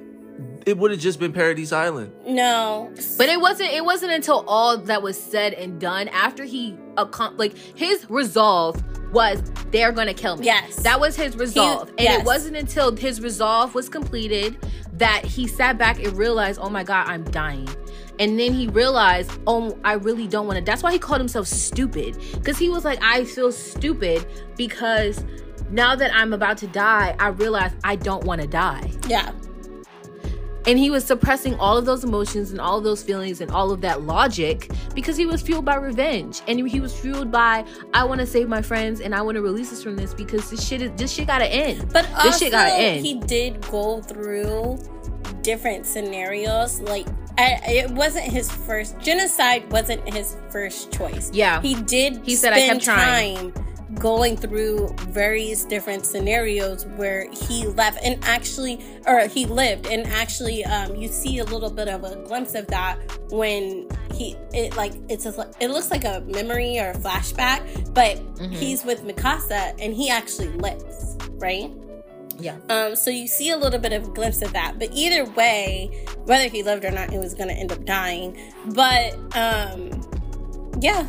it 0.66 0.78
would 0.78 0.92
have 0.92 1.00
just 1.02 1.20
been 1.20 1.34
Paradise 1.34 1.72
Island. 1.74 2.14
No, 2.26 2.92
But 3.18 3.28
it 3.30 3.42
wasn't. 3.42 3.72
It 3.74 3.84
wasn't 3.84 4.14
until 4.14 4.46
all 4.48 4.78
that 4.78 5.02
was 5.02 5.22
said 5.22 5.54
and 5.54 5.80
done 5.82 6.08
after 6.10 6.46
he 6.46 6.78
accom- 6.96 7.38
like 7.38 7.58
his 7.76 8.10
resolve 8.10 8.82
was 9.12 9.42
they're 9.72 9.92
gonna 9.92 10.14
kill 10.14 10.38
me. 10.38 10.46
Yes. 10.46 10.78
that 10.78 11.00
was 11.00 11.16
his 11.16 11.36
resolve, 11.36 11.90
and 11.90 12.02
yes. 12.02 12.22
it 12.22 12.26
wasn't 12.26 12.58
until 12.58 12.96
his 12.96 13.22
resolve 13.22 13.76
was 13.76 13.90
completed 13.90 14.58
that 14.94 15.24
he 15.24 15.48
sat 15.48 15.78
back 15.78 16.04
and 16.04 16.18
realized, 16.18 16.60
oh 16.62 16.70
my 16.70 16.84
god, 16.84 17.08
I'm 17.08 17.24
dying. 17.26 17.70
And 18.20 18.38
then 18.38 18.54
he 18.54 18.68
realized, 18.68 19.32
oh, 19.48 19.78
I 19.86 19.94
really 19.94 20.28
don't 20.28 20.46
want 20.46 20.60
to. 20.60 20.66
That's 20.66 20.84
why 20.84 20.92
he 20.92 21.00
called 21.00 21.22
himself 21.22 21.48
stupid, 21.48 22.18
because 22.34 22.58
he 22.58 22.68
was 22.68 22.84
like, 22.84 23.00
I 23.02 23.24
feel 23.24 23.52
stupid 23.52 24.26
because 24.58 25.24
now 25.70 25.96
that 25.96 26.14
I'm 26.14 26.34
about 26.34 26.58
to 26.58 26.68
die, 26.68 27.16
I 27.20 27.30
realize 27.30 27.72
I 27.84 27.96
don't 27.96 28.26
want 28.26 28.42
to 28.42 28.48
die 28.48 28.92
yeah, 29.10 29.32
and 30.70 30.78
he 30.78 30.90
was 30.92 31.04
suppressing 31.04 31.56
all 31.56 31.78
of 31.78 31.86
those 31.86 32.04
emotions 32.04 32.52
and 32.52 32.62
all 32.62 32.78
of 32.78 32.84
those 32.84 33.02
feelings 33.02 33.42
and 33.42 33.50
all 33.50 33.72
of 33.72 33.82
that 33.82 34.04
logic 34.04 34.70
because 34.94 35.18
he 35.18 35.26
was 35.26 35.42
fueled 35.42 35.66
by 35.66 35.76
revenge 35.76 36.42
and 36.48 36.60
he 36.70 36.80
was 36.80 36.94
fueled 36.98 37.32
by 37.32 37.66
I 37.94 38.04
want 38.04 38.22
to 38.22 38.28
save 38.28 38.48
my 38.48 38.62
friends 38.62 39.02
and 39.02 39.16
I 39.16 39.22
want 39.24 39.36
to 39.36 39.42
release 39.42 39.74
us 39.74 39.82
from 39.82 39.96
this 39.96 40.14
because 40.14 40.50
this 40.52 40.66
shit 40.66 40.82
is 40.84 40.92
this 40.96 41.12
shit 41.12 41.26
gotta 41.28 41.52
end. 41.52 41.92
but 41.92 42.04
This 42.06 42.14
also 42.26 42.38
shit 42.46 42.52
gotta 42.52 42.74
end. 42.74 43.04
he 43.06 43.16
did 43.16 43.60
go 43.70 44.00
through 44.02 44.78
different 45.42 45.86
scenarios. 45.86 46.80
Like, 46.82 47.08
I, 47.38 47.60
it 47.68 47.92
wasn't 47.92 48.26
his 48.26 48.52
first 48.52 49.00
genocide. 49.00 49.72
wasn't 49.72 50.08
his 50.14 50.36
first 50.52 50.92
choice. 50.92 51.32
Yeah. 51.34 51.62
he 51.62 51.76
did. 51.76 52.22
He 52.26 52.36
said, 52.36 52.54
"I 52.54 52.68
kept 52.68 52.84
trying." 52.84 53.52
time 53.54 53.66
going 53.96 54.38
through 54.38 54.94
various 55.10 55.66
different 55.66 56.06
scenarios 56.06 56.86
where 56.96 57.28
he 57.32 57.66
left 57.68 57.98
and 58.04 58.24
actually 58.24 58.80
or 59.08 59.22
he 59.28 59.46
lived 59.46 59.88
and 59.88 60.06
actually 60.08 60.64
um 60.66 60.96
you 60.96 61.08
see 61.08 61.40
a 61.40 61.44
little 61.44 61.72
bit 61.72 61.88
of 61.88 62.04
a 62.04 62.16
glimpse 62.28 62.54
of 62.54 62.68
that 62.68 62.98
when 63.32 63.88
he 64.14 64.36
it 64.54 64.76
like 64.78 64.94
it's 65.10 65.26
a, 65.26 65.52
it 65.60 65.70
looks 65.70 65.90
like 65.90 66.04
a 66.06 66.22
memory 66.28 66.78
or 66.80 66.92
a 66.92 66.96
flashback 66.96 67.62
but 67.94 68.18
Mhm. 68.36 68.54
he's 68.54 68.86
with 68.86 69.04
Mikasa 69.04 69.74
and 69.80 69.94
he 69.94 70.10
actually 70.10 70.50
lives 70.50 71.18
right 71.40 71.72
Yeah. 72.40 72.58
um, 72.70 72.96
so 72.96 73.10
you 73.10 73.28
see 73.28 73.50
a 73.50 73.58
little 73.58 73.80
bit 73.80 73.92
of 73.92 74.08
a 74.08 74.12
glimpse 74.12 74.42
of 74.42 74.54
that. 74.54 74.80
But 74.80 74.92
either 74.94 75.26
way, 75.32 75.90
whether 76.24 76.48
he 76.48 76.64
lived 76.64 76.86
or 76.86 76.92
not, 76.92 77.10
he 77.12 77.18
was 77.18 77.34
gonna 77.34 77.52
end 77.54 77.72
up 77.74 77.84
dying. 77.84 78.38
But 78.68 79.16
um, 79.36 79.90
yeah, 80.80 81.06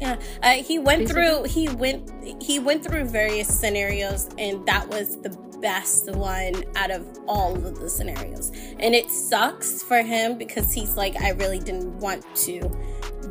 yeah. 0.00 0.16
Uh, 0.42 0.54
he 0.54 0.78
went 0.78 1.08
through. 1.08 1.44
He 1.44 1.68
went. 1.68 2.10
He 2.42 2.58
went 2.58 2.84
through 2.84 3.06
various 3.06 3.48
scenarios, 3.48 4.28
and 4.38 4.66
that 4.66 4.88
was 4.88 5.16
the 5.22 5.30
best 5.60 6.10
one 6.12 6.64
out 6.76 6.90
of 6.90 7.06
all 7.26 7.54
of 7.54 7.80
the 7.80 7.90
scenarios. 7.90 8.50
And 8.78 8.94
it 8.94 9.10
sucks 9.10 9.82
for 9.82 10.02
him 10.02 10.38
because 10.38 10.72
he's 10.72 10.96
like, 10.96 11.20
I 11.20 11.30
really 11.30 11.58
didn't 11.58 11.98
want 11.98 12.24
to 12.36 12.70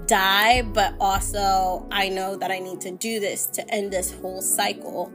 die, 0.08 0.62
but 0.62 0.96
also 1.00 1.88
I 1.92 2.10
know 2.10 2.36
that 2.36 2.52
I 2.52 2.60
need 2.60 2.82
to 2.82 2.92
do 2.92 3.20
this 3.20 3.46
to 3.48 3.74
end 3.74 3.92
this 3.92 4.12
whole 4.12 4.42
cycle. 4.42 5.12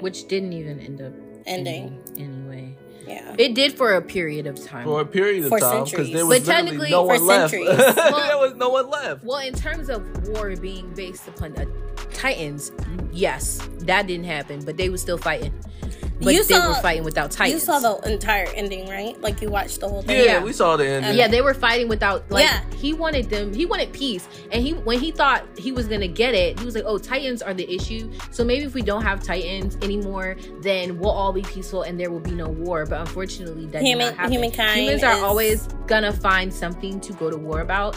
Which 0.00 0.28
didn't 0.28 0.52
even 0.52 0.80
end 0.80 1.00
up 1.00 1.12
Ending. 1.46 2.02
anyway. 2.18 2.76
Yeah. 3.06 3.34
It 3.38 3.54
did 3.54 3.76
for 3.76 3.94
a 3.94 4.02
period 4.02 4.46
of 4.46 4.62
time. 4.64 4.84
for 4.84 5.00
a 5.00 5.06
period 5.06 5.44
of 5.44 5.50
For 5.50 5.60
time 5.60 5.84
because 5.84 5.90
centuries. 5.90 6.12
there 6.14 6.26
was 6.26 6.40
But 6.40 6.46
technically, 6.52 6.90
no 6.90 7.02
for 7.02 7.14
one 7.14 7.26
left. 7.26 7.50
centuries. 7.52 7.76
there 7.94 8.38
was 8.38 8.54
no 8.56 8.68
one 8.70 8.90
left. 8.90 9.24
Well, 9.24 9.38
in 9.38 9.54
terms 9.54 9.88
of 9.88 10.28
war 10.28 10.54
being 10.56 10.92
based 10.94 11.28
upon 11.28 11.56
uh, 11.56 11.64
Titans, 12.12 12.72
yes, 13.12 13.60
that 13.80 14.06
didn't 14.06 14.26
happen, 14.26 14.64
but 14.64 14.76
they 14.76 14.88
were 14.88 14.98
still 14.98 15.18
fighting. 15.18 15.52
But 16.20 16.32
You 16.32 16.44
they 16.44 16.54
saw- 16.54 16.68
were 16.68 16.74
fighting 16.80 17.04
without 17.04 17.30
Titans. 17.30 17.52
You 17.52 17.58
saw 17.60 17.78
the 17.78 18.10
entire 18.10 18.46
ending, 18.54 18.88
right? 18.88 19.20
Like 19.20 19.42
you 19.42 19.50
watched 19.50 19.80
the 19.80 19.88
whole 19.88 20.00
Yeah, 20.02 20.06
thing. 20.06 20.24
Yeah. 20.24 20.42
we 20.42 20.52
saw 20.52 20.76
the 20.76 20.86
ending. 20.88 21.14
yeah, 21.14 21.28
they 21.28 21.42
were 21.42 21.52
fighting 21.52 21.88
without 21.88 22.30
like 22.30 22.44
Yeah. 22.44 22.60
he 22.74 22.94
wanted 22.94 23.28
them 23.28 23.52
he 23.52 23.66
wanted 23.66 23.92
peace. 23.92 24.26
And 24.50 24.62
he 24.62 24.72
when 24.72 24.98
he 24.98 25.10
thought 25.10 25.44
he 25.58 25.72
was 25.72 25.86
gonna 25.86 26.08
get 26.08 26.34
it, 26.34 26.58
he 26.58 26.64
was 26.64 26.74
like, 26.74 26.84
Oh, 26.86 26.96
Titans 26.98 27.42
are 27.42 27.52
the 27.52 27.70
issue. 27.70 28.10
So 28.30 28.44
maybe 28.44 28.64
if 28.64 28.72
we 28.72 28.80
don't 28.82 29.02
have 29.02 29.22
Titans 29.22 29.76
anymore, 29.82 30.36
then 30.62 30.98
we'll 30.98 31.10
all 31.10 31.32
be 31.34 31.42
peaceful 31.42 31.82
and 31.82 32.00
there 32.00 32.10
will 32.10 32.20
be 32.20 32.30
no 32.32 32.48
war. 32.48 32.86
But 32.86 33.00
unfortunately 33.00 33.66
that 33.66 33.82
Human- 33.82 34.06
did 34.06 34.10
not 34.12 34.16
happen. 34.16 34.32
humankind 34.32 34.80
Humans 34.80 35.02
are 35.02 35.16
is- 35.18 35.22
always 35.22 35.68
gonna 35.86 36.12
find 36.12 36.52
something 36.52 36.98
to 37.00 37.12
go 37.12 37.28
to 37.30 37.36
war 37.36 37.60
about. 37.60 37.94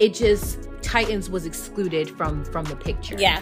It 0.00 0.12
just 0.12 0.68
Titans 0.82 1.30
was 1.30 1.46
excluded 1.46 2.10
from 2.10 2.44
from 2.44 2.66
the 2.66 2.76
picture. 2.76 3.16
Yeah. 3.18 3.40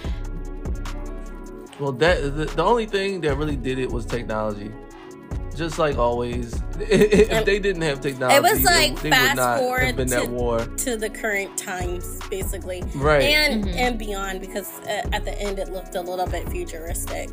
Well, 1.83 1.91
that 1.95 2.23
the, 2.37 2.45
the 2.45 2.63
only 2.63 2.87
thing 2.87 3.21
that 3.23 3.35
really 3.37 3.57
did 3.57 3.81
it 3.81 3.91
was 3.91 4.07
technology. 4.07 4.71
Just 5.57 5.79
like 5.81 5.99
always, 5.99 6.63
if 6.79 7.45
they 7.45 7.59
didn't 7.59 7.83
have 7.83 8.01
technology, 8.01 8.37
it 8.37 8.43
was 8.43 8.59
they- 8.63 8.65
like 8.65 9.01
they, 9.03 9.11
fast 9.11 9.31
would 9.31 9.37
not 9.43 9.59
forward 9.59 9.97
been 9.97 10.07
to- 10.09 10.15
that 10.15 10.29
war. 10.29 10.61
To 10.65 10.97
the 10.97 11.11
current 11.11 11.59
times, 11.59 12.21
basically. 12.31 12.85
Right. 12.95 13.23
And 13.25 13.65
Mhm. 13.65 13.77
and 13.77 13.99
beyond, 13.99 14.41
because 14.41 14.71
uh, 14.87 15.03
at 15.13 15.25
the 15.25 15.37
end 15.43 15.59
it 15.59 15.73
looked 15.73 15.97
a 15.97 16.01
little 16.01 16.27
bit 16.27 16.49
futuristic. 16.51 17.29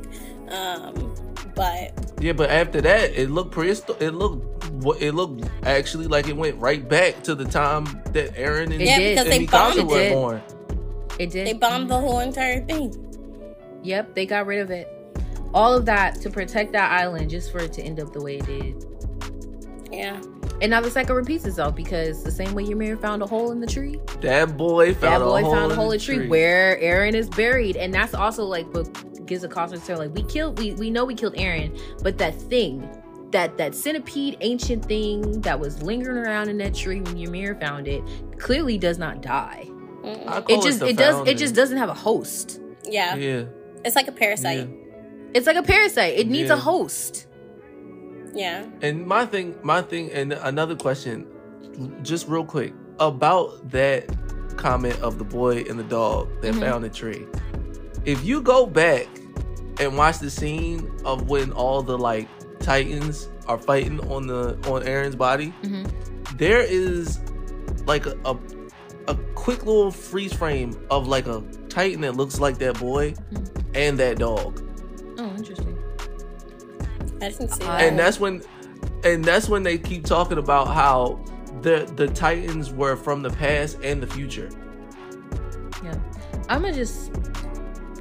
Um, 0.49 1.13
but 1.55 2.11
Yeah, 2.19 2.33
but 2.33 2.49
after 2.49 2.81
that, 2.81 3.11
it 3.13 3.29
looked 3.29 3.51
prehistoric. 3.51 4.01
It 4.01 4.11
looked 4.15 4.65
it 4.99 5.13
looked 5.13 5.43
actually 5.63 6.07
like 6.07 6.27
it 6.27 6.35
went 6.35 6.57
right 6.59 6.87
back 6.89 7.21
to 7.23 7.35
the 7.35 7.45
time 7.45 7.85
that 8.13 8.33
Eren 8.35 8.63
and, 8.63 8.73
It 8.73 8.81
yeah, 8.81 8.97
because 8.97 9.25
and 9.27 9.31
they 9.31 9.45
bombed 9.45 9.75
Mikasa 9.75 9.79
it. 9.79 9.85
were 9.87 9.97
did. 9.99 10.13
born. 10.13 10.41
It 11.19 11.29
did. 11.31 11.47
they 11.47 11.53
bombed 11.53 11.89
the 11.89 11.99
whole 11.99 12.19
entire 12.19 12.65
thing. 12.65 13.05
Yep, 13.83 14.15
they 14.15 14.25
got 14.25 14.45
rid 14.45 14.59
of 14.59 14.71
it. 14.71 14.87
All 15.53 15.73
of 15.73 15.85
that 15.85 16.15
to 16.21 16.29
protect 16.29 16.73
that 16.73 16.91
island 16.91 17.29
just 17.29 17.51
for 17.51 17.59
it 17.59 17.73
to 17.73 17.81
end 17.81 17.99
up 17.99 18.13
the 18.13 18.21
way 18.21 18.37
it 18.37 18.45
did. 18.45 18.85
Yeah. 19.91 20.21
And 20.61 20.71
now 20.71 20.81
the 20.81 20.91
cycle 20.91 21.15
repeats 21.15 21.45
itself 21.45 21.75
because 21.75 22.23
the 22.23 22.31
same 22.31 22.53
way 22.53 22.65
Ymir 22.65 22.97
found 22.97 23.21
a 23.21 23.25
hole 23.25 23.51
in 23.51 23.59
the 23.61 23.67
tree, 23.67 23.99
That 24.21 24.57
boy 24.57 24.93
found 24.93 25.23
a 25.23 25.25
hole. 25.25 25.35
that 25.35 25.41
boy 25.41 25.47
a 25.47 25.49
hole 25.49 25.53
found 25.55 25.71
a 25.71 25.75
hole 25.75 25.91
in 25.91 25.93
in 25.93 25.99
the 25.99 26.05
the 26.05 26.15
tree, 26.19 26.27
where 26.27 26.77
Eren 26.81 27.13
is 27.13 27.29
buried. 27.29 27.77
And 27.77 27.93
that's 27.93 28.13
also 28.13 28.43
like 28.43 28.71
what 28.73 29.25
gives 29.25 29.43
a 29.43 29.47
cause 29.47 29.71
to 29.85 29.95
like 29.97 30.13
we 30.13 30.23
killed 30.23 30.59
we 30.59 30.73
we 30.73 30.89
know 30.89 31.05
we 31.05 31.15
killed 31.15 31.35
Eren, 31.35 31.79
but 32.03 32.17
that 32.17 32.35
thing, 32.35 32.87
that 33.31 33.57
that 33.57 33.73
centipede 33.73 34.37
ancient 34.41 34.83
thing 34.85 35.41
that 35.41 35.59
was 35.59 35.81
lingering 35.81 36.17
around 36.17 36.49
in 36.49 36.57
that 36.57 36.75
tree 36.75 36.99
when 37.01 37.17
Ymir 37.17 37.55
found 37.55 37.87
it, 37.87 38.03
clearly 38.37 38.77
does 38.77 38.97
not 38.97 39.21
die. 39.21 39.65
I 40.27 40.41
call 40.41 40.59
It 40.59 40.63
just 40.63 40.79
the 40.81 40.87
it 40.87 40.97
does 40.97 41.27
it 41.27 41.37
just 41.37 41.55
doesn't 41.55 41.77
have 41.77 41.89
a 41.89 41.93
host. 41.93 42.59
Yeah. 42.85 43.15
Yeah. 43.15 43.43
It's 43.85 43.95
like 43.95 44.07
a 44.07 44.11
parasite. 44.11 44.69
It's 45.33 45.47
like 45.47 45.55
a 45.57 45.63
parasite. 45.63 46.17
It 46.17 46.27
needs 46.27 46.49
Yeah. 46.49 46.55
a 46.55 46.57
host. 46.57 47.27
Yeah. 48.33 48.65
And 48.81 49.05
my 49.07 49.25
thing, 49.25 49.55
my 49.63 49.81
thing, 49.81 50.11
and 50.11 50.33
another 50.33 50.75
question, 50.75 51.25
just 52.03 52.27
real 52.27 52.45
quick 52.45 52.73
about 52.99 53.71
that 53.71 54.05
comment 54.57 54.99
of 55.01 55.17
the 55.17 55.23
boy 55.23 55.63
and 55.69 55.79
the 55.79 55.83
dog 55.83 56.29
that 56.41 56.53
Mhm. 56.53 56.59
found 56.59 56.83
the 56.83 56.89
tree. 56.89 57.25
If 58.05 58.23
you 58.25 58.41
go 58.41 58.65
back 58.65 59.07
and 59.79 59.97
watch 59.97 60.19
the 60.19 60.29
scene 60.29 60.89
of 61.05 61.29
when 61.29 61.51
all 61.51 61.81
the 61.81 61.97
like 61.97 62.27
titans 62.59 63.29
are 63.47 63.57
fighting 63.57 63.99
on 64.11 64.27
the 64.27 64.57
on 64.69 64.83
Eren's 64.83 65.15
body, 65.15 65.53
Mhm. 65.63 65.89
there 66.37 66.61
is 66.61 67.19
like 67.87 68.05
a, 68.05 68.15
a 68.25 68.35
a 69.07 69.15
quick 69.33 69.65
little 69.65 69.89
freeze 69.91 70.33
frame 70.33 70.71
of 70.91 71.07
like 71.07 71.25
a 71.25 71.41
titan 71.69 72.01
that 72.01 72.15
looks 72.15 72.39
like 72.39 72.59
that 72.59 72.77
boy 72.79 73.11
Mhm. 73.33 73.58
And 73.73 73.97
that 73.99 74.19
dog. 74.19 74.61
Oh, 75.17 75.25
interesting. 75.35 75.77
I 77.21 77.29
didn't 77.29 77.49
see 77.49 77.63
that. 77.63 77.81
and 77.81 77.99
that's 77.99 78.19
when 78.19 78.41
and 79.03 79.23
that's 79.23 79.49
when 79.49 79.63
they 79.63 79.77
keep 79.77 80.05
talking 80.05 80.37
about 80.37 80.67
how 80.67 81.19
the 81.61 81.91
the 81.95 82.07
titans 82.07 82.71
were 82.71 82.95
from 82.95 83.21
the 83.21 83.29
past 83.29 83.77
and 83.83 84.01
the 84.01 84.07
future 84.07 84.49
Yeah. 85.83 85.95
I'm 86.47 86.61
gonna 86.61 86.73
just 86.73 87.11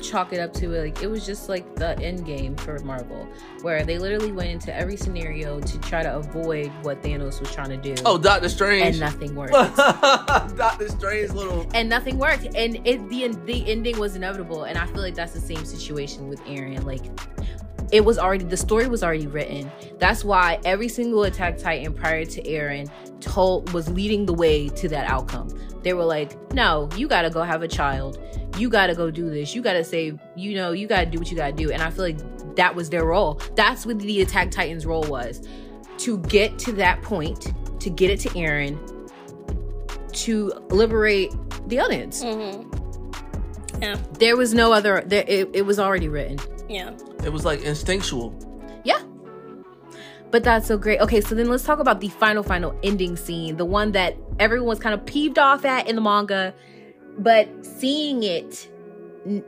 chalk 0.02 0.32
it 0.32 0.40
up 0.40 0.52
to 0.54 0.72
it 0.74 0.82
like 0.82 1.02
it 1.02 1.08
was 1.08 1.24
just 1.26 1.48
like 1.48 1.76
the 1.76 1.98
end 2.00 2.24
game 2.24 2.56
for 2.56 2.78
Marvel, 2.80 3.28
where 3.62 3.84
they 3.84 3.98
literally 3.98 4.32
went 4.32 4.48
into 4.50 4.74
every 4.74 4.96
scenario 4.96 5.60
to 5.60 5.78
try 5.80 6.02
to 6.02 6.16
avoid 6.16 6.70
what 6.82 7.02
Thanos 7.02 7.40
was 7.40 7.52
trying 7.52 7.70
to 7.70 7.76
do. 7.76 7.94
oh 8.06 8.18
dr 8.18 8.48
strange 8.48 8.86
and 8.86 9.00
nothing 9.00 9.34
worked. 9.34 9.52
dr 10.56 10.88
strange 10.88 11.30
little 11.32 11.66
and 11.74 11.88
nothing 11.88 12.18
worked. 12.18 12.46
And 12.54 12.76
it 12.86 13.08
the 13.08 13.28
the 13.44 13.70
ending 13.70 13.98
was 13.98 14.16
inevitable. 14.16 14.64
And 14.64 14.78
I 14.78 14.86
feel 14.86 15.02
like 15.02 15.14
that's 15.14 15.32
the 15.32 15.40
same 15.40 15.64
situation 15.64 16.28
with 16.28 16.40
Eren. 16.44 16.84
Like 16.84 17.04
it 17.92 18.04
was 18.04 18.18
already 18.18 18.44
the 18.44 18.56
story 18.56 18.88
was 18.88 19.02
already 19.02 19.26
written. 19.26 19.70
That's 19.98 20.24
why 20.24 20.60
every 20.64 20.88
single 20.88 21.24
Attack 21.24 21.58
Titan 21.58 21.92
prior 21.94 22.24
to 22.24 22.42
Eren 22.42 22.90
told 23.20 23.72
was 23.72 23.88
leading 23.88 24.26
the 24.26 24.34
way 24.34 24.68
to 24.68 24.88
that 24.88 25.08
outcome. 25.10 25.48
They 25.82 25.94
were 25.94 26.04
like, 26.04 26.52
"No, 26.52 26.88
you 26.96 27.08
got 27.08 27.22
to 27.22 27.30
go 27.30 27.42
have 27.42 27.62
a 27.62 27.68
child. 27.68 28.18
You 28.56 28.68
got 28.68 28.88
to 28.88 28.94
go 28.94 29.10
do 29.10 29.30
this. 29.30 29.54
You 29.54 29.62
got 29.62 29.74
to 29.74 29.84
save. 29.84 30.18
You 30.36 30.54
know, 30.54 30.72
you 30.72 30.86
got 30.86 31.00
to 31.00 31.06
do 31.06 31.18
what 31.18 31.30
you 31.30 31.36
got 31.36 31.48
to 31.48 31.52
do." 31.52 31.70
And 31.70 31.82
I 31.82 31.90
feel 31.90 32.04
like 32.04 32.56
that 32.56 32.74
was 32.74 32.90
their 32.90 33.04
role. 33.04 33.40
That's 33.54 33.86
what 33.86 33.98
the 34.00 34.20
Attack 34.22 34.50
Titans' 34.50 34.84
role 34.84 35.04
was 35.04 35.46
to 35.98 36.18
get 36.18 36.58
to 36.60 36.72
that 36.72 37.02
point, 37.02 37.52
to 37.80 37.90
get 37.90 38.10
it 38.10 38.20
to 38.20 38.28
Eren, 38.30 38.78
to 40.12 40.52
liberate 40.70 41.32
the 41.68 41.80
audience. 41.80 42.22
Mm-hmm. 42.22 43.82
Yeah. 43.82 43.96
There 44.18 44.36
was 44.36 44.54
no 44.54 44.72
other. 44.72 45.02
There, 45.06 45.24
it, 45.26 45.48
it 45.54 45.62
was 45.62 45.78
already 45.78 46.08
written. 46.08 46.38
Yeah. 46.68 46.92
it 47.24 47.32
was 47.32 47.44
like 47.44 47.62
instinctual 47.62 48.34
Yeah. 48.84 49.00
But 50.30 50.44
that's 50.44 50.66
so 50.66 50.76
great. 50.76 51.00
Okay, 51.00 51.22
so 51.22 51.34
then 51.34 51.48
let's 51.48 51.64
talk 51.64 51.78
about 51.78 52.00
the 52.00 52.08
final, 52.08 52.42
final 52.42 52.78
ending 52.82 53.16
scene, 53.16 53.56
the 53.56 53.64
one 53.64 53.92
that 53.92 54.14
everyone 54.38 54.68
was 54.68 54.78
kind 54.78 54.94
of 54.94 55.06
peeved 55.06 55.38
off 55.38 55.64
at 55.64 55.88
in 55.88 55.96
the 55.96 56.02
manga, 56.02 56.52
but 57.18 57.48
seeing 57.64 58.22
it 58.22 58.68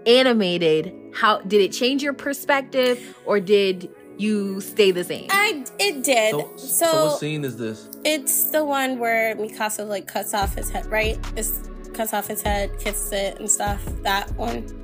animated, 0.07 0.95
how 1.15 1.39
did 1.41 1.61
it 1.61 1.73
change 1.73 2.03
your 2.03 2.13
perspective, 2.13 3.19
or 3.27 3.41
did 3.41 3.91
you 4.17 4.61
stay 4.61 4.91
the 4.91 5.05
same? 5.05 5.27
I 5.31 5.65
it 5.79 6.03
did. 6.05 6.31
so, 6.33 6.53
So, 6.57 6.87
so 6.87 7.07
what 7.07 7.19
scene 7.19 7.45
is 7.45 7.57
this 7.57 7.89
it's 8.05 8.51
the 8.51 8.65
one 8.65 8.99
where 8.99 9.35
Mikasa 9.37 9.87
like 9.87 10.07
cuts 10.07 10.35
off 10.35 10.55
his 10.55 10.71
head, 10.71 10.87
right? 10.87 11.19
It's 11.37 11.69
cuts 11.93 12.15
off 12.15 12.27
his 12.27 12.43
head, 12.43 12.79
kisses 12.79 13.13
it 13.13 13.39
and 13.39 13.51
stuff. 13.51 13.83
That 14.03 14.31
one. 14.37 14.80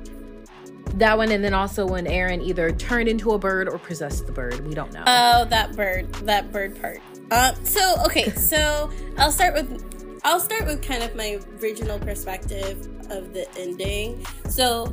That 0.97 1.15
one, 1.15 1.31
and 1.31 1.43
then 1.43 1.53
also 1.53 1.85
when 1.85 2.05
Eren 2.05 2.41
either 2.41 2.71
turned 2.71 3.07
into 3.07 3.33
a 3.33 3.37
bird 3.37 3.69
or 3.69 3.77
possessed 3.77 4.25
the 4.25 4.31
bird. 4.31 4.65
We 4.65 4.73
don't 4.73 4.91
know. 4.93 5.03
Oh, 5.05 5.45
that 5.45 5.75
bird, 5.75 6.11
that 6.25 6.51
bird 6.51 6.81
part. 6.81 7.01
Uh, 7.29 7.53
so 7.63 7.95
okay, 8.05 8.29
so 8.35 8.89
I'll 9.17 9.31
start 9.31 9.53
with 9.53 10.19
I'll 10.23 10.39
start 10.39 10.65
with 10.65 10.81
kind 10.81 11.03
of 11.03 11.15
my 11.15 11.39
original 11.61 11.99
perspective 11.99 12.79
of 13.11 13.33
the 13.33 13.47
ending. 13.57 14.25
So 14.49 14.91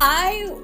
I 0.00 0.56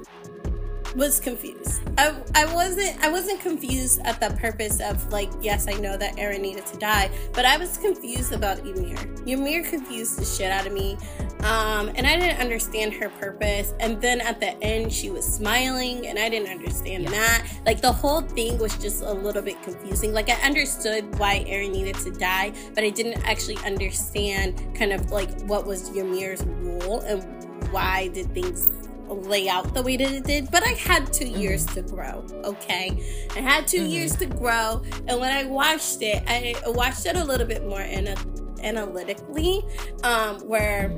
was 0.95 1.19
confused. 1.19 1.81
I, 1.97 2.15
I 2.35 2.53
wasn't 2.53 3.03
I 3.03 3.09
wasn't 3.09 3.39
confused 3.41 3.99
at 4.03 4.19
the 4.19 4.35
purpose 4.37 4.79
of 4.79 5.11
like 5.11 5.29
yes 5.41 5.67
I 5.67 5.73
know 5.73 5.97
that 5.97 6.15
Eren 6.17 6.41
needed 6.41 6.65
to 6.67 6.77
die, 6.77 7.09
but 7.33 7.45
I 7.45 7.57
was 7.57 7.77
confused 7.77 8.31
about 8.31 8.59
Ymir. 8.59 8.97
Ymir 9.25 9.63
confused 9.63 10.19
the 10.19 10.25
shit 10.25 10.51
out 10.51 10.67
of 10.67 10.73
me, 10.73 10.97
um, 11.41 11.89
and 11.95 12.05
I 12.05 12.17
didn't 12.17 12.39
understand 12.39 12.93
her 12.93 13.09
purpose. 13.09 13.73
And 13.79 14.01
then 14.01 14.21
at 14.21 14.39
the 14.39 14.61
end 14.63 14.91
she 14.93 15.09
was 15.09 15.25
smiling, 15.25 16.07
and 16.07 16.17
I 16.19 16.29
didn't 16.29 16.49
understand 16.49 17.03
Yeah. 17.03 17.11
that. 17.11 17.47
Like 17.65 17.81
the 17.81 17.91
whole 17.91 18.21
thing 18.21 18.57
was 18.59 18.75
just 18.77 19.01
a 19.03 19.11
little 19.13 19.41
bit 19.41 19.61
confusing. 19.63 20.13
Like 20.13 20.29
I 20.29 20.35
understood 20.45 21.17
why 21.19 21.43
Eren 21.47 21.71
needed 21.71 21.95
to 21.99 22.11
die, 22.11 22.53
but 22.75 22.83
I 22.83 22.89
didn't 22.89 23.21
actually 23.27 23.57
understand 23.65 24.75
kind 24.75 24.91
of 24.93 25.11
like 25.11 25.41
what 25.41 25.65
was 25.65 25.89
Ymir's 25.95 26.43
role 26.43 27.01
and 27.01 27.23
why 27.71 28.09
did 28.09 28.31
things 28.33 28.67
lay 29.07 29.49
out 29.49 29.73
the 29.73 29.81
way 29.81 29.97
that 29.97 30.11
it 30.11 30.23
did, 30.23 30.49
but 30.51 30.63
I 30.63 30.71
had 30.71 31.11
2 31.11 31.25
years 31.27 31.65
to 31.67 31.81
grow. 31.81 32.25
Okay, 32.43 33.03
I 33.35 33.39
had 33.39 33.67
2 33.67 33.83
Mhm. 33.85 33.91
years 33.91 34.15
to 34.17 34.25
grow, 34.25 34.81
and 35.07 35.19
when 35.19 35.31
I 35.31 35.45
watched 35.45 36.01
it, 36.01 36.23
I 36.27 36.55
watched 36.67 37.05
it 37.05 37.15
a 37.15 37.23
little 37.23 37.47
bit 37.47 37.67
more 37.67 37.81
ana- 37.81 38.15
analytically, 38.61 39.63
um, 40.03 40.39
where 40.47 40.91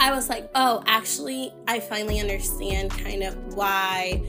I 0.00 0.12
was 0.12 0.28
like, 0.28 0.48
oh, 0.54 0.82
actually, 0.86 1.52
I 1.66 1.80
finally 1.80 2.20
understand 2.20 2.90
kind 2.90 3.22
of 3.22 3.34
why 3.54 4.22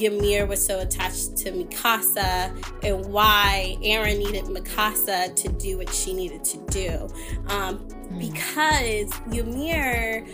Ymir 0.00 0.46
was 0.46 0.64
so 0.64 0.80
attached 0.80 1.36
to 1.38 1.52
Mikasa 1.52 2.52
and 2.82 3.06
why 3.06 3.76
Eren 3.82 4.18
needed 4.18 4.44
Mikasa 4.44 5.34
to 5.36 5.48
do 5.52 5.78
what 5.78 5.92
she 5.92 6.12
needed 6.12 6.44
to 6.44 6.58
do. 6.70 7.08
Um, 7.48 7.86
because 8.18 9.10
Ymir 9.32 10.26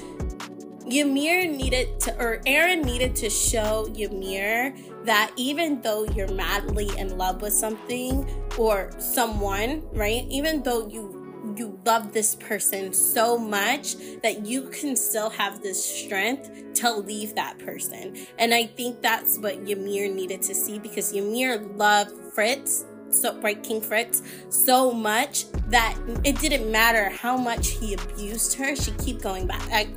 Ymir 0.92 1.50
needed 1.50 2.00
to 2.00 2.16
or 2.18 2.38
Eren 2.46 2.84
needed 2.84 3.14
to 3.16 3.30
show 3.30 3.86
Ymir 3.94 4.74
that 5.04 5.32
even 5.36 5.80
though 5.82 6.04
you're 6.04 6.32
madly 6.32 6.90
in 6.98 7.16
love 7.16 7.42
with 7.42 7.52
something 7.52 8.28
or 8.58 8.90
someone, 8.98 9.82
right? 9.92 10.24
Even 10.28 10.62
though 10.62 10.88
you 10.88 11.16
you 11.56 11.78
love 11.86 12.12
this 12.12 12.34
person 12.34 12.92
so 12.92 13.38
much 13.38 13.96
that 14.22 14.44
you 14.46 14.68
can 14.68 14.94
still 14.94 15.30
have 15.30 15.62
this 15.62 15.82
strength 15.82 16.74
to 16.74 16.92
leave 16.92 17.34
that 17.34 17.58
person. 17.58 18.16
And 18.38 18.52
I 18.52 18.66
think 18.66 19.00
that's 19.00 19.38
what 19.38 19.54
Ymir 19.54 20.12
needed 20.12 20.42
to 20.42 20.54
see 20.54 20.78
because 20.78 21.12
Ymir 21.12 21.58
loved 21.76 22.12
Fritz 22.34 22.84
so 23.10 23.38
right 23.40 23.60
King 23.62 23.80
Fritz 23.80 24.22
so 24.50 24.92
much 24.92 25.50
that 25.68 25.96
it 26.24 26.38
didn't 26.38 26.70
matter 26.70 27.10
how 27.10 27.36
much 27.36 27.70
he 27.70 27.94
abused 27.94 28.54
her, 28.54 28.76
she 28.76 28.92
keep 28.92 29.20
going 29.20 29.46
back. 29.46 29.62
I 29.72 29.88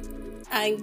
I 0.54 0.78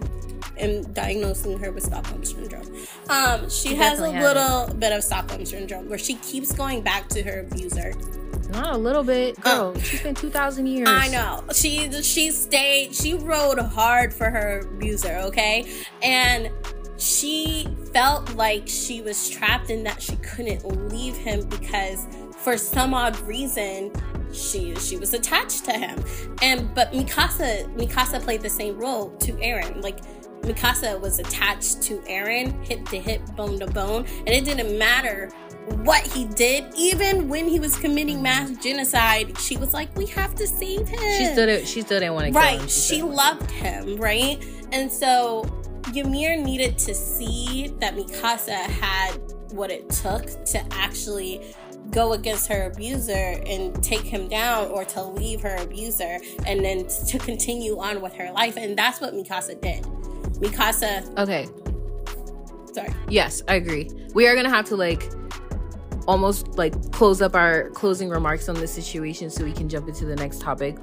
am 0.59 0.83
diagnosing 0.93 1.59
her 1.61 1.71
with 1.73 1.85
Stockholm 1.85 2.25
syndrome. 2.25 2.67
Um, 3.09 3.49
she 3.49 3.71
She 3.71 3.75
has 3.77 4.01
a 4.01 4.11
has 4.11 4.23
little 4.25 4.75
bit 4.75 4.93
of 4.93 5.03
Stockholm 5.05 5.47
syndrome 5.47 5.89
where 5.89 5.99
she 5.99 6.15
keeps 6.17 6.53
going 6.53 6.83
back 6.83 7.09
to 7.11 7.23
her 7.23 7.41
abuser. 7.41 7.95
Not 8.51 8.75
a 8.75 8.79
little 8.79 9.05
bit, 9.05 9.41
girl. 9.41 9.79
she's 9.79 10.03
been 10.03 10.17
two 10.17 10.29
thousand 10.31 10.67
years. 10.67 10.89
I 10.89 11.09
know. 11.09 11.45
She 11.55 11.91
she 12.03 12.33
stayed. 12.33 12.95
She 12.95 13.15
rode 13.15 13.61
hard 13.61 14.13
for 14.13 14.29
her 14.29 14.61
abuser. 14.61 15.19
Okay, 15.27 15.85
and 16.03 16.51
she 16.97 17.69
felt 17.95 18.35
like 18.35 18.67
she 18.67 19.03
was 19.03 19.31
trapped 19.31 19.71
in 19.71 19.85
that 19.85 20.03
she 20.03 20.17
couldn't 20.17 20.91
leave 20.91 21.17
him 21.17 21.49
because 21.49 22.07
for 22.43 22.57
some 22.57 22.95
odd 22.95 23.19
reason 23.21 23.93
she 24.33 24.75
she 24.77 24.97
was 24.97 25.13
attached 25.15 25.65
to 25.65 25.73
him. 25.73 26.03
And 26.43 26.75
but 26.75 26.93
Mikasa 26.93 27.75
Mikasa 27.77 28.21
played 28.23 28.43
the 28.43 28.51
same 28.51 28.79
role 28.79 29.11
to 29.19 29.33
eren 29.35 29.83
Like 29.83 30.01
Mikasa 30.43 30.99
was 31.01 31.19
attached 31.19 31.83
to 31.83 31.99
eren 32.01 32.65
hip 32.65 32.87
to 32.89 32.99
hip, 32.99 33.23
bone 33.37 33.59
to 33.61 33.67
bone, 33.67 34.07
and 34.21 34.29
it 34.29 34.45
didn't 34.45 34.79
matter 34.79 35.31
what 35.85 36.05
he 36.07 36.25
did, 36.25 36.65
even 36.77 37.29
when 37.29 37.47
he 37.47 37.61
was 37.61 37.77
committing 37.77 38.23
mass 38.23 38.51
genocide, 38.63 39.39
she 39.39 39.57
was 39.57 39.73
like, 39.73 39.95
"We 39.97 40.07
have 40.07 40.35
to 40.37 40.47
save 40.47 40.89
him." 40.89 40.99
She 40.99 41.27
still 41.27 41.47
didn't. 41.47 41.67
She 41.67 41.83
still 41.83 42.01
didn't 42.01 42.15
want 42.15 42.27
to 42.27 42.33
kill 42.33 42.41
right. 42.41 42.71
She 42.71 42.97
didn't. 42.97 43.15
loved 43.15 43.51
him, 43.51 43.97
right? 43.97 44.43
And 44.73 44.91
so 44.91 45.45
Ymir 45.95 46.37
needed 46.37 46.79
to 46.79 46.95
see 46.95 47.75
that 47.81 47.97
Mikasa 47.97 48.53
had 48.53 49.19
what 49.53 49.71
it 49.71 49.89
took 49.91 50.27
to 50.47 50.65
actually 50.71 51.55
go 51.91 52.13
against 52.13 52.49
her 52.49 52.67
abuser 52.67 53.13
and 53.47 53.83
take 53.83 54.03
him 54.03 54.29
down 54.29 54.69
or 54.69 54.85
to 54.85 55.03
leave 55.03 55.41
her 55.43 55.57
abuser 55.57 56.19
and 56.47 56.65
then 56.65 56.87
to 57.09 57.19
continue 57.19 57.79
on 57.79 58.01
with 58.01 58.15
her 58.15 58.31
life 58.33 58.57
and 58.57 58.77
that's 58.77 59.01
what 59.01 59.15
Mikasa 59.15 59.61
did. 59.61 59.83
Mikasa, 60.41 61.19
Okay. 61.19 61.49
sorry. 62.73 62.93
Yes, 63.09 63.43
I 63.49 63.55
agree. 63.55 63.91
We 64.15 64.27
are 64.29 64.35
gonna 64.35 64.51
have 64.51 64.67
to 64.67 64.77
like 64.77 65.11
almost 66.07 66.49
like 66.57 66.93
close 66.93 67.21
up 67.21 67.35
our 67.35 67.71
closing 67.71 68.09
remarks 68.09 68.49
on 68.49 68.55
this 68.57 68.73
situation 68.73 69.31
so 69.31 69.45
we 69.45 69.53
can 69.53 69.69
jump 69.69 69.89
into 69.89 70.05
the 70.07 70.17
next 70.17 70.41
topic. 70.41 70.77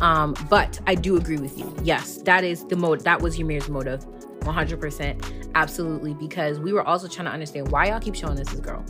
Um, 0.00 0.34
but 0.50 0.78
I 0.86 0.94
do 0.94 1.16
agree 1.16 1.38
with 1.38 1.58
you. 1.58 1.74
Yes, 1.82 2.18
that 2.22 2.44
is 2.44 2.64
the 2.66 2.76
mode. 2.76 3.00
That 3.00 3.20
was 3.22 3.38
Ymir's 3.38 3.68
motive, 3.68 4.04
100%, 4.40 5.50
absolutely. 5.54 6.14
Because 6.14 6.60
we 6.60 6.72
were 6.72 6.82
also 6.86 7.08
trying 7.08 7.26
to 7.26 7.32
understand 7.32 7.70
why 7.70 7.86
y'all 7.86 8.00
keep 8.00 8.14
showing 8.14 8.38
us 8.38 8.50
this 8.50 8.60
girl. 8.60 8.84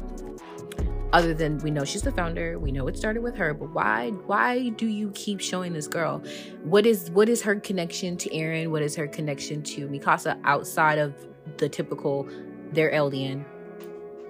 Other 1.16 1.32
than 1.32 1.56
we 1.60 1.70
know 1.70 1.82
she's 1.86 2.02
the 2.02 2.12
founder, 2.12 2.58
we 2.58 2.70
know 2.70 2.86
it 2.88 2.98
started 2.98 3.22
with 3.22 3.36
her, 3.36 3.54
but 3.54 3.72
why? 3.72 4.10
Why 4.26 4.68
do 4.68 4.86
you 4.86 5.10
keep 5.12 5.40
showing 5.40 5.72
this 5.72 5.88
girl? 5.88 6.22
What 6.62 6.84
is 6.84 7.10
what 7.10 7.30
is 7.30 7.40
her 7.40 7.58
connection 7.58 8.18
to 8.18 8.28
Eren? 8.28 8.68
What 8.68 8.82
is 8.82 8.94
her 8.96 9.08
connection 9.08 9.62
to 9.62 9.88
Mikasa 9.88 10.38
outside 10.44 10.98
of 10.98 11.14
the 11.56 11.70
typical 11.70 12.28
they're 12.72 12.92
Eldian 12.92 13.46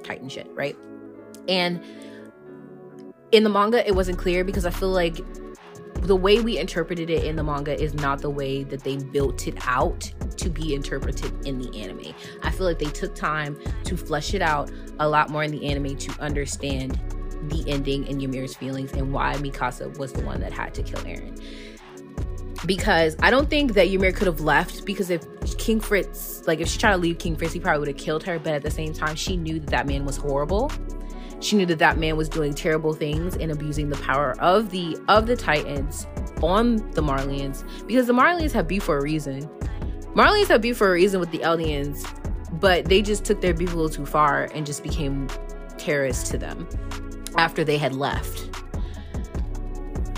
Titan 0.05 0.29
shit, 0.29 0.49
right? 0.55 0.77
And 1.49 1.83
in 3.33 3.43
the 3.43 3.51
manga, 3.51 3.85
it 3.85 3.97
wasn't 3.97 4.19
clear 4.19 4.45
because 4.45 4.65
I 4.65 4.71
feel 4.71 4.91
like 4.91 5.17
the 6.03 6.17
way 6.17 6.41
we 6.41 6.59
interpreted 6.59 7.11
it 7.11 7.25
in 7.25 7.37
the 7.37 7.43
manga 7.43 7.81
is 7.81 7.95
not 7.95 8.21
the 8.21 8.31
way 8.31 8.63
that 8.65 8.85
they 8.85 8.97
built 8.97 9.47
it 9.47 9.57
out 9.67 10.13
to 10.37 10.51
be 10.51 10.75
interpreted 10.75 11.47
in 11.47 11.59
the 11.59 11.81
anime. 11.81 12.15
I 12.43 12.51
feel 12.51 12.67
like 12.67 12.79
they 12.79 12.91
took 12.91 13.15
time 13.15 13.59
to 13.85 13.97
flesh 13.97 14.35
it 14.35 14.43
out 14.43 14.71
a 14.99 15.09
lot 15.09 15.31
more 15.31 15.43
in 15.43 15.51
the 15.51 15.67
anime 15.67 15.97
to 15.97 16.21
understand 16.21 17.01
the 17.49 17.65
ending 17.69 18.09
and 18.09 18.23
Ymir's 18.23 18.55
feelings 18.55 18.93
and 18.93 19.13
why 19.13 19.35
Mikasa 19.35 19.97
was 19.99 20.13
the 20.13 20.23
one 20.23 20.41
that 20.41 20.53
had 20.53 20.75
to 20.75 20.83
kill 20.83 21.01
Eren. 21.01 21.41
Because 22.65 23.17
I 23.21 23.31
don't 23.31 23.49
think 23.49 23.75
that 23.75 23.87
Ymir 23.87 24.13
could 24.13 24.27
have 24.27 24.41
left 24.41 24.85
because 24.85 25.11
if 25.11 25.25
King 25.59 25.79
Fritz, 25.79 26.47
like 26.47 26.61
if 26.61 26.69
she 26.69 26.79
tried 26.79 26.93
to 26.93 26.97
leave 26.99 27.19
King 27.19 27.37
Fritz, 27.37 27.53
he 27.53 27.61
probably 27.61 27.81
would 27.81 27.89
have 27.89 27.97
killed 27.97 28.25
her. 28.25 28.39
But 28.39 28.55
at 28.55 28.63
the 28.63 28.71
same 28.71 28.93
time, 28.93 29.15
she 29.15 29.37
knew 29.37 29.61
that 29.61 29.71
that 29.71 29.87
man 29.87 30.05
was 30.05 30.17
horrible 30.17 30.73
she 31.41 31.57
knew 31.57 31.67
that 31.67 31.79
that 31.79 31.99
man 31.99 32.17
was 32.17 32.29
doing 32.29 32.55
terrible 32.55 32.93
things 32.93 33.37
and 33.37 33.51
abusing 33.53 33.89
the 33.89 33.97
power 33.97 34.35
of 34.41 34.71
the 34.71 34.97
of 35.09 35.27
the 35.27 35.37
titans 35.37 36.07
on 36.43 36.77
the 36.93 37.03
marleyans 37.03 37.65
because 37.87 38.07
the 38.07 38.13
marleyans 38.13 38.53
have 38.53 38.67
beef 38.69 38.83
for 38.83 38.99
a 38.99 39.03
reason. 39.03 39.49
Marleyans 40.15 40.49
have 40.49 40.63
beef 40.63 40.79
for 40.79 40.89
a 40.89 40.93
reason 40.93 41.21
with 41.21 41.31
the 41.31 41.39
eldians 41.39 42.07
but 42.61 42.87
they 42.87 43.03
just 43.03 43.25
took 43.25 43.41
their 43.41 43.55
beef 43.55 43.73
a 43.73 43.77
little 43.77 43.91
too 43.91 44.07
far 44.07 44.45
and 44.55 44.65
just 44.65 44.83
became 44.83 45.29
terrorists 45.79 46.29
to 46.31 46.39
them 46.39 46.67
after 47.37 47.65
they 47.65 47.79
had 47.79 47.95
left. 47.95 48.51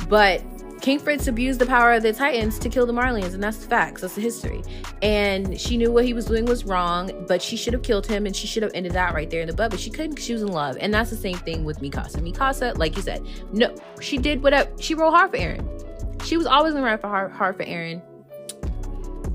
But 0.08 0.42
King 0.80 0.98
Fritz 0.98 1.26
abused 1.26 1.60
the 1.60 1.66
power 1.66 1.92
of 1.92 2.02
the 2.02 2.12
Titans 2.12 2.58
to 2.60 2.68
kill 2.68 2.86
the 2.86 2.92
Marleyans, 2.92 3.34
and 3.34 3.42
that's 3.42 3.58
the 3.58 3.66
facts. 3.66 4.02
That's 4.02 4.14
the 4.14 4.20
history. 4.20 4.62
And 5.02 5.60
she 5.60 5.76
knew 5.76 5.90
what 5.90 6.04
he 6.04 6.14
was 6.14 6.26
doing 6.26 6.44
was 6.44 6.64
wrong, 6.64 7.10
but 7.26 7.42
she 7.42 7.56
should 7.56 7.72
have 7.72 7.82
killed 7.82 8.06
him 8.06 8.26
and 8.26 8.34
she 8.34 8.46
should 8.46 8.62
have 8.62 8.72
ended 8.74 8.92
that 8.92 9.14
right 9.14 9.28
there 9.28 9.40
in 9.40 9.48
the 9.48 9.54
bud. 9.54 9.70
But 9.70 9.80
she 9.80 9.90
couldn't 9.90 10.10
because 10.10 10.24
she 10.24 10.32
was 10.32 10.42
in 10.42 10.48
love. 10.48 10.76
And 10.80 10.92
that's 10.94 11.10
the 11.10 11.16
same 11.16 11.36
thing 11.38 11.64
with 11.64 11.80
Mikasa. 11.80 12.16
Mikasa, 12.20 12.78
like 12.78 12.96
you 12.96 13.02
said, 13.02 13.26
no, 13.52 13.74
she 14.00 14.18
did 14.18 14.42
whatever. 14.42 14.70
She 14.80 14.94
rolled 14.94 15.14
hard 15.14 15.30
for 15.30 15.36
Eren. 15.36 16.24
She 16.24 16.36
was 16.36 16.46
always 16.46 16.74
gonna 16.74 16.84
ride 16.84 17.00
for 17.00 17.08
hard, 17.08 17.32
hard 17.32 17.56
for 17.56 17.64
Eren. 17.64 18.02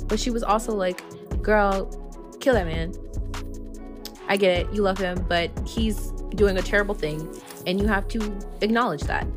But 0.07 0.19
she 0.19 0.29
was 0.29 0.43
also 0.43 0.73
like, 0.73 1.01
girl, 1.41 1.85
kill 2.39 2.53
that 2.53 2.65
man. 2.67 2.93
I 4.27 4.37
get 4.37 4.59
it. 4.59 4.73
You 4.73 4.81
love 4.81 4.97
him, 4.97 5.25
but 5.27 5.51
he's 5.67 6.11
doing 6.35 6.57
a 6.57 6.61
terrible 6.61 6.95
thing. 6.95 7.27
And 7.67 7.79
you 7.79 7.87
have 7.87 8.07
to 8.09 8.37
acknowledge 8.61 9.01
that 9.03 9.27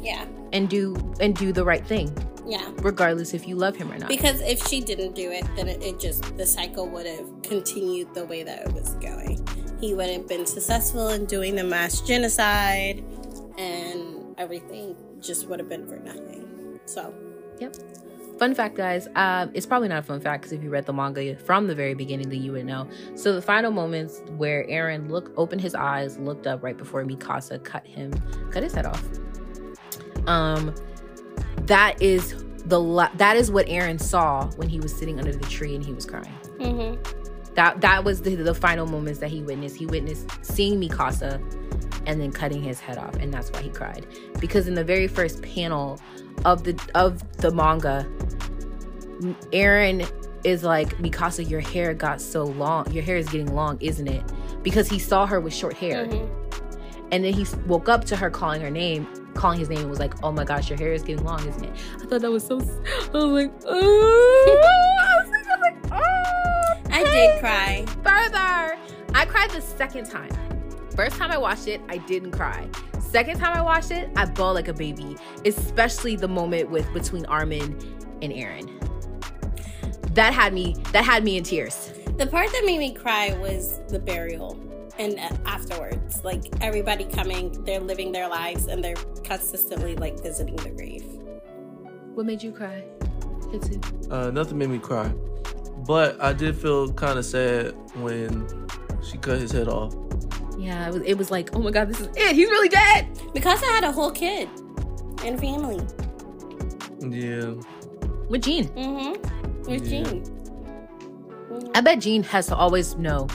Yeah. 0.00 0.26
And 0.54 0.70
do 0.70 0.94
and 1.20 1.34
do 1.36 1.52
the 1.52 1.64
right 1.64 1.84
thing 1.86 2.16
Yeah. 2.46 2.70
regardless 2.80 3.34
if 3.34 3.46
you 3.48 3.56
love 3.56 3.74
him 3.76 3.90
or 3.92 3.98
not 3.98 4.08
Because 4.08 4.40
if 4.40 4.66
she 4.68 4.80
didn't 4.80 5.14
do 5.14 5.30
it, 5.30 5.44
then 5.56 5.68
it, 5.68 5.82
it 5.82 5.98
just 5.98 6.36
the 6.36 6.46
cycle 6.46 6.88
would 6.88 7.06
have 7.06 7.28
continued 7.42 8.14
the 8.14 8.24
way 8.24 8.42
that 8.44 8.66
it 8.66 8.72
was 8.72 8.94
going. 8.94 9.46
He 9.80 9.92
would 9.94 10.08
have 10.08 10.28
been 10.28 10.46
successful 10.46 11.08
in 11.08 11.26
doing 11.26 11.56
the 11.56 11.64
mass 11.64 12.00
genocide, 12.00 13.04
and 13.58 14.34
everything 14.38 14.96
just 15.20 15.48
would 15.48 15.58
have 15.58 15.68
been 15.68 15.86
for 15.86 15.96
nothing. 15.96 16.78
So 16.86 17.12
yep 17.60 17.74
fun 18.38 18.52
fact 18.52 18.74
guys 18.74 19.06
um 19.14 19.50
it's 19.54 19.64
probably 19.64 19.86
not 19.88 19.98
a 19.98 20.02
fun 20.02 20.20
fact 20.20 20.42
because 20.42 20.52
if 20.52 20.60
you 20.62 20.68
read 20.68 20.84
the 20.86 20.92
manga 20.92 21.36
from 21.36 21.68
the 21.68 21.74
very 21.74 21.94
beginning 21.94 22.28
then 22.28 22.42
you 22.42 22.50
would 22.50 22.66
know 22.66 22.88
so 23.14 23.32
the 23.32 23.40
final 23.40 23.70
moments 23.70 24.22
where 24.36 24.66
eren 24.66 25.08
looked 25.08 25.32
opened 25.36 25.60
his 25.60 25.74
eyes 25.74 26.18
looked 26.18 26.46
up 26.48 26.60
right 26.62 26.76
before 26.76 27.04
mikasa 27.04 27.62
cut 27.62 27.86
him 27.86 28.12
cut 28.50 28.62
his 28.64 28.74
head 28.74 28.86
off 28.86 29.04
um 30.26 30.74
that 31.62 32.00
is 32.02 32.44
the 32.66 32.80
la- 32.80 33.12
that 33.16 33.36
is 33.36 33.50
what 33.50 33.66
eren 33.66 34.00
saw 34.00 34.46
when 34.52 34.68
he 34.68 34.80
was 34.80 34.94
sitting 34.94 35.18
under 35.18 35.32
the 35.32 35.46
tree 35.46 35.74
and 35.74 35.84
he 35.84 35.92
was 35.92 36.06
crying 36.06 36.32
mm-hmm. 36.58 37.24
That 37.54 37.80
that 37.82 38.04
was 38.04 38.22
the, 38.22 38.34
the 38.34 38.54
final 38.54 38.86
moments 38.86 39.20
that 39.20 39.30
he 39.30 39.42
witnessed. 39.42 39.76
He 39.76 39.86
witnessed 39.86 40.28
seeing 40.42 40.80
Mikasa 40.80 41.40
and 42.06 42.20
then 42.20 42.32
cutting 42.32 42.62
his 42.62 42.80
head 42.80 42.98
off, 42.98 43.14
and 43.16 43.32
that's 43.32 43.50
why 43.50 43.62
he 43.62 43.70
cried. 43.70 44.06
Because 44.40 44.66
in 44.66 44.74
the 44.74 44.84
very 44.84 45.06
first 45.06 45.40
panel 45.42 46.00
of 46.44 46.64
the 46.64 46.78
of 46.94 47.22
the 47.38 47.52
manga, 47.52 48.06
Eren 49.52 50.10
is 50.44 50.64
like, 50.64 50.98
Mikasa, 50.98 51.48
your 51.48 51.60
hair 51.60 51.94
got 51.94 52.20
so 52.20 52.44
long. 52.44 52.90
Your 52.90 53.02
hair 53.02 53.16
is 53.16 53.28
getting 53.28 53.54
long, 53.54 53.78
isn't 53.80 54.08
it? 54.08 54.22
Because 54.62 54.88
he 54.88 54.98
saw 54.98 55.24
her 55.24 55.40
with 55.40 55.54
short 55.54 55.74
hair. 55.74 56.06
Mm-hmm. 56.06 57.08
And 57.12 57.24
then 57.24 57.32
he 57.32 57.46
woke 57.66 57.88
up 57.88 58.04
to 58.06 58.16
her 58.16 58.30
calling 58.30 58.60
her 58.60 58.70
name, 58.70 59.06
calling 59.34 59.58
his 59.58 59.68
name, 59.68 59.80
and 59.80 59.90
was 59.90 59.98
like, 59.98 60.14
"Oh 60.22 60.32
my 60.32 60.44
gosh, 60.44 60.70
your 60.70 60.78
hair 60.78 60.92
is 60.92 61.02
getting 61.02 61.24
long, 61.24 61.46
isn't 61.46 61.64
it?" 61.64 61.72
I 61.96 62.06
thought 62.06 62.20
that 62.22 62.30
was 62.30 62.46
so. 62.46 62.56
I 62.56 62.58
was 62.58 63.32
like, 63.32 63.52
"Oh." 63.66 64.60
I 65.00 65.22
was 65.22 65.30
like, 65.30 65.46
I 65.46 65.56
was 65.56 65.60
like, 65.60 65.92
"Oh." 65.92 66.90
I 66.90 67.04
did 67.04 67.40
cry. 67.40 67.84
Further, 68.02 68.78
I 69.14 69.24
cried 69.26 69.50
the 69.50 69.60
second 69.60 70.08
time. 70.10 70.30
First 70.94 71.16
time 71.16 71.32
I 71.32 71.38
watched 71.38 71.66
it, 71.66 71.80
I 71.88 71.98
didn't 71.98 72.30
cry. 72.30 72.68
Second 73.00 73.40
time 73.40 73.56
I 73.56 73.62
watched 73.62 73.90
it, 73.90 74.10
I 74.16 74.26
bawled 74.26 74.54
like 74.54 74.68
a 74.68 74.72
baby, 74.72 75.16
especially 75.44 76.16
the 76.16 76.28
moment 76.28 76.70
with 76.70 76.92
between 76.92 77.26
Armin 77.26 77.78
and 78.22 78.32
Eren. 78.32 78.70
That 80.14 80.32
had 80.32 80.54
me. 80.54 80.76
That 80.92 81.04
had 81.04 81.24
me 81.24 81.36
in 81.36 81.44
tears. 81.44 81.92
The 82.16 82.26
part 82.26 82.50
that 82.52 82.62
made 82.64 82.78
me 82.78 82.94
cry 82.94 83.36
was 83.38 83.80
the 83.88 83.98
burial 83.98 84.54
and 84.98 85.18
afterwards. 85.46 86.22
Like 86.24 86.44
everybody 86.60 87.04
coming, 87.04 87.64
they're 87.64 87.80
living 87.80 88.12
their 88.12 88.28
lives 88.28 88.66
and 88.66 88.82
they're 88.82 88.96
consistently 89.22 89.96
like 89.96 90.20
visiting 90.22 90.56
the 90.56 90.70
grave. 90.70 91.04
What 92.14 92.26
made 92.26 92.42
you 92.42 92.52
cry? 92.52 92.84
Hitsu? 93.50 94.10
Uh, 94.10 94.30
nothing 94.30 94.58
made 94.58 94.70
me 94.70 94.78
cry, 94.78 95.08
but 95.86 96.20
I 96.22 96.32
did 96.32 96.56
feel 96.56 96.92
kind 96.92 97.18
of 97.18 97.24
sad 97.24 97.74
when 97.96 98.46
she 99.02 99.18
cut 99.18 99.38
his 99.38 99.50
head 99.52 99.68
off. 99.68 99.94
Yeah, 100.56 100.86
it 100.88 100.92
was, 100.94 101.02
it 101.02 101.14
was 101.18 101.30
like, 101.30 101.54
oh 101.54 101.58
my 101.60 101.70
god, 101.70 101.88
this 101.88 102.00
is 102.00 102.08
it. 102.16 102.34
He's 102.36 102.48
really 102.48 102.68
dead. 102.68 103.08
Because 103.34 103.62
I 103.62 103.66
had 103.66 103.84
a 103.84 103.92
whole 103.92 104.10
kid 104.12 104.48
and 105.24 105.38
family. 105.40 105.80
Yeah, 107.00 107.54
With 108.28 108.42
Jean. 108.44 108.68
Mm-hmm. 108.68 109.70
With 109.70 109.86
Yeah. 109.86 110.02
Jean. 110.04 111.70
I 111.74 111.80
bet 111.80 111.98
Jean 112.00 112.22
has 112.24 112.46
to 112.46 112.56
always 112.56 112.96
know 112.96 113.26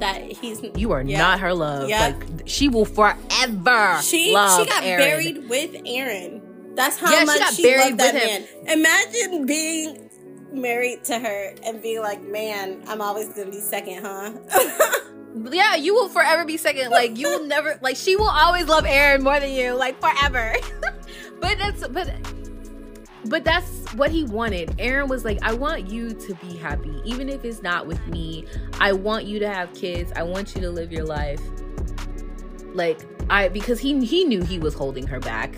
That 0.00 0.22
he's 0.22 0.62
you 0.76 0.92
are 0.92 1.02
Yeah. 1.02 1.18
not 1.18 1.40
her 1.40 1.52
love. 1.54 1.88
Yep. 1.88 2.00
Like 2.00 2.42
she 2.46 2.68
will 2.68 2.84
forever 2.84 3.98
She 4.02 4.32
love 4.32 4.60
she 4.60 4.66
got 4.70 4.82
Eren. 4.84 4.98
buried 4.98 5.48
with 5.48 5.72
Eren. 5.72 6.40
That's 6.76 6.96
how 6.96 7.10
Yeah, 7.12 7.20
she 7.20 7.26
much 7.26 7.38
got 7.40 7.54
she, 7.54 7.62
buried 7.64 7.98
loved 7.98 8.00
that 8.00 8.14
with 8.14 8.64
man. 8.64 8.78
Imagine 8.78 9.46
being 9.46 10.10
married 10.52 11.04
to 11.04 11.18
her 11.18 11.54
and 11.64 11.82
being 11.82 12.00
like, 12.00 12.22
"Man, 12.22 12.82
I'm 12.86 13.00
always 13.00 13.28
gonna 13.30 13.50
be 13.50 13.60
second, 13.60 14.04
huh?" 14.04 14.32
Yeah, 15.50 15.76
you 15.76 15.94
will 15.94 16.08
forever 16.08 16.44
be 16.44 16.56
second. 16.56 16.90
Like 16.90 17.18
you 17.18 17.28
will 17.28 17.44
never 17.46 17.78
like 17.82 17.96
she 17.96 18.16
will 18.16 18.30
always 18.30 18.66
love 18.66 18.84
Eren 18.84 19.20
more 19.22 19.38
than 19.38 19.52
you, 19.52 19.74
like 19.74 20.00
forever. 20.00 20.54
but 21.40 21.58
that's 21.58 21.86
but 21.88 22.08
but 23.28 23.44
that's 23.44 23.92
what 23.94 24.10
he 24.10 24.24
wanted. 24.24 24.70
Eren 24.78 25.08
was 25.08 25.24
like, 25.24 25.38
I 25.42 25.54
want 25.54 25.88
you 25.88 26.12
to 26.12 26.34
be 26.36 26.56
happy, 26.56 27.00
even 27.04 27.28
if 27.28 27.44
it's 27.44 27.62
not 27.62 27.86
with 27.86 28.04
me. 28.08 28.46
I 28.80 28.92
want 28.92 29.24
you 29.24 29.38
to 29.40 29.48
have 29.48 29.72
kids. 29.74 30.12
I 30.16 30.22
want 30.22 30.54
you 30.54 30.60
to 30.62 30.70
live 30.70 30.92
your 30.92 31.04
life. 31.04 31.40
Like 32.74 33.00
I 33.30 33.48
because 33.48 33.80
he 33.80 34.04
he 34.04 34.24
knew 34.24 34.42
he 34.42 34.58
was 34.58 34.74
holding 34.74 35.06
her 35.06 35.20
back. 35.20 35.54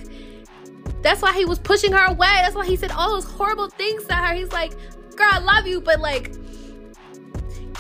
That's 1.03 1.23
why 1.23 1.33
he 1.33 1.45
was 1.45 1.59
pushing 1.59 1.93
her 1.93 2.05
away. 2.07 2.29
That's 2.37 2.55
why 2.55 2.67
he 2.67 2.77
said 2.77 2.91
all 2.93 3.11
those 3.11 3.25
horrible 3.25 3.69
things 3.69 4.05
to 4.07 4.15
her. 4.15 4.35
He's 4.35 4.53
like, 4.53 4.73
"Girl, 5.17 5.29
I 5.31 5.39
love 5.39 5.67
you, 5.67 5.81
but 5.81 6.01
like 6.01 6.35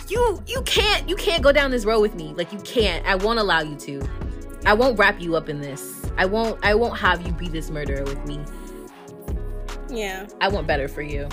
you 0.09 0.43
you 0.47 0.63
can't 0.63 1.09
you 1.09 1.17
can't 1.17 1.43
go 1.43 1.53
down 1.53 1.71
this 1.71 1.85
road 1.85 2.01
with 2.01 2.15
me. 2.15 2.35
Like 2.35 2.53
you 2.53 2.59
can't. 2.61 3.05
I 3.07 3.15
won't 3.15 3.39
allow 3.39 3.61
you 3.61 3.77
to. 3.77 4.03
I 4.67 4.75
won't 4.75 4.99
wrap 4.99 5.21
you 5.21 5.37
up 5.37 5.49
in 5.49 5.61
this. 5.61 6.05
I 6.17 6.27
won't 6.27 6.63
I 6.65 6.75
won't 6.75 6.99
have 6.99 7.27
you 7.27 7.33
be 7.33 7.49
this 7.49 7.71
murderer 7.71 8.05
with 8.05 8.25
me. 8.27 8.41
Yeah. 9.91 10.27
I 10.41 10.49
want 10.49 10.67
better 10.67 10.89
for 10.89 11.03
you. 11.03 11.29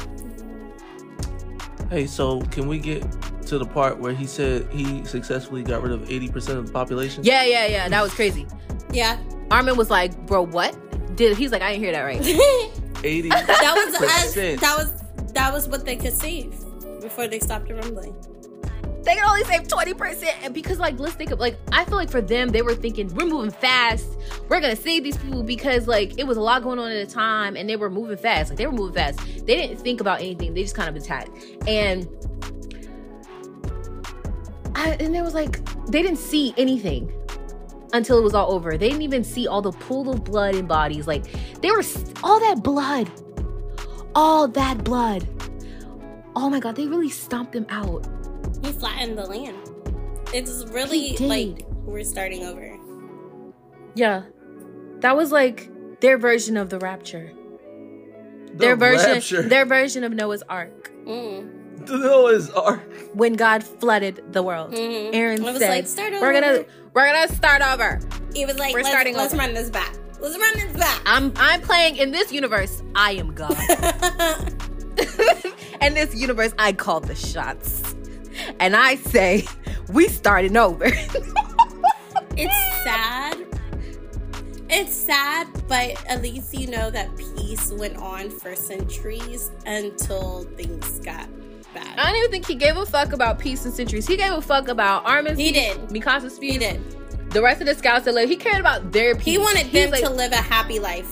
Hey, 1.90 2.06
so 2.06 2.42
can 2.42 2.68
we 2.68 2.80
get 2.80 3.06
to 3.44 3.58
the 3.58 3.66
part 3.66 3.98
where 4.00 4.14
he 4.14 4.26
said 4.26 4.72
he 4.74 5.06
successfully 5.06 5.64
got 5.64 5.82
rid 5.82 5.94
of 5.94 6.02
80% 6.02 6.58
of 6.58 6.68
the 6.68 6.74
population? 6.74 7.24
Yeah, 7.24 7.44
yeah, 7.46 7.66
yeah. 7.68 7.88
That 7.90 8.02
was 8.02 8.14
crazy. 8.14 8.46
Yeah. 8.92 9.18
Armin 9.50 9.78
was 9.78 9.90
like, 9.90 10.26
"Bro, 10.26 10.48
what?" 10.48 10.76
Did 11.16 11.38
he's 11.38 11.52
like, 11.52 11.62
"I 11.62 11.72
didn't 11.72 11.84
hear 11.84 11.94
that 11.94 12.02
right." 12.02 12.20
80. 13.04 13.30
that 13.30 13.74
was 13.86 13.96
as, 14.02 14.34
Percent. 14.34 14.62
that 14.62 14.78
was 14.78 15.04
that 15.34 15.54
was 15.54 15.68
what 15.70 15.86
they 15.86 15.96
could 15.96 16.14
save 16.14 16.52
before 17.02 17.28
they 17.28 17.40
stopped 17.40 17.68
the 17.68 17.76
rumbling. 17.76 18.16
They 19.08 19.16
can 19.16 19.26
only 19.26 19.44
save 19.46 19.64
20% 19.64 20.28
and 20.44 20.54
because 20.54 20.80
like 20.80 21.00
let's 21.00 21.16
think 21.16 21.32
of 21.32 21.40
like 21.40 21.58
i 21.72 21.86
feel 21.86 21.96
like 21.96 22.10
for 22.10 22.22
them 22.22 22.50
they 22.50 22.62
were 22.62 22.76
thinking 22.76 23.08
we're 23.16 23.26
moving 23.26 23.52
fast. 23.52 24.06
We're 24.50 24.62
gonna 24.62 24.76
save 24.76 25.04
these 25.04 25.18
people 25.18 25.44
because 25.44 25.88
like 25.88 26.18
it 26.18 26.26
was 26.26 26.38
a 26.38 26.42
lot 26.42 26.64
going 26.64 26.80
on 26.80 26.92
at 26.92 27.08
the 27.08 27.14
time 27.14 27.56
and 27.56 27.70
they 27.70 27.76
were 27.76 27.90
moving 27.90 28.18
fast. 28.18 28.50
Like 28.50 28.58
they 28.58 28.66
were 28.66 28.74
moving 28.74 28.96
fast. 28.96 29.20
They 29.46 29.56
didn't 29.56 29.78
think 29.78 30.02
about 30.02 30.20
anything. 30.20 30.54
They 30.54 30.64
just 30.64 30.76
kind 30.76 30.90
of 30.90 30.96
attacked. 30.96 31.30
And 31.68 32.08
I, 34.76 34.98
and 35.00 35.14
there 35.14 35.24
was 35.24 35.34
like 35.34 35.64
they 35.88 36.02
didn't 36.02 36.20
see 36.20 36.54
anything 36.58 37.12
until 37.94 38.18
it 38.18 38.22
was 38.22 38.34
all 38.34 38.52
over. 38.52 38.78
They 38.78 38.90
didn't 38.90 39.04
even 39.04 39.24
see 39.24 39.48
all 39.48 39.62
the 39.62 39.72
pool 39.72 40.10
of 40.10 40.24
blood 40.24 40.56
and 40.56 40.68
bodies. 40.68 41.08
Like 41.08 41.26
they 41.62 41.72
were 41.72 41.84
all 42.24 42.40
that 42.40 42.64
blood. 42.64 43.10
All 44.16 44.48
that 44.48 44.84
blood. 44.84 45.28
Oh 46.36 46.50
my 46.50 46.60
god 46.60 46.76
they 46.76 46.88
really 46.88 47.10
stomped 47.10 47.54
them 47.54 47.66
out 47.70 48.08
He 48.64 48.72
flattened 48.72 49.18
the 49.18 49.26
land. 49.26 49.70
It's 50.34 50.66
really 50.70 51.16
like 51.18 51.66
we're 51.86 52.04
starting 52.04 52.46
over. 52.46 52.78
Yeah. 53.96 54.24
That 55.00 55.16
was 55.16 55.32
like 55.32 55.70
their 56.02 56.18
version 56.18 56.58
of 56.58 56.70
the 56.70 56.80
rapture. 56.80 57.32
The 58.48 58.54
Their 58.56 58.76
version 58.76 59.12
rapture. 59.14 59.42
their 59.44 59.66
version 59.66 60.04
of 60.04 60.14
Noah's 60.14 60.44
Ark. 60.50 60.92
Mm. 61.06 61.86
The 61.86 61.98
Noah's 61.98 62.50
Ark. 62.52 62.82
When 63.14 63.34
God 63.34 63.64
flooded 63.64 64.34
the 64.34 64.42
world. 64.44 64.74
Mhm. 64.74 65.14
Eren 65.14 65.44
was 65.44 65.58
said, 65.60 65.70
like, 65.70 65.88
start 65.88 66.14
We're 66.14 66.34
gonna 66.34 66.48
over." 66.48 66.66
we're 66.94 67.06
gonna 67.14 67.34
start 67.36 67.62
over. 67.62 68.00
He 68.34 68.46
was 68.46 68.58
like, 68.58 68.74
We're 68.74 68.80
let's, 68.80 68.90
starting 68.90 69.16
let's 69.16 69.34
over. 69.34 69.44
run 69.44 69.54
this 69.54 69.70
back. 69.70 69.94
Let's 70.20 70.38
run 70.38 70.54
this 70.56 70.76
back. 70.78 71.02
I'm 71.06 71.32
I'm 71.38 71.62
playing 71.62 71.98
in 71.98 72.12
this 72.12 72.32
universe, 72.32 72.82
I 72.96 73.12
am 73.14 73.34
God. 73.34 73.56
and 75.82 75.96
this 75.96 76.16
universe 76.16 76.54
I 76.58 76.74
call 76.74 77.00
the 77.00 77.16
shots. 77.16 77.96
And 78.60 78.76
I 78.76 78.96
say, 78.96 79.46
we 79.90 80.08
starting 80.08 80.58
over. 80.58 80.86
it's 82.38 82.84
sad. 82.84 83.44
It's 84.70 84.94
sad, 84.96 85.48
but 85.68 86.04
at 86.10 86.22
least 86.22 86.54
you 86.54 86.68
know 86.68 86.90
that 86.92 87.16
peace 87.16 87.72
went 87.72 87.96
on 87.98 88.30
for 88.30 88.54
centuries 88.56 89.50
until 89.66 90.44
things 90.58 91.00
got 91.00 91.30
bad. 91.74 91.98
I 91.98 92.08
don't 92.08 92.18
even 92.18 92.32
think 92.32 92.46
he 92.48 92.56
gave 92.56 92.76
a 92.76 92.86
fuck 92.86 93.14
about 93.14 93.40
peace 93.40 93.64
and 93.66 93.74
centuries. 93.74 94.06
He 94.08 94.18
gave 94.18 94.34
a 94.34 94.42
fuck 94.42 94.68
about 94.68 95.06
Armin's 95.06 95.38
He 95.40 95.52
did. 95.54 95.78
Mikasa's 95.90 96.38
peace. 96.38 96.54
He 96.54 96.58
did. 96.60 96.82
The 97.32 97.42
rest 97.42 97.62
of 97.62 97.68
the 97.68 97.76
scouts 97.76 98.06
that 98.06 98.14
live, 98.14 98.30
he 98.30 98.36
cared 98.36 98.60
about 98.60 98.92
their 98.92 99.16
peace. 99.16 99.26
He 99.26 99.38
wanted 99.38 99.68
He's 99.68 99.84
them 99.84 99.92
like- 99.92 100.04
to 100.04 100.10
live 100.10 100.32
a 100.34 100.38
happy 100.38 100.80
life. 100.80 101.10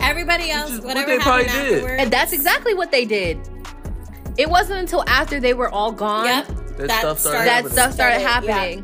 Everybody 0.00 0.50
else, 0.50 0.70
is 0.70 0.78
what 0.78 0.88
whatever 0.96 1.06
they 1.12 1.18
probably 1.18 1.44
did. 1.44 1.74
afterwards. 1.74 2.02
And 2.02 2.10
that's 2.10 2.32
exactly 2.32 2.74
what 2.74 2.90
they 2.90 3.04
did. 3.04 3.38
It 4.40 4.48
wasn't 4.48 4.80
until 4.80 5.04
after 5.06 5.38
they 5.38 5.52
were 5.52 5.68
all 5.68 5.92
gone 5.92 6.24
Yep. 6.24 6.46
That 6.78 7.00
stuff 7.00 7.18
started 7.18 7.40
that 7.40 7.46
happening. 7.46 7.72
stuff 7.72 7.92
started 7.92 8.20
Started, 8.20 8.46
yeah. 8.46 8.80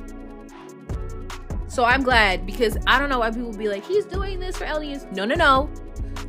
So 1.69 1.85
I'm 1.85 2.03
glad 2.03 2.45
because 2.45 2.77
I 2.87 2.99
don't 2.99 3.09
know 3.09 3.21
why 3.21 3.31
people 3.31 3.55
be 3.55 3.69
like, 3.69 3.83
he's 3.83 4.05
doing 4.05 4.39
this 4.39 4.59
for 4.59 4.65
aliens. 4.65 5.07
No, 5.13 5.25
no, 5.25 5.35
no. 5.35 5.71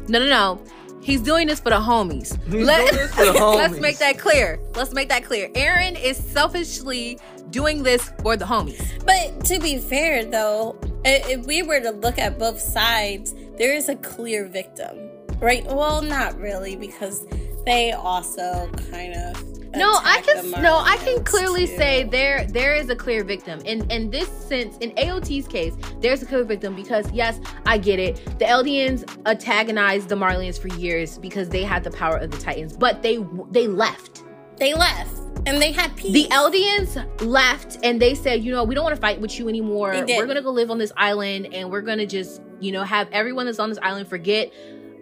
No, 0.07 0.19
no, 0.19 0.25
no. 0.25 0.63
He's 1.01 1.21
doing 1.21 1.47
this 1.47 1.59
for 1.59 1.71
the 1.71 1.79
homies. 1.79 2.41
He's 2.45 2.51
doing 2.51 2.65
this 2.67 3.13
for 3.13 3.25
the 3.25 3.33
Let's 3.55 3.81
make 3.81 3.97
that 3.97 4.17
clear. 4.17 4.61
Let's 4.75 4.93
make 4.93 5.09
that 5.09 5.25
clear. 5.25 5.49
Eren 5.49 6.01
is 6.01 6.15
selfishly 6.15 7.19
doing 7.49 7.83
this 7.83 8.09
for 8.21 8.37
the 8.37 8.45
homies. 8.45 8.81
But 9.05 9.43
to 9.45 9.59
be 9.59 9.77
fair, 9.77 10.23
though, 10.23 10.79
if 11.03 11.45
we 11.45 11.63
were 11.63 11.81
to 11.81 11.91
look 11.91 12.17
at 12.17 12.39
both 12.39 12.61
sides, 12.61 13.35
there 13.57 13.73
is 13.73 13.89
a 13.89 13.95
clear 13.97 14.47
victim, 14.47 14.97
right? 15.39 15.65
Well, 15.65 16.01
not 16.01 16.39
really, 16.39 16.77
because 16.77 17.25
they 17.67 17.91
also 17.91 18.69
kind 18.91 19.13
of. 19.13 19.43
No, 19.75 19.99
I 20.03 20.21
can 20.21 20.49
no, 20.61 20.77
I 20.77 20.97
can 20.97 21.23
clearly 21.23 21.67
too. 21.67 21.75
say 21.75 22.03
there 22.05 22.45
there 22.47 22.73
is 22.73 22.89
a 22.89 22.95
clear 22.95 23.23
victim. 23.23 23.59
In 23.65 23.89
in 23.91 24.09
this 24.09 24.27
sense, 24.29 24.77
in 24.77 24.91
AOT's 24.91 25.47
case, 25.47 25.75
there's 25.99 26.23
a 26.23 26.25
clear 26.25 26.45
victim 26.45 26.75
because 26.75 27.11
yes, 27.11 27.39
I 27.65 27.77
get 27.77 27.99
it. 27.99 28.15
The 28.39 28.45
Eldians 28.45 29.05
antagonized 29.27 30.09
the 30.09 30.15
Marleyans 30.15 30.59
for 30.59 30.69
years 30.69 31.17
because 31.19 31.49
they 31.49 31.63
had 31.63 31.83
the 31.83 31.91
power 31.91 32.17
of 32.17 32.31
the 32.31 32.37
Titans, 32.37 32.75
but 32.75 33.03
they 33.03 33.19
they 33.51 33.67
left. 33.67 34.23
they 34.57 34.73
left 34.73 35.11
and 35.45 35.61
they 35.61 35.71
had 35.71 35.95
peace. 35.95 36.13
The 36.13 36.27
Eldians 36.33 37.21
left 37.21 37.77
and 37.83 38.01
they 38.01 38.15
said, 38.15 38.43
you 38.43 38.51
know, 38.51 38.63
we 38.63 38.73
don't 38.73 38.83
want 38.83 38.95
to 38.95 39.01
fight 39.01 39.21
with 39.21 39.37
you 39.37 39.47
anymore. 39.47 39.91
We're 39.91 40.25
gonna 40.25 40.41
go 40.41 40.51
live 40.51 40.71
on 40.71 40.77
this 40.77 40.91
island 40.97 41.53
and 41.53 41.69
we're 41.71 41.81
gonna 41.81 42.07
just, 42.07 42.41
you 42.59 42.71
know, 42.71 42.83
have 42.83 43.07
everyone 43.11 43.45
that's 43.45 43.59
on 43.59 43.69
this 43.69 43.79
island 43.81 44.07
forget 44.07 44.51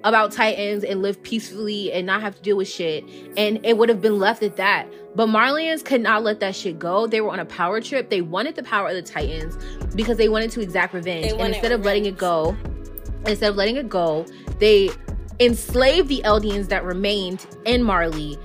about 0.05 0.31
Titans 0.31 0.83
and 0.83 1.01
live 1.01 1.21
peacefully 1.23 1.91
and 1.91 2.05
not 2.05 2.21
have 2.21 2.35
to 2.35 2.41
deal 2.41 2.55
with 2.55 2.67
shit. 2.67 3.03
And 3.35 3.59
it 3.65 3.77
would 3.77 3.89
have 3.89 4.01
been 4.01 4.19
left 4.19 4.43
at 4.43 4.55
that. 4.55 4.87
But 5.15 5.27
Marleyans 5.29 5.83
could 5.83 6.01
not 6.01 6.23
let 6.23 6.39
that 6.41 6.55
shit 6.55 6.77
go. 6.77 7.07
They 7.07 7.21
were 7.21 7.31
on 7.31 7.39
a 7.39 7.45
power 7.45 7.81
trip. 7.81 8.09
They 8.09 8.21
wanted 8.21 8.55
the 8.55 8.63
power 8.63 8.87
of 8.87 8.95
the 8.95 9.01
Titans 9.01 9.57
because 9.95 10.17
they 10.17 10.29
wanted 10.29 10.51
to 10.51 10.61
exact 10.61 10.93
revenge. 10.93 11.31
And 11.31 11.53
instead 11.53 11.71
of 11.71 11.83
letting 11.83 12.05
it 12.05 12.17
go, 12.17 12.55
instead 13.25 13.49
of 13.49 13.55
letting 13.55 13.77
it 13.77 13.89
go, 13.89 14.27
they 14.59 14.91
enslaved 15.39 16.07
the 16.07 16.21
Eldians 16.23 16.69
that 16.69 16.83
remained 16.83 17.45
in 17.65 17.81
Marley, 17.81 18.37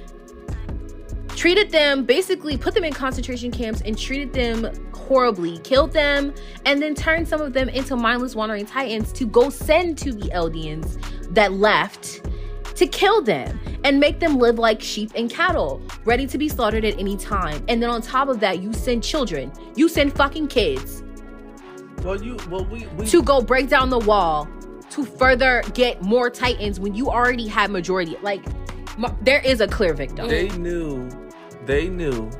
treated 1.41 1.71
them, 1.71 2.05
basically 2.05 2.55
put 2.59 2.75
them 2.75 2.85
in 2.85 2.93
concentration 2.93 3.51
camps 3.51 3.81
and 3.87 3.97
treated 3.97 4.31
them 4.31 4.71
horribly, 4.93 5.57
killed 5.61 5.91
them, 5.91 6.35
and 6.67 6.83
then 6.83 6.95
turned 6.95 7.27
some 7.27 7.41
of 7.41 7.55
them 7.55 7.71
into 7.71 7.97
mindless 7.97 8.37
wandering 8.37 8.67
titans 8.67 9.11
to 9.11 9.25
go 9.25 9.49
send 9.49 9.97
to 9.97 10.13
the 10.13 10.29
Eldians 10.33 11.03
that 11.33 11.55
left 11.55 12.27
to 12.75 12.87
kill 12.87 13.23
them 13.23 13.59
and 13.85 13.99
make 13.99 14.21
them 14.21 14.37
live 14.37 14.59
like 14.59 14.83
sheep 14.83 15.13
and 15.15 15.31
cattle, 15.31 15.81
ready 16.05 16.27
to 16.27 16.37
be 16.37 16.47
slaughtered 16.47 16.85
at 16.85 16.99
any 16.99 17.17
time. 17.17 17.65
And 17.69 17.83
then 17.83 17.89
on 17.89 18.03
top 18.03 18.29
of 18.29 18.39
that, 18.41 18.61
you 18.61 18.75
send 18.75 19.03
children, 19.03 19.51
you 19.77 19.89
send 19.89 20.13
fucking 20.15 20.49
kids 20.49 21.03
Well, 22.03 22.23
you 22.23 22.37
well 22.51 22.67
we 22.67 22.87
we 22.99 23.07
to 23.07 23.23
go 23.23 23.41
break 23.41 23.71
down 23.71 23.89
the 23.89 23.99
wall 24.01 24.47
to 24.91 25.07
further 25.07 25.63
get 25.73 26.03
more 26.03 26.29
titans 26.29 26.79
when 26.79 26.95
you 26.95 27.09
already 27.09 27.47
had 27.47 27.71
majority. 27.71 28.19
Like, 28.21 28.45
there 29.23 29.41
is 29.41 29.63
a 29.63 29.67
clear 29.67 29.95
victim. 29.95 30.29
they 30.29 30.51
knew 30.59 31.09
they 31.67 31.89
knew. 31.89 32.31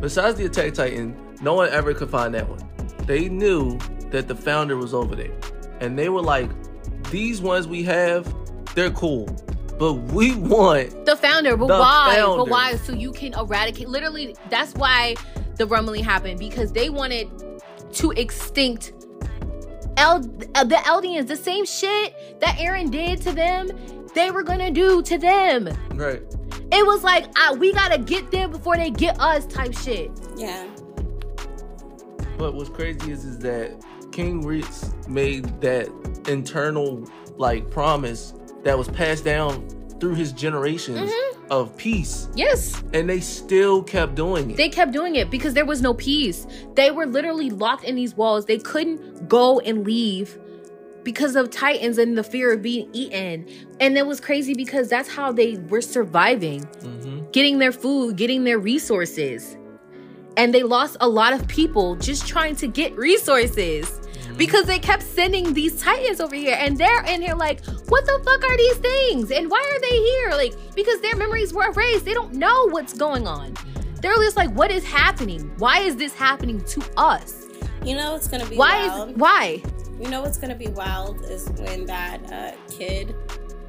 Besides 0.00 0.36
the 0.38 0.46
Attack 0.46 0.74
Titan, 0.74 1.16
no 1.40 1.54
one 1.54 1.68
ever 1.70 1.94
could 1.94 2.10
find 2.10 2.34
that 2.34 2.48
one. 2.48 2.60
They 3.06 3.28
knew 3.28 3.78
that 4.10 4.28
the 4.28 4.34
founder 4.34 4.76
was 4.76 4.92
over 4.94 5.14
there, 5.14 5.32
and 5.80 5.98
they 5.98 6.08
were 6.08 6.22
like, 6.22 6.50
"These 7.10 7.40
ones 7.40 7.66
we 7.68 7.82
have, 7.84 8.32
they're 8.74 8.90
cool, 8.90 9.26
but 9.78 9.94
we 9.94 10.34
want." 10.34 11.04
the 11.06 11.16
founder, 11.16 11.56
but 11.56 11.68
The 11.68 11.78
why? 11.78 12.16
founder. 12.16 12.36
But 12.38 12.48
why? 12.48 12.76
So 12.76 12.92
you 12.92 13.12
can 13.12 13.32
eradicate. 13.34 13.88
Literally, 13.88 14.36
that's 14.50 14.74
why 14.74 15.14
the 15.56 15.66
rumbling 15.66 16.04
happened 16.04 16.38
because 16.38 16.72
they 16.72 16.90
wanted 16.90 17.28
to 17.94 18.10
extinct 18.12 18.92
El- 19.96 20.20
the 20.20 20.80
Eldians. 20.84 21.26
The 21.28 21.36
same 21.36 21.64
shit 21.66 22.40
that 22.40 22.56
Eren 22.56 22.90
did 22.90 23.20
to 23.22 23.32
them, 23.32 23.68
they 24.14 24.30
were 24.30 24.42
gonna 24.42 24.70
do 24.70 25.02
to 25.02 25.18
them. 25.18 25.68
Right. 25.94 26.22
It 26.70 26.86
was 26.86 27.02
like, 27.04 27.26
ah, 27.36 27.54
we 27.58 27.72
gotta 27.72 27.98
get 27.98 28.30
them 28.30 28.50
before 28.50 28.76
they 28.76 28.90
get 28.90 29.20
us, 29.20 29.46
type 29.46 29.74
shit. 29.76 30.10
Yeah. 30.36 30.66
But 32.38 32.54
what's 32.54 32.70
crazy 32.70 33.12
is 33.12 33.24
is 33.24 33.38
that 33.40 33.82
King 34.10 34.42
Fritz 34.42 34.92
made 35.06 35.44
that 35.60 35.88
internal 36.28 37.08
like 37.36 37.70
promise 37.70 38.34
that 38.64 38.76
was 38.76 38.88
passed 38.88 39.24
down 39.24 39.68
through 40.00 40.14
his 40.14 40.32
generations 40.32 41.10
of 41.50 41.76
peace, 41.76 42.28
Yes. 42.34 42.82
and 42.92 43.08
they 43.08 43.20
still 43.20 43.82
kept 43.82 44.14
doing 44.14 44.50
it. 44.50 44.56
They 44.56 44.68
kept 44.68 44.92
doing 44.92 45.16
it 45.16 45.30
because 45.30 45.54
there 45.54 45.64
was 45.66 45.80
no 45.82 45.94
peace. 45.94 46.46
They 46.74 46.90
were 46.90 47.06
literally 47.06 47.50
locked 47.50 47.84
in 47.84 47.94
these 47.94 48.16
walls. 48.16 48.46
They 48.46 48.58
couldn't 48.58 49.28
go 49.28 49.60
and 49.60 49.84
leave 49.86 50.38
because 51.04 51.36
of 51.36 51.50
Titans 51.50 51.98
and 51.98 52.16
the 52.16 52.22
fear 52.24 52.52
of 52.52 52.62
being 52.62 52.88
eaten. 52.92 53.46
And 53.80 53.96
it 53.96 54.06
was 54.06 54.20
crazy 54.20 54.54
because 54.54 54.88
that's 54.88 55.08
how 55.08 55.32
they 55.32 55.56
were 55.68 55.80
surviving, 55.82 56.62
hmm 56.82 57.20
getting 57.32 57.58
their 57.58 57.72
food, 57.72 58.16
getting 58.16 58.44
their 58.44 58.58
resources. 58.58 59.56
And 60.36 60.52
they 60.52 60.62
lost 60.62 60.98
a 61.00 61.08
lot 61.08 61.32
of 61.32 61.48
people 61.48 61.96
just 61.96 62.26
trying 62.26 62.56
to 62.56 62.66
get 62.66 62.94
resources. 62.96 64.00
Because 64.36 64.64
they 64.64 64.78
kept 64.78 65.02
sending 65.02 65.52
these 65.52 65.80
titans 65.80 66.20
over 66.20 66.34
here. 66.34 66.56
And 66.58 66.76
they're 66.78 67.04
in 67.04 67.20
here 67.22 67.34
like 67.34 67.64
what 67.88 68.04
the 68.06 68.20
fuck 68.24 68.42
are 68.44 68.56
these 68.56 68.76
things? 68.76 69.30
And 69.30 69.50
why 69.50 69.60
are 69.60 69.80
they 69.80 69.96
here? 69.96 70.30
Like 70.30 70.74
because 70.74 71.00
their 71.00 71.16
memories 71.16 71.52
were 71.52 71.66
erased. 71.70 72.04
They 72.04 72.14
don't 72.14 72.34
know 72.34 72.68
what's 72.70 72.94
going 72.94 73.26
on. 73.26 73.54
They're 74.00 74.14
just 74.16 74.36
like 74.36 74.50
what 74.52 74.70
is 74.70 74.84
happening? 74.84 75.52
Why 75.58 75.80
is 75.80 75.96
this 75.96 76.14
happening 76.14 76.60
to 76.64 76.82
us? 76.96 77.46
You 77.84 77.94
know 77.94 78.12
what's 78.12 78.28
gonna 78.28 78.46
be 78.46 78.56
why 78.56 78.88
wild? 78.88 79.10
is 79.10 79.16
why 79.16 79.62
You 80.02 80.10
know 80.10 80.20
what's 80.22 80.36
gonna 80.36 80.56
be 80.56 80.66
wild 80.66 81.22
is 81.26 81.48
when 81.60 81.86
that 81.86 82.20
uh, 82.32 82.52
kid 82.68 83.14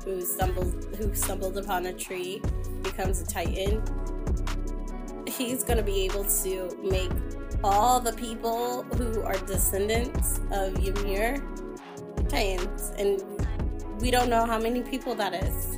who 0.03 0.21
stumbled 0.21 0.95
who 0.97 1.13
stumbled 1.13 1.57
upon 1.59 1.85
a 1.85 1.93
tree 1.93 2.41
becomes 2.81 3.21
a 3.21 3.25
titan. 3.25 3.83
He's 5.27 5.63
gonna 5.63 5.83
be 5.83 6.01
able 6.05 6.23
to 6.25 6.75
make 6.81 7.11
all 7.63 7.99
the 7.99 8.13
people 8.13 8.81
who 8.97 9.21
are 9.21 9.37
descendants 9.45 10.39
of 10.51 10.75
Ymir 10.83 11.45
titans, 12.29 12.91
and 12.97 13.21
we 14.01 14.09
don't 14.09 14.27
know 14.29 14.45
how 14.47 14.57
many 14.57 14.81
people 14.81 15.13
that 15.13 15.35
is. 15.35 15.77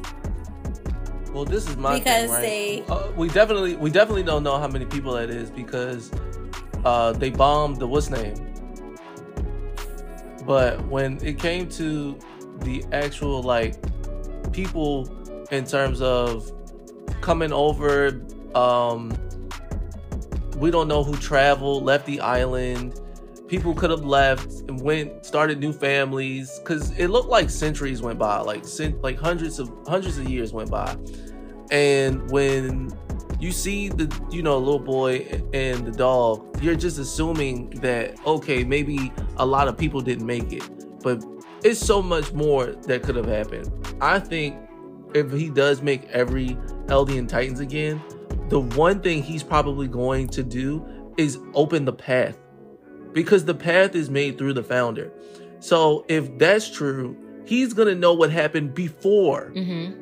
Well, 1.33 1.43
this 1.43 1.67
is 1.69 1.75
my 1.75 1.99
Because 1.99 2.31
thing, 2.31 2.31
right? 2.31 2.41
they- 2.41 2.83
uh, 2.87 3.11
we 3.17 3.27
definitely 3.27 3.75
we 3.75 3.89
definitely 3.91 4.23
don't 4.23 4.43
know 4.43 4.57
how 4.57 4.69
many 4.69 4.85
people 4.85 5.11
that 5.15 5.29
is 5.29 5.51
because 5.51 6.11
uh, 6.85 7.11
they 7.11 7.29
bombed 7.29 7.75
the 7.77 7.87
what's 7.87 8.09
name. 8.09 8.35
But 10.45 10.85
when 10.87 11.23
it 11.25 11.39
came 11.39 11.67
to 11.69 12.17
the 12.59 12.83
actual 12.91 13.41
like 13.41 13.75
people 14.51 15.09
in 15.51 15.65
terms 15.65 16.01
of 16.01 16.51
coming 17.21 17.51
over, 17.51 18.21
um, 18.53 19.11
we 20.57 20.71
don't 20.71 20.87
know 20.87 21.03
who 21.03 21.15
traveled, 21.17 21.83
left 21.83 22.05
the 22.05 22.21
island. 22.21 23.01
People 23.47 23.75
could 23.75 23.89
have 23.89 24.05
left 24.05 24.51
and 24.69 24.81
went, 24.81 25.25
started 25.25 25.59
new 25.59 25.73
families, 25.73 26.59
because 26.59 26.97
it 26.97 27.09
looked 27.09 27.29
like 27.29 27.49
centuries 27.49 28.01
went 28.01 28.17
by, 28.17 28.39
like 28.39 28.65
cent- 28.65 29.01
like 29.03 29.19
hundreds 29.19 29.59
of 29.59 29.71
hundreds 29.87 30.17
of 30.17 30.29
years 30.29 30.53
went 30.53 30.71
by. 30.71 30.95
And 31.71 32.29
when 32.31 32.97
you 33.39 33.51
see 33.51 33.89
the 33.89 34.13
you 34.31 34.41
know 34.41 34.57
little 34.57 34.79
boy 34.79 35.41
and 35.53 35.85
the 35.85 35.91
dog, 35.91 36.61
you're 36.61 36.75
just 36.75 36.97
assuming 36.97 37.69
that 37.81 38.17
okay, 38.25 38.63
maybe 38.63 39.11
a 39.37 39.45
lot 39.45 39.67
of 39.67 39.77
people 39.77 40.01
didn't 40.01 40.25
make 40.25 40.51
it, 40.51 40.63
but 41.03 41.23
it's 41.63 41.79
so 41.79 42.01
much 42.01 42.31
more 42.33 42.67
that 42.67 43.03
could 43.03 43.15
have 43.15 43.27
happened. 43.27 43.71
I 44.01 44.19
think 44.19 44.55
if 45.13 45.31
he 45.31 45.49
does 45.49 45.81
make 45.81 46.05
every 46.09 46.49
Eldian 46.87 47.27
Titans 47.27 47.59
again, 47.59 48.01
the 48.49 48.59
one 48.59 49.01
thing 49.01 49.23
he's 49.23 49.43
probably 49.43 49.87
going 49.87 50.27
to 50.29 50.43
do 50.43 50.85
is 51.17 51.39
open 51.53 51.85
the 51.85 51.93
path 51.93 52.37
because 53.13 53.45
the 53.45 53.55
path 53.55 53.95
is 53.95 54.09
made 54.09 54.37
through 54.37 54.53
the 54.53 54.63
founder. 54.63 55.11
So 55.59 56.05
if 56.09 56.37
that's 56.37 56.69
true, 56.69 57.17
he's 57.45 57.73
gonna 57.73 57.95
know 57.95 58.13
what 58.13 58.31
happened 58.31 58.73
before. 58.73 59.51
mm-hmm. 59.55 60.01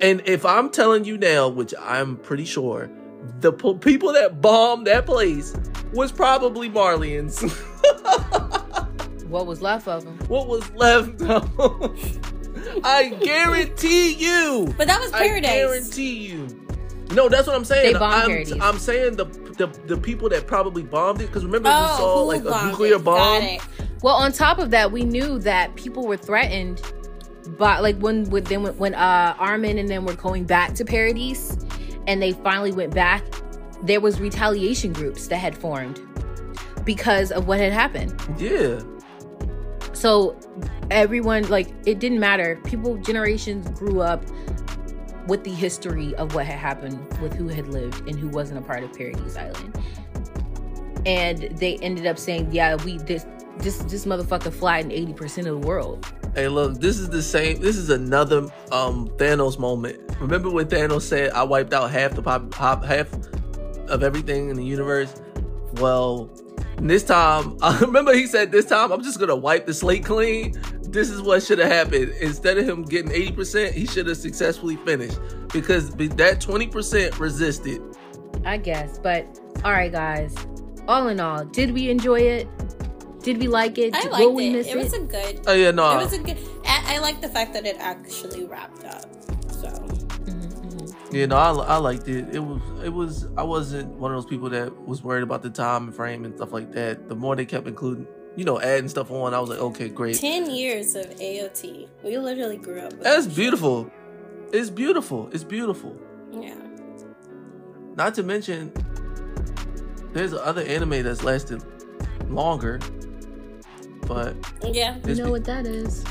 And 0.00 0.22
if 0.26 0.44
I'm 0.44 0.70
telling 0.70 1.04
you 1.04 1.16
now, 1.16 1.48
which 1.48 1.72
I'm 1.80 2.16
pretty 2.16 2.44
sure, 2.44 2.90
the 3.40 3.52
po- 3.52 3.74
people 3.74 4.12
that 4.12 4.40
bombed 4.40 4.86
that 4.86 5.06
place 5.06 5.54
was 5.92 6.12
probably 6.12 6.68
Marleyans. 6.68 7.40
what 9.28 9.46
was 9.46 9.60
left 9.62 9.88
of 9.88 10.04
them 10.04 10.16
what 10.28 10.46
was 10.48 10.70
left? 10.72 11.20
Of 11.22 11.56
them? 11.56 12.80
I 12.84 13.08
guarantee 13.22 14.12
you. 14.14 14.72
But 14.76 14.86
that 14.88 15.00
was 15.00 15.10
paradise. 15.10 15.50
I 15.50 15.54
guarantee 15.54 16.14
you. 16.28 16.46
No, 17.12 17.28
that's 17.28 17.46
what 17.46 17.54
I'm 17.56 17.64
saying. 17.64 17.92
They 17.92 17.98
bombed 17.98 18.14
I'm, 18.14 18.28
Paradise. 18.30 18.58
I'm 18.60 18.78
saying 18.78 19.16
the, 19.16 19.24
the 19.26 19.66
the 19.86 19.96
people 19.96 20.28
that 20.30 20.46
probably 20.46 20.82
bombed 20.82 21.20
it 21.20 21.26
because 21.26 21.44
remember 21.44 21.68
we 21.68 21.74
Oh, 21.76 21.96
saw 21.98 22.20
like 22.22 22.42
a 22.44 22.66
nuclear 22.68 22.96
it? 22.96 23.04
bomb. 23.04 23.40
Got 23.40 23.50
it. 23.50 23.60
Well, 24.02 24.14
on 24.16 24.32
top 24.32 24.58
of 24.58 24.70
that, 24.70 24.90
we 24.92 25.04
knew 25.04 25.38
that 25.40 25.74
people 25.76 26.06
were 26.06 26.16
threatened 26.16 26.82
by 27.48 27.78
like 27.78 27.96
when 27.98 28.24
with 28.30 28.46
them 28.46 28.62
when, 28.62 28.76
when 28.78 28.94
uh 28.94 29.34
Armin 29.38 29.78
and 29.78 29.88
them 29.88 30.04
were 30.04 30.14
going 30.14 30.44
back 30.44 30.74
to 30.74 30.84
Paradise 30.84 31.56
and 32.06 32.20
they 32.20 32.32
finally 32.32 32.72
went 32.72 32.94
back, 32.94 33.24
there 33.82 34.00
was 34.00 34.20
retaliation 34.20 34.92
groups 34.92 35.28
that 35.28 35.38
had 35.38 35.56
formed 35.56 36.00
because 36.84 37.32
of 37.32 37.46
what 37.46 37.58
had 37.58 37.72
happened. 37.72 38.14
Yeah, 38.38 38.80
So 39.92 40.38
everyone 40.90 41.48
like 41.48 41.68
it 41.86 41.98
didn't 41.98 42.20
matter. 42.20 42.60
People 42.64 42.96
generations 42.98 43.68
grew 43.78 44.00
up 44.00 44.24
with 45.26 45.44
the 45.44 45.50
history 45.50 46.14
of 46.16 46.34
what 46.34 46.44
had 46.46 46.58
happened 46.58 46.98
with 47.20 47.32
who 47.34 47.48
had 47.48 47.68
lived 47.68 48.06
and 48.08 48.18
who 48.18 48.28
wasn't 48.28 48.58
a 48.58 48.62
part 48.62 48.82
of 48.82 48.92
Paradise 48.92 49.36
Island. 49.36 49.78
And 51.06 51.58
they 51.58 51.76
ended 51.78 52.06
up 52.06 52.18
saying, 52.18 52.48
"Yeah, 52.52 52.76
we 52.84 52.98
this 52.98 53.26
this 53.58 53.78
this 53.78 54.04
motherfucker 54.04 54.52
flattened 54.52 54.92
80% 54.92 55.46
of 55.46 55.60
the 55.60 55.66
world." 55.66 56.06
Hey, 56.34 56.48
look, 56.48 56.80
this 56.80 56.98
is 56.98 57.08
the 57.08 57.22
same. 57.22 57.60
This 57.60 57.76
is 57.76 57.90
another 57.90 58.48
um 58.72 59.08
Thanos 59.18 59.58
moment. 59.58 60.00
Remember 60.20 60.50
when 60.50 60.66
Thanos 60.66 61.02
said, 61.02 61.30
"I 61.32 61.44
wiped 61.44 61.72
out 61.72 61.90
half 61.90 62.14
the 62.14 62.22
pop, 62.22 62.50
pop 62.50 62.84
half 62.84 63.08
of 63.88 64.02
everything 64.02 64.50
in 64.50 64.56
the 64.56 64.64
universe"? 64.64 65.14
Well, 65.74 66.30
this 66.78 67.04
time, 67.04 67.56
I 67.62 67.78
remember 67.78 68.12
he 68.14 68.26
said, 68.26 68.50
"This 68.50 68.66
time, 68.66 68.90
I'm 68.90 69.02
just 69.02 69.20
gonna 69.20 69.36
wipe 69.36 69.66
the 69.66 69.74
slate 69.74 70.04
clean." 70.04 70.60
This 70.82 71.10
is 71.10 71.22
what 71.22 71.42
should 71.42 71.58
have 71.58 71.70
happened. 71.70 72.12
Instead 72.20 72.58
of 72.58 72.68
him 72.68 72.82
getting 72.82 73.10
80%, 73.10 73.72
he 73.72 73.84
should 73.86 74.06
have 74.06 74.16
successfully 74.16 74.76
finished 74.76 75.18
because 75.52 75.90
that 75.90 76.40
20% 76.40 77.18
resisted. 77.18 77.82
I 78.44 78.58
guess. 78.58 78.98
But 78.98 79.40
all 79.64 79.72
right, 79.72 79.90
guys. 79.90 80.34
All 80.86 81.08
in 81.08 81.18
all, 81.18 81.44
did 81.46 81.72
we 81.72 81.90
enjoy 81.90 82.20
it? 82.20 82.48
Did 83.24 83.38
we 83.38 83.48
like 83.48 83.78
it? 83.78 83.94
I 83.94 84.06
liked 84.08 84.18
Will 84.18 84.34
we 84.34 84.48
it. 84.48 84.52
miss 84.52 84.66
It 84.68 84.76
was 84.76 84.92
a 84.92 85.00
good. 85.00 85.40
Oh 85.46 85.54
yeah, 85.54 85.70
no. 85.70 85.98
It 85.98 86.04
was 86.04 86.12
a 86.12 86.18
good. 86.18 86.38
I 86.66 86.96
I 86.96 86.98
like 86.98 87.20
the 87.20 87.28
fact 87.28 87.54
that 87.54 87.64
it 87.66 87.76
actually 87.78 88.44
wrapped 88.44 88.84
up. 88.84 89.06
So 89.50 89.68
mm-hmm. 89.68 91.14
Yeah, 91.16 91.26
no, 91.26 91.36
I, 91.36 91.50
I 91.52 91.76
liked 91.78 92.06
it. 92.08 92.34
It 92.34 92.40
was, 92.40 92.60
it 92.84 92.90
was. 92.90 93.26
I 93.36 93.42
wasn't 93.42 93.88
one 93.96 94.12
of 94.12 94.16
those 94.16 94.28
people 94.28 94.50
that 94.50 94.86
was 94.86 95.02
worried 95.02 95.22
about 95.22 95.42
the 95.42 95.50
time 95.50 95.90
frame 95.90 96.24
and 96.26 96.36
stuff 96.36 96.52
like 96.52 96.72
that. 96.72 97.08
The 97.08 97.14
more 97.16 97.34
they 97.34 97.46
kept 97.46 97.66
including, 97.66 98.06
you 98.36 98.44
know, 98.44 98.60
adding 98.60 98.88
stuff 98.88 99.10
on, 99.10 99.32
I 99.32 99.40
was 99.40 99.48
like, 99.48 99.60
okay, 99.60 99.88
great. 99.88 100.16
ten 100.18 100.50
years 100.50 100.94
of 100.94 101.06
AOT. 101.06 101.88
We 102.02 102.18
literally 102.18 102.58
grew 102.58 102.80
up. 102.80 102.92
With 102.92 103.02
That's 103.02 103.24
that 103.24 103.30
shit. 103.30 103.36
beautiful. 103.36 103.90
It's 104.52 104.70
beautiful. 104.70 105.30
It's 105.32 105.44
beautiful. 105.44 105.96
Yeah. 106.30 106.54
Not 107.96 108.14
to 108.16 108.22
mention, 108.22 108.72
there's 110.12 110.34
other 110.34 110.62
anime 110.62 111.02
that's 111.04 111.22
lasted 111.24 111.62
longer, 112.28 112.80
but 114.06 114.36
Yeah. 114.62 114.96
You 115.06 115.14
know 115.16 115.24
be- 115.26 115.30
what 115.30 115.44
that 115.44 115.66
is? 115.66 116.04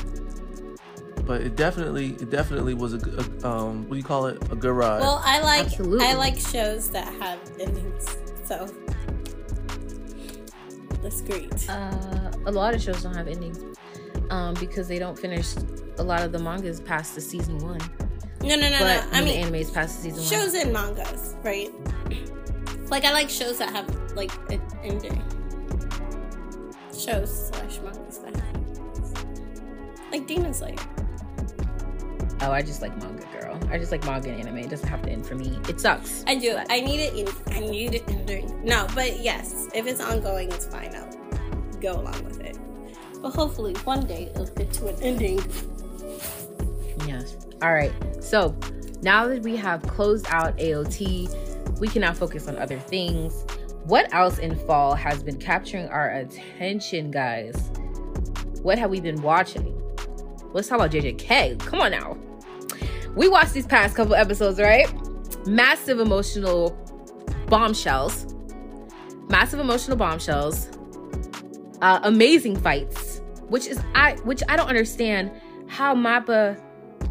but 1.26 1.40
it 1.40 1.56
definitely, 1.56 2.08
it 2.20 2.28
definitely 2.28 2.74
was 2.74 2.92
a 2.94 3.48
um, 3.48 3.84
what 3.84 3.92
do 3.92 3.96
you 3.96 4.02
call 4.02 4.26
it? 4.26 4.36
A 4.52 4.56
good 4.56 4.72
ride. 4.72 5.00
Well, 5.00 5.22
I 5.24 5.40
like 5.40 5.66
Absolutely. 5.66 6.06
I 6.06 6.12
like 6.14 6.38
shows 6.38 6.90
that 6.90 7.12
have 7.14 7.38
endings. 7.58 8.16
So 8.44 8.68
that's 11.02 11.22
great. 11.22 11.68
Uh, 11.68 12.30
a 12.46 12.52
lot 12.52 12.74
of 12.74 12.82
shows 12.82 13.02
don't 13.02 13.14
have 13.14 13.28
endings 13.28 13.78
um, 14.30 14.54
because 14.54 14.88
they 14.88 14.98
don't 14.98 15.18
finish 15.18 15.54
a 15.98 16.02
lot 16.02 16.22
of 16.22 16.32
the 16.32 16.38
mangas 16.38 16.80
past 16.80 17.14
the 17.14 17.20
season 17.20 17.58
one. 17.58 17.80
No, 18.42 18.56
no, 18.56 18.68
no, 18.68 18.78
but 18.78 19.06
no. 19.06 19.18
I 19.18 19.24
mean, 19.24 19.50
the 19.50 19.58
animes 19.58 19.72
past 19.72 19.96
the 20.02 20.10
season 20.10 20.20
one. 20.20 20.28
shows 20.28 20.54
and 20.54 20.72
mangas, 20.72 21.36
right? 21.42 21.70
Like 22.90 23.04
I 23.04 23.12
like 23.12 23.30
shows 23.30 23.58
that 23.58 23.70
have 23.70 23.88
like 24.14 24.30
an 24.50 24.60
ending. 24.82 25.22
Shows 27.04 27.48
slash 27.48 27.80
mangas 27.80 28.18
that 28.18 28.34
endings. 28.54 29.14
like 30.10 30.26
Demon 30.26 30.54
Slayer. 30.54 30.76
Oh, 32.40 32.50
I 32.50 32.62
just 32.62 32.80
like 32.80 32.96
manga, 32.98 33.26
girl. 33.38 33.58
I 33.70 33.78
just 33.78 33.92
like 33.92 34.04
manga 34.04 34.30
and 34.30 34.40
anime. 34.40 34.58
It 34.58 34.70
doesn't 34.70 34.88
have 34.88 35.02
to 35.02 35.10
end 35.10 35.26
for 35.26 35.34
me. 35.34 35.58
It 35.68 35.80
sucks. 35.80 36.24
I 36.26 36.34
do. 36.34 36.56
I 36.70 36.80
need 36.80 37.00
it. 37.00 37.14
In, 37.14 37.54
I 37.54 37.60
need 37.60 37.94
it 37.94 38.08
ending. 38.08 38.64
No, 38.64 38.86
but 38.94 39.20
yes, 39.20 39.68
if 39.74 39.86
it's 39.86 40.00
ongoing, 40.00 40.50
it's 40.50 40.66
fine. 40.66 40.94
I'll 40.94 41.80
go 41.80 42.00
along 42.00 42.24
with 42.24 42.40
it. 42.40 42.58
But 43.20 43.30
hopefully, 43.30 43.74
one 43.84 44.06
day 44.06 44.30
it'll 44.34 44.46
get 44.46 44.72
to 44.74 44.88
an 44.88 45.02
ending. 45.02 45.38
Yes. 47.06 47.36
All 47.60 47.74
right. 47.74 47.92
So 48.22 48.56
now 49.02 49.28
that 49.28 49.42
we 49.42 49.56
have 49.56 49.82
closed 49.82 50.26
out 50.30 50.56
AOT, 50.56 51.80
we 51.80 51.88
can 51.88 52.00
now 52.00 52.14
focus 52.14 52.48
on 52.48 52.56
other 52.56 52.78
things. 52.78 53.44
What 53.84 54.12
else 54.14 54.38
in 54.38 54.56
fall 54.66 54.94
has 54.94 55.22
been 55.22 55.36
capturing 55.36 55.88
our 55.88 56.10
attention, 56.10 57.10
guys? 57.10 57.70
What 58.62 58.78
have 58.78 58.90
we 58.90 58.98
been 58.98 59.20
watching? 59.20 59.78
Let's 60.54 60.68
talk 60.68 60.78
about 60.78 60.90
JJK. 60.90 61.58
Come 61.60 61.82
on 61.82 61.90
now. 61.90 62.16
We 63.14 63.28
watched 63.28 63.52
these 63.52 63.66
past 63.66 63.94
couple 63.94 64.14
episodes, 64.14 64.58
right? 64.58 64.86
Massive 65.46 66.00
emotional 66.00 66.70
bombshells. 67.48 68.34
Massive 69.28 69.60
emotional 69.60 69.98
bombshells. 69.98 70.70
Uh, 71.82 72.00
amazing 72.04 72.56
fights, 72.56 73.20
which 73.48 73.66
is 73.66 73.78
I 73.94 74.14
which 74.24 74.42
I 74.48 74.56
don't 74.56 74.68
understand 74.68 75.30
how 75.66 75.94
Mappa 75.94 76.58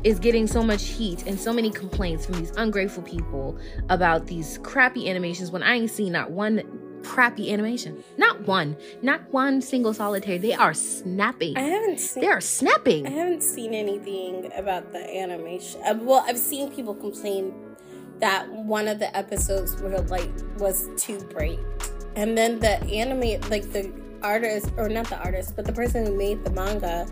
is 0.04 0.20
getting 0.20 0.48
so 0.48 0.62
much 0.62 0.86
heat 0.86 1.26
and 1.26 1.40
so 1.40 1.54
many 1.54 1.72
complaints 1.72 2.26
from 2.26 2.36
these 2.36 2.52
ungrateful 2.58 3.04
people 3.04 3.58
about 3.90 4.28
these 4.28 4.60
crappy 4.64 5.10
animations 5.10 5.52
when 5.52 5.64
I 5.64 5.76
ain't 5.76 5.92
seen 5.92 6.12
not 6.12 6.32
one 6.32 6.62
crappy 7.04 7.52
animation. 7.52 8.04
Not 8.18 8.48
one. 8.48 8.78
Not 9.02 9.22
one 9.32 9.62
single 9.62 9.94
solitary. 9.94 10.38
They 10.38 10.54
are 10.54 10.74
snapping. 10.74 11.58
I 11.58 11.62
haven't 11.62 12.00
seen. 12.00 12.22
They 12.22 12.30
are 12.30 12.42
snapping. 12.42 13.06
I 13.06 13.10
haven't 13.10 13.44
seen 13.44 13.74
anything 13.74 14.52
about 14.56 14.92
the 14.92 15.18
animation. 15.18 15.82
Uh, 15.86 15.96
well, 16.00 16.24
I've 16.26 16.40
seen 16.40 16.72
people 16.72 16.96
complain 16.96 17.54
that 18.20 18.50
one 18.50 18.88
of 18.88 19.00
the 19.00 19.16
episodes 19.16 19.80
were 19.82 20.00
like 20.00 20.32
was 20.58 20.90
too 20.98 21.20
bright, 21.32 21.60
and 22.16 22.38
then 22.38 22.60
the 22.60 22.82
anime, 22.86 23.42
like 23.50 23.72
the 23.74 23.92
artist 24.22 24.72
or 24.78 24.88
not 24.88 25.08
the 25.10 25.18
artist, 25.18 25.56
but 25.56 25.66
the 25.66 25.74
person 25.74 26.06
who 26.06 26.18
made 26.18 26.44
the 26.46 26.52
manga, 26.52 27.06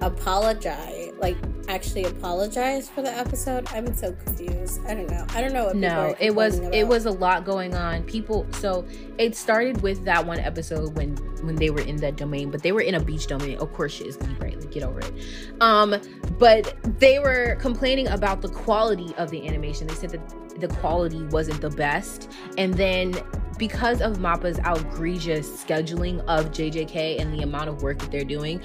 apologize, 0.00 1.12
like 1.18 1.36
actually 1.68 2.04
apologize 2.04 2.88
for 2.88 3.02
the 3.02 3.12
episode. 3.12 3.66
I'm 3.72 3.92
so 3.94 4.12
confused. 4.12 4.80
I 4.86 4.94
don't 4.94 5.10
know. 5.10 5.26
I 5.30 5.40
don't 5.40 5.52
know 5.52 5.66
what. 5.66 5.76
No, 5.76 6.14
it 6.18 6.34
was 6.34 6.54
complaining 6.54 6.80
it 6.80 6.88
was 6.88 7.06
a 7.06 7.10
lot 7.10 7.44
going 7.44 7.74
on. 7.74 8.02
People 8.04 8.46
so 8.52 8.86
it 9.18 9.34
started 9.34 9.82
with 9.82 10.04
that 10.04 10.24
one 10.26 10.38
episode 10.38 10.94
when 10.96 11.16
when 11.44 11.56
they 11.56 11.70
were 11.70 11.80
in 11.80 11.96
that 11.96 12.16
domain, 12.16 12.50
but 12.50 12.62
they 12.62 12.72
were 12.72 12.80
in 12.80 12.94
a 12.94 13.00
beach 13.00 13.26
domain. 13.26 13.58
Of 13.58 13.72
course 13.72 13.94
shit 13.94 14.08
is 14.08 14.16
deep, 14.16 14.42
right? 14.42 14.58
Like, 14.58 14.70
get 14.70 14.82
over 14.82 15.00
it. 15.00 15.12
Um, 15.60 15.96
but 16.38 16.74
they 16.98 17.18
were 17.18 17.56
complaining 17.60 18.08
about 18.08 18.42
the 18.42 18.48
quality 18.48 19.14
of 19.16 19.30
the 19.30 19.46
animation. 19.46 19.86
They 19.86 19.94
said 19.94 20.10
that 20.10 20.60
the 20.60 20.68
quality 20.68 21.22
wasn't 21.26 21.60
the 21.60 21.70
best. 21.70 22.30
And 22.58 22.74
then 22.74 23.14
because 23.58 24.00
of 24.00 24.20
Mappa's 24.20 24.58
outrageous 24.60 25.64
scheduling 25.64 26.20
of 26.26 26.50
JJK 26.50 27.20
and 27.20 27.32
the 27.32 27.42
amount 27.42 27.68
of 27.68 27.82
work 27.82 27.98
that 27.98 28.10
they're 28.10 28.24
doing, 28.24 28.60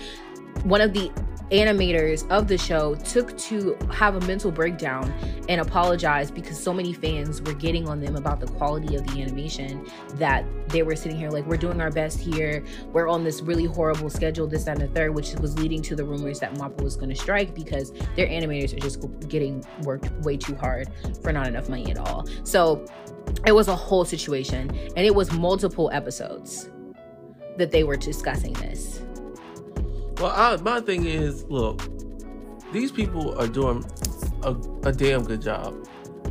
one 0.63 0.81
of 0.81 0.93
the 0.93 1.11
animators 1.51 2.27
of 2.29 2.47
the 2.47 2.57
show 2.57 2.95
took 2.95 3.37
to 3.37 3.77
have 3.91 4.15
a 4.15 4.25
mental 4.25 4.51
breakdown 4.51 5.13
and 5.49 5.59
apologize 5.59 6.31
because 6.31 6.57
so 6.57 6.73
many 6.73 6.93
fans 6.93 7.41
were 7.41 7.53
getting 7.53 7.89
on 7.89 7.99
them 7.99 8.15
about 8.15 8.39
the 8.39 8.47
quality 8.47 8.95
of 8.95 9.05
the 9.07 9.21
animation 9.21 9.85
that 10.13 10.45
they 10.69 10.81
were 10.81 10.95
sitting 10.95 11.17
here 11.17 11.29
like 11.29 11.45
we're 11.45 11.57
doing 11.57 11.81
our 11.81 11.91
best 11.91 12.19
here. 12.19 12.63
We're 12.93 13.09
on 13.09 13.25
this 13.25 13.41
really 13.41 13.65
horrible 13.65 14.09
schedule 14.09 14.47
this 14.47 14.67
and 14.67 14.79
the 14.79 14.87
third 14.87 15.13
which 15.13 15.33
was 15.35 15.59
leading 15.59 15.81
to 15.83 15.95
the 15.95 16.05
rumors 16.05 16.39
that 16.39 16.53
Mappa 16.53 16.81
was 16.81 16.95
going 16.95 17.09
to 17.09 17.15
strike 17.15 17.53
because 17.53 17.91
their 18.15 18.27
animators 18.27 18.73
are 18.73 18.79
just 18.79 19.05
getting 19.27 19.65
worked 19.81 20.09
way 20.23 20.37
too 20.37 20.55
hard 20.55 20.89
for 21.21 21.33
not 21.33 21.47
enough 21.47 21.67
money 21.67 21.91
at 21.91 21.97
all. 21.97 22.25
So 22.43 22.85
it 23.45 23.51
was 23.51 23.67
a 23.67 23.75
whole 23.75 24.05
situation 24.05 24.69
and 24.95 25.05
it 25.05 25.13
was 25.13 25.31
multiple 25.33 25.89
episodes 25.91 26.69
that 27.57 27.71
they 27.71 27.83
were 27.83 27.97
discussing 27.97 28.53
this 28.53 29.01
Well, 30.21 30.31
I, 30.35 30.55
my 30.57 30.79
thing 30.81 31.07
is, 31.07 31.45
look, 31.45 31.81
these 32.71 32.91
people 32.91 33.35
are 33.39 33.47
doing 33.47 33.83
a, 34.43 34.51
a 34.87 34.91
damn 34.91 35.23
good 35.23 35.41
job. 35.41 35.87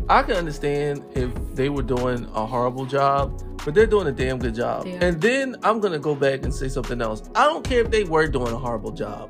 I 0.08 0.22
can 0.22 0.36
understand 0.36 1.04
if 1.16 1.32
they 1.56 1.70
were 1.70 1.82
doing 1.82 2.24
a 2.34 2.46
horrible 2.46 2.86
job, 2.86 3.42
but 3.64 3.74
they're 3.74 3.88
doing 3.88 4.06
a 4.06 4.12
damn 4.12 4.38
good 4.38 4.54
job. 4.54 4.86
And 4.86 5.20
then 5.20 5.56
I'm 5.64 5.80
gonna 5.80 5.98
go 5.98 6.14
back 6.14 6.44
and 6.44 6.54
say 6.54 6.68
something 6.68 7.02
else. 7.02 7.28
I 7.34 7.46
don't 7.46 7.64
care 7.64 7.80
if 7.80 7.90
they 7.90 8.04
were 8.04 8.28
doing 8.28 8.52
a 8.52 8.58
horrible 8.58 8.92
job. 8.92 9.28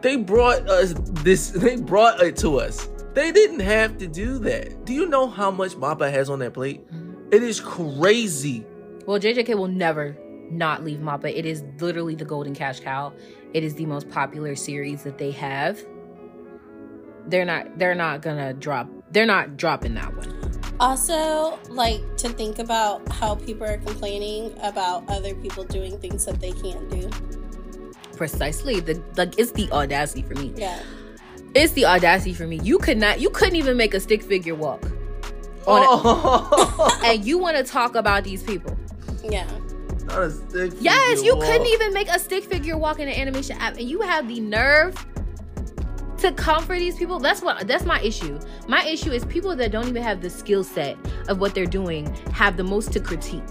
They 0.00 0.16
brought 0.16 0.66
us 0.70 0.94
this. 1.22 1.50
They 1.56 1.76
brought 1.76 2.22
it 2.22 2.38
to 2.38 2.58
us. 2.58 2.88
They 3.12 3.32
didn't 3.32 3.60
have 3.60 3.98
to 3.98 4.06
do 4.06 4.38
that. 4.38 4.86
Do 4.86 4.94
you 4.94 5.10
know 5.10 5.26
how 5.26 5.50
much 5.50 5.72
Mappa 5.72 6.10
has 6.10 6.30
on 6.30 6.38
that 6.38 6.54
plate? 6.54 6.86
Mm-hmm. 6.90 7.34
It 7.34 7.42
is 7.42 7.60
crazy. 7.60 8.64
Well, 9.04 9.20
JJK 9.20 9.56
will 9.56 9.68
never 9.68 10.16
not 10.50 10.84
leave 10.84 10.98
Mappa. 10.98 11.34
It 11.34 11.46
is 11.46 11.64
literally 11.80 12.14
the 12.14 12.24
golden 12.24 12.54
cash 12.54 12.80
cow. 12.80 13.12
It 13.54 13.64
is 13.64 13.74
the 13.74 13.86
most 13.86 14.08
popular 14.08 14.54
series 14.54 15.02
that 15.02 15.18
they 15.18 15.30
have. 15.32 15.84
They're 17.26 17.44
not 17.44 17.78
they're 17.78 17.94
not 17.94 18.22
gonna 18.22 18.54
drop 18.54 18.88
they're 19.10 19.26
not 19.26 19.56
dropping 19.56 19.94
that 19.94 20.16
one. 20.16 20.46
Also, 20.78 21.58
like 21.68 22.02
to 22.18 22.28
think 22.28 22.58
about 22.58 23.10
how 23.10 23.34
people 23.34 23.66
are 23.66 23.78
complaining 23.78 24.54
about 24.62 25.08
other 25.08 25.34
people 25.34 25.64
doing 25.64 25.98
things 25.98 26.24
that 26.26 26.40
they 26.40 26.52
can't 26.52 26.88
do. 26.90 27.10
Precisely. 28.16 28.80
The 28.80 29.02
like 29.16 29.38
it's 29.38 29.52
the 29.52 29.70
audacity 29.72 30.22
for 30.22 30.34
me. 30.34 30.52
Yeah. 30.56 30.80
It's 31.54 31.72
the 31.72 31.86
audacity 31.86 32.34
for 32.34 32.46
me. 32.46 32.60
You 32.62 32.78
could 32.78 32.98
not 32.98 33.20
you 33.20 33.30
couldn't 33.30 33.56
even 33.56 33.76
make 33.76 33.94
a 33.94 34.00
stick 34.00 34.22
figure 34.22 34.54
walk. 34.54 34.84
On 35.66 35.82
it. 35.82 35.88
Oh, 35.88 37.00
And 37.04 37.24
you 37.24 37.38
want 37.38 37.56
to 37.56 37.64
talk 37.64 37.94
about 37.96 38.24
these 38.24 38.42
people. 38.42 38.76
Yeah. 39.24 39.48
Not 40.06 40.22
a 40.22 40.30
stick 40.30 40.72
Yes, 40.80 41.18
figure 41.18 41.24
you 41.34 41.40
couldn't 41.40 41.66
even 41.66 41.92
make 41.92 42.08
a 42.08 42.18
stick 42.18 42.44
figure 42.44 42.76
walk 42.78 43.00
in 43.00 43.08
an 43.08 43.14
animation 43.14 43.56
app, 43.58 43.76
and 43.76 43.88
you 43.88 44.00
have 44.02 44.28
the 44.28 44.40
nerve 44.40 44.94
to 46.18 46.32
comfort 46.32 46.78
these 46.78 46.96
people. 46.96 47.18
That's 47.18 47.42
what 47.42 47.66
that's 47.66 47.84
my 47.84 48.00
issue. 48.00 48.38
My 48.68 48.82
issue 48.84 49.10
is 49.12 49.24
people 49.26 49.54
that 49.56 49.70
don't 49.70 49.88
even 49.88 50.02
have 50.02 50.22
the 50.22 50.30
skill 50.30 50.64
set 50.64 50.96
of 51.28 51.40
what 51.40 51.54
they're 51.54 51.66
doing 51.66 52.12
have 52.32 52.56
the 52.56 52.64
most 52.64 52.92
to 52.92 53.00
critique. 53.00 53.42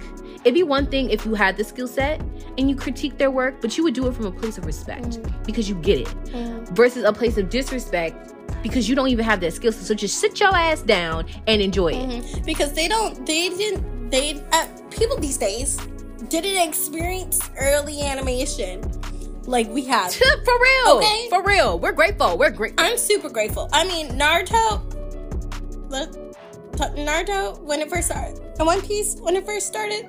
It'd 0.44 0.54
be 0.54 0.64
one 0.64 0.86
thing 0.88 1.10
if 1.10 1.26
you 1.26 1.34
had 1.34 1.58
the 1.58 1.64
skill 1.64 1.88
set 1.88 2.22
and 2.58 2.70
you 2.70 2.76
critique 2.76 3.18
their 3.18 3.32
work, 3.32 3.62
but 3.62 3.78
you 3.78 3.84
would 3.84 3.96
do 3.96 4.08
it 4.08 4.14
from 4.14 4.26
a 4.28 4.32
place 4.32 4.58
of 4.60 4.66
respect 4.66 5.20
because 5.44 5.68
you 5.68 5.76
get 5.76 6.00
it, 6.02 6.08
versus 6.70 7.04
a 7.04 7.12
place 7.12 7.38
of 7.38 7.50
disrespect 7.50 8.34
because 8.62 8.88
you 8.88 8.96
don't 8.96 9.08
even 9.10 9.26
have 9.26 9.40
that 9.42 9.54
skill 9.54 9.72
set. 9.72 9.86
So 9.86 9.96
just 9.96 10.20
sit 10.20 10.40
your 10.40 10.56
ass 10.56 10.82
down 10.82 11.26
and 11.48 11.62
enjoy 11.62 11.94
it. 11.94 12.10
Mhm. 12.10 12.46
Because 12.46 12.74
they 12.74 12.88
don't, 12.88 13.26
they 13.26 13.50
didn't, 13.50 14.10
they, 14.12 14.42
uh, 14.52 14.68
people 14.92 15.18
these 15.18 15.38
days 15.38 15.80
didn't 16.30 16.68
experience 16.68 17.40
early 17.60 18.02
animation 18.02 18.82
like 19.44 19.68
we 19.70 19.86
have. 19.86 20.14
for 20.46 20.60
real, 20.60 20.98
Okay. 20.98 21.28
for 21.30 21.44
real. 21.44 21.80
We're 21.80 21.92
grateful. 21.92 22.38
We're 22.38 22.50
great. 22.52 22.74
I'm 22.78 22.98
super 22.98 23.30
grateful. 23.30 23.70
I 23.74 23.86
mean, 23.86 24.10
Naruto, 24.10 24.82
look, 25.90 26.12
Naruto, 26.96 27.60
when 27.62 27.82
it 27.82 27.90
first 27.90 28.08
started, 28.10 28.40
and 28.58 28.66
One 28.66 28.82
Piece, 28.82 29.16
when 29.20 29.36
it 29.36 29.46
first 29.46 29.68
started, 29.68 30.08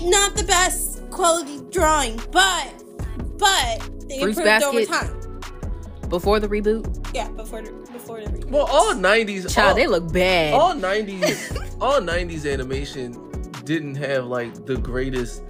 not 0.00 0.34
the 0.36 0.44
best 0.44 1.08
quality 1.10 1.60
drawing, 1.70 2.16
but, 2.32 2.72
but 3.38 3.80
they 4.08 4.20
Fruits 4.20 4.38
improved 4.38 4.64
over 4.64 4.84
time. 4.84 5.40
before 6.08 6.40
the 6.40 6.48
reboot. 6.48 6.96
Yeah, 7.14 7.28
before 7.30 7.60
the, 7.62 7.70
before 7.92 8.20
the 8.20 8.30
reboot. 8.30 8.50
Well, 8.50 8.66
all 8.66 8.94
'90s, 8.94 9.52
Child, 9.52 9.68
all, 9.70 9.74
they 9.74 9.86
look 9.86 10.12
bad. 10.12 10.54
all 10.54 10.74
'90s, 10.74 11.76
all 11.80 12.00
'90s 12.00 12.50
animation 12.50 13.12
didn't 13.70 13.94
have 13.94 14.26
like 14.26 14.66
the 14.66 14.76
greatest 14.76 15.44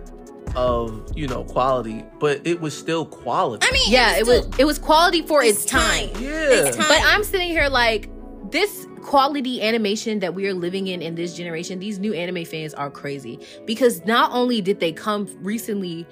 of 0.55 1.11
you 1.17 1.27
know 1.27 1.43
quality, 1.45 2.05
but 2.19 2.41
it 2.47 2.61
was 2.61 2.77
still 2.77 3.07
quality. 3.07 3.67
I 3.67 3.73
mean, 3.73 3.91
yeah, 3.91 4.17
it 4.19 4.27
was 4.27 4.41
still- 4.41 4.55
it 4.59 4.65
was 4.67 4.79
quality 4.79 5.23
for 5.23 5.43
its, 5.43 5.63
it's 5.63 5.65
time. 5.65 6.11
time. 6.11 6.23
yeah, 6.23 6.51
It's 6.67 6.77
time. 6.77 6.87
But 6.89 7.01
I'm 7.07 7.25
sitting 7.25 7.49
here 7.49 7.69
like 7.71 8.11
this 8.51 8.87
quality 9.03 9.63
animation 9.63 10.19
that 10.21 10.35
we 10.35 10.47
are 10.49 10.53
living 10.55 10.89
in 10.89 11.01
in 11.01 11.15
this 11.15 11.35
generation. 11.35 11.79
These 11.79 11.99
new 11.99 12.13
anime 12.13 12.45
fans 12.45 12.75
are 12.75 12.91
crazy 12.91 13.39
because 13.65 14.05
not 14.05 14.33
only 14.33 14.61
did 14.61 14.81
they 14.81 14.93
come 14.93 15.27
recently 15.41 16.07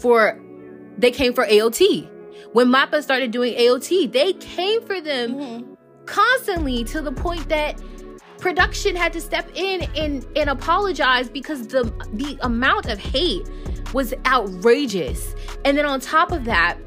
for, 0.00 0.40
they 0.98 1.10
came 1.10 1.32
for 1.32 1.44
AOT. 1.46 2.08
When 2.52 2.68
Mappa 2.68 3.02
started 3.02 3.32
doing 3.32 3.54
AOT, 3.56 4.06
they 4.12 4.32
came 4.34 4.80
for 4.82 5.00
them 5.00 5.34
Mhm. 5.34 5.76
constantly 6.06 6.84
to 6.84 7.00
the 7.00 7.10
point 7.12 7.48
that 7.48 7.80
production 8.38 8.96
had 8.96 9.12
to 9.12 9.20
step 9.20 9.48
in 9.54 9.82
and 9.96 10.26
and 10.36 10.50
apologize 10.50 11.28
because 11.28 11.66
the 11.66 11.84
the 12.12 12.38
amount 12.42 12.86
of 12.86 12.98
hate 12.98 13.48
was 13.92 14.14
outrageous. 14.26 15.34
And 15.64 15.76
then 15.76 15.86
on 15.86 16.00
top 16.00 16.32
of 16.32 16.44
that, 16.44 16.78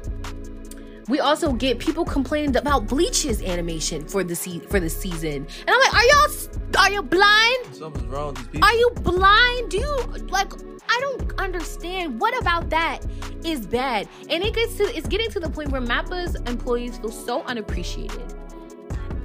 we 1.08 1.20
also 1.20 1.52
get 1.52 1.78
people 1.78 2.04
complaining 2.04 2.56
about 2.56 2.86
Bleach's 2.86 3.42
animation 3.42 4.06
for 4.06 4.24
the 4.24 4.34
se- 4.34 4.66
for 4.68 4.80
the 4.80 4.88
season. 4.88 5.46
And 5.66 5.70
I'm 5.70 5.80
like, 5.80 5.94
are 5.94 6.04
y'all 6.04 6.52
are 6.78 6.90
you 6.90 7.02
blind? 7.02 7.66
something's 7.72 8.06
wrong 8.06 8.28
with 8.28 8.38
these 8.38 8.46
people. 8.46 8.68
Are 8.68 8.74
you 8.74 8.90
blind? 9.02 9.70
Do 9.70 9.78
you 9.78 9.96
like 10.28 10.52
I 10.88 11.00
don't 11.00 11.32
understand 11.38 12.20
what 12.20 12.38
about 12.40 12.70
that 12.70 13.00
is 13.44 13.66
bad. 13.66 14.08
And 14.28 14.42
it 14.42 14.54
gets 14.54 14.76
to 14.76 14.84
it's 14.84 15.08
getting 15.08 15.30
to 15.30 15.40
the 15.40 15.50
point 15.50 15.70
where 15.70 15.80
Mappa's 15.80 16.34
employees 16.46 16.98
feel 16.98 17.10
so 17.10 17.42
unappreciated 17.42 18.34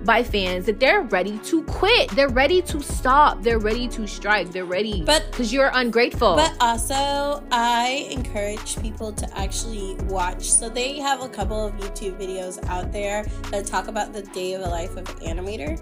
by 0.07 0.23
fans 0.23 0.65
that 0.65 0.79
they're 0.79 1.01
ready 1.01 1.37
to 1.39 1.61
quit. 1.65 2.09
They're 2.11 2.29
ready 2.29 2.61
to 2.63 2.81
stop. 2.81 3.43
They're 3.43 3.59
ready 3.59 3.89
to 3.89 4.07
strike. 4.07 4.51
They're 4.51 4.65
ready 4.65 5.03
But- 5.05 5.29
because 5.29 5.51
you're 5.53 5.69
ungrateful. 5.73 6.35
But 6.35 6.53
also, 6.61 7.43
I 7.51 8.07
encourage 8.09 8.81
people 8.81 9.11
to 9.11 9.37
actually 9.37 9.95
watch. 10.05 10.49
So 10.49 10.69
they 10.69 10.97
have 10.99 11.21
a 11.21 11.29
couple 11.29 11.67
of 11.67 11.73
YouTube 11.73 12.19
videos 12.19 12.57
out 12.69 12.91
there 12.93 13.25
that 13.51 13.67
talk 13.67 13.89
about 13.89 14.13
the 14.13 14.21
day 14.21 14.53
of 14.53 14.61
the 14.61 14.69
life 14.69 14.95
of 14.95 15.09
an 15.09 15.37
animator 15.37 15.77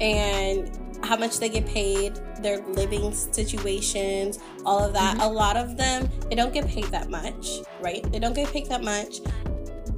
and 0.00 0.78
how 1.02 1.16
much 1.16 1.38
they 1.38 1.48
get 1.48 1.66
paid, 1.66 2.20
their 2.40 2.60
living 2.68 3.12
situations, 3.14 4.38
all 4.66 4.84
of 4.84 4.92
that. 4.92 5.14
Mm-hmm. 5.14 5.22
A 5.22 5.28
lot 5.28 5.56
of 5.56 5.78
them, 5.78 6.10
they 6.28 6.36
don't 6.36 6.52
get 6.52 6.68
paid 6.68 6.84
that 6.84 7.08
much, 7.08 7.60
right? 7.80 8.04
They 8.12 8.18
don't 8.18 8.34
get 8.34 8.52
paid 8.52 8.66
that 8.66 8.84
much. 8.84 9.20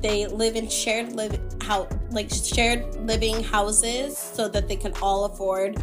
They 0.05 0.27
live 0.27 0.55
in 0.55 0.69
shared 0.69 1.17
live 1.17 1.41
how 1.63 1.89
like 2.11 2.29
shared 2.31 2.95
living 3.07 3.43
houses 3.43 4.19
so 4.19 4.49
that 4.49 4.69
they 4.69 4.77
can 4.77 4.93
all 5.01 5.25
afford 5.25 5.83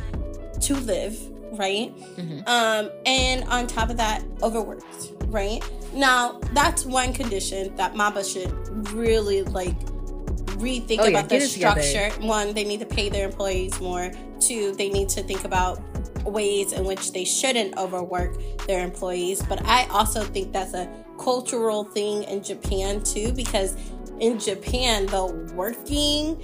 to 0.61 0.76
live, 0.76 1.19
right? 1.53 1.91
Mhm. 2.17 2.47
Um, 2.47 2.91
and 3.07 3.43
on 3.45 3.65
top 3.65 3.89
of 3.89 3.97
that, 3.97 4.22
overworked, 4.43 5.13
right? 5.26 5.63
Now, 5.95 6.39
that's 6.53 6.86
one 6.86 7.13
condition 7.13 7.76
that 7.78 7.95
Mappa 7.95 8.24
should 8.32 8.51
really 8.91 9.41
like 9.41 9.80
rethink 10.59 10.99
Oh, 10.99 11.05
yeah, 11.05 11.17
about 11.17 11.30
their 11.30 11.39
get 11.39 11.49
it 11.49 11.53
together. 11.53 11.82
structure. 11.82 12.22
One, 12.28 12.53
they 12.53 12.63
need 12.63 12.82
to 12.82 12.86
pay 12.86 13.09
their 13.09 13.26
employees 13.26 13.82
more. 13.82 14.11
Two, 14.39 14.76
they 14.76 14.89
need 14.89 15.09
to 15.09 15.24
think 15.24 15.45
about 15.45 15.82
ways 16.26 16.74
in 16.74 16.86
which 16.86 17.11
they 17.11 17.24
shouldn't 17.26 17.76
overwork 17.76 18.38
their 18.67 18.84
employees. 18.86 19.41
But 19.41 19.65
I 19.65 19.88
also 19.89 20.22
think 20.24 20.53
that's 20.53 20.76
a 20.76 20.88
cultural 21.17 21.84
thing 21.84 22.24
in 22.24 22.43
Japan 22.43 23.01
too, 23.03 23.32
because 23.34 23.76
in 24.22 24.39
Japan, 24.39 25.05
the 25.07 25.26
working 25.55 26.41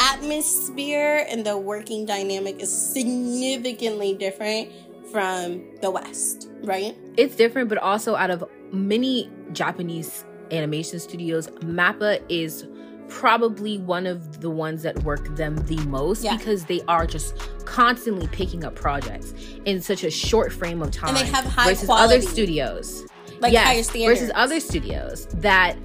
atmosphere 0.00 1.24
and 1.30 1.44
the 1.46 1.56
working 1.56 2.04
dynamic 2.04 2.60
is 2.60 2.70
significantly 2.92 4.14
different 4.14 4.70
from 5.10 5.62
the 5.80 5.90
West, 5.90 6.48
right? 6.62 6.96
it's 7.16 7.36
different, 7.36 7.68
but 7.68 7.78
also 7.78 8.14
out 8.16 8.30
of 8.30 8.44
many 8.72 9.30
Japanese 9.52 10.24
animation 10.50 10.98
studios, 11.00 11.46
Mappa 11.62 12.20
is 12.28 12.66
probably 13.08 13.78
one 13.78 14.04
of 14.06 14.40
the 14.40 14.50
ones 14.50 14.82
that 14.82 15.00
work 15.04 15.34
them 15.36 15.56
the 15.66 15.76
most 15.86 16.24
Yeah. 16.24 16.36
because 16.36 16.64
they 16.64 16.82
are 16.88 17.06
just 17.06 17.36
constantly 17.64 18.26
picking 18.28 18.64
up 18.64 18.74
projects 18.74 19.32
in 19.64 19.80
such 19.80 20.02
a 20.02 20.10
short 20.10 20.52
frame 20.52 20.82
of 20.82 20.90
time 20.90 21.10
And 21.10 21.18
they 21.18 21.30
have 21.30 21.44
high 21.44 21.68
versus 21.70 21.86
quality. 21.86 22.14
other 22.16 22.20
studios. 22.22 23.06
Like 23.38 23.52
Yes, 23.52 23.66
higher 23.66 23.82
standards. 23.84 24.20
versus 24.20 24.32
other 24.34 24.58
studios 24.60 25.26
that 25.34 25.76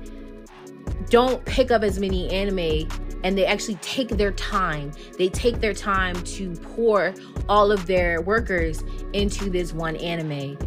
don't 1.12 1.44
pick 1.44 1.72
up 1.72 1.84
as 1.84 2.00
many 2.00 2.30
anime 2.30 2.90
and 3.24 3.38
they 3.38 3.46
actually 3.46 3.76
take 3.76 4.08
their 4.10 4.32
time. 4.32 4.92
They 5.18 5.28
take 5.28 5.60
their 5.60 5.74
time 5.74 6.16
to 6.24 6.56
pour 6.56 7.14
all 7.50 7.72
of 7.72 7.86
their 7.86 8.22
workers 8.22 8.82
into 9.12 9.50
this 9.50 9.74
one 9.74 9.98
anime 9.98 10.58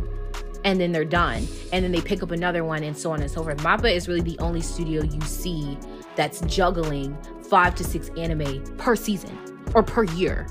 and 0.65 0.79
then 0.79 0.93
they're 0.93 1.05
done. 1.05 1.49
And 1.73 1.83
then 1.83 1.93
they 1.93 2.03
pick 2.03 2.23
up 2.23 2.31
another 2.31 2.63
one 2.63 2.85
and 2.85 2.97
so 2.97 3.11
on 3.11 3.23
and 3.23 3.31
so 3.31 3.43
forth. 3.43 3.57
Mappa 3.59 3.91
is 3.91 4.07
really 4.07 4.21
the 4.21 4.39
only 4.39 4.61
studio 4.61 5.03
you 5.03 5.21
see 5.23 5.79
that's 6.15 6.43
juggling 6.43 7.17
five 7.49 7.75
to 7.77 7.85
six 7.85 8.11
anime 8.17 8.63
per 8.77 8.95
season 8.95 9.37
or 9.75 9.83
per 9.83 10.05
year. 10.05 10.47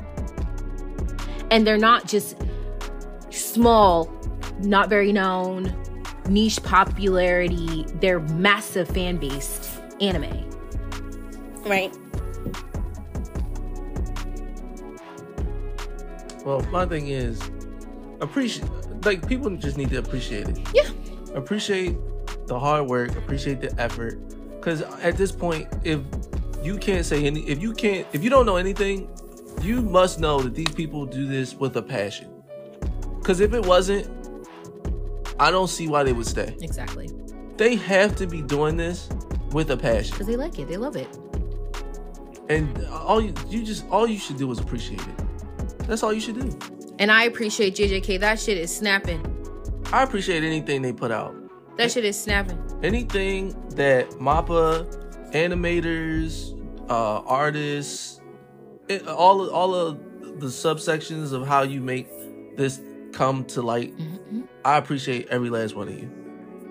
And 1.52 1.68
they're 1.68 1.78
not 1.78 2.08
just 2.08 2.36
small, 3.30 4.12
not 4.60 4.90
very 4.90 5.14
known, 5.14 5.72
niche 6.28 6.64
popularity. 6.64 7.86
They're 8.02 8.22
massive 8.22 8.88
fan 8.88 9.18
based 9.18 9.73
anime. 10.02 10.50
right? 11.66 11.94
Well, 16.46 16.62
my 16.72 16.86
thing 16.86 17.08
is 17.08 17.42
appreciate 18.20 18.70
like 19.06 19.28
people 19.28 19.50
just 19.56 19.78
need 19.78 19.90
to 19.92 19.98
appreciate 19.98 20.50
it. 20.50 20.60
Yeah. 20.74 20.90
Appreciate 21.36 21.98
the 22.48 22.60
hard 22.60 22.88
work, 22.88 23.16
appreciate 23.18 23.62
the 23.62 23.74
effort. 23.82 24.20
Cause 24.62 24.82
at 24.82 25.18
this 25.18 25.32
point, 25.32 25.68
if 25.84 26.02
you 26.62 26.78
can't 26.78 27.06
say 27.06 27.26
any 27.26 27.42
if 27.42 27.62
you 27.62 27.74
can't 27.74 28.08
if 28.14 28.24
you 28.24 28.30
don't 28.30 28.46
know 28.46 28.58
anything, 28.58 29.10
you 29.62 29.82
must 29.82 30.20
know 30.20 30.42
that 30.42 30.56
these 30.56 30.72
people 30.72 31.06
do 31.06 31.26
this 31.28 31.54
with 31.56 31.76
a 31.78 31.82
passion. 31.82 32.30
Cause 33.24 33.40
if 33.40 33.54
it 33.54 33.66
wasn't, 33.66 34.10
I 35.40 35.50
don't 35.52 35.70
see 35.70 35.88
why 35.88 36.04
they 36.04 36.14
would 36.14 36.28
stay. 36.28 36.56
Exactly. 36.62 37.10
They 37.58 37.76
have 37.76 38.16
to 38.18 38.28
be 38.28 38.42
doing 38.42 38.78
this 38.78 39.08
with 39.54 39.72
a 39.72 39.78
passion. 39.78 40.12
Because 40.12 40.28
they 40.28 40.36
like 40.36 40.58
it. 40.60 40.68
They 40.68 40.78
love 40.78 40.96
it. 40.96 41.08
And 42.50 42.86
all 42.88 43.22
you 43.22 43.34
you 43.48 43.64
just 43.64 43.88
all 43.90 44.06
you 44.08 44.18
should 44.18 44.38
do 44.38 44.52
is 44.52 44.60
appreciate 44.60 45.00
it. 45.02 45.88
That's 45.88 46.04
all 46.04 46.12
you 46.14 46.20
should 46.20 46.40
do. 46.40 46.58
And 47.00 47.12
I 47.12 47.24
appreciate 47.24 47.76
JJK. 47.76 48.20
That 48.20 48.40
shit 48.40 48.58
is 48.58 48.76
snapping. 48.76 49.22
I 49.92 50.04
appreciate 50.04 50.44
anything 50.44 50.82
they 50.82 50.94
put 50.94 51.12
out. 51.12 51.36
That 51.78 51.92
shit 51.92 52.06
is 52.06 52.20
snapping. 52.20 52.60
anything 52.84 53.56
that 53.76 54.10
Mappa 54.12 54.86
animators, 55.34 56.52
uh, 56.90 57.22
artists, 57.22 58.22
it, 58.90 59.08
all 59.08 59.42
of, 59.42 59.54
all 59.54 59.74
of 59.74 59.98
the 60.40 60.48
subsections 60.48 61.32
of 61.32 61.48
how 61.48 61.64
you 61.64 61.80
make 61.82 62.08
this 62.58 62.82
come 63.14 63.46
to 63.46 63.62
light, 63.62 63.96
Mhm. 63.98 64.48
I 64.66 64.78
appreciate 64.78 65.28
every 65.30 65.50
last 65.50 65.76
one 65.76 65.88
of 65.88 65.94
you 65.98 66.10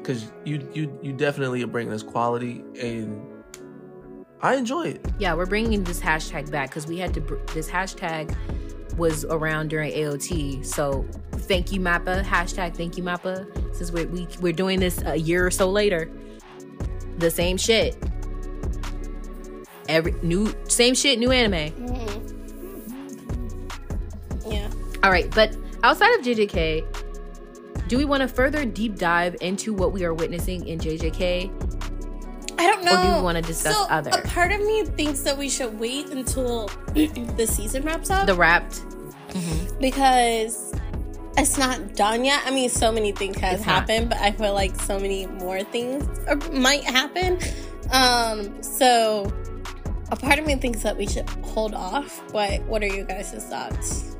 because 0.02 0.32
you 0.44 0.68
you 0.74 0.98
you 1.02 1.12
definitely 1.12 1.62
are 1.62 1.68
bringing 1.68 1.92
us 1.92 2.02
quality 2.02 2.64
and 2.80 3.20
I 4.42 4.56
enjoy 4.56 4.88
it. 4.88 5.06
Yeah, 5.18 5.34
we're 5.34 5.46
bringing 5.46 5.84
this 5.84 6.00
hashtag 6.00 6.50
back 6.50 6.70
because 6.70 6.86
we 6.86 6.98
had 6.98 7.14
to. 7.14 7.20
Br- 7.20 7.36
this 7.54 7.70
hashtag 7.70 8.36
was 8.96 9.24
around 9.26 9.68
during 9.68 9.92
AOT. 9.92 10.66
So 10.66 11.06
thank 11.32 11.72
you, 11.72 11.80
Mappa. 11.80 12.24
Hashtag 12.24 12.76
thank 12.76 12.96
you, 12.96 13.04
Mappa. 13.04 13.46
Since 13.74 13.92
we're 13.92 14.08
we, 14.08 14.26
we're 14.40 14.52
doing 14.52 14.80
this 14.80 15.00
a 15.04 15.16
year 15.16 15.46
or 15.46 15.50
so 15.50 15.70
later, 15.70 16.10
the 17.18 17.30
same 17.30 17.56
shit. 17.56 17.96
Every 19.88 20.12
new 20.22 20.52
same 20.68 20.94
shit, 20.94 21.20
new 21.20 21.30
anime. 21.30 21.72
Mm-hmm. 21.72 21.94
Mm-hmm. 21.94 23.28
Mm-hmm. 24.40 24.52
Yeah. 24.52 24.70
All 25.04 25.10
right, 25.10 25.32
but 25.32 25.56
outside 25.84 26.12
of 26.18 26.24
JJK, 26.24 27.01
do 27.92 27.98
we 27.98 28.06
want 28.06 28.22
to 28.22 28.26
further 28.26 28.64
deep 28.64 28.96
dive 28.96 29.36
into 29.42 29.74
what 29.74 29.92
we 29.92 30.02
are 30.02 30.14
witnessing 30.14 30.66
in 30.66 30.78
JJK? 30.78 31.50
I 32.58 32.66
don't 32.66 32.82
know. 32.86 32.98
Or 32.98 33.04
do 33.10 33.16
we 33.18 33.22
wanna 33.22 33.42
discuss 33.42 33.76
so, 33.76 33.86
other? 33.90 34.08
A 34.14 34.22
part 34.28 34.50
of 34.50 34.60
me 34.60 34.82
thinks 34.86 35.20
that 35.20 35.36
we 35.36 35.50
should 35.50 35.78
wait 35.78 36.08
until 36.08 36.68
the 36.94 37.46
season 37.46 37.82
wraps 37.82 38.08
up 38.08 38.26
The 38.26 38.34
wrapped. 38.34 38.80
because 39.78 40.72
it's 41.36 41.58
not 41.58 41.94
done 41.94 42.24
yet. 42.24 42.42
I 42.46 42.50
mean, 42.50 42.70
so 42.70 42.90
many 42.90 43.12
things 43.12 43.36
has 43.40 43.58
It's 43.58 43.66
not. 43.66 43.80
happened, 43.80 44.08
but 44.08 44.16
I 44.20 44.30
feel 44.32 44.54
like 44.54 44.74
so 44.80 44.98
many 44.98 45.26
more 45.26 45.62
things 45.62 46.08
are, 46.28 46.36
might 46.50 46.84
happen. 46.84 47.40
Um, 47.92 48.62
so 48.62 49.30
a 50.10 50.16
part 50.16 50.38
of 50.38 50.46
me 50.46 50.54
thinks 50.54 50.82
that 50.82 50.96
we 50.96 51.06
should 51.06 51.28
hold 51.44 51.74
off. 51.74 52.22
But 52.32 52.62
what 52.62 52.82
are 52.82 52.86
you 52.86 53.04
guys' 53.04 53.34
thoughts? 53.50 54.16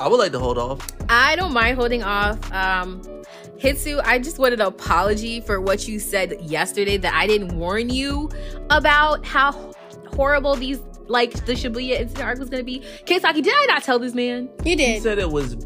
I 0.00 0.08
would 0.08 0.18
like 0.18 0.32
to 0.32 0.38
hold 0.38 0.58
off. 0.58 0.86
I 1.08 1.36
don't 1.36 1.52
mind 1.52 1.76
holding 1.76 2.02
off. 2.02 2.38
Um, 2.52 3.02
Hitsu, 3.58 4.00
I 4.04 4.18
just 4.18 4.38
wanted 4.38 4.60
an 4.60 4.66
apology 4.66 5.40
for 5.40 5.60
what 5.60 5.88
you 5.88 5.98
said 5.98 6.40
yesterday 6.40 6.96
that 6.98 7.12
I 7.14 7.26
didn't 7.26 7.58
warn 7.58 7.90
you 7.90 8.30
about 8.70 9.26
how 9.26 9.72
horrible 10.14 10.54
these 10.54 10.80
like 11.08 11.32
the 11.46 11.54
Shibuya 11.54 12.00
incident 12.00 12.24
arc 12.24 12.38
was 12.38 12.50
gonna 12.50 12.62
be. 12.62 12.80
Keisaki, 13.04 13.42
did 13.42 13.48
I 13.48 13.66
not 13.66 13.82
tell 13.82 13.98
this 13.98 14.14
man? 14.14 14.48
You 14.64 14.76
did. 14.76 14.76
did. 14.76 15.02
said 15.02 15.18
it 15.18 15.30
was. 15.30 15.56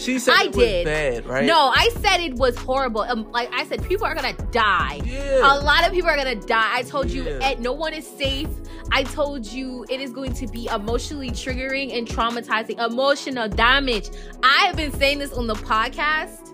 She 0.00 0.18
said 0.18 0.34
I 0.36 0.42
it 0.44 0.56
was 0.56 0.56
did. 0.56 0.84
bad, 0.86 1.26
right? 1.26 1.44
No, 1.44 1.70
I 1.74 1.90
said 2.00 2.20
it 2.20 2.34
was 2.34 2.56
horrible. 2.56 3.02
Um, 3.02 3.30
like 3.32 3.50
I 3.52 3.64
said, 3.66 3.84
people 3.86 4.06
are 4.06 4.14
gonna 4.14 4.32
die. 4.50 5.00
Yeah. 5.04 5.40
A 5.40 5.60
lot 5.60 5.86
of 5.86 5.92
people 5.92 6.08
are 6.10 6.16
gonna 6.16 6.34
die. 6.34 6.70
I 6.78 6.82
told 6.82 7.10
you, 7.10 7.24
Yeah. 7.24 7.38
and 7.50 7.60
no 7.60 7.72
one 7.72 7.92
is 7.92 8.06
safe. 8.06 8.48
I 8.92 9.02
told 9.04 9.46
you 9.46 9.84
it 9.88 10.00
is 10.00 10.10
going 10.10 10.32
to 10.34 10.46
be 10.46 10.66
emotionally 10.72 11.30
triggering 11.30 11.96
and 11.96 12.06
traumatizing, 12.08 12.84
emotional 12.84 13.48
damage. 13.48 14.10
I 14.42 14.64
have 14.66 14.76
been 14.76 14.92
saying 14.92 15.18
this 15.18 15.32
on 15.32 15.46
the 15.46 15.54
podcast 15.54 16.48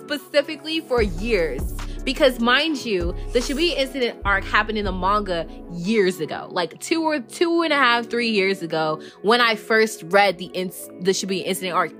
specifically 0.00 0.80
for 0.80 1.02
years. 1.02 1.62
Because 2.04 2.40
mind 2.40 2.82
you, 2.86 3.14
the 3.34 3.40
Shibuya 3.40 3.76
incident 3.76 4.20
arc 4.24 4.42
happened 4.44 4.78
in 4.78 4.86
the 4.86 4.92
manga 4.92 5.46
years 5.70 6.18
ago, 6.18 6.48
like 6.50 6.78
two 6.80 7.02
or 7.02 7.20
two 7.20 7.60
and 7.62 7.74
a 7.74 7.76
half, 7.76 8.06
three 8.08 8.30
years 8.30 8.62
ago, 8.62 9.02
when 9.20 9.42
I 9.42 9.54
first 9.54 10.04
read 10.06 10.38
the 10.38 10.46
ins- 10.46 10.88
the 11.02 11.10
Shibuya 11.10 11.44
incident 11.44 11.74
arc, 11.74 11.92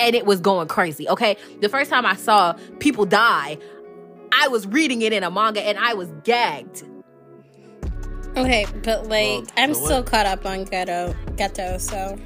and 0.00 0.14
it 0.14 0.26
was 0.26 0.40
going 0.40 0.68
crazy. 0.68 1.08
Okay, 1.08 1.36
the 1.60 1.68
first 1.68 1.90
time 1.90 2.06
I 2.06 2.14
saw 2.16 2.54
people 2.80 3.04
die, 3.06 3.58
I 4.32 4.48
was 4.48 4.66
reading 4.66 5.02
it 5.02 5.12
in 5.12 5.22
a 5.24 5.30
manga 5.30 5.60
and 5.62 5.78
I 5.78 5.94
was 5.94 6.08
gagged. 6.24 6.84
Okay, 8.36 8.66
but 8.84 9.08
like 9.08 9.28
Well, 9.28 9.46
I'm 9.56 9.74
so 9.74 9.84
still 9.84 9.96
what? 9.98 10.06
caught 10.06 10.26
up 10.26 10.46
on 10.46 10.64
Geto 10.66 11.16
Geto, 11.36 11.80
so 11.80 12.16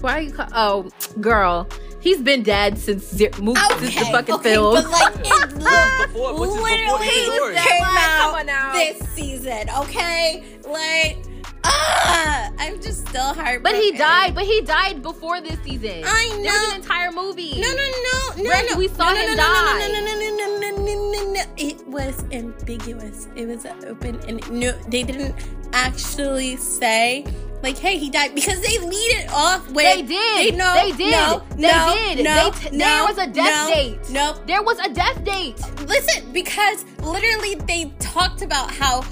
Why 0.00 0.18
are 0.18 0.20
you? 0.20 0.32
Ca- 0.32 0.50
oh, 0.54 0.90
girl, 1.20 1.66
he's 2.00 2.20
been 2.20 2.42
dead 2.42 2.78
since 2.78 3.04
ze- 3.08 3.30
moved 3.40 3.58
since 3.78 3.98
the 3.98 4.04
fucking 4.12 4.34
okay, 4.36 4.50
film. 4.54 4.74
But 4.74 4.90
like 4.90 5.14
it 5.16 5.22
before- 5.54 6.32
before 6.32 6.46
literally 6.60 7.08
came 7.56 7.82
Come 7.82 7.96
out, 7.96 8.34
on 8.40 8.46
this 8.74 9.08
season, 9.10 9.68
okay? 9.80 10.44
Like 10.68 11.18
ah, 11.64 12.50
I'm 12.58 12.80
just 12.80 13.06
still 13.08 13.34
heartbroken. 13.34 13.62
but 13.62 13.74
he 13.74 13.92
died. 13.92 14.34
But 14.34 14.44
he 14.44 14.60
died 14.62 15.02
before 15.02 15.40
this 15.40 15.58
season. 15.62 16.02
I 16.04 16.28
There 16.42 16.52
was 16.52 16.72
an 16.72 16.80
entire 16.80 17.12
movie. 17.12 17.60
No, 17.60 17.68
no, 17.68 17.76
no, 17.76 18.42
no, 18.44 18.50
Reg, 18.50 18.66
no. 18.70 18.78
we 18.78 18.88
saw 18.88 19.10
no, 19.10 19.16
him 19.16 19.30
no, 19.30 19.36
die. 19.36 19.78
No, 19.78 19.88
no, 19.92 20.00
no, 20.04 20.14
no, 20.20 20.30
no, 20.36 20.58
no, 20.58 20.70
no, 20.70 20.84
no, 20.84 21.24
no, 21.24 21.32
no. 21.32 21.42
It 21.56 21.86
was 21.88 22.24
ambiguous. 22.32 23.28
It 23.36 23.46
was 23.46 23.66
open, 23.86 24.20
and 24.28 24.50
no, 24.50 24.72
they 24.88 25.02
didn't 25.02 25.34
actually 25.72 26.56
say 26.56 27.24
like, 27.62 27.78
"Hey, 27.78 27.96
he 27.98 28.10
died," 28.10 28.34
because 28.34 28.60
they 28.60 28.78
lead 28.78 29.10
it 29.24 29.30
off 29.32 29.66
with 29.68 29.76
They 29.84 30.02
did. 30.02 30.54
They, 30.54 30.56
no, 30.56 30.74
They 30.74 30.92
did. 30.92 31.10
No, 31.12 31.42
They 31.56 31.62
no, 31.62 31.94
did. 31.94 32.24
No, 32.24 32.50
They 32.50 32.68
t- 32.70 32.76
no, 32.76 32.84
there 32.84 33.04
was 33.04 33.18
a 33.18 33.26
death 33.26 33.68
no, 33.68 33.74
date. 33.74 34.10
No, 34.10 34.36
There 34.46 34.62
was 34.62 34.78
a 34.80 34.88
death 34.92 35.24
date. 35.24 35.58
listen, 35.88 36.30
because 36.32 36.84
literally 37.00 37.54
they 37.66 37.92
talked 38.00 38.42
about 38.42 38.70
how 38.70 39.02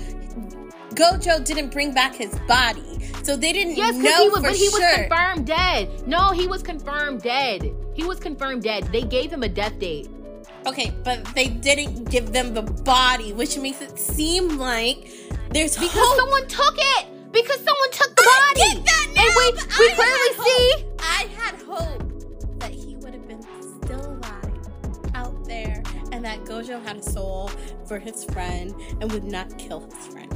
Gojo 0.94 1.44
didn't 1.44 1.70
bring 1.72 1.92
back 1.94 2.14
his 2.14 2.36
body, 2.48 3.00
so 3.22 3.36
they 3.36 3.52
didn't 3.52 3.76
Yes, 3.76 3.96
know 3.96 4.22
he 4.24 4.28
was, 4.28 4.36
for 4.38 4.42
but 4.42 4.56
he 4.56 4.68
sure. 4.70 4.80
was 4.80 4.96
confirmed 5.08 5.46
dead. 5.46 6.06
No, 6.06 6.30
he 6.32 6.46
was 6.46 6.62
confirmed 6.62 7.22
dead. 7.22 7.72
He 7.94 8.04
was 8.04 8.18
confirmed 8.18 8.62
dead. 8.62 8.84
They 8.92 9.02
gave 9.02 9.32
him 9.32 9.42
a 9.42 9.48
death 9.48 9.78
date. 9.78 10.08
Okay, 10.66 10.92
but 11.04 11.24
they 11.34 11.48
didn't 11.48 12.04
give 12.10 12.32
them 12.32 12.54
the 12.54 12.62
body, 12.62 13.32
which 13.32 13.58
makes 13.58 13.80
it 13.80 13.98
seem 13.98 14.58
like 14.58 15.08
there's 15.50 15.76
Because 15.76 15.92
hope. 15.94 16.18
someone 16.18 16.46
took 16.48 16.74
it. 16.78 17.06
Because 17.32 17.56
someone 17.56 17.90
took 17.90 18.14
the 18.14 18.22
I 18.26 18.52
body. 18.54 18.74
get 18.74 18.84
that 18.84 19.06
now, 19.14 19.22
and 19.22 19.34
we, 19.36 19.52
we 19.52 19.90
I 19.90 19.94
clearly 19.94 20.48
see. 20.48 20.84
I 21.00 21.26
had 21.40 21.54
hope 21.62 22.58
that 22.60 22.70
he 22.72 22.96
would 22.96 23.14
have 23.14 23.26
been 23.26 23.42
still 23.82 24.04
alive 24.06 24.52
out 25.14 25.44
there, 25.46 25.82
and 26.12 26.24
that 26.24 26.44
Gojo 26.44 26.84
had 26.84 26.98
a 26.98 27.02
soul 27.02 27.50
for 27.86 27.98
his 27.98 28.24
friend 28.26 28.74
and 29.00 29.10
would 29.12 29.24
not 29.24 29.56
kill 29.58 29.80
his 29.80 30.06
friend. 30.08 30.30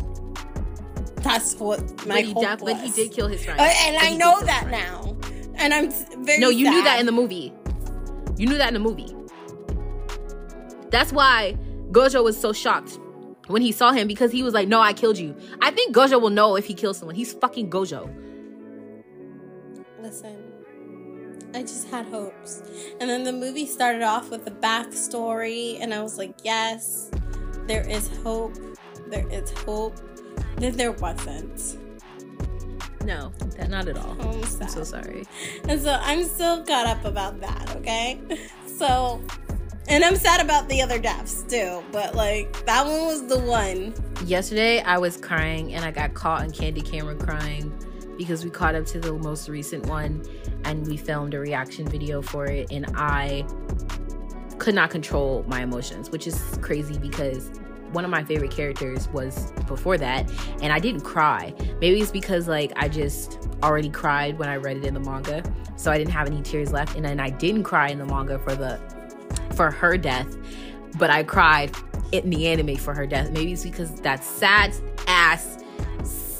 That's 1.26 1.54
what 1.56 1.80
my 2.06 2.16
But 2.16 2.24
he, 2.24 2.32
hope 2.32 2.60
was. 2.60 2.72
but 2.72 2.80
he 2.80 2.90
did 2.90 3.12
kill 3.12 3.26
his 3.26 3.44
friend. 3.44 3.58
Uh, 3.58 3.64
and 3.64 3.96
But 3.96 4.04
I 4.04 4.14
know 4.16 4.40
that 4.42 4.68
now, 4.70 5.16
and 5.56 5.74
I'm 5.74 5.90
very. 6.24 6.38
No, 6.38 6.48
you 6.50 6.70
knew 6.70 6.82
that 6.84 7.00
in 7.00 7.06
the 7.06 7.12
movie. 7.12 7.52
You 8.36 8.46
knew 8.46 8.58
that 8.58 8.68
in 8.68 8.74
the 8.74 8.80
movie. 8.80 9.12
That's 10.90 11.12
why 11.12 11.56
Gojo 11.90 12.22
was 12.22 12.38
so 12.40 12.52
shocked 12.52 12.98
when 13.48 13.60
he 13.60 13.72
saw 13.72 13.92
him 13.92 14.06
because 14.06 14.30
he 14.30 14.42
was 14.42 14.54
like, 14.54 14.68
"No, 14.68 14.80
I 14.80 14.92
killed 14.92 15.18
you." 15.18 15.34
I 15.60 15.70
think 15.72 15.94
Gojo 15.94 16.20
will 16.20 16.30
know 16.30 16.54
if 16.56 16.64
he 16.64 16.74
kills 16.74 16.98
someone. 16.98 17.16
He's 17.16 17.32
fucking 17.32 17.70
Gojo. 17.70 18.08
Listen, 20.00 20.36
I 21.54 21.62
just 21.62 21.88
had 21.88 22.06
hopes. 22.06 22.62
And 23.00 23.10
then 23.10 23.24
the 23.24 23.32
movie 23.32 23.66
started 23.66 24.02
off 24.02 24.30
with 24.30 24.46
a 24.46 24.50
backstory, 24.52 25.78
and 25.80 25.92
I 25.92 26.02
was 26.02 26.18
like, 26.18 26.34
yes, 26.44 27.10
there 27.66 27.88
is 27.88 28.08
hope. 28.22 28.54
There 29.08 29.26
is 29.28 29.50
hope. 29.64 29.96
Then 30.56 30.76
there 30.76 30.92
wasn't. 30.92 31.78
No, 33.04 33.32
that 33.56 33.70
not 33.70 33.88
at 33.88 33.96
all. 33.96 34.16
I'm 34.20 34.42
I'm 34.42 34.68
so 34.68 34.82
sorry. 34.82 35.24
And 35.68 35.80
so 35.80 35.98
I'm 36.00 36.24
still 36.24 36.64
caught 36.64 36.86
up 36.86 37.04
about 37.04 37.40
that, 37.40 37.76
okay? 37.76 38.20
So, 38.76 39.22
and 39.88 40.04
I'm 40.04 40.16
sad 40.16 40.42
about 40.42 40.68
the 40.68 40.82
other 40.82 40.98
deaths 40.98 41.42
too, 41.48 41.82
but 41.92 42.14
like, 42.14 42.66
that 42.66 42.84
one 42.84 43.06
was 43.06 43.26
the 43.26 43.38
one. 43.38 43.94
Yesterday, 44.26 44.82
I 44.82 44.98
was 44.98 45.16
crying 45.16 45.72
and 45.72 45.82
I 45.82 45.90
got 45.90 46.12
caught 46.12 46.42
on 46.42 46.50
Candy 46.50 46.82
Camera 46.82 47.14
crying 47.14 47.72
because 48.18 48.44
we 48.44 48.50
caught 48.50 48.74
up 48.74 48.84
to 48.86 49.00
the 49.00 49.14
most 49.14 49.48
recent 49.48 49.86
one 49.86 50.22
and 50.64 50.86
we 50.86 50.98
filmed 50.98 51.32
a 51.32 51.40
reaction 51.40 51.88
video 51.88 52.20
for 52.20 52.44
it. 52.44 52.70
And 52.70 52.84
I 52.96 53.46
could 54.58 54.74
not 54.74 54.90
control 54.90 55.42
my 55.48 55.62
emotions, 55.62 56.10
which 56.10 56.26
is 56.26 56.58
crazy 56.60 56.98
because 56.98 57.50
one 57.96 58.04
of 58.04 58.10
my 58.10 58.22
favorite 58.22 58.50
characters 58.50 59.08
was 59.08 59.50
before 59.66 59.96
that 59.96 60.30
and 60.60 60.70
I 60.70 60.78
didn't 60.78 61.00
cry. 61.00 61.54
Maybe 61.80 61.98
it's 61.98 62.10
because 62.10 62.46
like 62.46 62.70
I 62.76 62.88
just 62.90 63.48
already 63.62 63.88
cried 63.88 64.38
when 64.38 64.50
I 64.50 64.56
read 64.56 64.76
it 64.76 64.84
in 64.84 64.92
the 64.92 65.00
manga, 65.00 65.42
so 65.76 65.90
I 65.90 65.96
didn't 65.96 66.12
have 66.12 66.26
any 66.26 66.42
tears 66.42 66.72
left 66.72 66.94
and 66.94 67.06
then 67.06 67.18
I 67.18 67.30
didn't 67.30 67.64
cry 67.64 67.88
in 67.88 67.98
the 67.98 68.04
manga 68.04 68.38
for 68.38 68.54
the 68.54 68.78
for 69.54 69.70
her 69.70 69.96
death, 69.96 70.36
but 70.98 71.08
I 71.08 71.22
cried 71.22 71.74
in 72.12 72.28
the 72.28 72.46
anime 72.48 72.76
for 72.76 72.92
her 72.92 73.06
death. 73.06 73.30
Maybe 73.30 73.54
it's 73.54 73.62
because 73.62 73.98
that 74.02 74.22
sad 74.22 74.74
ass 75.06 75.56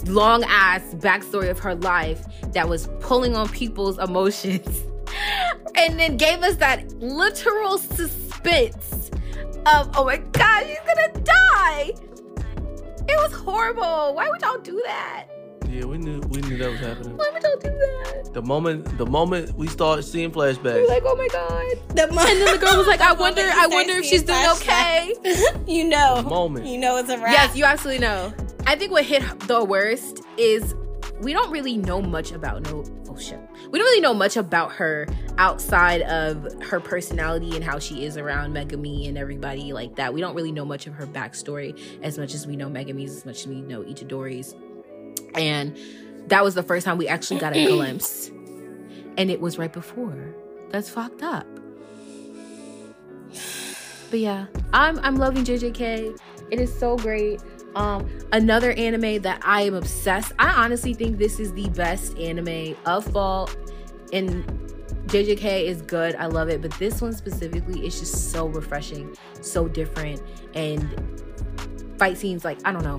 long 0.05 0.45
ass 0.45 0.83
backstory 0.97 1.49
of 1.49 1.59
her 1.61 1.75
life 1.75 2.23
that 2.53 2.69
was 2.69 2.87
pulling 3.01 3.35
on 3.35 3.49
people's 3.49 3.99
emotions 3.99 4.85
and 5.75 5.99
then 5.99 6.19
gave 6.19 6.43
us 6.43 6.57
that 6.57 6.87
literal 7.01 7.79
suspense 7.79 8.96
of 9.67 9.91
oh 9.97 10.05
my 10.05 10.17
god 10.17 10.65
she's 10.67 10.79
gonna 10.87 11.25
die 11.25 11.93
it 13.09 13.17
was 13.19 13.33
horrible 13.33 14.15
why 14.15 14.29
would 14.29 14.41
y'all 14.43 14.59
do 14.59 14.81
that 14.87 15.27
Yeah, 15.69 15.85
we 15.85 15.99
knew 15.99 16.21
we 16.31 16.41
knew 16.43 16.57
that 16.59 16.71
was 16.71 16.81
happening. 16.81 17.17
why 17.17 17.31
would 17.33 17.43
y'all 17.43 17.57
do 17.59 17.71
that 17.71 18.31
The 18.33 18.43
moment 18.43 18.97
the 18.99 19.07
moment 19.07 19.55
we 19.57 19.67
start 19.67 20.05
seeing 20.05 20.31
flashbacks, 20.31 20.63
we 20.63 20.71
flashbacks, 20.71 20.83
were 20.83 20.89
like 20.89 21.03
oh 21.07 21.17
my 21.17 21.29
god 21.29 21.97
The 21.97 22.07
mo- 22.13 22.21
and 22.29 22.41
then 22.41 22.53
the 22.55 22.65
girl 22.65 22.77
was 22.77 22.87
like 22.87 23.01
i 23.01 23.13
wonder 23.25 23.43
i 23.43 23.67
wonder 23.67 23.95
if 23.95 24.05
she's 24.05 24.23
doing 24.23 24.39
flashbacks, 24.39 25.11
okay 25.27 25.63
you 25.73 25.85
know. 25.89 26.23
the 26.23 26.29
moment. 26.29 26.67
You 26.67 26.79
know 26.79 26.97
it's 26.99 27.09
a 27.11 27.19
wrap. 27.19 27.33
Yes, 27.33 27.57
you 27.57 27.65
absolutely 27.65 28.01
know. 28.01 28.33
I 28.67 28.75
think 28.77 28.91
what 28.93 29.05
hit 29.05 29.23
the 29.41 29.63
worst 29.65 30.21
is 30.37 30.75
we 31.21 31.33
don't 31.33 31.51
really 31.51 31.77
know 31.77 32.01
much 32.03 32.33
about 32.33 32.63
no 32.65 32.85
oh 33.09 33.17
shit. 33.19 33.41
We 33.71 33.79
don't 33.79 33.87
really 33.87 34.01
know 34.01 34.15
much 34.15 34.37
about 34.37 34.73
her 34.73 35.07
outside 35.39 36.03
of 36.03 36.63
her 36.63 36.81
personality 36.81 37.55
and 37.57 37.65
how 37.65 37.79
she 37.79 38.05
is 38.05 38.17
around 38.17 38.55
Megumi 38.55 39.09
and 39.09 39.19
everybody 39.19 39.73
like 39.73 39.97
that. 39.97 40.15
We 40.15 40.21
don't 40.21 40.35
really 40.35 40.53
know 40.53 40.65
much 40.65 40.87
of 40.87 40.95
her 40.95 41.07
backstory 41.07 41.79
as 42.03 42.19
much 42.19 42.35
as 42.35 42.47
we 42.47 42.57
know 42.57 42.69
Megumi's, 42.69 43.17
as 43.17 43.27
much 43.27 43.41
as 43.41 43.47
we 43.49 43.61
know 43.61 43.83
Itadori's. 43.83 44.55
And 45.35 45.77
that 46.29 46.45
was 46.45 46.55
the 46.55 46.63
first 46.63 46.85
time 46.85 46.99
we 46.99 47.09
actually 47.09 47.41
got 47.41 47.55
a 47.55 47.67
glimpse. 47.69 48.29
And 49.19 49.31
it 49.31 49.41
was 49.41 49.59
right 49.59 49.73
before. 49.73 50.35
That's 50.71 50.89
fucked 50.89 51.23
up. 51.23 51.47
But 54.11 54.21
yeah, 54.21 54.47
I'm 54.73 54.99
I'm 55.01 55.17
loving 55.17 55.45
JJK. 55.45 56.19
It 56.51 56.61
is 56.61 56.77
so 56.77 56.97
great. 56.97 57.43
Um, 57.77 58.09
another 58.33 58.73
anime 58.73 59.21
that 59.23 59.41
I 59.45 59.63
am 59.63 59.75
obsessed. 59.75 60.33
I 60.39 60.49
honestly 60.49 60.95
think 60.95 61.19
this 61.19 61.39
is 61.39 61.53
the 61.53 61.69
best 61.69 62.17
anime 62.19 62.75
of 62.87 63.05
fall. 63.05 63.51
And 64.15 64.45
JJK 65.09 65.65
is 65.65 65.83
good. 65.83 66.17
I 66.17 66.25
love 66.27 66.49
it, 66.49 66.63
but 66.63 66.73
this 66.79 67.03
one 67.03 67.13
specifically 67.13 67.87
is 67.87 68.01
just 68.01 68.33
so 68.33 68.47
refreshing, 68.47 69.15
so 69.43 69.69
different, 69.69 70.23
and 70.55 70.89
fight 71.99 72.17
scenes 72.17 72.45
like 72.45 72.59
I 72.65 72.73
don't 72.73 72.83
know. 72.83 72.99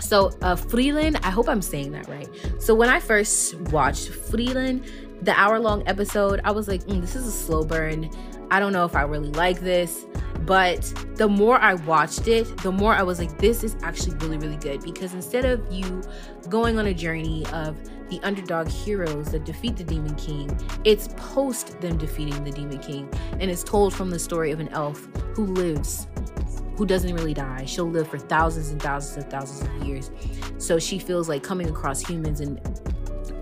So, 0.00 0.28
uh, 0.42 0.56
Frieren, 0.56 1.18
I 1.22 1.30
hope 1.30 1.48
I'm 1.48 1.62
saying 1.62 1.92
that 1.92 2.08
right. 2.08 2.28
So, 2.58 2.74
when 2.74 2.88
I 2.88 3.00
first 3.00 3.54
watched 3.70 4.10
Frieren, 4.10 4.86
the 5.22 5.32
hour 5.32 5.58
long 5.58 5.82
episode, 5.86 6.40
I 6.44 6.50
was 6.50 6.68
like, 6.68 6.82
mm, 6.84 7.00
this 7.00 7.14
is 7.16 7.26
a 7.26 7.32
slow 7.32 7.64
burn. 7.64 8.10
I 8.50 8.60
don't 8.60 8.72
know 8.72 8.84
if 8.84 8.94
I 8.94 9.02
really 9.02 9.30
like 9.30 9.60
this, 9.60 10.06
But 10.46 10.80
the 11.16 11.28
more 11.28 11.58
I 11.58 11.74
watched 11.74 12.28
it, 12.28 12.56
the 12.58 12.70
more 12.70 12.94
I 12.94 13.02
was 13.02 13.18
like, 13.18 13.36
this 13.38 13.64
is 13.64 13.76
actually 13.82 14.14
really, 14.16 14.38
really 14.38 14.56
good. 14.56 14.80
Because 14.82 15.12
instead 15.12 15.44
of 15.44 15.72
you 15.72 16.02
going 16.48 16.78
on 16.78 16.86
a 16.86 16.94
journey 16.94 17.44
of 17.52 17.76
the 18.08 18.20
underdog 18.22 18.68
heroes 18.68 19.32
that 19.32 19.44
defeat 19.44 19.76
the 19.76 19.82
Demon 19.82 20.14
King, 20.14 20.56
it's 20.84 21.08
post 21.16 21.80
them 21.80 21.98
defeating 21.98 22.44
the 22.44 22.52
Demon 22.52 22.78
King. 22.78 23.08
And 23.32 23.50
it's 23.50 23.64
told 23.64 23.92
from 23.92 24.10
the 24.10 24.20
story 24.20 24.52
of 24.52 24.60
an 24.60 24.68
elf 24.68 25.08
who 25.34 25.46
lives, 25.46 26.06
who 26.76 26.86
doesn't 26.86 27.12
really 27.12 27.34
die. 27.34 27.64
She'll 27.64 27.90
live 27.90 28.06
for 28.06 28.18
thousands 28.18 28.70
and 28.70 28.80
thousands 28.80 29.24
and 29.24 29.30
thousands 29.30 29.68
of 29.68 29.86
years. 29.86 30.12
So 30.58 30.78
she 30.78 31.00
feels 31.00 31.28
like 31.28 31.42
coming 31.42 31.68
across 31.68 32.00
humans 32.00 32.40
and 32.40 32.60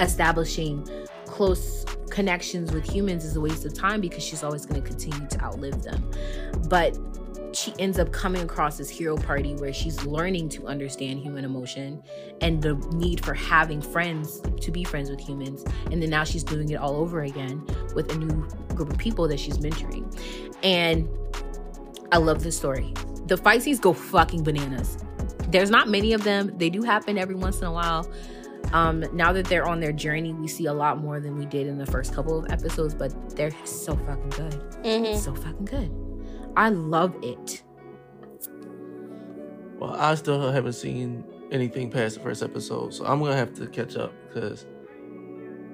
establishing 0.00 0.88
close 1.34 1.84
connections 2.10 2.70
with 2.70 2.88
humans 2.88 3.24
is 3.24 3.34
a 3.34 3.40
waste 3.40 3.64
of 3.64 3.74
time 3.74 4.00
because 4.00 4.22
she's 4.22 4.44
always 4.44 4.64
going 4.64 4.80
to 4.80 4.88
continue 4.88 5.26
to 5.26 5.42
outlive 5.42 5.82
them. 5.82 6.08
But 6.68 6.96
she 7.52 7.74
ends 7.80 7.98
up 7.98 8.12
coming 8.12 8.42
across 8.42 8.78
this 8.78 8.88
hero 8.88 9.16
party 9.16 9.56
where 9.56 9.72
she's 9.72 10.04
learning 10.04 10.48
to 10.50 10.68
understand 10.68 11.18
human 11.18 11.44
emotion 11.44 12.00
and 12.40 12.62
the 12.62 12.74
need 12.94 13.24
for 13.24 13.34
having 13.34 13.82
friends 13.82 14.40
to 14.60 14.70
be 14.70 14.84
friends 14.84 15.10
with 15.10 15.18
humans. 15.18 15.64
And 15.90 16.00
then 16.00 16.08
now 16.08 16.22
she's 16.22 16.44
doing 16.44 16.70
it 16.70 16.76
all 16.76 16.94
over 16.94 17.22
again 17.22 17.66
with 17.96 18.12
a 18.12 18.16
new 18.16 18.46
group 18.76 18.90
of 18.90 18.98
people 18.98 19.26
that 19.26 19.40
she's 19.40 19.58
mentoring. 19.58 20.06
And 20.62 21.08
I 22.12 22.18
love 22.18 22.44
this 22.44 22.56
story. 22.56 22.94
The 23.26 23.36
fight 23.36 23.66
go 23.80 23.92
fucking 23.92 24.44
bananas. 24.44 24.98
There's 25.48 25.70
not 25.70 25.88
many 25.88 26.12
of 26.12 26.22
them. 26.22 26.56
They 26.58 26.70
do 26.70 26.82
happen 26.82 27.18
every 27.18 27.34
once 27.34 27.58
in 27.58 27.64
a 27.64 27.72
while. 27.72 28.08
Um, 28.74 29.04
now 29.12 29.32
that 29.32 29.46
they're 29.46 29.66
on 29.66 29.78
their 29.80 29.92
journey, 29.92 30.32
we 30.34 30.48
see 30.48 30.66
a 30.66 30.72
lot 30.74 30.98
more 30.98 31.20
than 31.20 31.38
we 31.38 31.46
did 31.46 31.66
in 31.68 31.78
the 31.78 31.86
first 31.86 32.12
couple 32.12 32.36
of 32.38 32.50
episodes, 32.50 32.92
but 32.94 33.14
they're 33.36 33.52
so 33.64 33.94
fucking 33.96 34.30
good. 34.30 34.60
Mhm. 34.82 35.16
So 35.16 35.32
fucking 35.34 35.64
good. 35.64 35.90
I 36.56 36.68
love 36.70 37.14
it. 37.22 37.62
Well, 39.78 39.94
I 39.96 40.14
still 40.16 40.50
haven't 40.50 40.72
seen 40.74 41.24
anything 41.50 41.90
past 41.90 42.16
the 42.16 42.20
first 42.22 42.42
episode, 42.42 42.92
so 42.94 43.04
I'm 43.06 43.20
gonna 43.20 43.36
have 43.36 43.54
to 43.54 43.66
catch 43.68 43.96
up 43.96 44.12
because 44.28 44.66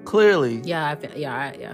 clearly, 0.05 0.61
Yeah, 0.63 0.87
I, 0.91 0.95
fe- 0.95 1.19
yeah, 1.19 1.35
I, 1.35 1.55
yeah, 1.59 1.73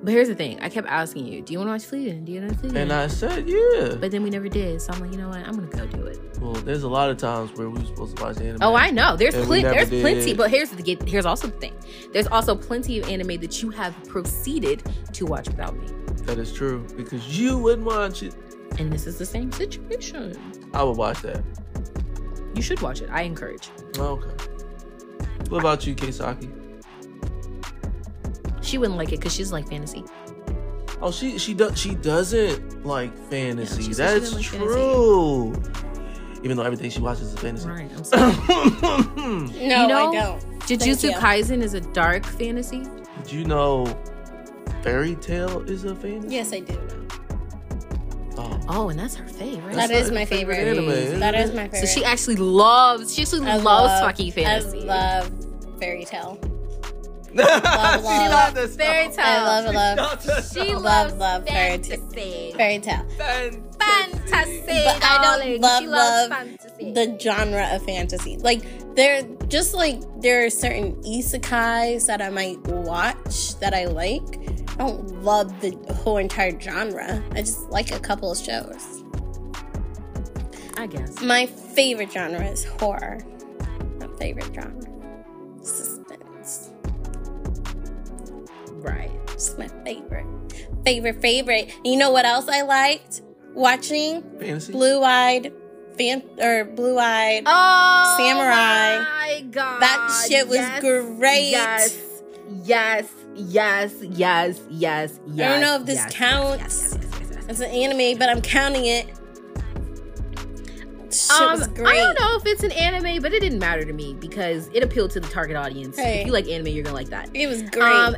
But 0.00 0.12
here's 0.12 0.28
the 0.28 0.34
thing: 0.34 0.60
I 0.60 0.68
kept 0.68 0.86
asking 0.88 1.26
you, 1.26 1.42
"Do 1.42 1.52
you 1.52 1.58
want 1.58 1.68
to 1.68 1.72
watch 1.72 1.84
Fleeting? 1.84 2.24
Do 2.24 2.32
you 2.32 2.40
want 2.40 2.50
to 2.50 2.54
watch 2.54 2.60
Fleeting?" 2.60 2.76
and 2.82 2.92
I 2.92 3.08
said, 3.08 3.48
yeah. 3.48 3.96
but 4.00 4.10
then 4.12 4.22
we 4.22 4.30
never 4.30 4.48
did. 4.48 4.80
So 4.80 4.92
I'm 4.92 5.00
like, 5.00 5.10
you 5.10 5.18
know 5.18 5.28
what? 5.28 5.38
I'm 5.38 5.54
gonna 5.54 5.66
go 5.66 5.86
do 5.86 6.04
it. 6.06 6.18
Well, 6.40 6.52
there's 6.52 6.84
a 6.84 6.88
lot 6.88 7.10
of 7.10 7.16
times 7.16 7.52
where 7.58 7.68
we 7.68 7.80
were 7.80 7.86
supposed 7.86 8.16
to 8.16 8.22
watch 8.22 8.36
the 8.36 8.44
anime. 8.44 8.62
Oh, 8.62 8.74
I 8.74 8.90
know. 8.90 9.16
There's 9.16 9.34
plenty. 9.34 9.62
There's 9.64 9.88
plenty. 9.88 10.34
But 10.34 10.50
here's 10.50 10.70
the 10.70 10.82
get. 10.82 11.02
Here's 11.02 11.26
also 11.26 11.48
the 11.48 11.58
thing. 11.58 11.74
There's 12.12 12.28
also 12.28 12.54
plenty 12.54 13.00
of 13.00 13.08
anime 13.08 13.40
that 13.40 13.60
you 13.62 13.70
have 13.70 13.92
proceeded 14.04 14.84
to 15.14 15.26
watch 15.26 15.48
without 15.48 15.76
me, 15.76 15.86
That 16.26 16.38
is 16.38 16.52
true 16.52 16.86
because 16.96 17.38
you 17.38 17.58
wouldn't 17.58 17.86
watch 17.86 18.22
it. 18.22 18.34
and 18.78 18.92
this 18.92 19.06
is 19.06 19.18
the 19.18 19.26
same 19.26 19.50
situation. 19.50 20.36
I 20.74 20.84
would 20.84 20.96
watch 20.96 21.22
that. 21.22 21.42
You 22.54 22.62
should 22.62 22.80
watch 22.80 23.00
it. 23.00 23.10
I 23.10 23.22
encourage. 23.22 23.68
Okay. 23.98 24.30
What 25.48 25.58
about 25.58 25.86
you, 25.86 25.94
Keisaki? 25.96 26.67
She 28.68 28.78
wouldn't 28.78 28.98
like 28.98 29.08
it 29.12 29.16
because 29.20 29.34
she's 29.34 29.50
like 29.52 29.66
fantasy. 29.68 30.04
Oh, 31.00 31.10
she 31.10 31.38
she 31.38 31.54
does 31.54 31.78
she 31.78 31.94
doesn't 31.94 32.84
like 32.84 33.16
fantasy. 33.30 33.82
she 33.82 33.92
said 33.94 34.14
she 34.14 34.20
That's 34.20 34.30
didn't 34.30 34.36
like 34.36 34.46
fantasy. 34.46 34.74
true. 34.74 36.42
Even 36.44 36.56
though 36.56 36.62
everything 36.64 36.90
she 36.90 37.00
watches 37.00 37.32
is 37.32 37.38
fantasy. 37.38 37.68
Right. 37.68 37.90
I'm 37.96 38.04
sorry. 38.04 38.32
No, 38.46 39.50
You 39.52 39.68
know- 39.88 40.10
I 40.10 40.14
don't. 40.14 40.42
Jujutsu 40.60 41.04
you. 41.10 41.16
Kaisen 41.16 41.62
is 41.62 41.72
a 41.74 41.80
dark 41.80 42.24
fantasy. 42.26 42.84
Did 43.22 43.32
you 43.32 43.44
know 43.44 43.86
Fairy 44.82 45.16
Tail 45.16 45.60
is 45.68 45.84
a 45.84 45.94
fantasy? 45.94 46.34
Yes, 46.34 46.52
I 46.52 46.60
do. 46.60 46.78
Oh. 48.36 48.60
Oh, 48.68 48.88
and 48.90 48.98
that's 48.98 49.14
her 49.16 49.26
favorite. 49.26 49.74
That 49.74 49.88
That's 49.88 50.06
is 50.06 50.12
my 50.12 50.24
favorite. 50.24 50.58
anime, 50.58 51.18
That 51.20 51.34
is 51.34 51.50
it? 51.50 51.56
my 51.56 51.64
So 51.66 51.70
favorite. 51.72 51.88
she 51.88 52.04
actually 52.04 52.36
loves. 52.36 53.14
She 53.14 53.22
actually 53.22 53.46
I 53.48 53.56
loves 53.56 53.64
love- 53.64 54.00
fucking 54.04 54.32
fantasy. 54.32 54.88
I 54.88 55.20
love 55.20 55.30
Fairy 55.80 56.04
Tail. 56.04 56.38
She 57.30 57.36
love. 57.36 58.04
loves 58.54 58.76
Fairy 58.76 59.12
stuff. 59.12 59.24
tale. 59.24 59.24
I 59.44 59.60
love, 59.60 59.74
love 59.74 59.98
Loves 59.98 60.24
this 60.26 60.52
She 60.52 60.74
loves 60.74 61.14
love 61.14 61.46
fairy 61.46 61.78
tale. 61.78 61.98
fantasy. 62.00 62.52
fairy 62.56 62.78
tale. 62.78 63.06
fantasy. 63.18 64.84
But 64.84 65.02
I 65.02 65.38
don't 65.38 65.60
love- 65.60 65.80
she 65.82 65.86
loves 65.86 66.30
love 66.30 66.30
fantasy. 66.30 66.92
The 66.92 67.18
genre 67.20 67.68
of 67.72 67.82
fantasy, 67.84 68.36
like 68.38 68.62
there, 68.94 69.22
just 69.48 69.74
like 69.74 70.00
there 70.20 70.44
are 70.46 70.50
certain 70.50 70.94
isekais 71.02 72.06
that 72.06 72.20
I 72.22 72.30
might 72.30 72.58
watch 72.66 73.58
that 73.60 73.74
I 73.74 73.84
like. 73.86 74.22
I 74.72 74.74
don't 74.86 75.22
love 75.22 75.60
the 75.60 75.72
whole 76.02 76.16
entire 76.18 76.58
genre. 76.58 77.22
I 77.32 77.42
just 77.42 77.60
like 77.70 77.90
a 77.92 77.98
couple 78.00 78.30
of 78.32 78.38
shows. 78.38 79.02
I 80.76 80.86
guess. 80.86 81.20
My 81.20 81.46
favorite 81.46 82.12
genre 82.12 82.44
is 82.46 82.64
horror. 82.64 83.18
My 83.98 84.06
favorite 84.18 84.54
genre, 84.54 84.88
Right. 88.80 89.10
It's 89.32 89.56
my 89.58 89.68
favorite, 89.84 90.26
favorite, 90.84 91.20
favorite. 91.20 91.72
And 91.76 91.86
you 91.86 91.96
know 91.96 92.10
what 92.10 92.24
else 92.24 92.48
I 92.48 92.62
liked 92.62 93.22
watching? 93.54 94.22
Fantasy? 94.38 94.72
Blue 94.72 95.02
Eyed, 95.02 95.52
fan 95.96 96.22
or 96.40 96.64
Blue 96.64 96.98
Eyed. 96.98 97.42
Oh, 97.46 98.14
Samurai. 98.18 99.04
My 99.04 99.44
God, 99.50 99.80
That 99.80 100.26
shit 100.28 100.48
was 100.48 100.56
Yes, 100.58 100.80
great. 100.80 101.50
Yes, 101.50 101.98
yes, 102.64 103.06
yes, 103.34 103.94
yes, 104.02 104.60
yes, 104.70 105.20
yes. 105.28 105.48
I 105.48 105.52
don't 105.52 105.60
know 105.60 105.76
if 105.76 105.86
this 105.86 105.96
yes, 105.96 106.14
counts. 106.14 106.58
Yes, 106.62 106.98
yes, 107.00 107.10
yes, 107.12 107.20
yes, 107.20 107.30
yes. 107.34 107.44
It's 107.48 107.60
an 107.60 107.70
anime, 107.70 108.18
but 108.18 108.28
I'm 108.28 108.40
counting 108.42 108.86
it. 108.86 109.06
Shit 111.10 111.30
Um, 111.40 111.58
was 111.58 111.68
I 111.68 111.96
don't 111.96 112.20
know 112.20 112.36
if 112.36 112.44
it's 112.44 112.62
an 112.62 112.72
anime, 112.72 113.22
but 113.22 113.32
it 113.32 113.40
didn't 113.40 113.58
matter 113.60 113.82
to 113.84 113.92
me 113.94 114.14
because 114.20 114.68
it 114.74 114.82
appealed 114.82 115.10
to 115.12 115.20
the 115.20 115.28
target 115.28 115.56
audience. 115.56 115.96
Hey. 115.98 116.20
If 116.20 116.26
you 116.26 116.32
like 116.34 116.46
anime, 116.48 116.68
you're 116.68 116.84
gonna 116.84 116.94
like 116.96 117.08
that. 117.08 117.30
It 117.32 117.46
was 117.46 117.62
great. 117.62 117.82
Um, 117.82 118.16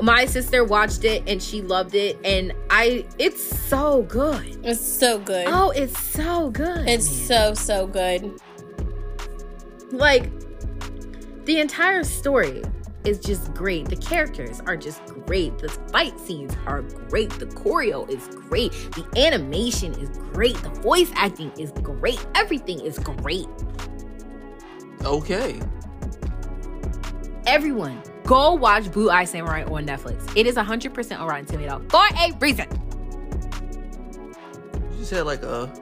my 0.00 0.26
sister 0.26 0.64
watched 0.64 1.04
it 1.04 1.22
and 1.26 1.42
she 1.42 1.62
loved 1.62 1.94
it, 1.94 2.18
and 2.24 2.52
I. 2.70 3.06
It's 3.18 3.42
so 3.42 4.02
good. 4.02 4.58
it's 4.64 4.80
so 4.80 5.18
good. 5.18 5.46
Oh, 5.48 5.70
it's 5.70 5.98
so 5.98 6.50
good. 6.50 6.88
it's 6.88 7.28
man. 7.28 7.54
so 7.54 7.54
so 7.54 7.86
good. 7.86 8.38
like 9.92 10.30
the 11.44 11.60
entire 11.60 12.04
story 12.04 12.62
is 13.04 13.20
just 13.20 13.54
great. 13.54 13.88
The 13.88 13.96
characters 13.96 14.60
are 14.66 14.76
just 14.76 15.00
great. 15.26 15.56
The 15.58 15.68
fight 15.68 16.18
scenes 16.18 16.54
are 16.66 16.82
great. 16.82 17.30
The 17.30 17.46
choreo 17.46 18.08
is 18.10 18.26
great. 18.48 18.72
The 18.72 19.06
animation 19.16 19.94
is 19.94 20.10
great. 20.32 20.56
The 20.56 20.70
voice 20.70 21.10
acting 21.14 21.52
is 21.58 21.70
great. 21.82 22.24
Everything 22.34 22.80
is 22.80 22.98
great. 22.98 23.46
Okay. 25.04 25.60
Everyone, 27.46 28.02
go 28.26 28.54
watch 28.54 28.90
Blue 28.92 29.08
Eye 29.10 29.24
Samurai 29.24 29.62
on 29.64 29.86
Netflix. 29.86 30.30
It 30.36 30.46
is 30.46 30.56
100% 30.56 31.18
on 31.20 31.26
Rotten 31.26 31.46
Tomato 31.46 31.82
for 31.88 32.04
a 32.18 32.32
reason. 32.40 32.66
You 34.92 34.98
just 34.98 35.10
had 35.10 35.26
like 35.26 35.42
a 35.42 35.72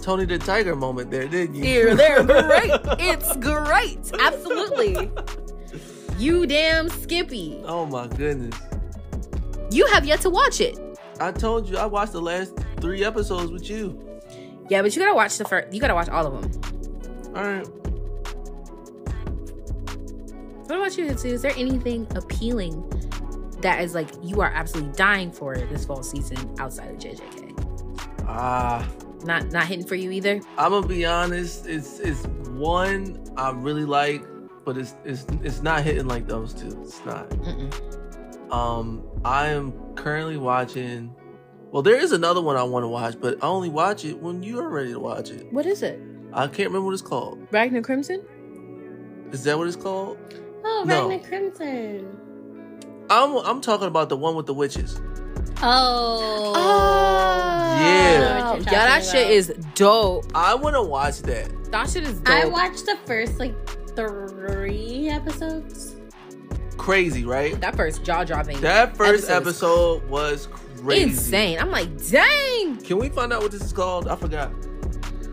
Tony 0.00 0.24
the 0.24 0.38
Tiger 0.38 0.74
moment 0.76 1.10
there, 1.10 1.26
didn't 1.28 1.56
you? 1.56 1.64
Here, 1.64 1.94
they're 1.94 2.22
great. 2.24 2.70
It's 2.98 3.36
great. 3.36 3.98
Absolutely. 4.18 5.10
You 6.18 6.46
damn 6.46 6.88
Skippy. 6.88 7.62
oh 7.66 7.86
my 7.86 8.06
goodness. 8.06 8.58
You 9.70 9.86
have 9.86 10.04
yet 10.04 10.20
to 10.22 10.30
watch 10.30 10.60
it. 10.60 10.78
I 11.20 11.32
told 11.32 11.68
you 11.68 11.76
I 11.76 11.86
watched 11.86 12.12
the 12.12 12.20
last 12.22 12.54
three 12.80 13.04
episodes 13.04 13.50
with 13.52 13.68
you. 13.68 13.98
Yeah, 14.68 14.82
but 14.82 14.94
you 14.94 15.02
gotta 15.02 15.14
watch 15.14 15.36
the 15.38 15.44
first. 15.44 15.72
You 15.72 15.80
gotta 15.80 15.94
watch 15.94 16.08
all 16.08 16.26
of 16.26 16.40
them. 16.42 17.34
All 17.36 17.42
right. 17.44 17.66
What 20.70 20.78
about 20.78 20.96
you, 20.96 21.06
Hitsu? 21.06 21.24
Is 21.24 21.42
there 21.42 21.52
anything 21.56 22.06
appealing 22.14 22.88
that 23.60 23.82
is 23.82 23.92
like 23.92 24.08
you 24.22 24.40
are 24.40 24.52
absolutely 24.54 24.92
dying 24.92 25.32
for 25.32 25.56
this 25.56 25.84
fall 25.84 26.04
season 26.04 26.38
outside 26.60 26.90
of 26.90 26.96
JJK? 26.98 27.98
Ah, 28.28 28.88
Not 29.24 29.50
not 29.50 29.66
hitting 29.66 29.84
for 29.84 29.96
you 29.96 30.12
either. 30.12 30.40
I'm 30.56 30.70
gonna 30.70 30.86
be 30.86 31.04
honest. 31.04 31.66
It's 31.66 31.98
it's 31.98 32.24
one 32.50 33.20
I 33.36 33.50
really 33.50 33.84
like, 33.84 34.24
but 34.64 34.78
it's 34.78 34.94
it's 35.04 35.26
it's 35.42 35.60
not 35.60 35.82
hitting 35.82 36.06
like 36.06 36.28
those 36.28 36.54
two. 36.54 36.80
It's 36.82 37.04
not. 37.04 37.28
Mm-mm. 37.30 38.52
Um, 38.52 39.04
I 39.24 39.48
am 39.48 39.72
currently 39.96 40.36
watching. 40.36 41.12
Well, 41.72 41.82
there 41.82 41.96
is 41.96 42.12
another 42.12 42.40
one 42.42 42.54
I 42.54 42.62
want 42.62 42.84
to 42.84 42.88
watch, 42.88 43.16
but 43.20 43.42
I 43.42 43.48
only 43.48 43.70
watch 43.70 44.04
it 44.04 44.20
when 44.20 44.44
you 44.44 44.60
are 44.60 44.68
ready 44.68 44.92
to 44.92 45.00
watch 45.00 45.30
it. 45.30 45.52
What 45.52 45.66
is 45.66 45.82
it? 45.82 46.00
I 46.32 46.46
can't 46.46 46.68
remember 46.68 46.82
what 46.82 46.92
it's 46.92 47.02
called. 47.02 47.50
Ragna 47.50 47.82
Crimson? 47.82 48.22
Is 49.32 49.42
that 49.42 49.58
what 49.58 49.66
it's 49.66 49.74
called? 49.74 50.16
Oh, 50.72 50.84
No. 50.86 51.08
Ragna 51.08 51.26
Crimson. 51.26 52.16
I'm 53.10 53.36
I'm 53.38 53.60
talking 53.60 53.88
about 53.88 54.08
the 54.08 54.16
one 54.16 54.34
with 54.36 54.46
the 54.46 54.54
witches. 54.54 55.00
Oh. 55.62 56.52
oh. 56.56 57.76
Yeah. 57.80 58.52
what 58.52 58.64
yeah, 58.64 58.70
that 58.70 59.02
talking 59.04 59.10
shit 59.10 59.30
is 59.30 59.48
dope. 59.74 60.26
I 60.34 60.54
want 60.54 60.76
to 60.76 60.82
watch 60.82 61.20
that. 61.22 61.50
That 61.72 61.90
shit 61.90 62.04
is 62.04 62.20
dope. 62.20 62.28
I 62.28 62.44
watched 62.46 62.86
the 62.86 62.96
first 63.06 63.38
like 63.38 63.54
three 63.96 65.08
episodes. 65.08 65.96
Crazy, 66.78 67.24
right? 67.24 67.60
that 67.60 67.76
first 67.76 68.04
jaw 68.04 68.24
dropping. 68.24 68.60
That 68.60 68.96
first 68.96 69.28
Episode 69.28 69.98
episode 69.98 70.08
was 70.08 70.48
crazy. 70.82 71.02
insane. 71.02 71.58
I'm 71.58 71.70
like, 71.70 71.88
dang. 72.08 72.78
Can 72.78 72.98
we 72.98 73.08
find 73.10 73.32
out 73.32 73.42
what 73.42 73.50
this 73.52 73.62
is 73.62 73.72
called? 73.72 74.08
I 74.08 74.16
forgot. 74.16 74.50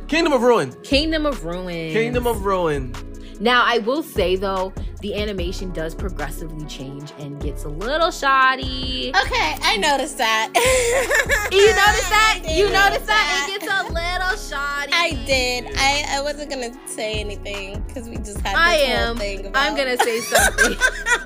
Kingdom 0.07 0.33
of 0.33 0.41
Ruin. 0.41 0.73
Kingdom 0.83 1.25
of 1.25 1.45
Ruin. 1.45 1.93
Kingdom 1.93 2.27
of 2.27 2.43
Ruin. 2.45 2.93
Now, 3.39 3.63
I 3.65 3.77
will 3.79 4.03
say 4.03 4.35
though, 4.35 4.73
the 5.01 5.13
animation 5.15 5.71
does 5.73 5.93
progressively 5.93 6.65
change 6.65 7.13
and 7.19 7.39
gets 7.41 7.65
a 7.65 7.69
little 7.69 8.09
shoddy. 8.09 9.11
Okay, 9.15 9.55
I 9.61 9.77
noticed 9.77 10.17
that. 10.17 10.49
You 11.51 11.67
noticed 11.67 12.09
that? 12.09 12.39
You 12.49 12.63
notice 12.65 12.91
notice 12.91 13.07
that? 13.07 13.47
It 13.49 13.59
gets 13.61 13.71
a 13.71 13.83
little 13.93 14.37
shoddy. 14.37 14.91
I 14.93 15.23
did. 15.25 15.65
I, 15.77 16.05
I 16.17 16.21
wasn't 16.21 16.49
gonna 16.49 16.71
say 16.87 17.19
anything 17.19 17.81
because 17.83 18.09
we 18.09 18.17
just 18.17 18.41
had 18.41 18.55
this 18.55 18.55
I 18.55 18.77
whole 18.77 19.11
am. 19.11 19.17
thing 19.17 19.45
about. 19.45 19.63
I'm 19.63 19.75
gonna 19.77 19.97
say 19.97 20.19
something 20.21 20.75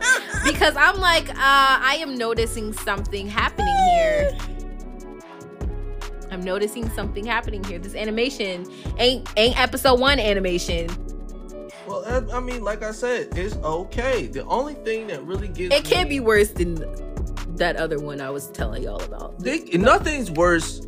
because 0.46 0.76
I'm 0.76 1.00
like, 1.00 1.30
uh, 1.30 1.34
I 1.38 1.98
am 2.02 2.16
noticing 2.16 2.74
something 2.74 3.28
happening 3.28 3.76
here. 3.90 4.38
I'm 6.30 6.42
noticing 6.42 6.90
something 6.92 7.26
happening 7.26 7.64
here. 7.64 7.80
This 7.80 7.96
animation 7.96 8.66
ain't 8.98 9.28
ain't 9.38 9.60
episode 9.60 10.00
one 10.00 10.20
animation. 10.20 10.90
Well, 11.88 12.04
I, 12.06 12.38
I 12.38 12.40
mean, 12.40 12.64
like 12.64 12.84
I 12.84 12.92
said, 12.92 13.30
it's 13.38 13.56
okay. 13.58 14.28
The 14.28 14.46
only 14.46 14.76
thing 14.76 15.08
that 15.08 15.24
really 15.24 15.48
gives 15.48 15.74
It 15.76 15.84
can't 15.84 16.10
me- 16.10 16.16
be 16.16 16.20
worse 16.20 16.50
than 16.50 16.76
that 17.58 17.76
other 17.76 18.00
one 18.00 18.22
I 18.22 18.30
was 18.30 18.48
telling 18.50 18.84
y'all 18.84 19.02
about. 19.04 19.40
They, 19.40 19.60
nothing's 19.74 20.32
worse 20.32 20.86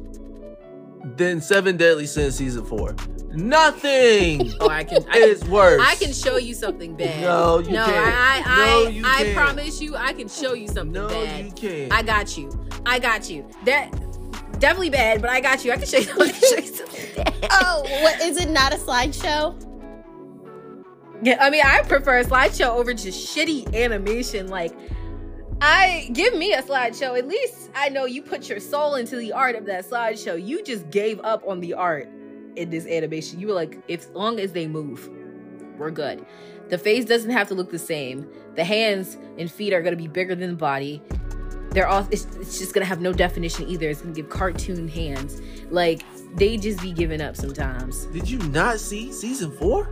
than 1.18 1.42
Seven 1.42 1.78
Deadly 1.78 2.06
Sins 2.06 2.36
season 2.36 2.66
four. 2.66 2.96
Nothing 3.32 4.54
Oh, 4.62 4.70
I 4.70 4.84
can. 4.84 5.04
I 5.10 5.36
can 5.40 5.50
worse. 5.52 5.82
I 5.84 5.96
can 5.96 6.14
show 6.14 6.38
you 6.38 6.54
something 6.54 6.96
bad. 6.96 7.22
No, 7.22 7.60
you 7.60 7.72
no, 7.72 7.86
can't. 7.86 8.16
I, 8.16 8.44
I, 8.46 8.66
No, 8.84 8.88
you 8.90 9.04
I 9.06 9.24
can't. 9.24 9.36
promise 9.36 9.82
you, 9.82 9.96
I 9.96 10.14
can 10.14 10.28
show 10.28 10.54
you 10.54 10.68
something 10.68 10.94
bad. 10.94 11.02
No, 11.02 11.08
bad. 11.10 11.46
you 11.46 11.52
can't. 11.52 11.92
I 11.92 12.04
got 12.04 12.38
you. 12.38 12.68
I 12.86 13.00
got 13.00 13.30
you. 13.30 13.46
That 13.66 13.90
definitely 14.60 14.92
bad, 14.92 15.20
but 15.22 15.32
I 15.32 15.42
got 15.42 15.66
you. 15.66 15.72
I 15.72 15.78
can 15.78 15.88
show 15.88 15.98
you. 15.98 16.12
I 16.20 16.30
can 16.32 16.42
show 16.42 16.58
you 16.58 16.68
something 16.76 17.16
bad. 17.16 17.48
Oh, 17.52 17.82
what 18.04 18.22
is 18.22 18.38
it? 18.38 18.50
Not 18.50 18.72
a 18.74 18.78
slideshow? 18.78 19.56
Yeah, 21.24 21.38
I 21.40 21.50
mean, 21.50 21.62
I 21.64 21.82
prefer 21.84 22.18
a 22.20 22.26
slideshow 22.26 22.76
over 22.76 22.94
just 22.94 23.34
shitty 23.34 23.74
animation. 23.74 24.50
Like, 24.50 24.74
I 25.62 26.10
give 26.12 26.36
me 26.36 26.52
a 26.52 26.62
slideshow. 26.62 27.18
At 27.18 27.30
least 27.30 27.72
I 27.74 27.88
know 27.88 28.04
you 28.04 28.22
put 28.22 28.50
your 28.50 28.60
soul 28.60 28.96
into 28.96 29.16
the 29.16 29.32
art 29.32 29.56
of 29.56 29.66
that 29.68 29.90
slideshow. 29.90 30.46
You 30.46 30.62
just 30.64 30.90
gave 30.90 31.22
up 31.22 31.42
on 31.48 31.62
the 31.62 31.76
art 31.76 32.10
in 32.58 32.70
this 32.70 32.86
animation. 32.86 33.40
You 33.40 33.48
were 33.48 33.54
like, 33.54 33.82
if, 33.88 34.02
as 34.02 34.10
long 34.10 34.38
as 34.38 34.52
they 34.52 34.68
move, 34.68 35.10
we're 35.78 35.92
good. 35.92 36.26
The 36.68 36.78
face 36.78 37.06
doesn't 37.06 37.32
have 37.32 37.48
to 37.48 37.54
look 37.54 37.72
the 37.72 37.80
same. 37.80 38.28
The 38.56 38.66
hands 38.66 39.18
and 39.38 39.50
feet 39.50 39.72
are 39.72 39.82
going 39.82 39.96
to 39.96 40.02
be 40.02 40.10
bigger 40.10 40.36
than 40.36 40.50
the 40.50 40.58
body. 40.58 41.02
They're 41.70 41.88
all. 41.88 42.06
It's, 42.12 42.26
it's 42.36 42.60
just 42.60 42.76
gonna 42.76 42.86
have 42.86 43.02
no 43.02 43.12
definition 43.12 43.68
either. 43.68 43.90
It's 43.90 44.02
gonna 44.02 44.14
give 44.14 44.30
cartoon 44.30 44.88
hands. 44.88 45.42
Like 45.72 46.04
they 46.36 46.56
just 46.56 46.80
be 46.84 46.92
giving 46.92 47.20
up 47.20 47.36
sometimes. 47.36 48.06
Did 48.08 48.30
you 48.30 48.38
not 48.50 48.80
see 48.80 49.12
season 49.12 49.52
four 49.52 49.90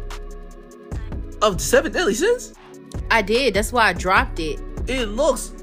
of 1.42 1.60
Seven 1.62 1.92
Deadly 1.92 2.14
Sins? 2.14 2.54
I 3.10 3.22
did. 3.22 3.54
That's 3.54 3.72
why 3.72 3.88
I 3.88 3.94
dropped 3.94 4.40
it. 4.40 4.60
It 4.88 5.06
looks 5.08 5.54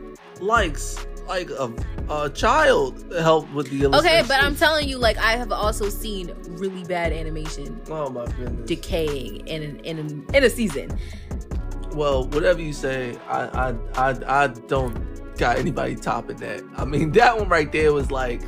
like 0.41 0.79
like 1.27 1.51
a, 1.51 1.71
a 2.09 2.31
child 2.31 3.05
helped 3.13 3.53
with 3.53 3.69
the 3.71 3.87
Okay, 3.87 4.23
but 4.27 4.43
I'm 4.43 4.57
telling 4.57 4.89
you, 4.89 4.97
like 4.97 5.19
I 5.19 5.33
have 5.37 5.53
also 5.53 5.89
seen 5.91 6.33
really 6.57 6.85
bad 6.85 7.13
animation 7.13 7.81
Oh 7.91 8.09
my 8.09 8.25
goodness. 8.27 8.67
decaying 8.67 9.47
in 9.47 9.63
an, 9.63 9.81
in 9.81 9.99
a, 9.99 10.37
in 10.37 10.45
a 10.45 10.49
season. 10.51 10.97
well, 11.93 12.27
whatever 12.29 12.63
you 12.63 12.73
say, 12.73 13.19
I 13.29 13.69
I 13.69 13.75
I, 14.11 14.45
I 14.45 14.47
don't 14.49 15.37
got 15.37 15.59
anybody 15.59 15.97
topping 15.97 16.37
that. 16.39 16.63
I 16.77 16.85
mean, 16.87 17.13
that 17.21 17.37
one 17.39 17.49
right 17.49 17.71
there 17.71 17.93
was 17.93 18.11
like, 18.11 18.41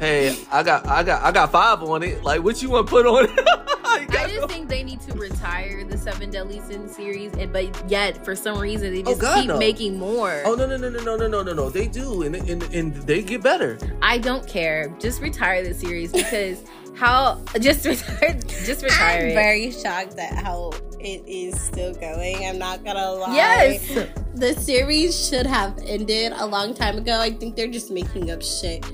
hey, 0.00 0.36
I 0.50 0.62
got 0.64 0.86
I 0.88 1.02
got 1.04 1.22
I 1.22 1.30
got 1.30 1.52
five 1.52 1.82
on 1.82 2.02
it. 2.02 2.24
Like, 2.24 2.42
what 2.42 2.60
you 2.60 2.70
want 2.70 2.86
to 2.88 2.90
put 2.90 3.06
on 3.06 3.26
it? 3.26 3.30
I 3.84 4.06
just 4.28 4.40
no- 4.40 4.46
think 4.48 4.68
they 4.68 4.82
need 4.82 5.00
to 5.02 5.12
retire 5.14 5.84
the 5.84 5.96
Seven 5.98 6.30
Deadly 6.30 6.60
Sins 6.60 6.94
series, 6.96 7.32
and 7.34 7.52
but 7.52 7.88
yet 7.90 8.24
for 8.24 8.34
some 8.34 8.58
reason 8.58 8.92
they 8.92 9.00
Oh, 9.02 9.10
just 9.10 9.20
God, 9.20 9.36
keep 9.40 9.48
no. 9.48 9.58
making 9.58 9.98
more. 9.98 10.42
Oh 10.44 10.54
no 10.54 10.66
no 10.66 10.76
no 10.76 10.88
no 10.88 11.00
no 11.00 11.16
no 11.16 11.28
no 11.28 11.42
no 11.42 11.52
no! 11.52 11.70
They 11.70 11.86
do, 11.86 12.22
and 12.22 12.34
and 12.34 12.62
and 12.74 12.94
they 12.96 13.22
get 13.22 13.42
better. 13.42 13.78
I 14.02 14.18
don't 14.18 14.46
care. 14.48 14.88
Just 14.98 15.20
retire 15.20 15.62
the 15.62 15.74
series 15.74 16.12
because 16.12 16.62
how 16.96 17.40
just 17.60 17.84
retire 17.86 18.38
just 18.48 18.82
retire 18.82 19.20
I'm 19.22 19.26
it. 19.28 19.34
very 19.34 19.70
shocked 19.70 20.18
at 20.18 20.44
how 20.44 20.72
it 20.98 21.22
is 21.26 21.60
still 21.60 21.94
going. 21.94 22.46
I'm 22.46 22.58
not 22.58 22.84
gonna 22.84 23.10
lie. 23.12 23.34
yes. 23.34 23.88
The 24.34 24.54
series 24.54 25.28
should 25.28 25.46
have 25.46 25.76
ended 25.84 26.32
a 26.36 26.46
long 26.46 26.72
time 26.74 26.96
ago. 26.98 27.18
I 27.18 27.30
think 27.32 27.56
they're 27.56 27.66
just 27.68 27.90
making 27.90 28.30
up 28.30 28.42
shit 28.42 28.84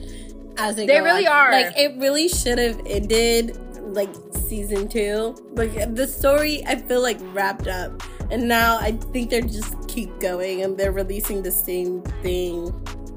as 0.59 0.77
they 0.77 0.87
They 0.87 0.99
go 0.99 1.05
really 1.05 1.27
on. 1.27 1.37
are. 1.37 1.53
Like 1.53 1.77
it 1.77 1.97
really 1.99 2.28
should 2.28 2.59
have 2.59 2.81
ended 2.87 3.59
like 3.95 4.11
season 4.33 4.89
two. 4.89 5.35
Like 5.55 5.95
the 5.95 6.07
story, 6.07 6.65
I 6.66 6.77
feel 6.77 7.03
like 7.03 7.19
wrapped 7.33 7.66
up, 7.69 8.03
and 8.31 8.49
now 8.49 8.78
I 8.78 8.93
think 8.93 9.31
they're 9.31 9.41
just 9.43 9.74
keep 9.89 10.19
going 10.20 10.62
and 10.62 10.77
they're 10.77 10.93
releasing 10.93 11.43
the 11.43 11.51
same 11.53 12.03
thing. 12.23 12.73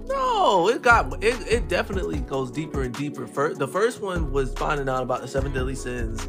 No, 0.08 0.70
it 0.70 0.82
got 0.82 1.24
it. 1.24 1.36
It 1.48 1.68
definitely 1.68 2.20
goes 2.20 2.50
deeper 2.52 2.82
and 2.84 2.94
deeper. 2.94 3.28
First, 3.28 3.60
the 3.60 3.68
first 3.68 4.02
one 4.02 4.32
was 4.32 4.54
finding 4.54 4.90
out 4.90 5.04
about 5.04 5.22
the 5.22 5.28
seven 5.28 5.54
deadly 5.54 5.76
sins, 5.76 6.28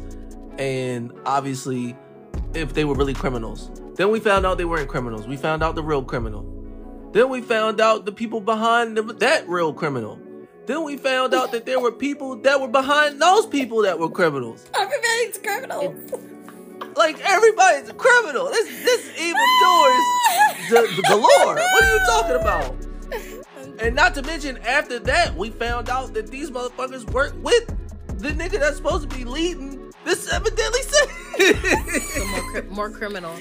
and 0.59 1.11
obviously, 1.25 1.95
if 2.53 2.73
they 2.73 2.85
were 2.85 2.93
really 2.95 3.13
criminals. 3.15 3.71
Then 3.95 4.09
we 4.11 4.19
found 4.19 4.45
out 4.45 4.57
they 4.57 4.65
weren't 4.65 4.87
criminals. 4.87 5.27
We 5.27 5.35
found 5.35 5.63
out 5.63 5.75
the 5.75 5.83
real 5.83 6.03
criminal. 6.03 6.45
Then 7.11 7.29
we 7.29 7.41
found 7.41 7.81
out 7.81 8.05
the 8.05 8.11
people 8.11 8.39
behind 8.39 8.95
the, 8.97 9.01
that 9.01 9.47
real 9.49 9.73
criminal. 9.73 10.17
Then 10.71 10.85
we 10.85 10.95
found 10.95 11.33
out 11.33 11.51
that 11.51 11.65
there 11.65 11.81
were 11.81 11.91
people 11.91 12.37
that 12.37 12.61
were 12.61 12.69
behind 12.69 13.21
those 13.21 13.45
people 13.45 13.81
that 13.81 13.99
were 13.99 14.09
criminals. 14.09 14.65
Everybody's 14.73 15.37
criminals. 15.37 16.13
Like 16.95 17.19
everybody's 17.19 17.89
a 17.89 17.93
criminal. 17.93 18.45
This 18.45 18.69
this 18.85 19.11
evil 19.19 19.41
doers 19.59 19.99
the, 20.69 20.93
the 20.95 21.03
galore. 21.09 21.55
What 21.55 21.83
are 21.83 21.93
you 21.93 21.99
talking 22.07 22.35
about? 22.37 23.81
And 23.81 23.93
not 23.97 24.15
to 24.15 24.21
mention, 24.21 24.59
after 24.59 24.97
that, 24.99 25.35
we 25.35 25.49
found 25.49 25.89
out 25.89 26.13
that 26.13 26.27
these 26.27 26.49
motherfuckers 26.49 27.03
work 27.11 27.33
with 27.43 27.67
the 28.21 28.29
nigga 28.29 28.57
that's 28.57 28.77
supposed 28.77 29.09
to 29.09 29.17
be 29.17 29.25
leading 29.25 29.80
the 30.05 30.15
seven 30.15 30.53
deadly 30.55 30.81
sins. 30.81 32.13
Some 32.13 32.29
more, 32.29 32.41
cri- 32.51 32.61
more 32.69 32.89
criminals. 32.89 33.39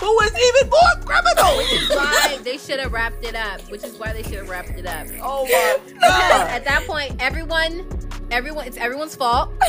Who 0.00 0.20
is 0.20 0.32
even 0.32 0.70
more 0.70 1.04
criminal? 1.04 1.56
Why 1.96 2.38
they 2.42 2.56
should 2.58 2.80
have 2.80 2.92
wrapped 2.92 3.24
it 3.24 3.34
up, 3.34 3.60
which 3.70 3.84
is 3.84 3.98
why 3.98 4.12
they 4.12 4.22
should 4.22 4.34
have 4.34 4.48
wrapped 4.48 4.70
it 4.70 4.86
up. 4.86 5.06
oh 5.22 5.44
my 5.44 5.78
Because 5.86 6.00
uh, 6.02 6.46
at 6.50 6.64
that 6.64 6.84
point, 6.86 7.16
everyone, 7.20 7.86
everyone, 8.30 8.66
it's 8.66 8.76
everyone's 8.76 9.14
fault. 9.14 9.50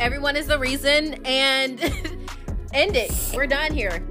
Everyone 0.00 0.34
is 0.36 0.48
the 0.48 0.58
reason, 0.58 1.14
and 1.24 1.80
end 2.72 2.96
it. 2.96 3.12
We're 3.32 3.46
done 3.46 3.72
here. 3.72 4.02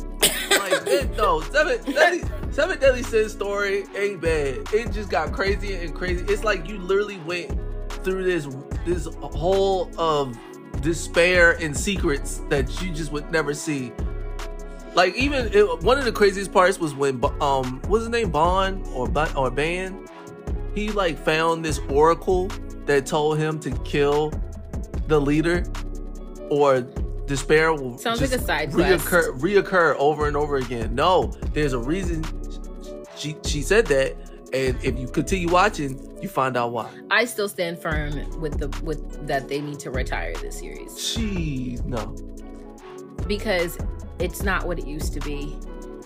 Like, 0.49 0.71
it, 0.87 1.15
no, 1.17 1.41
seven 1.41 1.83
deadly, 1.91 2.23
seven 2.51 2.79
deadly 2.79 3.03
sins 3.03 3.33
story 3.33 3.83
ain't 3.93 4.21
bad. 4.21 4.59
It 4.73 4.93
just 4.93 5.09
got 5.09 5.33
crazier 5.33 5.81
and 5.81 5.93
crazy. 5.93 6.23
It's 6.29 6.45
like 6.45 6.69
you 6.69 6.77
literally 6.77 7.17
went 7.19 7.59
through 8.03 8.23
this 8.23 8.47
this 8.85 9.07
hole 9.21 9.91
of 9.97 10.37
despair 10.83 11.53
and 11.61 11.75
secrets 11.75 12.41
that 12.49 12.81
you 12.81 12.91
just 12.93 13.11
would 13.11 13.31
never 13.31 13.53
see. 13.53 13.91
Like 14.93 15.15
even 15.15 15.51
it, 15.51 15.81
one 15.81 15.97
of 15.97 16.05
the 16.05 16.11
craziest 16.11 16.51
parts 16.53 16.79
was 16.79 16.93
when 16.93 17.23
um 17.41 17.81
what's 17.87 18.03
his 18.03 18.09
name 18.09 18.29
Bond 18.29 18.85
or 18.93 19.11
or 19.35 19.49
Ban, 19.49 20.05
he 20.75 20.91
like 20.91 21.17
found 21.17 21.65
this 21.65 21.79
oracle 21.89 22.49
that 22.85 23.05
told 23.05 23.39
him 23.39 23.59
to 23.61 23.71
kill 23.79 24.31
the 25.07 25.19
leader 25.19 25.63
or 26.49 26.81
despair 27.25 27.73
will 27.73 27.97
Sounds 27.97 28.21
like 28.21 28.31
a 28.31 28.39
side 28.39 28.71
quest. 28.71 29.05
reoccur 29.05 29.39
reoccur 29.39 29.95
over 29.97 30.27
and 30.27 30.37
over 30.37 30.57
again. 30.57 30.93
No, 30.93 31.33
there's 31.53 31.73
a 31.73 31.79
reason 31.79 32.23
she 33.15 33.35
she 33.45 33.61
said 33.61 33.87
that, 33.87 34.15
and 34.53 34.77
if 34.83 34.97
you 34.99 35.07
continue 35.07 35.49
watching, 35.49 35.99
you 36.21 36.29
find 36.29 36.55
out 36.55 36.71
why. 36.71 36.89
I 37.09 37.25
still 37.25 37.49
stand 37.49 37.79
firm 37.79 38.39
with 38.39 38.59
the 38.59 38.69
with 38.83 39.27
that 39.27 39.47
they 39.47 39.59
need 39.61 39.79
to 39.79 39.91
retire 39.91 40.33
this 40.35 40.59
series 40.59 40.99
She 40.99 41.77
no. 41.85 42.15
because 43.27 43.77
it's 44.19 44.43
not 44.43 44.65
what 44.67 44.77
it 44.79 44.85
used 44.85 45.13
to 45.13 45.19
be, 45.21 45.55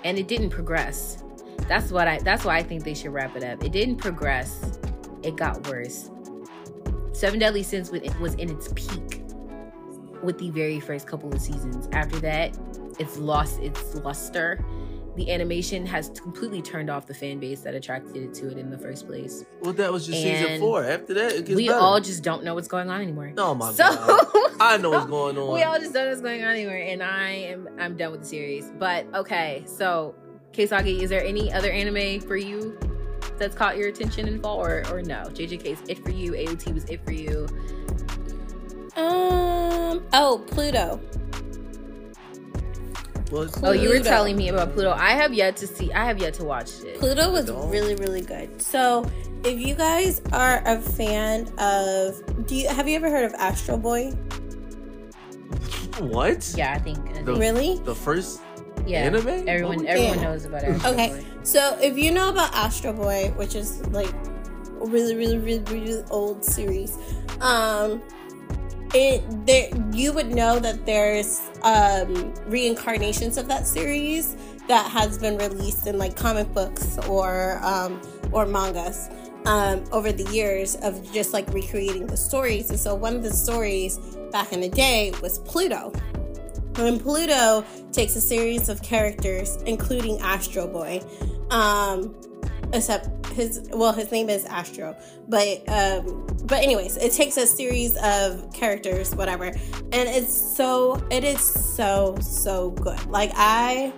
and 0.04 0.18
it 0.18 0.28
didn't 0.28 0.50
progress. 0.50 1.24
That's 1.68 1.92
what 1.92 2.08
I. 2.08 2.20
That's 2.20 2.46
why 2.46 2.58
I 2.58 2.64
think 2.64 2.84
they 2.84 2.94
should 2.94 3.12
wrap 3.12 3.36
it 3.36 3.44
up. 3.44 3.64
It 3.64 3.72
didn't 3.74 3.98
progress. 3.98 4.80
It 5.24 5.36
got 5.36 5.68
worse. 5.68 6.10
Seven 7.12 7.40
Deadly 7.40 7.64
Sins 7.64 7.92
was 7.92 8.36
in 8.36 8.50
its 8.50 8.72
peak 8.76 9.22
with 10.24 10.38
the 10.38 10.50
very 10.52 10.80
first 10.80 11.08
couple 11.08 11.34
of 11.34 11.42
seasons. 11.42 11.90
After 11.92 12.20
that, 12.20 12.58
it's 13.00 13.18
lost 13.18 13.60
its 13.60 13.96
luster. 13.96 14.64
The 15.18 15.32
animation 15.32 15.84
has 15.88 16.10
completely 16.12 16.62
turned 16.62 16.92
off 16.92 17.08
the 17.08 17.14
fan 17.14 17.40
base 17.40 17.62
that 17.62 17.74
attracted 17.74 18.16
it 18.18 18.34
to 18.36 18.52
it 18.52 18.58
in 18.60 18.70
the 18.70 18.78
first 18.78 19.08
place. 19.08 19.44
Well, 19.62 19.74
that 19.74 19.92
was 19.92 20.06
just 20.06 20.22
season 20.22 20.60
four. 20.60 20.84
After 20.86 21.16
that, 21.16 21.32
it 21.32 21.46
gets 21.46 21.56
we 21.56 21.68
better. 21.68 21.80
all 21.80 22.00
just 22.00 22.24
don't 22.24 22.44
know 22.44 22.54
what's 22.54 22.68
going 22.68 22.90
on 22.92 23.02
anymore. 23.02 23.34
oh 23.38 23.56
my 23.56 23.72
so 23.72 23.84
god, 23.84 24.28
I 24.60 24.78
know 24.78 24.92
what's 24.92 25.08
going 25.08 25.36
on. 25.40 25.54
we 25.54 25.64
all 25.64 25.80
just 25.80 25.92
don't 25.94 26.04
know 26.06 26.10
what's 26.12 26.22
going 26.22 26.44
on 26.44 26.52
anymore, 26.52 26.76
and 26.76 27.02
I 27.02 27.32
am 27.32 27.68
I'm 27.80 27.98
done 27.98 28.12
with 28.12 28.22
the 28.22 28.28
series. 28.28 28.72
But 28.78 29.08
okay, 29.16 29.64
so 29.66 30.14
Keisaki, 30.52 31.02
is 31.02 31.10
there 31.10 31.24
any 31.26 31.52
other 31.52 31.72
anime 31.72 32.22
for 32.22 32.38
you 32.38 32.78
that's 33.40 33.56
caught 33.56 33.76
your 33.76 33.88
attention 33.88 34.28
in 34.28 34.40
fall, 34.40 34.60
or 34.64 34.84
or 34.92 35.02
no? 35.02 35.24
JJK 35.30 35.66
is 35.66 35.80
it 35.90 35.98
for 36.04 36.12
you. 36.12 36.34
AOT 36.34 36.74
was 36.76 36.86
it 36.86 37.04
for 37.04 37.12
you. 37.12 37.48
Um. 38.96 40.04
Oh, 40.14 40.44
Pluto. 40.48 41.00
Was 43.32 43.62
Oh, 43.64 43.72
you 43.72 43.90
were 43.90 44.00
telling 44.00 44.38
me 44.38 44.50
about 44.50 44.74
Pluto. 44.74 44.92
I 44.92 45.12
have 45.12 45.34
yet 45.34 45.58
to 45.58 45.68
see. 45.68 45.92
I 45.92 46.06
have 46.06 46.18
yet 46.20 46.34
to 46.36 46.46
watch 46.46 46.72
it. 46.84 46.98
Pluto 47.00 47.32
was 47.32 47.46
Don't. 47.46 47.70
really, 47.70 47.96
really 47.96 48.22
good. 48.22 48.62
So, 48.62 49.06
if 49.44 49.60
you 49.60 49.76
guys 49.76 50.22
are 50.32 50.62
a 50.66 50.80
fan 50.80 51.48
of, 51.60 52.22
do 52.48 52.56
you 52.56 52.70
have 52.70 52.88
you 52.88 52.96
ever 52.96 53.10
heard 53.10 53.26
of 53.26 53.34
Astro 53.34 53.78
Boy? 53.78 54.12
what? 56.00 56.54
Yeah, 56.56 56.74
I 56.74 56.80
think. 56.80 57.26
The- 57.26 57.34
Really? 57.36 57.80
The 57.80 57.96
first 57.96 58.40
yeah. 58.86 59.00
anime? 59.00 59.28
Everyone, 59.48 59.80
Oh, 59.82 59.90
everyone 59.90 60.18
Yeah. 60.20 60.24
knows 60.24 60.46
about 60.46 60.64
it. 60.64 60.86
Okay, 60.86 61.26
so 61.44 61.78
if 61.82 61.98
you 61.98 62.12
know 62.12 62.30
about 62.30 62.54
Astro 62.54 62.94
Boy, 62.94 63.34
which 63.36 63.56
is 63.56 63.86
like 63.88 64.14
really, 64.80 65.16
really, 65.16 65.38
really, 65.40 65.64
really 65.74 66.04
old 66.12 66.46
series, 66.46 66.98
um, 67.42 68.02
it 68.94 69.24
there 69.46 69.70
you 69.92 70.14
would 70.14 70.28
know 70.28 70.60
that 70.60 70.86
there's 70.86 71.42
um 71.64 72.34
reincarnations 72.48 73.38
of 73.38 73.48
that 73.48 73.68
series 73.68 74.36
that 74.68 74.90
has 74.90 75.18
been 75.18 75.38
released 75.38 75.88
in 75.88 75.98
like 75.98 76.16
comic 76.16 76.52
books 76.54 76.98
or 77.10 77.60
um 77.64 78.02
or 78.32 78.46
mangas 78.46 79.10
um 79.46 79.84
over 79.92 80.12
the 80.12 80.30
years 80.34 80.76
of 80.78 81.12
just 81.12 81.34
like 81.34 81.48
recreating 81.54 82.08
the 82.08 82.18
stories 82.18 82.70
and 82.70 82.80
so 82.80 82.94
one 82.96 83.16
of 83.16 83.24
the 83.24 83.34
stories 83.34 83.98
back 84.32 84.52
in 84.54 84.62
the 84.62 84.70
day 84.70 85.12
was 85.22 85.40
pluto 85.40 85.92
and 86.80 87.02
Pluto 87.02 87.66
takes 87.92 88.16
a 88.16 88.22
series 88.22 88.70
of 88.70 88.84
characters, 88.84 89.58
including 89.66 90.20
Astro 90.22 90.68
Boy. 90.68 91.02
Um, 91.50 92.16
except 92.74 93.26
his 93.28 93.70
well, 93.72 93.94
his 93.94 94.12
name 94.12 94.30
is 94.30 94.46
Astro, 94.46 94.96
but 95.28 95.68
um, 95.70 96.28
but 96.44 96.64
anyways, 96.64 96.98
it 96.98 97.12
takes 97.12 97.38
a 97.38 97.46
series 97.46 97.96
of 97.98 98.52
characters, 98.54 99.16
whatever, 99.16 99.46
and 99.46 99.56
it's 99.94 100.34
so 100.34 101.02
it 101.12 101.24
is 101.24 101.40
so 101.42 102.18
so 102.22 102.72
good. 102.72 103.06
Like 103.08 103.32
I 103.36 103.94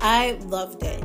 I 0.00 0.32
loved 0.46 0.82
it. 0.82 1.02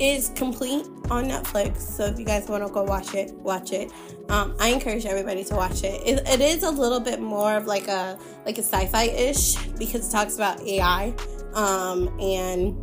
It's 0.00 0.28
complete 0.30 0.86
on 1.10 1.24
Netflix, 1.24 1.78
so 1.78 2.04
if 2.04 2.18
you 2.18 2.24
guys 2.24 2.48
want 2.48 2.64
to 2.66 2.72
go 2.72 2.84
watch 2.84 3.14
it, 3.14 3.32
watch 3.34 3.72
it. 3.72 3.90
Um, 4.28 4.54
I 4.60 4.68
encourage 4.68 5.06
everybody 5.06 5.42
to 5.44 5.54
watch 5.54 5.82
it. 5.82 6.00
it. 6.06 6.28
It 6.28 6.40
is 6.40 6.62
a 6.62 6.70
little 6.70 7.00
bit 7.00 7.20
more 7.20 7.54
of 7.54 7.66
like 7.66 7.88
a 7.88 8.18
like 8.44 8.58
a 8.58 8.62
sci-fi 8.62 9.04
ish 9.04 9.56
because 9.78 10.08
it 10.08 10.12
talks 10.12 10.36
about 10.36 10.60
AI 10.62 11.14
um, 11.54 12.08
and 12.20 12.76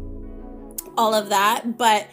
all 0.98 1.14
of 1.14 1.30
that, 1.30 1.78
but 1.78 2.08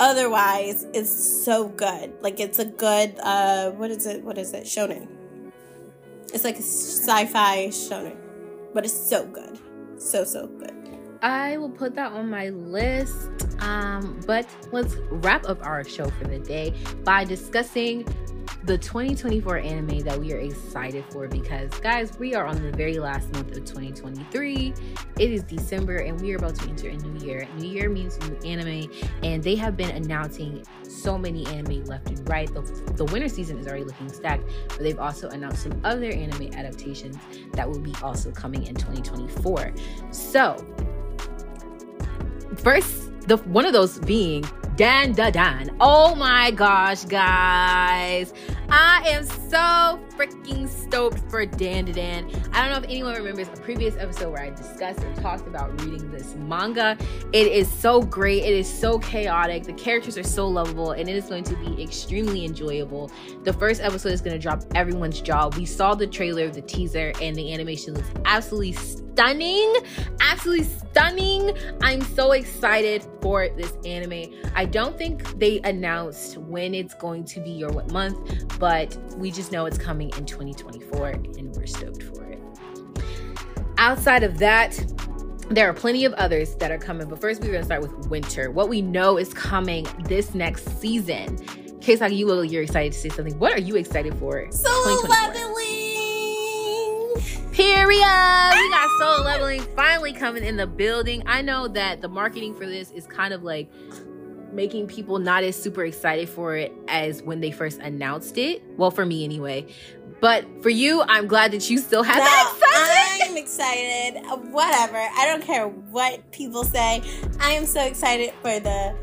otherwise 0.00 0.86
it's 0.94 1.44
so 1.44 1.68
good. 1.68 2.12
Like 2.20 2.40
it's 2.40 2.58
a 2.58 2.64
good 2.64 3.18
uh, 3.20 3.70
what 3.72 3.90
is 3.90 4.06
it? 4.06 4.22
What 4.22 4.38
is 4.38 4.52
it? 4.52 4.64
Shonen. 4.64 5.08
It's 6.32 6.44
like 6.44 6.56
a 6.56 6.62
sci-fi 6.62 7.68
shonen, 7.68 8.16
but 8.74 8.84
it's 8.84 9.08
so 9.08 9.26
good, 9.26 9.58
so 9.98 10.24
so 10.24 10.46
good. 10.46 10.72
I 11.22 11.56
will 11.56 11.70
put 11.70 11.94
that 11.94 12.12
on 12.12 12.28
my 12.28 12.50
list. 12.50 13.35
Um, 13.60 14.20
but 14.26 14.46
let's 14.72 14.96
wrap 15.10 15.48
up 15.48 15.64
our 15.64 15.84
show 15.84 16.10
for 16.10 16.24
the 16.24 16.38
day 16.38 16.74
by 17.04 17.24
discussing 17.24 18.06
the 18.66 18.76
2024 18.76 19.58
anime 19.58 20.00
that 20.00 20.18
we 20.18 20.32
are 20.32 20.38
excited 20.38 21.04
for 21.10 21.28
because 21.28 21.70
guys, 21.80 22.18
we 22.18 22.34
are 22.34 22.44
on 22.46 22.60
the 22.60 22.72
very 22.72 22.98
last 22.98 23.32
month 23.32 23.56
of 23.56 23.64
2023. 23.64 24.74
It 25.20 25.30
is 25.30 25.44
December 25.44 25.98
and 25.98 26.20
we 26.20 26.32
are 26.32 26.36
about 26.36 26.56
to 26.56 26.68
enter 26.68 26.88
a 26.88 26.96
new 26.96 27.24
year. 27.24 27.46
New 27.58 27.68
year 27.68 27.88
means 27.88 28.18
new 28.20 28.36
anime, 28.44 28.90
and 29.22 29.40
they 29.40 29.54
have 29.54 29.76
been 29.76 29.90
announcing 29.90 30.64
so 30.82 31.16
many 31.16 31.46
anime 31.46 31.84
left 31.84 32.08
and 32.08 32.28
right. 32.28 32.52
The, 32.52 32.62
the 32.96 33.04
winter 33.04 33.28
season 33.28 33.58
is 33.58 33.68
already 33.68 33.84
looking 33.84 34.08
stacked, 34.08 34.50
but 34.68 34.80
they've 34.80 34.98
also 34.98 35.28
announced 35.28 35.62
some 35.62 35.80
other 35.84 36.10
anime 36.10 36.52
adaptations 36.54 37.16
that 37.52 37.68
will 37.70 37.80
be 37.80 37.94
also 38.02 38.32
coming 38.32 38.66
in 38.66 38.74
2024. 38.74 39.72
So 40.10 40.56
first 42.56 43.05
the 43.26 43.36
one 43.38 43.66
of 43.66 43.72
those 43.72 43.98
being 44.00 44.44
Dan 44.76 45.12
Da 45.12 45.30
Dan. 45.30 45.74
Oh 45.80 46.14
my 46.14 46.50
gosh, 46.50 47.06
guys. 47.06 48.34
I 48.68 49.02
am 49.06 49.24
so 49.24 49.98
freaking 50.18 50.68
stoked 50.68 51.18
for 51.30 51.46
Dan 51.46 51.86
Da 51.86 51.92
Dan. 51.92 52.30
I 52.52 52.60
don't 52.60 52.70
know 52.72 52.76
if 52.76 52.84
anyone 52.84 53.14
remembers 53.14 53.48
a 53.48 53.60
previous 53.62 53.96
episode 53.96 54.32
where 54.32 54.42
I 54.42 54.50
discussed 54.50 55.00
and 55.00 55.16
talked 55.16 55.46
about 55.46 55.80
reading 55.80 56.10
this 56.10 56.34
manga. 56.34 56.98
It 57.32 57.46
is 57.46 57.70
so 57.70 58.02
great. 58.02 58.44
It 58.44 58.52
is 58.52 58.68
so 58.68 58.98
chaotic. 58.98 59.62
The 59.62 59.72
characters 59.72 60.18
are 60.18 60.22
so 60.22 60.46
lovable 60.46 60.90
and 60.90 61.08
it 61.08 61.16
is 61.16 61.24
going 61.24 61.44
to 61.44 61.56
be 61.56 61.82
extremely 61.82 62.44
enjoyable. 62.44 63.10
The 63.44 63.54
first 63.54 63.80
episode 63.80 64.12
is 64.12 64.20
going 64.20 64.34
to 64.34 64.42
drop 64.42 64.62
everyone's 64.74 65.22
jaw. 65.22 65.48
We 65.56 65.64
saw 65.64 65.94
the 65.94 66.06
trailer, 66.06 66.50
the 66.50 66.60
teaser, 66.60 67.14
and 67.22 67.34
the 67.34 67.54
animation 67.54 67.94
looks 67.94 68.10
absolutely 68.26 68.72
stunning. 68.72 69.74
Absolutely 70.20 70.64
stunning. 70.64 71.56
I'm 71.80 72.02
so 72.02 72.32
excited 72.32 73.06
for 73.22 73.48
this 73.56 73.72
anime. 73.86 74.34
I 74.54 74.65
don't 74.66 74.98
think 74.98 75.38
they 75.38 75.60
announced 75.62 76.36
when 76.36 76.74
it's 76.74 76.94
going 76.94 77.24
to 77.24 77.40
be 77.40 77.64
or 77.64 77.70
what 77.70 77.90
month, 77.92 78.58
but 78.58 78.96
we 79.16 79.30
just 79.30 79.52
know 79.52 79.66
it's 79.66 79.78
coming 79.78 80.10
in 80.16 80.26
2024 80.26 81.08
and 81.08 81.54
we're 81.56 81.66
stoked 81.66 82.02
for 82.02 82.24
it. 82.24 82.42
Outside 83.78 84.22
of 84.22 84.38
that, 84.38 84.78
there 85.48 85.68
are 85.68 85.74
plenty 85.74 86.04
of 86.04 86.12
others 86.14 86.56
that 86.56 86.70
are 86.70 86.78
coming, 86.78 87.08
but 87.08 87.20
first 87.20 87.40
we're 87.40 87.52
going 87.52 87.60
to 87.60 87.66
start 87.66 87.82
with 87.82 88.08
winter. 88.08 88.50
What 88.50 88.68
we 88.68 88.82
know 88.82 89.16
is 89.16 89.32
coming 89.32 89.86
this 90.04 90.34
next 90.34 90.80
season. 90.80 91.38
Keisaki, 91.80 92.16
you 92.16 92.42
you're 92.42 92.62
excited 92.64 92.92
to 92.92 92.98
say 92.98 93.08
something. 93.10 93.38
What 93.38 93.52
are 93.52 93.60
you 93.60 93.76
excited 93.76 94.18
for? 94.18 94.50
Solo 94.50 95.02
leveling. 95.08 95.76
Period. 97.52 97.86
We 97.88 98.00
got 98.00 98.10
ah! 98.10 98.96
solo 98.98 99.24
leveling 99.24 99.62
finally 99.76 100.12
coming 100.12 100.42
in 100.42 100.56
the 100.56 100.66
building. 100.66 101.22
I 101.26 101.42
know 101.42 101.68
that 101.68 102.00
the 102.02 102.08
marketing 102.08 102.56
for 102.56 102.66
this 102.66 102.90
is 102.90 103.06
kind 103.06 103.32
of 103.32 103.44
like 103.44 103.70
making 104.56 104.88
people 104.88 105.18
not 105.18 105.44
as 105.44 105.60
super 105.60 105.84
excited 105.84 106.28
for 106.28 106.56
it 106.56 106.72
as 106.88 107.22
when 107.22 107.40
they 107.40 107.50
first 107.50 107.78
announced 107.78 108.38
it. 108.38 108.62
Well, 108.76 108.90
for 108.90 109.06
me 109.06 109.22
anyway. 109.22 109.66
But 110.20 110.44
for 110.62 110.70
you, 110.70 111.02
I'm 111.02 111.26
glad 111.28 111.52
that 111.52 111.68
you 111.68 111.78
still 111.78 112.02
have 112.02 112.16
that 112.16 112.54
excited. 112.56 113.30
I'm 113.30 113.36
excited. 113.36 114.50
Whatever. 114.50 114.96
I 114.96 115.26
don't 115.26 115.42
care 115.42 115.68
what 115.68 116.32
people 116.32 116.64
say. 116.64 117.02
I 117.38 117.52
am 117.52 117.66
so 117.66 117.84
excited 117.84 118.32
for 118.42 118.58
the 118.58 118.96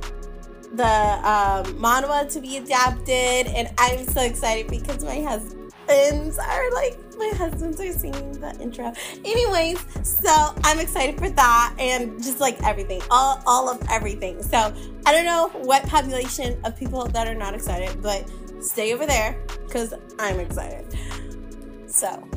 the 0.74 0.84
um, 0.84 1.66
manhwa 1.76 2.28
to 2.34 2.42
be 2.42 2.58
adapted, 2.58 3.48
and 3.48 3.70
I'm 3.78 4.06
so 4.06 4.22
excited 4.22 4.68
because 4.68 5.04
my 5.04 5.22
husbands 5.22 6.40
are 6.40 6.72
like 6.72 6.98
my 7.24 7.38
husbands 7.38 7.80
are 7.80 7.92
singing 7.92 8.32
the 8.34 8.56
intro. 8.60 8.94
Anyways, 9.24 9.80
so 10.04 10.54
I'm 10.64 10.80
excited 10.80 11.18
for 11.18 11.30
that 11.30 11.76
and 11.80 12.22
just 12.22 12.40
like 12.40 12.62
everything, 12.64 13.02
all 13.10 13.42
all 13.46 13.70
of 13.70 13.82
everything. 13.90 14.42
So 14.44 14.74
I 15.06 15.12
don't 15.12 15.26
know 15.26 15.50
what 15.64 15.84
population 15.88 16.60
of 16.66 16.78
people 16.78 17.06
that 17.06 17.28
are 17.28 17.36
not 17.36 17.54
excited, 17.54 18.02
but 18.02 18.30
stay 18.60 18.94
over 18.94 19.06
there 19.06 19.42
because 19.66 19.94
I'm 20.20 20.40
excited. 20.40 20.98
So 21.88 22.28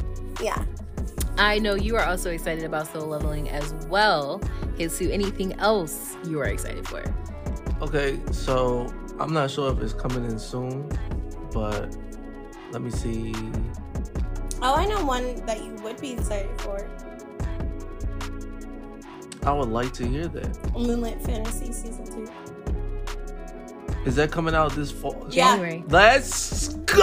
yeah. 0.41 0.65
I 1.39 1.59
know 1.59 1.75
you 1.75 1.97
are 1.97 2.05
also 2.05 2.31
excited 2.31 2.65
about 2.65 2.91
solo 2.93 3.07
leveling 3.07 3.51
as 3.51 3.75
well. 3.89 4.41
Hitsu, 4.79 5.11
anything 5.11 5.53
else 5.55 6.17
you 6.25 6.41
are 6.41 6.47
excited 6.47 6.87
for? 6.89 7.03
Okay, 7.83 8.19
so 8.31 8.87
I'm 9.19 9.35
not 9.35 9.51
sure 9.51 9.71
if 9.73 9.81
it's 9.81 9.93
coming 9.93 10.25
in 10.25 10.39
soon, 10.39 10.89
but 11.53 11.95
let 12.73 12.81
me 12.81 12.91
see. 12.91 13.35
Oh, 14.63 14.75
I 14.75 14.87
know 14.87 15.05
one 15.05 15.37
that 15.47 15.63
you 15.63 15.73
would 15.83 16.01
be 16.01 16.13
excited 16.13 16.61
for. 16.61 16.89
I 19.43 19.53
would 19.53 19.69
like 19.69 19.93
to 19.95 20.07
hear 20.07 20.27
that. 20.29 20.73
Moonlit 20.73 21.23
Fantasy 21.23 21.73
Season 21.73 22.05
2. 22.07 22.31
Is 24.07 24.17
that 24.17 24.31
coming 24.31 24.55
out 24.55 24.73
this 24.73 24.91
fall? 24.91 25.27
Yeah. 25.31 25.57
January. 25.57 25.85
Let's 25.89 26.75
go! 26.75 27.03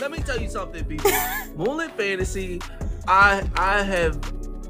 Let 0.00 0.10
me 0.10 0.18
tell 0.18 0.40
you 0.40 0.48
something, 0.48 0.84
people. 0.84 1.10
Moonlit 1.56 1.92
Fantasy, 1.92 2.60
I 3.08 3.48
I 3.56 3.82
have 3.82 4.20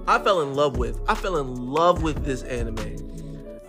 I 0.06 0.18
fell 0.20 0.42
in 0.42 0.54
love 0.54 0.76
with. 0.76 1.00
I 1.08 1.14
fell 1.14 1.38
in 1.38 1.66
love 1.66 2.02
with 2.02 2.24
this 2.24 2.42
anime. 2.42 2.96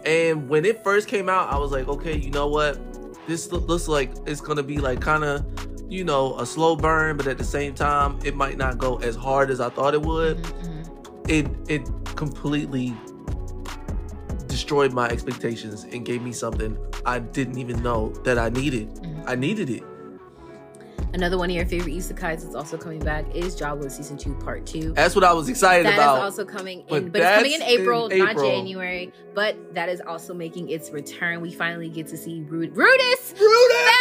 And 0.05 0.47
when 0.47 0.65
it 0.65 0.83
first 0.83 1.07
came 1.07 1.29
out, 1.29 1.51
I 1.51 1.57
was 1.57 1.71
like, 1.71 1.87
okay, 1.87 2.15
you 2.15 2.29
know 2.29 2.47
what? 2.47 2.79
This 3.27 3.51
looks 3.51 3.87
like 3.87 4.11
it's 4.25 4.39
gonna 4.39 4.63
be 4.63 4.77
like 4.77 5.01
kind 5.01 5.23
of, 5.23 5.45
you 5.89 6.03
know, 6.03 6.37
a 6.37 6.45
slow 6.45 6.75
burn, 6.75 7.17
but 7.17 7.27
at 7.27 7.37
the 7.37 7.43
same 7.43 7.73
time, 7.73 8.19
it 8.23 8.35
might 8.35 8.57
not 8.57 8.77
go 8.77 8.97
as 8.97 9.15
hard 9.15 9.49
as 9.49 9.59
I 9.61 9.69
thought 9.69 9.93
it 9.93 10.01
would. 10.01 10.37
Mhm. 10.43 11.29
It 11.29 11.47
it 11.69 11.89
completely 12.15 12.93
destroyed 14.47 14.93
my 14.93 15.07
expectations 15.07 15.85
and 15.91 16.05
gave 16.05 16.21
me 16.21 16.31
something 16.31 16.77
I 17.05 17.19
didn't 17.19 17.57
even 17.57 17.81
know 17.83 18.09
that 18.23 18.37
I 18.37 18.49
needed. 18.49 18.89
Mhm. 18.95 19.23
I 19.27 19.35
needed 19.35 19.69
it. 19.69 19.83
Another 21.13 21.37
one 21.37 21.49
of 21.49 21.55
your 21.55 21.65
favorite 21.65 21.93
isekais 21.93 22.43
that's 22.43 22.53
also 22.53 22.77
coming 22.77 22.99
back 22.99 23.25
is 23.33 23.55
Jobless 23.55 23.95
season 23.95 24.17
two, 24.17 24.33
part 24.35 24.65
two. 24.65 24.91
That's 24.93 25.15
what 25.15 25.23
I 25.23 25.31
was 25.33 25.47
excited 25.47 25.85
That 25.85 25.93
about. 25.93 26.15
That 26.15 26.27
is 26.27 26.39
also 26.39 26.45
coming 26.45 26.83
But 26.87 27.03
in, 27.03 27.09
but 27.09 27.21
it's 27.21 27.35
coming 27.35 27.51
in 27.53 27.59
that's 27.59 27.71
in 27.71 27.79
April, 27.81 28.09
not 28.09 28.35
January. 28.35 29.13
But 29.33 29.73
that 29.73 29.89
is 29.89 30.01
also 30.01 30.33
making 30.33 30.69
its 30.69 30.91
return. 30.91 31.41
We 31.41 31.51
finally 31.51 31.89
get 31.89 32.07
to 32.07 32.17
see 32.17 32.41
Rud- 32.49 32.75
Rudeus 32.75 33.33
Rudy! 33.39 33.96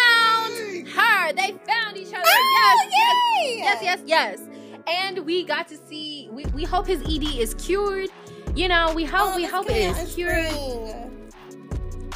Found 1.26 1.38
her. 1.38 1.46
They 1.46 1.58
found 1.66 1.96
each 1.96 2.08
other. 2.08 2.22
Oh, 2.24 2.78
yes, 2.88 2.92
yes, 2.92 3.44
yay! 3.44 3.58
yes, 3.58 3.82
yes, 3.82 4.00
yes. 4.06 4.40
And 4.88 5.18
we 5.20 5.44
got 5.44 5.68
to 5.68 5.76
see. 5.76 6.28
We, 6.30 6.44
we 6.46 6.64
hope 6.64 6.86
his 6.86 7.02
ED 7.02 7.38
is 7.38 7.54
cured. 7.54 8.10
You 8.54 8.68
know, 8.68 8.92
we 8.94 9.04
hope 9.04 9.34
Oh, 9.34 9.36
we 9.36 9.44
hope 9.44 9.68
it 9.68 9.76
is 9.76 9.94
coming 9.94 9.94
out 9.94 10.00
in 10.00 10.06
is 10.06 10.14
cured. 10.14 11.12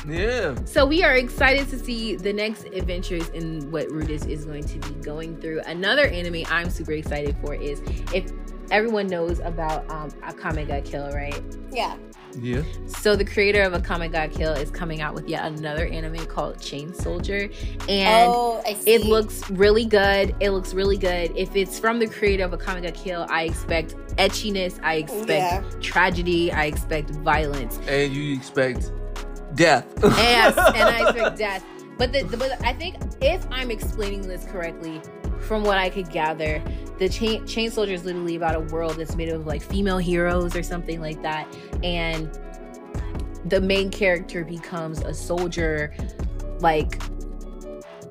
Yeah. 0.09 0.55
So 0.65 0.87
we 0.87 1.03
are 1.03 1.17
excited 1.17 1.69
to 1.71 1.79
see 1.79 2.17
the 2.17 2.33
next 2.33 2.65
adventures 2.67 3.29
in 3.31 3.71
what 3.71 3.89
Rudeus 3.89 4.27
is 4.27 4.45
going 4.45 4.65
to 4.65 4.79
be 4.79 4.95
going 5.03 5.39
through. 5.41 5.61
Another 5.67 6.07
anime 6.07 6.45
I'm 6.49 6.71
super 6.71 6.93
excited 6.93 7.37
for 7.45 7.55
is 7.55 7.83
if 8.15 8.33
everyone 8.71 9.09
knows 9.09 9.41
about 9.41 9.89
um 9.91 10.11
Akame 10.23 10.67
ga 10.67 10.81
Kill, 10.81 11.11
right? 11.11 11.43
Yeah. 11.71 11.97
Yeah. 12.39 12.63
So 12.87 13.17
the 13.17 13.25
creator 13.25 13.63
of 13.63 13.73
A 13.75 13.81
Akame 13.81 14.11
ga 14.13 14.29
Kill 14.29 14.53
is 14.53 14.71
coming 14.71 15.01
out 15.01 15.15
with 15.15 15.29
yet 15.29 15.45
another 15.45 15.87
anime 15.87 16.25
called 16.27 16.61
Chain 16.61 16.95
Soldier, 16.95 17.51
and 17.89 18.33
oh, 18.33 18.63
I 18.67 18.75
see. 18.75 18.93
it 18.95 19.05
looks 19.05 19.49
really 19.51 19.85
good. 19.85 20.35
It 20.41 20.51
looks 20.51 20.75
really 20.75 20.97
good. 20.97 21.33
If 21.37 21.57
it's 21.57 21.79
from 21.79 21.99
the 21.99 22.07
creator 22.07 22.45
of 22.45 22.53
A 22.53 22.59
Akame 22.59 22.83
ga 22.83 22.91
Kill, 22.93 23.27
I 23.29 23.45
expect 23.45 23.95
etchiness. 24.17 24.79
I 24.83 24.95
expect 24.97 25.29
Yeah. 25.29 25.63
tragedy. 25.81 26.53
I 26.53 26.67
expect 26.67 27.11
violence. 27.11 27.79
And 27.87 28.13
you 28.13 28.35
expect 28.35 28.93
death. 29.55 29.87
Yes, 30.03 30.57
and 30.57 30.89
I 30.89 31.03
expect 31.11 31.39
death. 31.39 31.65
But 31.99 32.13
the, 32.13 32.23
the 32.23 32.37
but 32.37 32.65
I 32.65 32.73
think 32.73 32.97
if 33.21 33.47
I'm 33.51 33.71
explaining 33.71 34.23
this 34.27 34.45
correctly, 34.45 35.01
from 35.41 35.65
what 35.65 35.79
I 35.79 35.91
could 35.91 36.11
gather, 36.11 36.63
the 36.99 37.09
chain, 37.09 37.47
chain 37.47 37.71
soldier 37.71 37.93
is 37.93 38.05
literally 38.05 38.37
about 38.37 38.55
a 38.55 38.61
world 38.61 38.97
that's 38.97 39.17
made 39.17 39.31
of 39.31 39.47
like 39.47 39.63
female 39.63 39.99
heroes 39.99 40.55
or 40.55 40.63
something 40.63 41.01
like 41.01 41.23
that, 41.23 41.47
and 41.83 42.39
the 43.47 43.61
main 43.61 43.91
character 43.91 44.45
becomes 44.45 45.01
a 45.01 45.15
soldier, 45.15 45.95
like 46.61 47.01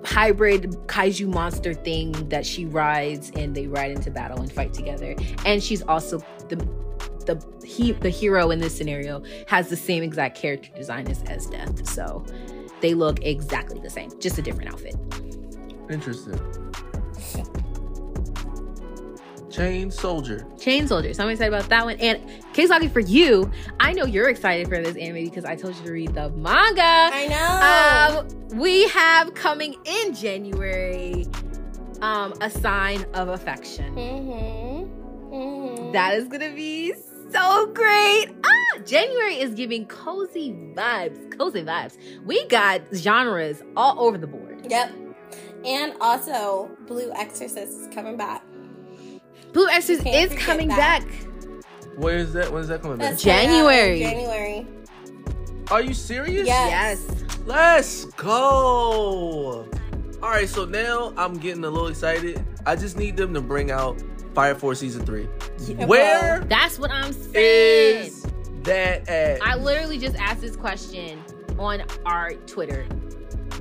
hybrid 0.03 0.71
kaiju 0.87 1.27
monster 1.31 1.73
thing 1.73 2.11
that 2.29 2.45
she 2.45 2.65
rides, 2.65 3.31
and 3.35 3.55
they 3.55 3.67
ride 3.67 3.91
into 3.91 4.09
battle 4.09 4.41
and 4.41 4.51
fight 4.51 4.73
together. 4.73 5.15
And 5.45 5.63
she's 5.63 5.83
also 5.83 6.19
the 6.47 6.55
the 7.25 7.41
he 7.63 7.91
the 7.91 8.09
hero 8.09 8.49
in 8.49 8.59
this 8.59 8.75
scenario 8.75 9.23
has 9.47 9.69
the 9.69 9.77
same 9.77 10.01
exact 10.01 10.35
character 10.35 10.69
design 10.75 11.07
as, 11.07 11.21
as 11.23 11.45
Death. 11.45 11.87
So 11.87 12.25
they 12.81 12.93
look 12.93 13.23
exactly 13.23 13.79
the 13.79 13.89
same, 13.89 14.09
just 14.19 14.37
a 14.37 14.41
different 14.41 14.73
outfit. 14.73 14.95
Interesting. 15.89 16.39
Chain 19.51 19.91
Soldier. 19.91 20.45
Chain 20.59 20.87
Soldier. 20.87 21.13
So 21.13 21.23
I'm 21.23 21.29
excited 21.29 21.53
about 21.53 21.69
that 21.69 21.83
one. 21.83 21.99
And 21.99 22.21
Case 22.53 22.69
Hockey 22.69 22.87
for 22.87 22.99
you, 22.99 23.51
I 23.79 23.93
know 23.93 24.05
you're 24.05 24.29
excited 24.29 24.67
for 24.67 24.81
this 24.81 24.95
anime 24.95 25.25
because 25.25 25.43
I 25.43 25.55
told 25.55 25.75
you 25.77 25.83
to 25.83 25.91
read 25.91 26.13
the 26.13 26.29
manga. 26.29 26.81
I 26.83 27.27
know. 27.27 28.19
Um, 28.49 28.57
we 28.59 28.87
have 28.89 29.33
coming 29.33 29.75
in 29.85 30.13
January 30.13 31.27
um 32.01 32.33
a 32.41 32.49
sign 32.49 33.05
of 33.13 33.27
affection. 33.29 33.95
mm-hmm. 33.95 35.35
Mm-hmm. 35.35 35.91
That 35.91 36.13
is 36.15 36.27
gonna 36.27 36.53
be 36.53 36.93
so 37.31 37.67
great. 37.67 38.27
Ah, 38.43 38.79
January 38.85 39.39
is 39.39 39.53
giving 39.53 39.85
cozy 39.87 40.51
vibes. 40.73 41.37
Cozy 41.37 41.63
vibes. 41.63 41.97
We 42.25 42.47
got 42.47 42.81
genres 42.93 43.61
all 43.75 43.99
over 43.99 44.17
the 44.17 44.27
board. 44.27 44.65
Yep. 44.69 44.91
And 45.65 45.93
also, 45.99 46.69
Blue 46.87 47.11
Exorcist 47.13 47.79
is 47.79 47.87
coming 47.93 48.17
back. 48.17 48.43
Blue 49.53 49.67
Exorcist 49.67 50.07
is 50.07 50.33
coming 50.35 50.67
that. 50.69 51.03
back. 51.03 51.11
Where 51.97 52.17
is 52.17 52.33
that? 52.33 52.51
When 52.51 52.61
is 52.61 52.69
that 52.69 52.81
coming 52.81 52.97
back? 52.97 53.11
That's 53.11 53.23
coming 53.23 53.37
out 53.37 53.43
January. 53.43 53.99
January. 53.99 54.67
Are 55.71 55.81
you 55.81 55.93
serious? 55.93 56.47
Yes. 56.47 57.03
Yes. 57.07 57.37
Let's 57.45 58.05
go. 58.05 59.67
All 60.21 60.29
right, 60.29 60.49
so 60.49 60.65
now 60.65 61.13
I'm 61.17 61.37
getting 61.37 61.63
a 61.63 61.69
little 61.69 61.87
excited. 61.87 62.43
I 62.65 62.75
just 62.75 62.97
need 62.97 63.15
them 63.17 63.33
to 63.33 63.41
bring 63.41 63.71
out 63.71 64.01
Fire 64.33 64.55
Force 64.55 64.79
season 64.79 65.05
three. 65.05 65.27
Yeah, 65.65 65.85
Where 65.85 66.39
That's 66.41 66.77
what 66.77 66.91
I'm 66.91 67.13
saying. 67.13 68.05
is 68.07 68.25
that 68.63 69.07
at? 69.07 69.41
I 69.41 69.55
literally 69.55 69.97
just 69.97 70.15
asked 70.17 70.41
this 70.41 70.55
question 70.55 71.23
on 71.57 71.83
our 72.05 72.33
Twitter. 72.33 72.85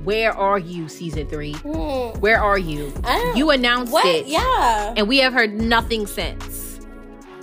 Where 0.03 0.31
are 0.31 0.59
you, 0.59 0.87
season 0.87 1.27
three? 1.27 1.53
Hmm. 1.53 2.19
Where 2.19 2.41
are 2.41 2.57
you? 2.57 2.93
I 3.03 3.17
don't. 3.19 3.37
You 3.37 3.49
announced 3.51 3.91
what? 3.91 4.05
it, 4.05 4.27
Yeah. 4.27 4.93
and 4.95 5.07
we 5.07 5.17
have 5.19 5.33
heard 5.33 5.53
nothing 5.53 6.07
since. 6.07 6.79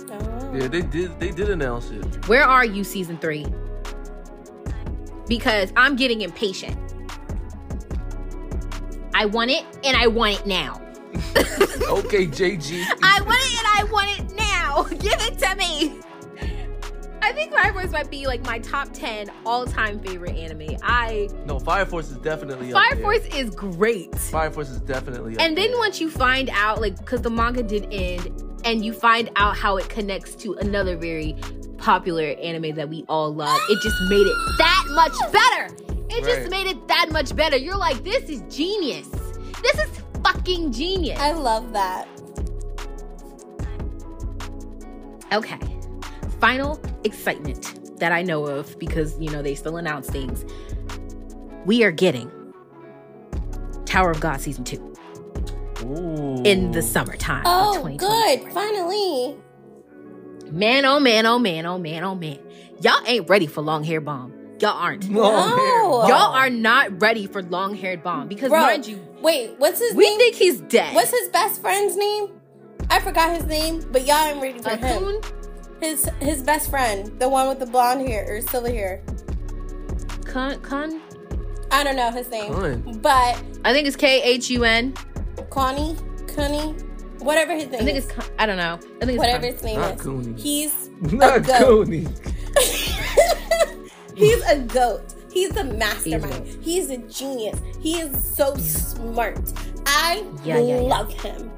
Oh. 0.09 0.51
yeah, 0.55 0.67
they 0.67 0.81
did. 0.81 1.19
They 1.19 1.31
did 1.31 1.49
announce 1.49 1.89
it. 1.91 2.27
Where 2.27 2.43
are 2.43 2.65
you, 2.65 2.83
season 2.83 3.17
three? 3.17 3.45
Because 5.27 5.71
I'm 5.75 5.95
getting 5.95 6.21
impatient. 6.21 6.77
I 9.13 9.25
want 9.25 9.51
it, 9.51 9.65
and 9.83 9.97
I 9.97 10.07
want 10.07 10.39
it 10.39 10.45
now. 10.47 10.81
Okay, 11.87 12.27
JG. 12.27 12.83
I 13.01 13.21
want 13.21 13.39
it, 13.39 13.59
and 13.59 13.67
I 13.67 13.87
want 13.89 14.19
it 14.19 14.35
now. 14.35 14.83
Give 14.99 15.19
it 15.21 15.39
to 15.39 15.55
me. 15.55 16.01
I 17.27 17.33
think 17.33 17.51
Fire 17.51 17.73
Force 17.73 17.91
might 17.91 18.09
be 18.09 18.25
like 18.25 18.41
my 18.45 18.57
top 18.59 18.93
10 18.93 19.29
all 19.45 19.65
time 19.65 19.99
favorite 19.99 20.37
anime. 20.37 20.77
I 20.81 21.27
no, 21.45 21.59
Fire 21.59 21.85
Force 21.85 22.09
is 22.09 22.15
definitely 22.19 22.71
Fire 22.71 22.95
there. 22.95 23.03
Force 23.03 23.25
is 23.35 23.49
great. 23.49 24.15
Fire 24.15 24.49
Force 24.49 24.69
is 24.69 24.79
definitely 24.79 25.35
up 25.35 25.41
And 25.41 25.57
then 25.57 25.71
there. 25.71 25.77
once 25.77 25.99
you 25.99 26.09
find 26.09 26.49
out, 26.53 26.79
like, 26.79 26.97
because 26.97 27.21
the 27.23 27.29
manga 27.29 27.63
did 27.63 27.85
end, 27.91 28.31
and 28.63 28.85
you 28.85 28.93
find 28.93 29.29
out 29.35 29.57
how 29.57 29.75
it 29.75 29.89
connects 29.89 30.35
to 30.35 30.53
another 30.53 30.95
very 30.95 31.35
popular 31.77 32.29
anime 32.41 32.73
that 32.75 32.87
we 32.87 33.03
all 33.09 33.33
love, 33.33 33.59
it 33.69 33.81
just 33.83 34.01
made 34.09 34.25
it 34.25 34.57
that 34.57 34.85
much 34.91 35.33
better. 35.33 35.75
It 36.09 36.23
just 36.23 36.49
made 36.49 36.67
it 36.67 36.87
that 36.87 37.09
much 37.11 37.35
better. 37.35 37.57
You're 37.57 37.75
like, 37.75 38.05
this 38.05 38.29
is 38.29 38.41
genius. 38.49 39.09
This 39.61 39.77
is 39.79 40.01
fucking 40.23 40.71
genius. 40.71 41.19
I 41.19 41.33
love 41.33 41.73
that. 41.73 42.07
Okay. 45.33 45.76
Final 46.39 46.79
excitement 47.03 47.99
that 47.99 48.11
I 48.11 48.21
know 48.21 48.45
of 48.45 48.77
because, 48.79 49.19
you 49.19 49.29
know, 49.31 49.41
they 49.41 49.55
still 49.55 49.77
announce 49.77 50.09
things. 50.09 50.45
We 51.65 51.83
are 51.83 51.91
getting 51.91 52.31
Tower 53.85 54.11
of 54.11 54.19
God 54.19 54.39
season 54.39 54.63
two 54.63 54.93
Ooh. 55.83 56.43
in 56.43 56.71
the 56.71 56.81
summertime. 56.81 57.43
Oh, 57.45 57.73
2024. 57.81 58.07
good. 58.09 58.53
Finally. 58.53 59.37
Man, 60.51 60.85
oh 60.85 60.99
man, 60.99 61.25
oh 61.25 61.39
man, 61.39 61.65
oh 61.65 61.77
man, 61.77 62.03
oh 62.03 62.15
man. 62.15 62.39
Y'all 62.81 63.01
ain't 63.07 63.27
ready 63.29 63.47
for 63.47 63.61
long 63.61 63.83
hair 63.83 63.99
Bam. 63.99 64.33
Y'all 64.59 64.71
aren't. 64.77 65.09
No. 65.09 65.21
Y'all 66.07 66.33
are 66.33 66.49
not 66.49 67.01
ready 67.01 67.27
for 67.27 67.41
long 67.43 67.75
haired 67.75 68.03
Bam 68.03 68.27
because 68.27 68.49
Bro, 68.49 68.61
mind 68.61 68.87
you, 68.87 69.05
Wait, 69.21 69.55
what's 69.57 69.79
his 69.79 69.93
we 69.95 70.05
name? 70.09 70.17
think 70.19 70.35
he's 70.35 70.61
dead. 70.61 70.93
what's 70.93 71.11
his 71.11 71.29
best 71.29 71.61
friend's 71.61 71.95
name? 71.97 72.29
I 72.89 72.99
forgot 72.99 73.35
his 73.35 73.45
name, 73.45 73.83
but 73.91 74.05
y'all 74.05 74.15
ain't 74.27 74.41
ready 74.41 74.59
for 74.59 74.69
a 74.69 74.77
him. 74.77 75.19
Coon? 75.79 75.89
His 75.89 76.09
his 76.19 76.43
best 76.43 76.69
friend, 76.69 77.17
the 77.19 77.27
one 77.29 77.47
with 77.47 77.59
the 77.59 77.65
blonde 77.65 78.07
hair 78.07 78.25
or 78.29 78.41
silver 78.41 78.69
hair. 78.69 79.01
Khun, 80.23 80.61
kun? 80.61 81.01
I 81.71 81.83
don't 81.83 81.95
know 81.95 82.11
his 82.11 82.29
name, 82.29 82.51
Khun. 82.53 83.01
but 83.01 83.41
I 83.65 83.73
think 83.73 83.87
it's 83.87 83.95
K 83.95 84.21
H 84.23 84.49
U 84.49 84.63
N. 84.63 84.93
Connie, 85.49 85.95
Connie, 86.35 86.73
whatever 87.19 87.53
his 87.53 87.65
name 87.67 87.81
I 87.81 87.85
think 87.85 87.97
is, 87.97 88.05
it's 88.05 88.13
Khun. 88.13 88.29
I 88.39 88.45
don't 88.45 88.57
know. 88.57 88.73
I 89.01 89.05
think 89.05 89.11
it's 89.11 89.17
whatever 89.19 89.45
Khun. 89.47 89.53
his 89.53 89.63
name 89.63 89.79
Not 89.79 89.95
is. 89.95 90.01
Cooney. 90.01 90.41
He's 90.41 90.89
Not 91.11 91.43
goat. 91.45 91.85
Coney. 91.87 92.07
He's 94.15 94.41
a 94.49 94.57
goat. 94.59 95.13
He's 95.31 95.55
a 95.57 95.63
mastermind. 95.63 96.45
goat. 96.45 96.57
He's 96.61 96.89
a 96.89 96.97
genius. 96.97 97.59
He 97.79 97.99
is 97.99 98.23
so 98.35 98.55
smart. 98.55 99.53
I 99.85 100.23
Yeah, 100.43 100.57
yeah, 100.57 100.75
yeah. 100.75 100.81
love 100.81 101.13
him. 101.13 101.51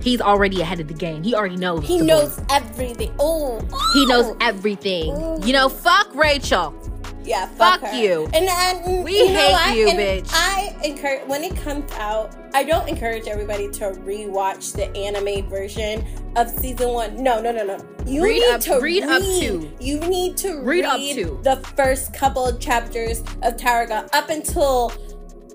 He's 0.00 0.20
already 0.20 0.60
ahead 0.60 0.80
of 0.80 0.88
the 0.88 0.94
game. 0.94 1.22
He 1.22 1.34
already 1.34 1.56
knows. 1.56 1.86
He 1.86 2.00
knows 2.00 2.40
everything. 2.50 3.14
Oh, 3.18 3.60
He 3.94 4.06
knows 4.06 4.34
everything. 4.40 5.12
Ooh. 5.12 5.38
You 5.46 5.52
know, 5.52 5.68
fuck 5.68 6.14
Rachel. 6.14 6.74
Yeah, 7.24 7.46
fuck, 7.46 7.82
Fuck 7.82 7.94
you. 7.94 8.24
And, 8.34 8.48
and 8.48 9.04
We 9.04 9.16
you 9.16 9.26
know 9.32 9.32
hate 9.40 9.52
what? 9.52 9.76
you, 9.76 9.88
And 9.90 9.98
bitch. 9.98 10.30
I 10.32 10.76
encourage 10.82 11.24
when 11.28 11.44
it 11.44 11.54
comes 11.56 11.90
out. 11.92 12.34
I 12.52 12.64
don't 12.64 12.88
encourage 12.88 13.28
everybody 13.28 13.70
to 13.70 13.92
rewatch 13.92 14.72
the 14.74 14.88
anime 14.98 15.48
version 15.48 16.04
of 16.34 16.50
season 16.50 16.88
one. 16.88 17.22
No, 17.22 17.40
no, 17.40 17.52
no, 17.52 17.64
no. 17.64 17.78
You 18.06 18.24
Read 18.24 18.40
need 18.40 18.48
up- 18.54 18.60
to 18.62 18.80
read 18.80 19.04
up 19.04 19.22
to. 19.22 19.70
You 19.78 20.00
need 20.00 20.36
to 20.38 20.54
Read 20.62 20.64
read, 20.64 20.84
up 20.84 20.96
to. 20.98 21.40
the 21.44 21.56
first 21.76 22.12
couple 22.12 22.44
of 22.44 22.58
chapters 22.58 23.22
of 23.44 23.56
Tower 23.56 23.82
of 23.84 23.88
God 23.90 24.10
up 24.12 24.28
until 24.28 24.92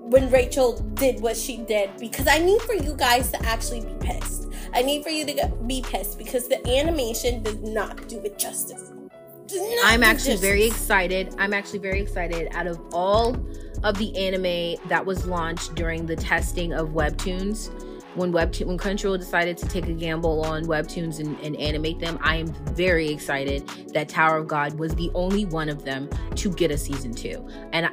when 0.08 0.30
Rachel 0.30 0.78
did 0.94 1.20
what 1.20 1.36
she 1.36 1.58
did 1.58 1.90
because 1.98 2.26
I 2.26 2.38
need 2.38 2.62
for 2.62 2.72
you 2.74 2.94
guys 2.94 3.30
to 3.32 3.44
actually 3.44 3.82
be 3.82 3.94
pissed. 4.00 4.48
I 4.72 4.82
need 4.82 5.02
for 5.02 5.10
you 5.10 5.26
to 5.26 5.32
get- 5.32 5.68
be 5.68 5.82
pissed 5.82 6.16
because 6.18 6.48
the 6.48 6.66
animation 6.66 7.42
does 7.42 7.56
not 7.56 8.08
do 8.08 8.18
it 8.20 8.38
justice. 8.38 8.90
I'm 9.84 10.02
actually 10.02 10.32
justice. 10.32 10.40
very 10.40 10.64
excited. 10.64 11.34
I'm 11.38 11.52
actually 11.54 11.78
very 11.78 12.00
excited. 12.00 12.48
Out 12.52 12.66
of 12.66 12.80
all 12.92 13.36
of 13.84 13.96
the 13.98 14.16
anime 14.16 14.76
that 14.88 15.04
was 15.04 15.26
launched 15.26 15.74
during 15.74 16.06
the 16.06 16.16
testing 16.16 16.72
of 16.72 16.90
webtoons 16.90 17.70
when 18.14 18.32
webtoon 18.32 18.66
when 18.66 18.78
crunchyroll 18.78 19.18
decided 19.18 19.56
to 19.56 19.68
take 19.68 19.86
a 19.86 19.92
gamble 19.92 20.44
on 20.44 20.64
webtoons 20.64 21.20
and, 21.20 21.38
and 21.40 21.54
animate 21.56 22.00
them 22.00 22.18
i 22.20 22.34
am 22.34 22.48
very 22.74 23.08
excited 23.08 23.64
that 23.92 24.08
tower 24.08 24.38
of 24.38 24.48
god 24.48 24.76
was 24.78 24.92
the 24.96 25.10
only 25.14 25.44
one 25.44 25.68
of 25.68 25.84
them 25.84 26.08
to 26.34 26.50
get 26.54 26.72
a 26.72 26.76
season 26.78 27.14
two 27.14 27.46
and 27.72 27.88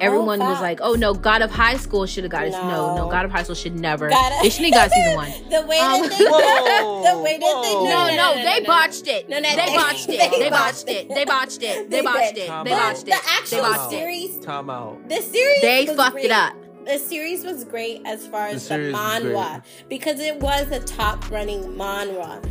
I, 0.00 0.04
everyone 0.04 0.38
was 0.40 0.60
like 0.60 0.80
oh 0.82 0.94
no 0.94 1.14
god 1.14 1.42
of 1.42 1.50
high 1.50 1.76
school 1.76 2.06
should 2.06 2.24
have 2.24 2.30
got 2.30 2.46
it 2.46 2.50
no 2.52 2.62
no 2.68 2.96
No. 2.96 3.10
god 3.10 3.24
of 3.24 3.30
high 3.30 3.42
school 3.42 3.54
should 3.54 3.78
never 3.78 4.08
Gotta- 4.08 4.36
they 4.42 4.50
shouldn't 4.50 4.74
have 4.74 4.90
got 4.90 4.94
season 4.94 5.14
one 5.22 5.30
The 5.50 5.66
way 5.66 5.78
Um, 5.78 6.02
that 6.02 6.18
they 6.18 6.24
Whoa, 6.24 7.02
the 7.16 7.22
way 7.22 7.38
that 7.38 7.62
they 7.62 7.74
whoa. 7.74 7.84
no, 7.84 8.08
no, 8.08 8.34
no, 8.34 8.34
they 8.44 8.60
no, 8.60 8.66
botched 8.66 9.06
it. 9.06 9.28
No, 9.28 9.38
no, 9.38 9.48
they 9.48 9.56
they- 9.66 9.74
botched 9.76 10.08
it. 10.08 10.18
they 10.18 10.38
They 10.38 10.50
botched 10.50 10.86
botched 10.86 10.88
it. 10.88 11.10
it. 11.10 11.14
They 11.14 11.24
botched 11.24 11.62
it. 11.62 11.90
They 11.90 11.96
They 11.96 12.02
botched 12.02 12.36
it. 12.38 12.46
They 12.64 12.70
botched 12.70 13.04
The 13.06 13.12
it. 13.12 13.20
They 13.24 13.30
actual 13.38 13.60
botched 13.62 13.90
series, 13.90 14.38
Time 14.44 14.70
out. 14.70 15.08
the 15.08 15.20
series, 15.22 15.60
They 15.62 15.84
was 15.88 15.96
fucked 15.96 16.12
great. 16.12 16.24
it 16.26 16.30
up. 16.32 16.54
The 16.84 16.98
series 16.98 17.44
was 17.44 17.64
great 17.64 18.02
as 18.06 18.26
far 18.28 18.46
as 18.46 18.54
the, 18.54 18.60
series 18.60 18.92
was 18.92 19.00
manhwa 19.22 19.62
because 19.88 20.20
it 20.20 20.38
was 20.40 20.70
a 20.70 20.78
top 20.80 21.28
running 21.30 21.62
manhwa. 21.76 22.44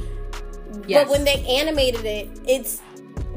Yes. 0.88 1.04
But 1.06 1.12
when 1.12 1.24
they 1.24 1.44
animated 1.46 2.04
it, 2.06 2.30
it's 2.46 2.82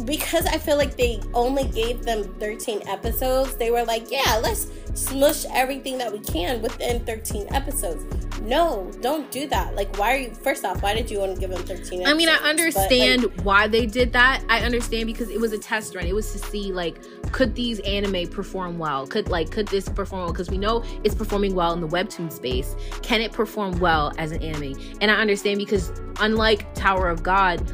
because 0.05 0.47
I 0.47 0.59
feel 0.59 0.77
like 0.77 0.97
they 0.97 1.21
only 1.35 1.65
gave 1.65 2.05
them 2.05 2.25
13 2.39 2.83
episodes. 2.87 3.57
They 3.57 3.71
were 3.71 3.85
like, 3.85 4.11
yeah, 4.11 4.41
let's 4.43 4.71
smush 4.95 5.45
everything 5.53 5.99
that 5.99 6.13
we 6.13 6.19
can 6.21 6.63
within 6.63 7.05
13 7.05 7.49
episodes. 7.51 8.05
No, 8.41 8.91
don't 9.01 9.31
do 9.31 9.49
that. 9.49 9.75
Like, 9.75 9.99
why 9.99 10.15
are 10.15 10.17
you? 10.17 10.31
First 10.31 10.65
off, 10.65 10.83
why 10.83 10.95
did 10.95 11.11
you 11.11 11.19
want 11.19 11.35
to 11.35 11.41
give 11.41 11.51
them 11.51 11.63
13? 11.63 12.07
I 12.07 12.15
mean, 12.15 12.29
I 12.29 12.35
episodes? 12.35 12.75
But, 12.75 12.91
like, 12.91 13.01
understand 13.01 13.45
why 13.45 13.69
they 13.69 13.87
did 13.87 14.13
that. 14.13 14.45
I 14.49 14.61
understand 14.61 15.07
because 15.07 15.29
it 15.29 15.41
was 15.41 15.53
a 15.53 15.59
test 15.59 15.95
run. 15.95 16.07
It 16.07 16.15
was 16.15 16.31
to 16.33 16.39
see 16.39 16.73
like 16.73 16.99
could 17.33 17.55
these 17.55 17.81
anime 17.81 18.29
perform 18.29 18.79
well? 18.79 19.07
Could 19.07 19.29
like 19.29 19.51
could 19.51 19.69
this 19.69 19.89
perform 19.89 20.23
well? 20.23 20.33
Because 20.33 20.51
we 20.51 20.59
know 20.59 20.85
it's 21.05 21.15
performing 21.15 21.55
well 21.55 21.73
in 21.73 21.81
the 21.81 21.89
webtoon 21.89 22.33
space. 22.33 22.75
Can 23.03 23.21
it 23.21 23.33
perform 23.33 23.79
well 23.81 24.13
as 24.19 24.33
an 24.33 24.43
anime? 24.43 24.75
And 25.01 25.11
I 25.11 25.15
understand 25.15 25.59
because 25.59 25.93
unlike 26.21 26.73
Tower 26.75 27.09
of 27.09 27.23
God, 27.23 27.71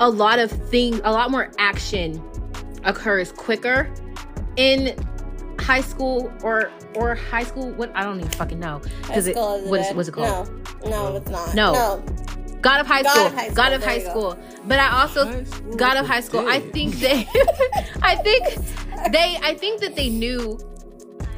a 0.00 0.10
lot 0.10 0.38
of 0.38 0.50
things, 0.50 1.00
a 1.04 1.12
lot 1.12 1.30
more 1.30 1.52
action 1.58 2.22
occurs 2.84 3.32
quicker 3.32 3.92
in 4.56 4.96
high 5.58 5.82
school 5.82 6.32
or 6.42 6.70
or 6.96 7.14
high 7.14 7.44
school. 7.44 7.70
What 7.72 7.92
I 7.94 8.02
don't 8.02 8.18
even 8.18 8.30
fucking 8.32 8.58
know 8.58 8.78
High 8.78 8.88
because 9.02 9.26
it 9.26 9.36
School 9.36 9.56
of 9.56 9.64
the 9.64 9.68
what 9.70 9.80
is 9.80 9.94
what's 9.94 10.08
it 10.08 10.12
called? 10.12 10.50
No, 10.84 10.90
no, 10.90 11.16
it's 11.16 11.30
not. 11.30 11.54
No. 11.54 11.72
no. 11.72 12.04
God 12.60 12.80
of 12.80 12.86
High 12.86 13.02
God 13.02 13.14
School. 13.14 13.26
of 13.26 13.34
High 13.34 13.44
School, 13.44 13.54
God 13.54 13.72
of 13.72 13.84
High 13.84 13.96
you 13.96 14.04
go. 14.04 14.10
School. 14.10 14.38
But 14.66 14.78
I 14.80 15.00
also 15.02 15.44
God 15.76 15.96
of 15.96 15.98
of 15.98 16.06
High 16.06 16.20
School. 16.20 16.46
I 16.48 16.60
think 16.60 16.96
they 16.96 17.26
I 18.02 18.16
think 18.16 18.46
they 19.12 19.38
I 19.42 19.54
think 19.54 19.80
that 19.80 19.96
they 19.96 20.08
knew 20.08 20.58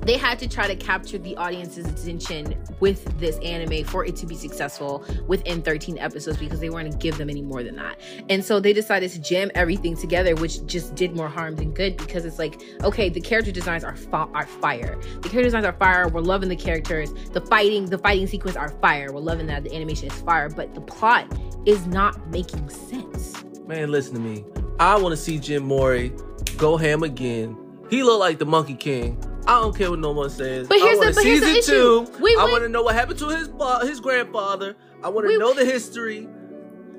they 0.02 0.16
had 0.16 0.38
to 0.40 0.48
try 0.48 0.66
to 0.66 0.76
capture 0.76 1.18
the 1.18 1.36
audience's 1.36 1.86
attention 1.86 2.56
with 2.80 3.04
this 3.18 3.38
anime 3.38 3.84
for 3.84 4.04
it 4.04 4.16
to 4.16 4.26
be 4.26 4.34
successful 4.34 5.04
within 5.26 5.62
13 5.62 5.98
episodes 5.98 6.38
because 6.38 6.60
they 6.60 6.70
weren't 6.70 6.88
going 6.88 6.98
to 6.98 6.98
give 6.98 7.18
them 7.18 7.30
any 7.30 7.42
more 7.42 7.62
than 7.62 7.76
that. 7.76 8.00
And 8.28 8.44
so 8.44 8.60
they 8.60 8.72
decided 8.72 9.10
to 9.12 9.20
jam 9.20 9.50
everything 9.54 9.96
together 9.96 10.34
which 10.34 10.64
just 10.66 10.94
did 10.94 11.14
more 11.14 11.28
harm 11.28 11.56
than 11.56 11.72
good 11.72 11.96
because 11.96 12.24
it's 12.24 12.38
like 12.38 12.60
okay, 12.82 13.08
the 13.08 13.20
character 13.20 13.52
designs 13.52 13.84
are 13.84 13.96
fi- 13.96 14.28
are 14.34 14.46
fire. 14.46 14.98
The 15.22 15.28
character 15.28 15.44
designs 15.44 15.66
are 15.66 15.72
fire. 15.72 16.08
We're 16.08 16.20
loving 16.20 16.48
the 16.48 16.56
characters. 16.56 17.12
The 17.32 17.40
fighting, 17.40 17.86
the 17.86 17.98
fighting 17.98 18.26
sequence 18.26 18.56
are 18.56 18.68
fire. 18.68 19.12
We're 19.12 19.20
loving 19.20 19.46
that 19.46 19.64
the 19.64 19.74
animation 19.74 20.08
is 20.08 20.20
fire, 20.22 20.48
but 20.48 20.74
the 20.74 20.80
plot 20.80 21.26
is 21.66 21.86
not 21.86 22.28
making 22.30 22.68
sense. 22.68 23.44
Man, 23.66 23.90
listen 23.90 24.14
to 24.14 24.20
me. 24.20 24.44
I 24.80 24.96
want 24.98 25.12
to 25.12 25.16
see 25.16 25.38
Jin 25.38 25.62
Mori 25.62 26.12
go 26.56 26.76
ham 26.76 27.02
again. 27.02 27.56
He 27.88 28.02
look 28.02 28.18
like 28.18 28.38
the 28.38 28.46
Monkey 28.46 28.74
King. 28.74 29.22
I 29.46 29.60
don't 29.60 29.76
care 29.76 29.90
what 29.90 29.98
no 29.98 30.12
one 30.12 30.30
says. 30.30 30.68
But 30.68 30.78
here's 30.78 30.98
I 30.98 31.02
want 31.02 31.14
the- 31.14 31.20
but 31.20 31.24
here's 31.24 31.40
the 31.40 31.58
issue. 31.58 32.06
two. 32.06 32.22
We 32.22 32.36
I 32.38 32.44
want 32.44 32.62
to 32.62 32.68
know 32.68 32.82
what 32.82 32.94
happened 32.94 33.18
to 33.20 33.28
his 33.28 33.48
his 33.82 34.00
grandfather. 34.00 34.76
I 35.02 35.08
want 35.08 35.26
to 35.28 35.38
know 35.38 35.52
the 35.52 35.64
history. 35.64 36.28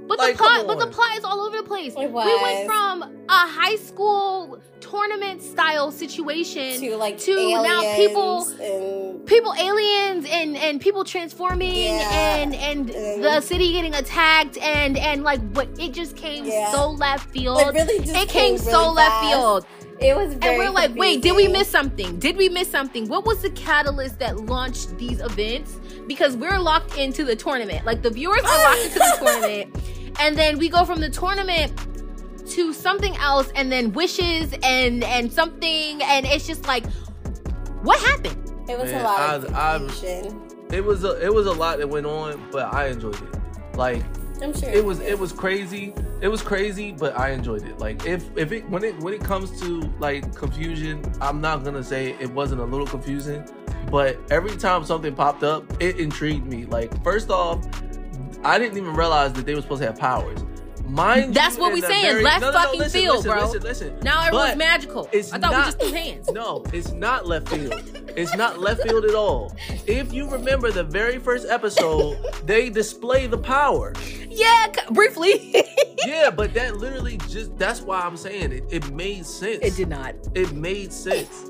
But 0.06 0.18
Like, 0.20 0.34
the 0.36 0.44
plot, 0.44 0.68
but 0.68 0.80
the 0.80 0.88
plot 0.88 1.18
is 1.18 1.24
all 1.24 1.40
over 1.40 1.56
the 1.56 1.64
place. 1.64 1.94
It 1.94 2.00
We 2.00 2.08
went 2.08 2.68
from 2.68 3.04
a 3.30 3.48
high 3.48 3.78
school 3.78 4.60
tournament 4.82 5.42
style 5.42 5.92
situation 5.92 6.78
To 6.82 6.98
like 6.98 7.18
to 7.20 7.34
now 7.64 7.96
people 7.96 8.46
and 8.60 9.26
people 9.26 9.54
aliens 9.58 10.26
and 10.30 10.58
and 10.58 10.82
people 10.82 11.06
transforming 11.06 11.74
Yeah. 11.74 12.36
and 12.36 12.54
and 12.54 12.90
And- 12.90 13.24
the 13.24 13.30
mm. 13.30 13.44
city 13.44 13.72
getting 13.72 13.96
attacked 13.96 14.58
and 14.58 14.98
and 14.98 15.24
like 15.24 15.40
what 15.54 15.70
it 15.80 15.94
just 15.94 16.18
came 16.18 16.44
Yeah. 16.44 16.70
so 16.74 16.90
left 16.92 17.30
field. 17.30 17.62
it 17.62 17.74
really 17.74 18.00
just 18.00 18.14
it 18.14 18.28
came, 18.28 18.58
so 18.58 18.72
really 18.82 18.96
left 18.96 19.10
fast. 19.12 19.30
field. 19.34 19.66
It 20.04 20.16
was 20.16 20.34
very 20.36 20.56
And 20.56 20.58
we're 20.60 20.70
like, 20.70 20.96
wait, 20.96 21.22
did 21.22 21.36
we 21.36 21.48
miss 21.48 21.68
something? 21.70 22.20
Did 22.20 22.36
we 22.38 22.50
miss 22.50 22.70
something? 22.70 23.08
What 23.08 23.26
was 23.26 23.42
the 23.42 23.50
catalyst 23.52 24.20
that 24.20 24.38
launched 24.42 24.98
these 24.98 25.22
events? 25.22 25.80
Because 26.08 26.36
we're 26.36 26.60
locked 26.60 26.98
into 26.98 27.24
the 27.24 27.36
tournament. 27.36 27.86
Like 27.86 28.02
the 28.02 28.10
viewers 28.10 28.42
are 28.44 28.64
locked 28.64 28.86
into 28.86 29.00
the 29.00 29.18
tournament. 29.20 29.78
And 30.20 30.38
then 30.38 30.58
we 30.60 30.70
go 30.70 30.84
from 30.86 31.00
the 31.00 31.10
tournament 31.10 31.72
to 32.50 32.74
something 32.74 33.16
else 33.18 33.50
and 33.56 33.72
then 33.72 33.94
wishes 33.94 34.54
and 34.64 35.04
and 35.06 35.32
something 35.32 36.02
and 36.04 36.26
it's 36.26 36.46
just 36.46 36.68
like 36.68 36.86
what 37.84 38.00
happened? 38.02 38.38
It 38.70 38.78
was 38.78 38.92
Man, 38.92 39.02
a 39.02 39.04
lot 39.04 39.36
of 39.36 39.54
I- 39.54 39.76
I- 39.78 40.76
It 40.76 40.84
was 40.84 41.04
a 41.06 41.24
it 41.26 41.34
was 41.34 41.48
a 41.48 41.52
lot 41.54 41.78
that 41.78 41.88
went 41.88 42.06
on, 42.06 42.50
but 42.52 42.74
I 42.74 42.88
enjoyed 42.88 43.16
it. 43.16 43.78
Like 43.78 44.04
I'm 44.42 44.54
sure 44.58 44.70
it 44.70 44.84
was 44.84 45.00
it 45.00 45.18
was 45.18 45.32
crazy. 45.32 45.94
It 46.24 46.32
was 46.32 46.42
crazy, 46.42 46.94
but 46.94 47.20
I 47.20 47.32
enjoyed 47.32 47.64
it. 47.64 47.80
Like 47.80 48.06
if 48.06 48.26
if 48.38 48.54
it 48.54 48.70
when 48.70 48.82
it 48.86 48.98
when 49.00 49.14
it 49.14 49.22
comes 49.22 49.60
to 49.60 49.82
like 50.00 50.34
confusion, 50.34 51.04
I'm 51.20 51.42
not 51.42 51.66
gonna 51.66 51.84
say 51.84 52.16
it 52.18 52.32
wasn't 52.32 52.62
a 52.62 52.64
little 52.64 52.88
confusing, 52.88 53.44
but 53.92 54.18
every 54.32 54.56
time 54.56 54.86
something 54.86 55.14
popped 55.14 55.44
up, 55.44 55.66
it 55.82 56.00
intrigued 56.00 56.48
me. 56.48 56.64
Like 56.64 57.04
first 57.04 57.30
off, 57.30 57.68
I 58.42 58.58
didn't 58.58 58.78
even 58.78 58.94
realize 58.94 59.34
that 59.34 59.46
they 59.46 59.54
were 59.54 59.62
supposed 59.62 59.82
to 59.82 59.88
have 59.88 60.00
powers. 60.00 60.40
Mind 60.86 61.34
That's 61.34 61.58
what 61.58 61.74
we 61.74 61.82
saying, 61.82 62.04
very- 62.04 62.24
left 62.24 62.42
no, 62.42 62.52
no, 62.52 62.54
no, 62.58 62.64
fucking 62.66 62.80
listen, 62.80 63.02
field, 63.02 63.16
listen, 63.18 63.32
bro. 63.32 63.46
Listen, 63.46 63.62
listen. 63.64 64.00
Now 64.04 64.22
everyone's 64.26 64.52
But 64.52 64.58
magical. 64.58 65.10
it's 65.12 65.32
I 65.34 65.40
thought 65.40 65.52
we 65.52 65.58
not- 65.58 65.66
just 65.66 65.80
threw 65.80 65.92
hands. 65.92 66.30
No, 66.32 66.64
it's 66.74 66.92
not 66.92 67.26
left 67.26 67.50
field. 67.50 68.00
It's 68.16 68.36
not 68.36 68.60
left 68.60 68.84
field 68.84 69.06
at 69.06 69.16
all. 69.16 69.56
If 69.88 70.14
you 70.14 70.30
remember 70.30 70.72
the 70.72 70.84
very 70.84 71.18
first 71.20 71.48
episode, 71.50 72.18
they 72.46 72.70
display 72.70 73.26
the 73.28 73.38
power. 73.38 73.94
Yeah, 74.30 74.68
briefly. 74.92 75.66
Yeah, 76.06 76.32
but 76.32 76.54
that 76.56 76.76
literally 76.78 77.18
just 77.30 77.58
that's 77.58 77.80
why 77.80 78.02
I'm 78.02 78.18
saying 78.18 78.52
it. 78.52 78.66
It 78.70 78.92
made 78.92 79.26
sense. 79.26 79.60
it 79.62 79.78
did 79.78 79.88
not. 79.88 80.16
It 80.36 80.52
made 80.52 80.92
sense. 80.92 81.50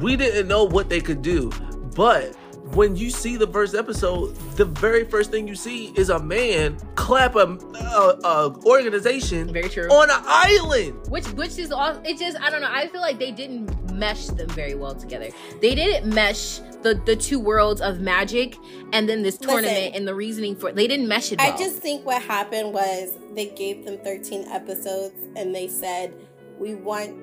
We 0.00 0.16
didn't 0.16 0.48
know 0.48 0.64
what 0.64 0.88
they 0.88 1.00
could 1.00 1.22
do, 1.22 1.52
but 1.94 2.36
when 2.74 2.96
you 2.96 3.10
see 3.10 3.36
the 3.36 3.46
first 3.46 3.74
episode, 3.74 4.34
the 4.56 4.64
very 4.64 5.04
first 5.04 5.30
thing 5.30 5.46
you 5.46 5.54
see 5.54 5.92
is 5.96 6.10
a 6.10 6.18
man 6.18 6.76
clap 6.96 7.36
a, 7.36 7.40
a, 7.40 8.18
a 8.24 8.56
organization 8.66 9.52
Very 9.52 9.68
true. 9.68 9.88
on 9.88 10.10
an 10.10 10.22
island. 10.26 11.06
which 11.08 11.26
which 11.32 11.58
is 11.58 11.70
all 11.70 12.00
it 12.04 12.18
just 12.18 12.36
i 12.40 12.50
don't 12.50 12.60
know 12.60 12.68
i 12.70 12.88
feel 12.88 13.00
like 13.00 13.18
they 13.18 13.30
didn't 13.30 13.92
mesh 13.92 14.26
them 14.26 14.48
very 14.50 14.74
well 14.74 14.94
together 14.94 15.28
they 15.60 15.74
didn't 15.74 16.12
mesh 16.12 16.58
the 16.82 17.00
the 17.06 17.14
two 17.14 17.38
worlds 17.38 17.80
of 17.80 18.00
magic 18.00 18.56
and 18.92 19.08
then 19.08 19.22
this 19.22 19.38
tournament 19.38 19.76
Listen. 19.76 19.94
and 19.94 20.08
the 20.08 20.14
reasoning 20.14 20.56
for 20.56 20.70
it 20.70 20.76
they 20.76 20.86
didn't 20.88 21.06
mesh 21.08 21.32
it 21.32 21.38
well. 21.38 21.52
I 21.52 21.56
just 21.56 21.76
think 21.78 22.04
what 22.04 22.20
happened 22.22 22.72
was 22.72 23.12
they 23.34 23.46
gave 23.50 23.84
them 23.84 23.98
13 23.98 24.48
episodes 24.48 25.14
and 25.36 25.54
they 25.54 25.68
said 25.68 26.14
we 26.58 26.74
want 26.74 27.16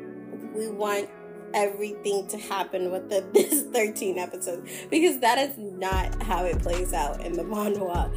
we 0.55 0.67
want 0.69 1.09
everything 1.53 2.27
to 2.27 2.37
happen 2.37 2.91
within 2.91 3.29
this 3.33 3.63
13 3.63 4.17
episodes 4.17 4.69
because 4.89 5.19
that 5.19 5.37
is 5.37 5.57
not 5.57 6.21
how 6.23 6.45
it 6.45 6.59
plays 6.59 6.93
out 6.93 7.21
in 7.25 7.33
the 7.33 7.43
manhwa. 7.43 8.09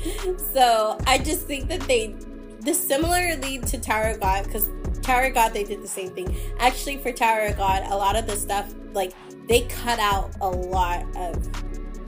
So 0.52 0.98
I 1.06 1.18
just 1.18 1.46
think 1.46 1.68
that 1.68 1.80
they 1.82 2.14
the 2.60 2.74
similarly 2.74 3.58
to 3.58 3.78
Tower 3.78 4.10
of 4.10 4.20
God 4.20 4.44
because 4.44 4.68
Tower 5.02 5.24
of 5.26 5.34
God 5.34 5.52
they 5.52 5.64
did 5.64 5.82
the 5.82 5.88
same 5.88 6.10
thing. 6.10 6.36
Actually, 6.58 6.98
for 6.98 7.12
Tower 7.12 7.42
of 7.46 7.56
God, 7.56 7.84
a 7.84 7.96
lot 7.96 8.16
of 8.16 8.26
the 8.26 8.36
stuff 8.36 8.74
like 8.92 9.12
they 9.46 9.62
cut 9.62 9.98
out 10.00 10.34
a 10.40 10.48
lot 10.48 11.04
of 11.16 11.44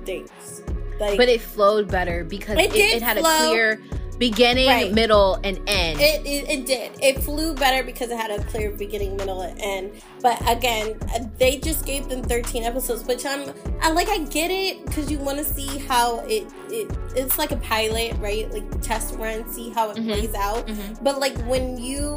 things. 0.05 0.63
Like, 0.99 1.17
but 1.17 1.29
it 1.29 1.41
flowed 1.41 1.87
better 1.89 2.25
because 2.25 2.59
It 2.59 2.75
it, 2.75 2.97
it 2.97 3.03
had 3.03 3.19
flow. 3.19 3.31
a 3.31 3.49
clear 3.51 3.81
beginning 4.19 4.66
Right. 4.69 4.93
middle 4.93 5.39
and 5.45 5.59
end 5.69 6.01
It, 6.01 6.27
it, 6.27 6.49
it 6.51 6.66
did. 6.66 6.93
It 7.03 7.23
flew 7.23 7.55
better 7.55 7.82
because 7.85 8.11
it 8.11 8.16
had 8.16 8.31
a 8.31 8.43
clear 8.45 8.70
beginning, 8.70 9.16
middle, 9.16 9.43
and 9.43 9.59
end. 9.61 10.03
But 10.20 10.40
again, 10.51 10.99
they 11.39 11.59
just 11.59 11.86
gave 11.86 12.09
them 12.09 12.23
13 12.23 12.65
episodes, 12.65 13.05
which 13.05 13.24
I'm, 13.24 13.53
I 13.81 13.90
like. 13.93 14.09
I 14.09 14.19
get 14.24 14.51
it 14.51 14.85
because 14.86 15.11
you 15.11 15.19
want 15.19 15.39
to 15.39 15.45
see 15.45 15.78
how 15.78 16.20
it, 16.27 16.47
it, 16.70 16.90
it's 17.15 17.39
like 17.39 17.53
a 17.53 17.57
pilot, 17.59 18.16
right? 18.19 18.51
Like 18.53 18.81
test 18.82 19.15
run, 19.15 19.49
see 19.53 19.70
how 19.70 19.90
it 19.90 19.97
Mhm. 19.99 20.07
plays 20.12 20.35
out. 20.35 20.66
Mhm. 20.66 21.03
But 21.05 21.20
like 21.20 21.36
when 21.47 21.77
you 21.78 22.16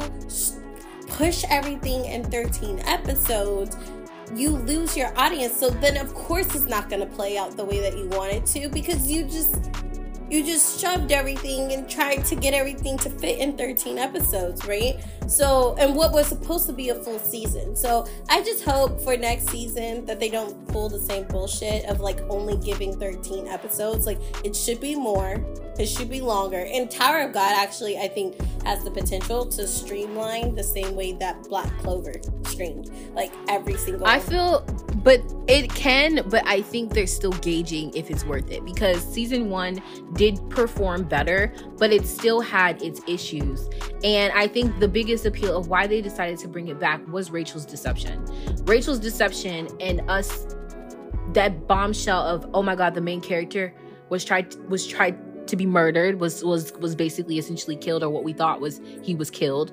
push 1.08 1.44
everything 1.50 2.04
in 2.06 2.24
13 2.24 2.80
episodes. 2.86 3.76
You 4.34 4.48
lose 4.50 4.96
your 4.96 5.12
audience, 5.18 5.60
so 5.60 5.68
then 5.68 5.98
of 5.98 6.14
course 6.14 6.46
it's 6.54 6.64
not 6.64 6.88
going 6.88 7.00
to 7.00 7.14
play 7.14 7.36
out 7.36 7.54
the 7.54 7.66
way 7.66 7.80
that 7.80 7.98
you 7.98 8.06
want 8.08 8.32
it 8.32 8.46
to 8.46 8.70
because 8.70 9.10
you 9.12 9.24
just 9.24 9.56
you 10.32 10.42
just 10.42 10.80
shoved 10.80 11.12
everything 11.12 11.74
and 11.74 11.88
tried 11.90 12.24
to 12.24 12.34
get 12.34 12.54
everything 12.54 12.96
to 12.96 13.10
fit 13.10 13.38
in 13.38 13.54
13 13.54 13.98
episodes, 13.98 14.64
right? 14.66 14.98
So, 15.28 15.76
and 15.78 15.94
what 15.94 16.12
was 16.12 16.26
supposed 16.26 16.66
to 16.68 16.72
be 16.72 16.88
a 16.88 16.94
full 16.94 17.18
season. 17.18 17.76
So, 17.76 18.06
I 18.30 18.42
just 18.42 18.64
hope 18.64 18.98
for 19.02 19.14
next 19.14 19.50
season 19.50 20.06
that 20.06 20.18
they 20.18 20.30
don't 20.30 20.66
pull 20.68 20.88
the 20.88 20.98
same 20.98 21.24
bullshit 21.24 21.84
of 21.84 22.00
like 22.00 22.18
only 22.30 22.56
giving 22.56 22.98
13 22.98 23.46
episodes. 23.46 24.06
Like, 24.06 24.20
it 24.42 24.56
should 24.56 24.80
be 24.80 24.94
more, 24.94 25.36
it 25.78 25.86
should 25.86 26.10
be 26.10 26.20
longer. 26.20 26.66
And 26.70 26.90
Tower 26.90 27.20
of 27.20 27.32
God 27.32 27.54
actually, 27.56 27.98
I 27.98 28.08
think, 28.08 28.36
has 28.64 28.84
the 28.84 28.90
potential 28.90 29.46
to 29.46 29.66
streamline 29.66 30.54
the 30.54 30.62
same 30.62 30.94
way 30.94 31.12
that 31.14 31.42
Black 31.44 31.70
Clover 31.78 32.14
streamed. 32.46 32.90
Like, 33.14 33.32
every 33.48 33.76
single 33.76 34.06
I 34.06 34.18
feel, 34.18 34.60
but 34.96 35.20
it 35.48 35.72
can, 35.74 36.28
but 36.28 36.46
I 36.46 36.62
think 36.62 36.92
they're 36.92 37.06
still 37.06 37.32
gauging 37.32 37.94
if 37.94 38.10
it's 38.10 38.24
worth 38.24 38.50
it 38.50 38.64
because 38.64 39.02
season 39.02 39.50
one 39.50 39.82
did 40.14 40.38
perform 40.50 41.04
better, 41.04 41.52
but 41.78 41.92
it 41.92 42.06
still 42.06 42.40
had 42.40 42.80
its 42.82 43.00
issues. 43.08 43.68
And 44.04 44.32
I 44.34 44.46
think 44.46 44.78
the 44.78 44.88
biggest 44.88 45.26
appeal 45.26 45.56
of 45.56 45.68
why 45.68 45.86
they 45.86 46.00
decided 46.02 46.38
to 46.40 46.48
bring 46.48 46.68
it 46.68 46.78
back 46.78 47.06
was 47.08 47.30
Rachel's 47.30 47.66
deception. 47.66 48.24
Rachel's 48.64 48.98
deception 49.00 49.68
and 49.80 50.02
us 50.08 50.54
that 51.32 51.66
bombshell 51.66 52.20
of 52.20 52.48
oh 52.52 52.62
my 52.62 52.74
god, 52.74 52.94
the 52.94 53.00
main 53.00 53.20
character 53.20 53.74
was 54.10 54.24
tried 54.24 54.54
was 54.68 54.86
tried 54.86 55.16
to 55.46 55.56
be 55.56 55.66
murdered, 55.66 56.20
was 56.20 56.42
was 56.44 56.72
was 56.74 56.94
basically 56.94 57.38
essentially 57.38 57.76
killed, 57.76 58.02
or 58.02 58.10
what 58.10 58.24
we 58.24 58.32
thought 58.32 58.60
was 58.60 58.80
he 59.02 59.14
was 59.14 59.30
killed. 59.30 59.72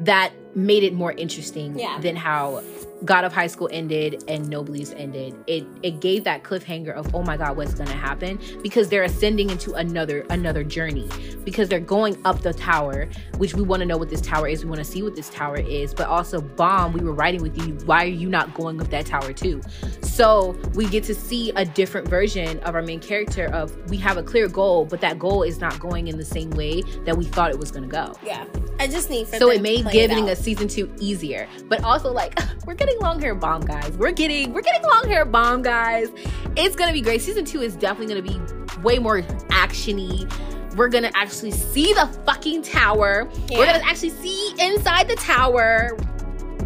That 0.00 0.32
made 0.54 0.82
it 0.82 0.92
more 0.92 1.12
interesting 1.12 1.78
Yeah. 1.78 1.98
than 2.00 2.16
how 2.16 2.62
God 3.04 3.24
of 3.24 3.32
High 3.32 3.46
School 3.48 3.68
ended 3.72 4.24
and 4.28 4.48
Noblesse 4.48 4.92
ended. 4.96 5.34
It 5.46 5.66
it 5.82 6.00
gave 6.00 6.24
that 6.24 6.42
cliffhanger 6.42 6.92
of 6.94 7.14
oh 7.14 7.22
my 7.22 7.36
god, 7.36 7.56
what's 7.56 7.74
gonna 7.74 7.92
happen? 7.92 8.38
Because 8.62 8.88
they're 8.88 9.02
ascending 9.02 9.50
into 9.50 9.74
another 9.74 10.24
another 10.30 10.64
journey. 10.64 11.08
Because 11.44 11.68
they're 11.68 11.80
going 11.80 12.16
up 12.24 12.40
the 12.42 12.52
tower, 12.54 13.08
which 13.36 13.54
we 13.54 13.62
want 13.62 13.80
to 13.80 13.86
know 13.86 13.96
what 13.96 14.08
this 14.10 14.20
tower 14.20 14.48
is. 14.48 14.64
We 14.64 14.70
want 14.70 14.78
to 14.84 14.90
see 14.90 15.02
what 15.02 15.14
this 15.16 15.28
tower 15.30 15.56
is. 15.58 15.92
But 15.92 16.06
also, 16.08 16.40
Bam. 16.40 16.92
We 16.92 17.00
were 17.00 17.12
writing 17.12 17.42
with 17.42 17.56
you. 17.58 17.74
Why 17.86 18.04
are 18.04 18.08
you 18.08 18.28
not 18.28 18.54
going 18.54 18.80
up 18.80 18.88
that 18.90 19.06
tower 19.06 19.32
too? 19.32 19.60
So 20.02 20.56
we 20.74 20.86
get 20.86 21.04
to 21.04 21.14
see 21.14 21.50
a 21.56 21.64
different 21.64 22.08
version 22.08 22.58
of 22.60 22.74
our 22.74 22.82
main 22.82 23.00
character. 23.00 23.46
Of 23.46 23.76
we 23.90 23.96
have 23.98 24.16
a 24.16 24.22
clear 24.22 24.48
goal, 24.48 24.84
but 24.84 25.00
that 25.00 25.18
goal 25.18 25.42
is 25.42 25.60
not 25.60 25.78
going 25.78 26.08
in 26.08 26.16
the 26.16 26.24
same 26.24 26.50
way 26.50 26.82
that 27.04 27.16
we 27.16 27.24
thought 27.24 27.50
it 27.50 27.58
was 27.58 27.70
gonna 27.70 27.86
go. 27.86 28.14
yeah. 28.24 28.44
I 28.80 28.88
just 28.88 29.08
need 29.08 29.28
for 29.28 29.36
So 29.36 29.50
it 29.50 29.62
made 29.62 29.88
giving 29.92 30.24
out. 30.24 30.30
a 30.30 30.36
season 30.36 30.66
two 30.66 30.92
easier, 30.98 31.46
but 31.68 31.84
also 31.84 32.10
like 32.12 32.36
we're 32.66 32.74
getting 32.94 33.06
long 33.06 33.20
hair 33.20 33.34
Bam 33.34 33.60
guys. 33.62 33.96
We're 33.96 34.12
getting 34.12 34.52
we're 34.52 34.62
getting 34.62 34.82
long 34.82 35.08
hair 35.08 35.24
Bam 35.24 35.62
guys. 35.62 36.08
It's 36.56 36.76
gonna 36.76 36.92
be 36.92 37.00
great. 37.00 37.22
Season 37.22 37.44
two 37.44 37.62
is 37.62 37.76
definitely 37.76 38.14
gonna 38.14 38.22
be 38.22 38.40
way 38.82 38.98
more 38.98 39.22
actiony. 39.50 40.30
We're 40.76 40.88
gonna 40.88 41.10
actually 41.14 41.52
see 41.52 41.92
the 41.92 42.06
fucking 42.24 42.62
tower. 42.62 43.28
We're 43.50 43.66
gonna 43.66 43.84
actually 43.84 44.10
see 44.10 44.54
inside 44.58 45.08
the 45.08 45.16
tower, 45.16 45.96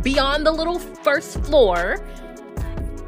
beyond 0.02 0.46
the 0.46 0.52
little 0.52 0.78
first 0.78 1.40
floor. 1.44 1.98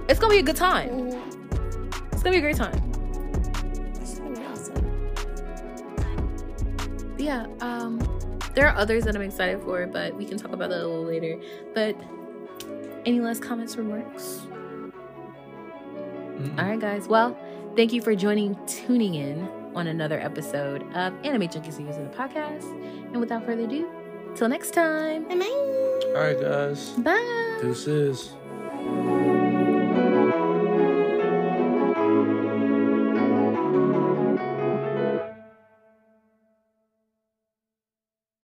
It's 0.09 0.19
gonna 0.19 0.35
be 0.35 0.41
a 0.41 0.43
good 0.43 0.57
time. 0.57 1.11
Mhm. 1.11 2.13
It's 2.13 2.23
gonna 2.23 2.35
be 2.35 2.39
a 2.39 2.43
great 2.43 2.57
time. 2.57 2.75
It's 4.01 4.19
gonna 4.19 4.39
be 4.39 4.45
awesome. 4.47 4.85
Yeah, 7.19 7.47
um, 7.61 8.01
there 8.55 8.67
are 8.67 8.77
others 8.77 9.05
that 9.05 9.15
I'm 9.15 9.23
excited 9.23 9.63
for, 9.63 9.87
but 9.87 10.17
we 10.17 10.25
can 10.25 10.37
talk 10.37 10.53
about 10.53 10.71
that 10.71 10.81
a 10.81 10.87
little 10.87 11.05
later. 11.05 11.39
But 11.75 11.97
any 13.07 13.21
last 13.21 13.43
comments, 13.43 13.77
remarks? 13.77 14.43
Mm-mm. 16.41 16.59
All 16.59 16.65
right, 16.69 16.81
guys. 16.81 17.09
Well, 17.09 17.37
thank 17.77 17.93
you 17.93 18.01
for 18.03 18.15
joining, 18.15 18.57
tuning 18.67 19.15
in 19.15 19.49
on 19.75 19.87
another 19.87 20.19
episode 20.19 20.83
of 20.95 21.15
Anime 21.25 21.43
Junkies 21.43 21.75
Series 21.75 21.97
of 21.97 22.11
the 22.11 22.17
podcast. 22.17 22.65
And 23.09 23.21
without 23.21 23.45
further 23.45 23.65
ado, 23.65 23.89
till 24.35 24.49
next 24.49 24.73
time. 24.73 25.25
Bye. 25.29 25.35
All 26.17 26.23
right, 26.23 26.41
guys. 26.41 26.91
Bye. 26.93 27.59
Deuces. 27.61 28.35